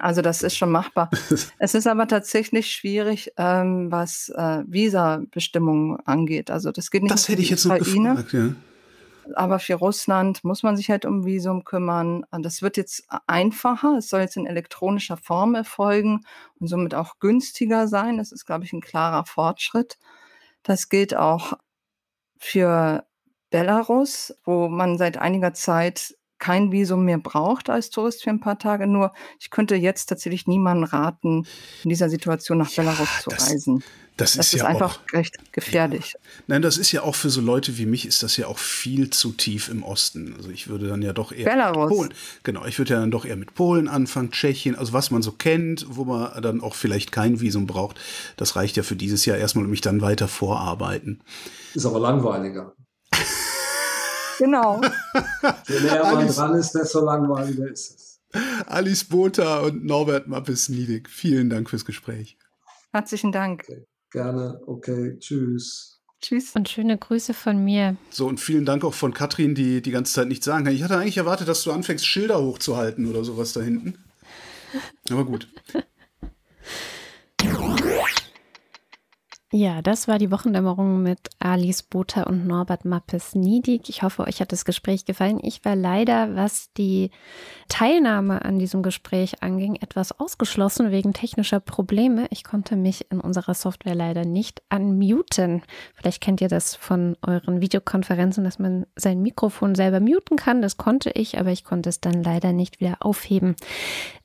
Also 0.00 0.22
das 0.22 0.42
ist 0.42 0.56
schon 0.56 0.70
machbar. 0.70 1.10
es 1.58 1.74
ist 1.74 1.86
aber 1.86 2.08
tatsächlich 2.08 2.70
schwierig, 2.72 3.32
ähm, 3.36 3.90
was 3.90 4.30
äh, 4.30 4.62
Visa-Bestimmungen 4.66 5.98
angeht. 6.06 6.50
Also 6.50 6.72
das 6.72 6.90
geht 6.90 7.02
nicht. 7.02 7.12
Das 7.12 7.28
hätte 7.28 7.42
ich 7.42 7.50
jetzt 7.50 7.66
Ukraine, 7.66 8.16
gefragt, 8.16 8.32
ja. 8.32 8.54
Aber 9.34 9.58
für 9.58 9.74
Russland 9.74 10.42
muss 10.44 10.62
man 10.62 10.76
sich 10.76 10.90
halt 10.90 11.04
um 11.04 11.24
Visum 11.24 11.64
kümmern. 11.64 12.24
Das 12.32 12.62
wird 12.62 12.76
jetzt 12.76 13.04
einfacher. 13.26 13.98
Es 13.98 14.08
soll 14.08 14.20
jetzt 14.20 14.36
in 14.36 14.46
elektronischer 14.46 15.16
Form 15.16 15.54
erfolgen 15.54 16.24
und 16.58 16.66
somit 16.66 16.94
auch 16.94 17.18
günstiger 17.20 17.86
sein. 17.86 18.18
Das 18.18 18.32
ist, 18.32 18.44
glaube 18.44 18.64
ich, 18.64 18.72
ein 18.72 18.80
klarer 18.80 19.24
Fortschritt. 19.24 19.98
Das 20.62 20.88
gilt 20.88 21.14
auch 21.14 21.52
für 22.38 23.04
Belarus, 23.50 24.34
wo 24.44 24.68
man 24.68 24.98
seit 24.98 25.18
einiger 25.18 25.54
Zeit 25.54 26.16
kein 26.40 26.72
Visum 26.72 27.04
mehr 27.04 27.18
braucht 27.18 27.70
als 27.70 27.90
Tourist 27.90 28.24
für 28.24 28.30
ein 28.30 28.40
paar 28.40 28.58
Tage. 28.58 28.86
Nur 28.86 29.12
ich 29.38 29.50
könnte 29.50 29.76
jetzt 29.76 30.06
tatsächlich 30.06 30.46
niemanden 30.46 30.84
raten, 30.84 31.46
in 31.84 31.90
dieser 31.90 32.08
Situation 32.08 32.58
nach 32.58 32.70
ja, 32.70 32.82
Belarus 32.82 33.08
zu 33.22 33.30
das, 33.30 33.50
reisen. 33.50 33.84
Das, 34.16 34.34
das 34.34 34.46
ist, 34.46 34.54
ist, 34.54 34.60
ja 34.60 34.66
einfach 34.66 34.98
auch, 34.98 35.12
recht 35.12 35.52
gefährlich. 35.52 36.14
Nein, 36.46 36.60
das 36.60 36.76
ist 36.76 36.92
ja 36.92 37.02
auch 37.02 37.14
für 37.14 37.30
so 37.30 37.40
Leute 37.40 37.78
wie 37.78 37.86
mich 37.86 38.06
ist 38.06 38.22
das 38.22 38.36
ja 38.36 38.48
auch 38.48 38.58
viel 38.58 39.10
zu 39.10 39.32
tief 39.32 39.68
im 39.68 39.82
Osten. 39.82 40.34
Also 40.36 40.50
ich 40.50 40.68
würde 40.68 40.88
dann 40.88 41.00
ja 41.00 41.12
doch 41.12 41.32
eher 41.32 41.50
Belarus. 41.50 41.90
Polen. 41.90 42.14
Genau, 42.42 42.66
ich 42.66 42.78
würde 42.78 42.94
ja 42.94 43.00
dann 43.00 43.10
doch 43.10 43.24
eher 43.24 43.36
mit 43.36 43.54
Polen 43.54 43.88
anfangen, 43.88 44.30
Tschechien, 44.30 44.76
also 44.76 44.92
was 44.92 45.10
man 45.10 45.22
so 45.22 45.32
kennt, 45.32 45.86
wo 45.88 46.04
man 46.04 46.42
dann 46.42 46.60
auch 46.60 46.74
vielleicht 46.74 47.12
kein 47.12 47.40
Visum 47.40 47.66
braucht. 47.66 47.98
Das 48.36 48.56
reicht 48.56 48.76
ja 48.76 48.82
für 48.82 48.96
dieses 48.96 49.24
Jahr 49.24 49.38
erstmal 49.38 49.64
und 49.64 49.70
mich 49.70 49.80
dann 49.80 50.00
weiter 50.02 50.28
vorarbeiten. 50.28 51.20
Ist 51.74 51.86
aber 51.86 52.00
langweiliger. 52.00 52.74
Genau. 54.40 54.80
Je 55.68 55.80
näher 55.80 56.02
man 56.02 56.16
Alice, 56.16 56.36
dran 56.36 56.54
ist, 56.54 56.72
desto 56.72 57.04
langweiliger 57.04 57.70
ist 57.70 57.94
es. 57.94 58.20
Alice 58.66 59.04
Botha 59.04 59.58
und 59.60 59.84
Norbert 59.84 60.28
Mappes-Niedig, 60.28 61.10
vielen 61.10 61.50
Dank 61.50 61.68
fürs 61.68 61.84
Gespräch. 61.84 62.38
Herzlichen 62.90 63.32
Dank. 63.32 63.64
Okay. 63.68 63.84
Gerne, 64.10 64.58
okay, 64.66 65.18
tschüss. 65.18 66.00
Tschüss 66.22 66.56
und 66.56 66.70
schöne 66.70 66.96
Grüße 66.96 67.34
von 67.34 67.62
mir. 67.62 67.96
So, 68.08 68.26
und 68.26 68.40
vielen 68.40 68.64
Dank 68.64 68.82
auch 68.82 68.94
von 68.94 69.12
Katrin, 69.12 69.54
die 69.54 69.82
die 69.82 69.90
ganze 69.90 70.14
Zeit 70.14 70.28
nichts 70.28 70.46
sagen 70.46 70.64
kann. 70.64 70.74
Ich 70.74 70.82
hatte 70.82 70.96
eigentlich 70.96 71.18
erwartet, 71.18 71.46
dass 71.46 71.62
du 71.62 71.72
anfängst, 71.72 72.06
Schilder 72.06 72.42
hochzuhalten 72.42 73.10
oder 73.10 73.24
sowas 73.24 73.52
da 73.52 73.60
hinten. 73.60 74.02
Aber 75.10 75.26
gut. 75.26 75.48
Ja, 79.52 79.82
das 79.82 80.06
war 80.06 80.18
die 80.18 80.30
Wochendämmerung 80.30 81.02
mit 81.02 81.28
Alice 81.40 81.82
Botha 81.82 82.22
und 82.22 82.46
Norbert 82.46 82.84
Mappes-Niedig. 82.84 83.88
Ich 83.88 84.04
hoffe, 84.04 84.22
euch 84.22 84.40
hat 84.40 84.52
das 84.52 84.64
Gespräch 84.64 85.06
gefallen. 85.06 85.40
Ich 85.42 85.64
war 85.64 85.74
leider, 85.74 86.36
was 86.36 86.72
die 86.74 87.10
Teilnahme 87.68 88.44
an 88.44 88.60
diesem 88.60 88.84
Gespräch 88.84 89.42
anging, 89.42 89.74
etwas 89.74 90.12
ausgeschlossen 90.20 90.92
wegen 90.92 91.14
technischer 91.14 91.58
Probleme. 91.58 92.28
Ich 92.30 92.44
konnte 92.44 92.76
mich 92.76 93.10
in 93.10 93.20
unserer 93.20 93.54
Software 93.54 93.96
leider 93.96 94.24
nicht 94.24 94.62
unmuten. 94.72 95.62
Vielleicht 95.96 96.20
kennt 96.20 96.40
ihr 96.40 96.48
das 96.48 96.76
von 96.76 97.16
euren 97.26 97.60
Videokonferenzen, 97.60 98.44
dass 98.44 98.60
man 98.60 98.86
sein 98.94 99.20
Mikrofon 99.20 99.74
selber 99.74 99.98
muten 99.98 100.36
kann. 100.36 100.62
Das 100.62 100.76
konnte 100.76 101.10
ich, 101.10 101.40
aber 101.40 101.50
ich 101.50 101.64
konnte 101.64 101.88
es 101.88 102.00
dann 102.00 102.22
leider 102.22 102.52
nicht 102.52 102.78
wieder 102.78 102.98
aufheben. 103.00 103.56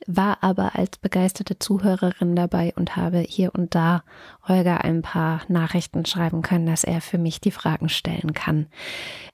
War 0.06 0.44
aber 0.44 0.76
als 0.76 1.00
begeisterte 1.00 1.58
Zuhörerin 1.58 2.36
dabei 2.36 2.74
und 2.76 2.96
habe 2.96 3.18
hier 3.28 3.56
und 3.56 3.74
da 3.74 4.04
Holger 4.48 4.84
ein 4.84 5.02
paar 5.02 5.15
paar 5.16 5.44
Nachrichten 5.48 6.06
schreiben 6.06 6.42
können, 6.42 6.66
dass 6.66 6.84
er 6.84 7.00
für 7.00 7.18
mich 7.18 7.40
die 7.40 7.52
Fragen 7.52 7.88
stellen 7.88 8.34
kann. 8.34 8.68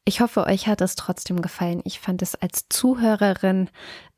Ich 0.06 0.22
hoffe, 0.22 0.46
euch 0.46 0.68
hat 0.68 0.80
es 0.80 0.94
trotzdem 0.96 1.42
gefallen. 1.42 1.82
Ich 1.86 2.00
fand 2.00 2.22
es 2.22 2.36
als 2.36 2.70
Zuhörerin, 2.70 3.68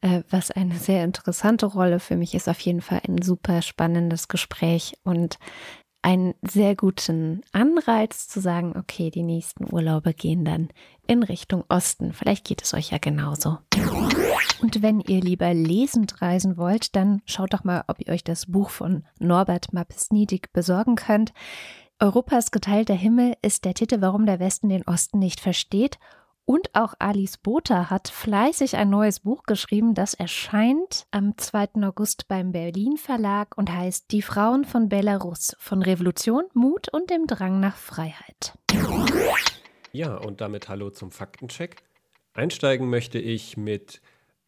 äh, 0.01 0.23
was 0.29 0.51
eine 0.51 0.75
sehr 0.75 1.05
interessante 1.05 1.65
Rolle 1.65 2.01
für 2.01 2.17
mich 2.17 2.35
ist, 2.35 2.49
auf 2.49 2.59
jeden 2.59 2.81
Fall 2.81 2.99
ein 3.07 3.21
super 3.21 3.61
spannendes 3.61 4.27
Gespräch 4.27 4.97
und 5.05 5.39
einen 6.03 6.35
sehr 6.41 6.75
guten 6.75 7.41
Anreiz 7.53 8.27
zu 8.27 8.41
sagen, 8.41 8.75
okay, 8.77 9.09
die 9.09 9.23
nächsten 9.23 9.73
Urlaube 9.73 10.13
gehen 10.13 10.45
dann 10.45 10.69
in 11.07 11.23
Richtung 11.23 11.63
Osten. 11.69 12.13
Vielleicht 12.13 12.45
geht 12.45 12.61
es 12.61 12.73
euch 12.73 12.91
ja 12.91 12.97
genauso. 12.99 13.57
Und 14.61 14.81
wenn 14.81 14.99
ihr 14.99 15.21
lieber 15.21 15.53
lesend 15.53 16.21
reisen 16.21 16.57
wollt, 16.57 16.95
dann 16.95 17.21
schaut 17.25 17.53
doch 17.53 17.63
mal, 17.63 17.83
ob 17.87 17.99
ihr 17.99 18.13
euch 18.13 18.23
das 18.23 18.45
Buch 18.45 18.69
von 18.69 19.03
Norbert 19.19 19.73
Mappes-Niedig 19.73 20.53
besorgen 20.53 20.95
könnt. 20.95 21.33
Europas 21.99 22.51
geteilter 22.51 22.93
Himmel 22.93 23.35
ist 23.41 23.65
der 23.65 23.73
Titel, 23.73 24.01
warum 24.01 24.25
der 24.25 24.39
Westen 24.39 24.69
den 24.69 24.83
Osten 24.83 25.19
nicht 25.19 25.39
versteht. 25.39 25.99
Und 26.45 26.75
auch 26.75 26.93
Alice 26.99 27.37
Botha 27.37 27.89
hat 27.89 28.09
fleißig 28.09 28.75
ein 28.75 28.89
neues 28.89 29.21
Buch 29.21 29.43
geschrieben, 29.43 29.93
das 29.93 30.13
erscheint 30.13 31.07
am 31.11 31.37
2. 31.37 31.69
August 31.83 32.27
beim 32.27 32.51
Berlin 32.51 32.97
Verlag 32.97 33.57
und 33.57 33.71
heißt 33.71 34.11
Die 34.11 34.21
Frauen 34.21 34.65
von 34.65 34.89
Belarus 34.89 35.55
von 35.57 35.81
Revolution, 35.81 36.43
Mut 36.53 36.89
und 36.91 37.09
dem 37.09 37.27
Drang 37.27 37.61
nach 37.61 37.77
Freiheit. 37.77 38.57
Ja, 39.93 40.17
und 40.17 40.41
damit 40.41 40.67
hallo 40.67 40.89
zum 40.89 41.11
Faktencheck. 41.11 41.77
Einsteigen 42.33 42.89
möchte 42.89 43.19
ich 43.19 43.55
mit 43.55 44.01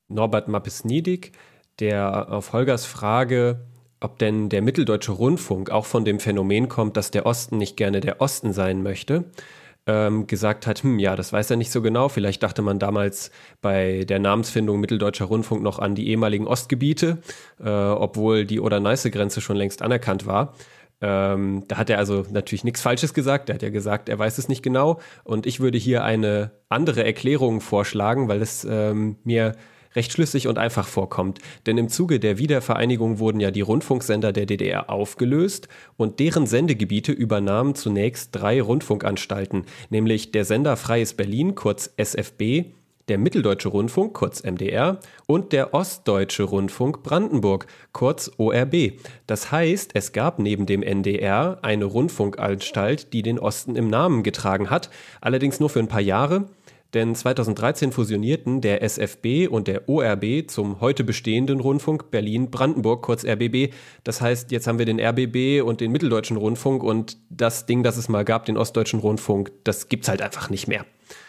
Norbert 0.09 0.49
Mappes-Niedig, 0.49 1.31
der 1.79 2.29
auf 2.29 2.51
Holgers 2.51 2.85
Frage, 2.85 3.67
ob 4.01 4.19
denn 4.19 4.49
der 4.49 4.61
Mitteldeutsche 4.61 5.13
Rundfunk 5.13 5.69
auch 5.69 5.85
von 5.85 6.03
dem 6.03 6.19
Phänomen 6.19 6.67
kommt, 6.67 6.97
dass 6.97 7.11
der 7.11 7.25
Osten 7.25 7.57
nicht 7.57 7.77
gerne 7.77 8.01
der 8.01 8.19
Osten 8.19 8.51
sein 8.51 8.83
möchte, 8.83 9.31
ähm, 9.87 10.27
gesagt 10.27 10.67
hat, 10.67 10.83
hm, 10.83 10.99
ja, 10.99 11.15
das 11.15 11.31
weiß 11.31 11.51
er 11.51 11.57
nicht 11.57 11.71
so 11.71 11.81
genau. 11.81 12.09
Vielleicht 12.09 12.41
dachte 12.43 12.61
man 12.61 12.79
damals 12.79 13.31
bei 13.61 14.03
der 14.05 14.19
Namensfindung 14.19 14.79
Mitteldeutscher 14.79 15.25
Rundfunk 15.25 15.61
noch 15.61 15.79
an 15.79 15.95
die 15.95 16.09
ehemaligen 16.09 16.47
Ostgebiete, 16.47 17.19
äh, 17.63 17.69
obwohl 17.69 18.45
die 18.45 18.59
Oder-Neiße-Grenze 18.59 19.41
schon 19.41 19.57
längst 19.57 19.81
anerkannt 19.81 20.25
war. 20.25 20.53
Ähm, 21.01 21.65
da 21.67 21.77
hat 21.77 21.89
er 21.89 21.97
also 21.97 22.25
natürlich 22.31 22.63
nichts 22.63 22.81
Falsches 22.81 23.13
gesagt. 23.13 23.49
Er 23.49 23.55
hat 23.55 23.61
ja 23.61 23.69
gesagt, 23.69 24.09
er 24.09 24.17
weiß 24.17 24.37
es 24.37 24.47
nicht 24.47 24.63
genau. 24.63 24.99
Und 25.23 25.45
ich 25.45 25.59
würde 25.59 25.77
hier 25.77 26.03
eine 26.03 26.51
andere 26.69 27.03
Erklärung 27.03 27.61
vorschlagen, 27.61 28.27
weil 28.27 28.41
es 28.41 28.65
ähm, 28.69 29.17
mir 29.23 29.55
recht 29.95 30.11
schlüssig 30.11 30.47
und 30.47 30.57
einfach 30.57 30.87
vorkommt. 30.87 31.39
Denn 31.65 31.77
im 31.77 31.89
Zuge 31.89 32.19
der 32.19 32.37
Wiedervereinigung 32.37 33.19
wurden 33.19 33.39
ja 33.39 33.51
die 33.51 33.61
Rundfunksender 33.61 34.31
der 34.31 34.45
DDR 34.45 34.89
aufgelöst 34.89 35.67
und 35.97 36.19
deren 36.19 36.47
Sendegebiete 36.47 37.11
übernahmen 37.11 37.75
zunächst 37.75 38.29
drei 38.33 38.61
Rundfunkanstalten, 38.61 39.65
nämlich 39.89 40.31
der 40.31 40.45
Sender 40.45 40.77
Freies 40.77 41.13
Berlin, 41.13 41.55
kurz 41.55 41.91
SFB, 41.97 42.65
der 43.07 43.17
Mitteldeutsche 43.17 43.69
Rundfunk, 43.69 44.13
kurz 44.13 44.43
MDR, 44.43 44.99
und 45.27 45.53
der 45.53 45.73
Ostdeutsche 45.73 46.43
Rundfunk 46.43 47.03
Brandenburg, 47.03 47.67
kurz 47.91 48.31
ORB. 48.37 48.93
Das 49.27 49.51
heißt, 49.51 49.91
es 49.93 50.11
gab 50.11 50.39
neben 50.39 50.65
dem 50.65 50.81
NDR 50.81 51.59
eine 51.61 51.85
Rundfunkanstalt, 51.85 53.13
die 53.13 53.21
den 53.21 53.39
Osten 53.39 53.75
im 53.75 53.89
Namen 53.89 54.23
getragen 54.23 54.69
hat, 54.69 54.89
allerdings 55.21 55.59
nur 55.59 55.69
für 55.69 55.79
ein 55.79 55.87
paar 55.87 56.01
Jahre. 56.01 56.45
Denn 56.95 57.13
2013 57.13 57.91
fusionierten 57.91 58.61
der 58.61 58.81
SFB 58.81 59.49
und 59.49 59.67
der 59.67 59.89
ORB 59.89 60.49
zum 60.49 60.79
heute 60.79 61.03
bestehenden 61.03 61.59
Rundfunk 61.59 62.09
Berlin-Brandenburg, 62.09 63.03
kurz 63.03 63.25
RBB. 63.25 63.73
Das 64.05 64.21
heißt, 64.21 64.49
jetzt 64.51 64.65
haben 64.65 64.79
wir 64.79 64.85
den 64.85 65.01
RBB 65.01 65.61
und 65.61 65.81
den 65.81 65.91
Mitteldeutschen 65.91 66.37
Rundfunk 66.37 66.83
und 66.83 67.17
das 67.29 67.65
Ding, 67.65 67.83
das 67.83 67.97
es 67.97 68.07
mal 68.07 68.23
gab, 68.23 68.45
den 68.45 68.55
Ostdeutschen 68.55 69.01
Rundfunk, 69.01 69.51
das 69.65 69.89
gibt's 69.89 70.07
halt 70.07 70.21
einfach 70.21 70.49
nicht 70.49 70.69
mehr. 70.69 70.85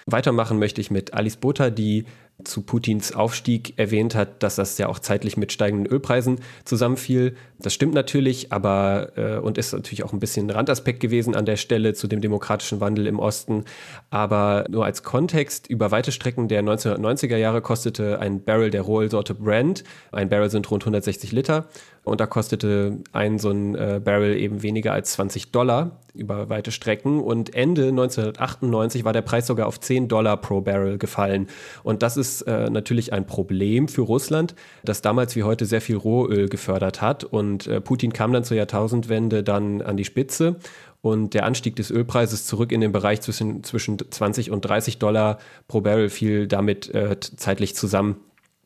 Weitermachen 0.07 0.61
möchte 0.61 0.81
ich 0.81 0.93
mit 0.93 1.15
Alice 1.15 1.37
Botha, 1.37 1.71
die 1.71 2.05
zu 2.45 2.63
Putins 2.63 3.13
Aufstieg 3.13 3.79
erwähnt 3.79 4.15
hat, 4.15 4.43
dass 4.43 4.57
das 4.57 4.79
ja 4.79 4.89
auch 4.89 4.99
zeitlich 4.99 5.37
mit 5.37 5.53
steigenden 5.53 5.91
Ölpreisen 5.91 6.41
zusammenfiel. 6.65 7.35
Das 7.59 7.73
stimmt 7.73 7.95
natürlich, 7.95 8.53
aber 8.53 9.13
äh, 9.17 9.39
und 9.39 9.57
ist 9.57 9.73
natürlich 9.73 10.05
auch 10.05 10.13
ein 10.13 10.19
bisschen 10.19 10.47
ein 10.47 10.51
Randaspekt 10.51 11.01
gewesen 11.01 11.35
an 11.35 11.47
der 11.47 11.57
Stelle 11.57 11.95
zu 11.95 12.07
dem 12.07 12.21
demokratischen 12.21 12.81
Wandel 12.81 13.07
im 13.07 13.19
Osten. 13.19 13.65
Aber 14.11 14.67
nur 14.69 14.85
als 14.85 15.03
Kontext, 15.03 15.67
über 15.69 15.91
weite 15.91 16.13
Strecken 16.13 16.49
der 16.49 16.63
1990er 16.63 17.37
Jahre 17.37 17.63
kostete 17.63 18.19
ein 18.21 18.45
Barrel 18.45 18.71
der 18.71 18.83
Rohölsorte 18.83 19.35
Brand, 19.35 19.85
ein 20.13 20.29
Barrel 20.29 20.51
sind 20.51 20.71
rund 20.71 20.83
160 20.83 21.33
Liter, 21.33 21.67
und 22.07 22.21
da 22.21 22.27
kostete 22.27 22.99
ein 23.13 23.41
so 23.41 23.51
ein 23.51 23.75
äh, 23.75 24.01
Barrel 24.03 24.37
eben 24.37 24.63
weniger 24.63 24.93
als 24.93 25.15
20 25.15 25.51
Dollar 25.51 25.99
über 26.15 26.49
weite 26.49 26.71
Strecken. 26.71 27.21
Und 27.21 27.53
Ende 27.53 27.89
1998 27.89 29.05
war 29.05 29.13
der 29.13 29.23
Preis 29.23 29.49
sogar 29.49 29.67
auf 29.67 29.81
10 29.81 30.07
Dollar 30.07 30.37
pro 30.37 30.61
Barrel 30.61 30.99
gefallen. 30.99 31.49
Und 31.83 32.05
das 32.05 32.17
ist 32.17 32.43
äh, 32.43 32.71
natürlich 32.71 33.13
ein 33.13 33.27
Problem 33.27 33.89
für 33.89 34.03
Russland, 34.03 34.55
das 34.85 35.03
damals 35.03 35.35
wie 35.35 35.43
heute 35.43 35.67
sehr 35.67 35.81
viel 35.81 35.97
Rohöl 35.97 36.49
gefördert 36.49 37.03
hat. 37.03 37.25
Und 37.25 37.46
äh, 37.67 37.81
Putin 37.81 38.13
kam 38.13 38.33
dann 38.33 38.45
zur 38.45 38.57
Jahrtausendwende 38.57 39.43
dann 39.43 39.83
an 39.83 39.97
die 39.97 40.05
Spitze. 40.05 40.57
Und 41.03 41.35
der 41.35 41.45
Anstieg 41.45 41.77
des 41.77 41.91
Ölpreises 41.91 42.47
zurück 42.47 42.73
in 42.73 42.81
den 42.81 42.91
Bereich 42.91 43.21
zwischen, 43.21 43.63
zwischen 43.63 43.99
20 43.99 44.51
und 44.51 44.63
30 44.63 44.99
Dollar 44.99 45.39
pro 45.69 45.81
Barrel 45.81 46.09
fiel 46.09 46.49
damit 46.49 46.93
äh, 46.95 47.21
zeitlich 47.21 47.77
zusammen. 47.77 48.17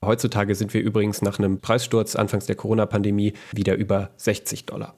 Heutzutage 0.03 0.55
sind 0.55 0.73
wir 0.73 0.81
übrigens 0.81 1.21
nach 1.21 1.39
einem 1.39 1.61
Preissturz 1.61 2.17
anfangs 2.17 2.47
der 2.47 2.57
Corona-Pandemie 2.57 3.35
wieder 3.53 3.75
über 3.75 4.11
60 4.17 4.65
Dollar. 4.65 4.95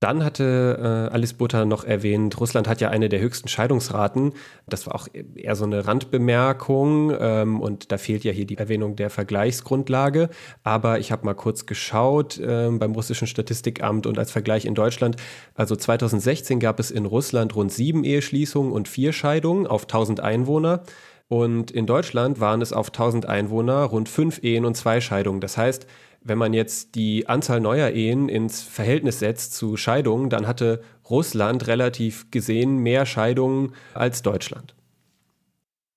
Dann 0.00 0.24
hatte 0.24 0.78
äh, 1.10 1.14
Alice 1.14 1.34
Butter 1.34 1.66
noch 1.66 1.84
erwähnt, 1.84 2.40
Russland 2.40 2.66
hat 2.66 2.80
ja 2.80 2.88
eine 2.88 3.10
der 3.10 3.20
höchsten 3.20 3.48
Scheidungsraten. 3.48 4.32
Das 4.66 4.86
war 4.86 4.94
auch 4.94 5.08
eher 5.34 5.54
so 5.56 5.64
eine 5.64 5.86
Randbemerkung 5.86 7.12
ähm, 7.20 7.60
und 7.60 7.92
da 7.92 7.98
fehlt 7.98 8.24
ja 8.24 8.32
hier 8.32 8.46
die 8.46 8.56
Erwähnung 8.56 8.96
der 8.96 9.10
Vergleichsgrundlage. 9.10 10.30
Aber 10.62 11.00
ich 11.00 11.12
habe 11.12 11.26
mal 11.26 11.34
kurz 11.34 11.66
geschaut 11.66 12.38
äh, 12.38 12.70
beim 12.70 12.92
russischen 12.92 13.26
Statistikamt 13.26 14.06
und 14.06 14.18
als 14.18 14.30
Vergleich 14.30 14.64
in 14.64 14.74
Deutschland. 14.74 15.16
Also 15.54 15.76
2016 15.76 16.60
gab 16.60 16.80
es 16.80 16.90
in 16.90 17.04
Russland 17.04 17.54
rund 17.54 17.70
sieben 17.70 18.02
Eheschließungen 18.02 18.72
und 18.72 18.88
vier 18.88 19.12
Scheidungen 19.12 19.66
auf 19.66 19.82
1000 19.82 20.20
Einwohner. 20.20 20.82
Und 21.28 21.70
in 21.70 21.86
Deutschland 21.86 22.40
waren 22.40 22.62
es 22.62 22.72
auf 22.72 22.88
1000 22.88 23.26
Einwohner 23.26 23.84
rund 23.84 24.08
fünf 24.08 24.42
Ehen 24.42 24.64
und 24.64 24.76
zwei 24.76 25.00
Scheidungen. 25.00 25.40
Das 25.40 25.58
heißt, 25.58 25.86
wenn 26.22 26.38
man 26.38 26.52
jetzt 26.52 26.94
die 26.94 27.28
Anzahl 27.28 27.60
neuer 27.60 27.90
Ehen 27.90 28.28
ins 28.28 28.62
Verhältnis 28.62 29.20
setzt 29.20 29.54
zu 29.54 29.76
Scheidungen, 29.76 30.30
dann 30.30 30.46
hatte 30.46 30.82
Russland 31.08 31.66
relativ 31.66 32.30
gesehen 32.30 32.78
mehr 32.78 33.06
Scheidungen 33.06 33.74
als 33.94 34.22
Deutschland. 34.22 34.74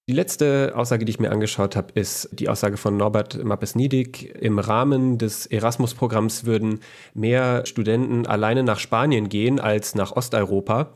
Die 0.09 0.13
letzte 0.13 0.73
Aussage, 0.75 1.05
die 1.05 1.11
ich 1.11 1.19
mir 1.21 1.31
angeschaut 1.31 1.77
habe, 1.77 1.93
ist 1.93 2.27
die 2.33 2.49
Aussage 2.49 2.75
von 2.75 2.97
Norbert 2.97 3.41
Mappes-Niedig. 3.41 4.35
Im 4.41 4.59
Rahmen 4.59 5.17
des 5.17 5.45
Erasmus-Programms 5.45 6.43
würden 6.43 6.81
mehr 7.13 7.65
Studenten 7.65 8.25
alleine 8.25 8.63
nach 8.63 8.79
Spanien 8.79 9.29
gehen 9.29 9.61
als 9.61 9.95
nach 9.95 10.13
Osteuropa. 10.13 10.89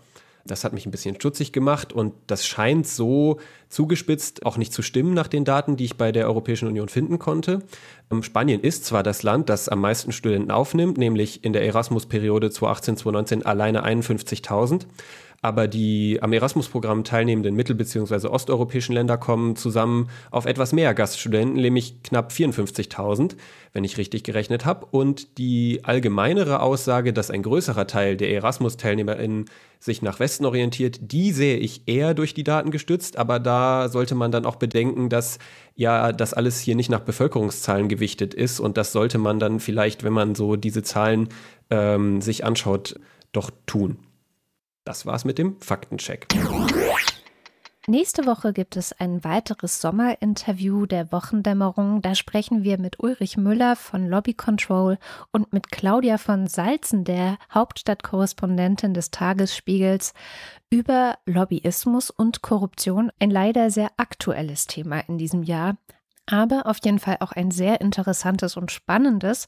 Das 0.47 0.63
hat 0.63 0.73
mich 0.73 0.85
ein 0.85 0.91
bisschen 0.91 1.15
stutzig 1.15 1.51
gemacht 1.51 1.93
und 1.93 2.13
das 2.27 2.45
scheint 2.45 2.87
so 2.87 3.39
zugespitzt 3.69 4.45
auch 4.45 4.57
nicht 4.57 4.73
zu 4.73 4.81
stimmen 4.81 5.13
nach 5.13 5.27
den 5.27 5.45
Daten, 5.45 5.77
die 5.77 5.85
ich 5.85 5.97
bei 5.97 6.11
der 6.11 6.27
Europäischen 6.27 6.67
Union 6.67 6.89
finden 6.89 7.19
konnte. 7.19 7.61
Ähm, 8.11 8.23
Spanien 8.23 8.61
ist 8.61 8.85
zwar 8.85 9.03
das 9.03 9.23
Land, 9.23 9.49
das 9.49 9.69
am 9.69 9.81
meisten 9.81 10.11
Studenten 10.11 10.51
aufnimmt, 10.51 10.97
nämlich 10.97 11.43
in 11.43 11.53
der 11.53 11.65
Erasmus-Periode 11.65 12.47
2018-2019 12.47 13.43
alleine 13.43 13.85
51.000 13.85 14.85
aber 15.41 15.67
die 15.67 16.19
am 16.21 16.33
Erasmus-Programm 16.33 17.03
teilnehmenden 17.03 17.55
mittel- 17.55 17.75
bzw. 17.75 18.27
osteuropäischen 18.27 18.93
Länder 18.93 19.17
kommen 19.17 19.55
zusammen 19.55 20.09
auf 20.31 20.45
etwas 20.45 20.73
mehr 20.73 20.93
Gaststudenten, 20.93 21.61
nämlich 21.61 22.01
knapp 22.01 22.31
54.000, 22.31 23.35
wenn 23.73 23.83
ich 23.83 23.97
richtig 23.97 24.23
gerechnet 24.23 24.65
habe. 24.65 24.87
Und 24.89 25.37
die 25.37 25.81
allgemeinere 25.83 26.61
Aussage, 26.61 27.13
dass 27.13 27.29
ein 27.29 27.43
größerer 27.43 27.85
Teil 27.85 28.17
der 28.17 28.31
Erasmus-TeilnehmerInnen 28.31 29.45
sich 29.79 30.01
nach 30.01 30.19
Westen 30.19 30.45
orientiert, 30.45 30.99
die 31.01 31.31
sehe 31.31 31.57
ich 31.57 31.87
eher 31.87 32.15
durch 32.15 32.33
die 32.33 32.43
Daten 32.43 32.71
gestützt, 32.71 33.17
aber 33.17 33.39
da 33.39 33.89
sollte 33.89 34.15
man 34.15 34.31
dann 34.31 34.45
auch 34.45 34.55
bedenken, 34.55 35.07
dass 35.09 35.37
ja 35.75 36.11
das 36.11 36.33
alles 36.33 36.59
hier 36.59 36.75
nicht 36.75 36.89
nach 36.89 37.01
Bevölkerungszahlen 37.01 37.87
gewichtet 37.87 38.33
ist 38.33 38.59
und 38.59 38.75
das 38.75 38.91
sollte 38.91 39.19
man 39.19 39.39
dann 39.39 39.59
vielleicht, 39.59 40.03
wenn 40.03 40.13
man 40.13 40.33
so 40.33 40.55
diese 40.55 40.81
Zahlen 40.81 41.29
ähm, 41.69 42.21
sich 42.21 42.43
anschaut, 42.43 42.99
doch 43.33 43.51
tun. 43.67 43.97
Das 44.87 45.05
war's 45.05 45.25
mit 45.25 45.37
dem 45.37 45.59
Faktencheck. 45.59 46.27
Nächste 47.87 48.25
Woche 48.25 48.53
gibt 48.53 48.77
es 48.77 48.93
ein 48.93 49.21
weiteres 49.25 49.81
Sommerinterview 49.81 50.85
der 50.85 51.11
Wochendämmerung. 51.11 52.01
Da 52.01 52.15
sprechen 52.15 52.63
wir 52.63 52.79
mit 52.79 52.97
Ulrich 53.01 53.35
Müller 53.35 53.75
von 53.75 54.07
Lobby 54.07 54.33
Control 54.33 54.97
und 55.33 55.51
mit 55.51 55.71
Claudia 55.73 56.17
von 56.17 56.47
Salzen, 56.47 57.03
der 57.03 57.37
Hauptstadtkorrespondentin 57.53 58.93
des 58.93 59.11
Tagesspiegels, 59.11 60.13
über 60.69 61.17
Lobbyismus 61.25 62.09
und 62.09 62.41
Korruption. 62.41 63.11
Ein 63.19 63.31
leider 63.31 63.69
sehr 63.71 63.91
aktuelles 63.97 64.67
Thema 64.67 65.01
in 65.01 65.17
diesem 65.17 65.43
Jahr, 65.43 65.75
aber 66.27 66.65
auf 66.65 66.77
jeden 66.81 66.99
Fall 66.99 67.17
auch 67.19 67.33
ein 67.33 67.51
sehr 67.51 67.81
interessantes 67.81 68.55
und 68.55 68.71
spannendes. 68.71 69.47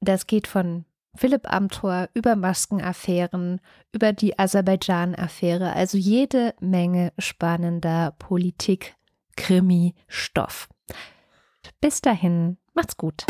Das 0.00 0.26
geht 0.26 0.46
von 0.46 0.84
Philipp 1.18 1.52
Amthor 1.52 2.08
über 2.14 2.36
Maskenaffären, 2.36 3.60
über 3.90 4.12
die 4.12 4.38
Aserbaidschan-Affäre, 4.38 5.72
also 5.72 5.98
jede 5.98 6.54
Menge 6.60 7.12
spannender 7.18 8.14
Politik, 8.20 8.94
Krimi, 9.36 9.96
Stoff. 10.06 10.68
Bis 11.80 12.00
dahin, 12.00 12.56
macht's 12.72 12.96
gut. 12.96 13.26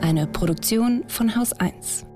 Eine 0.00 0.26
Produktion 0.28 1.04
von 1.08 1.36
Haus 1.36 1.52
1. 1.52 2.06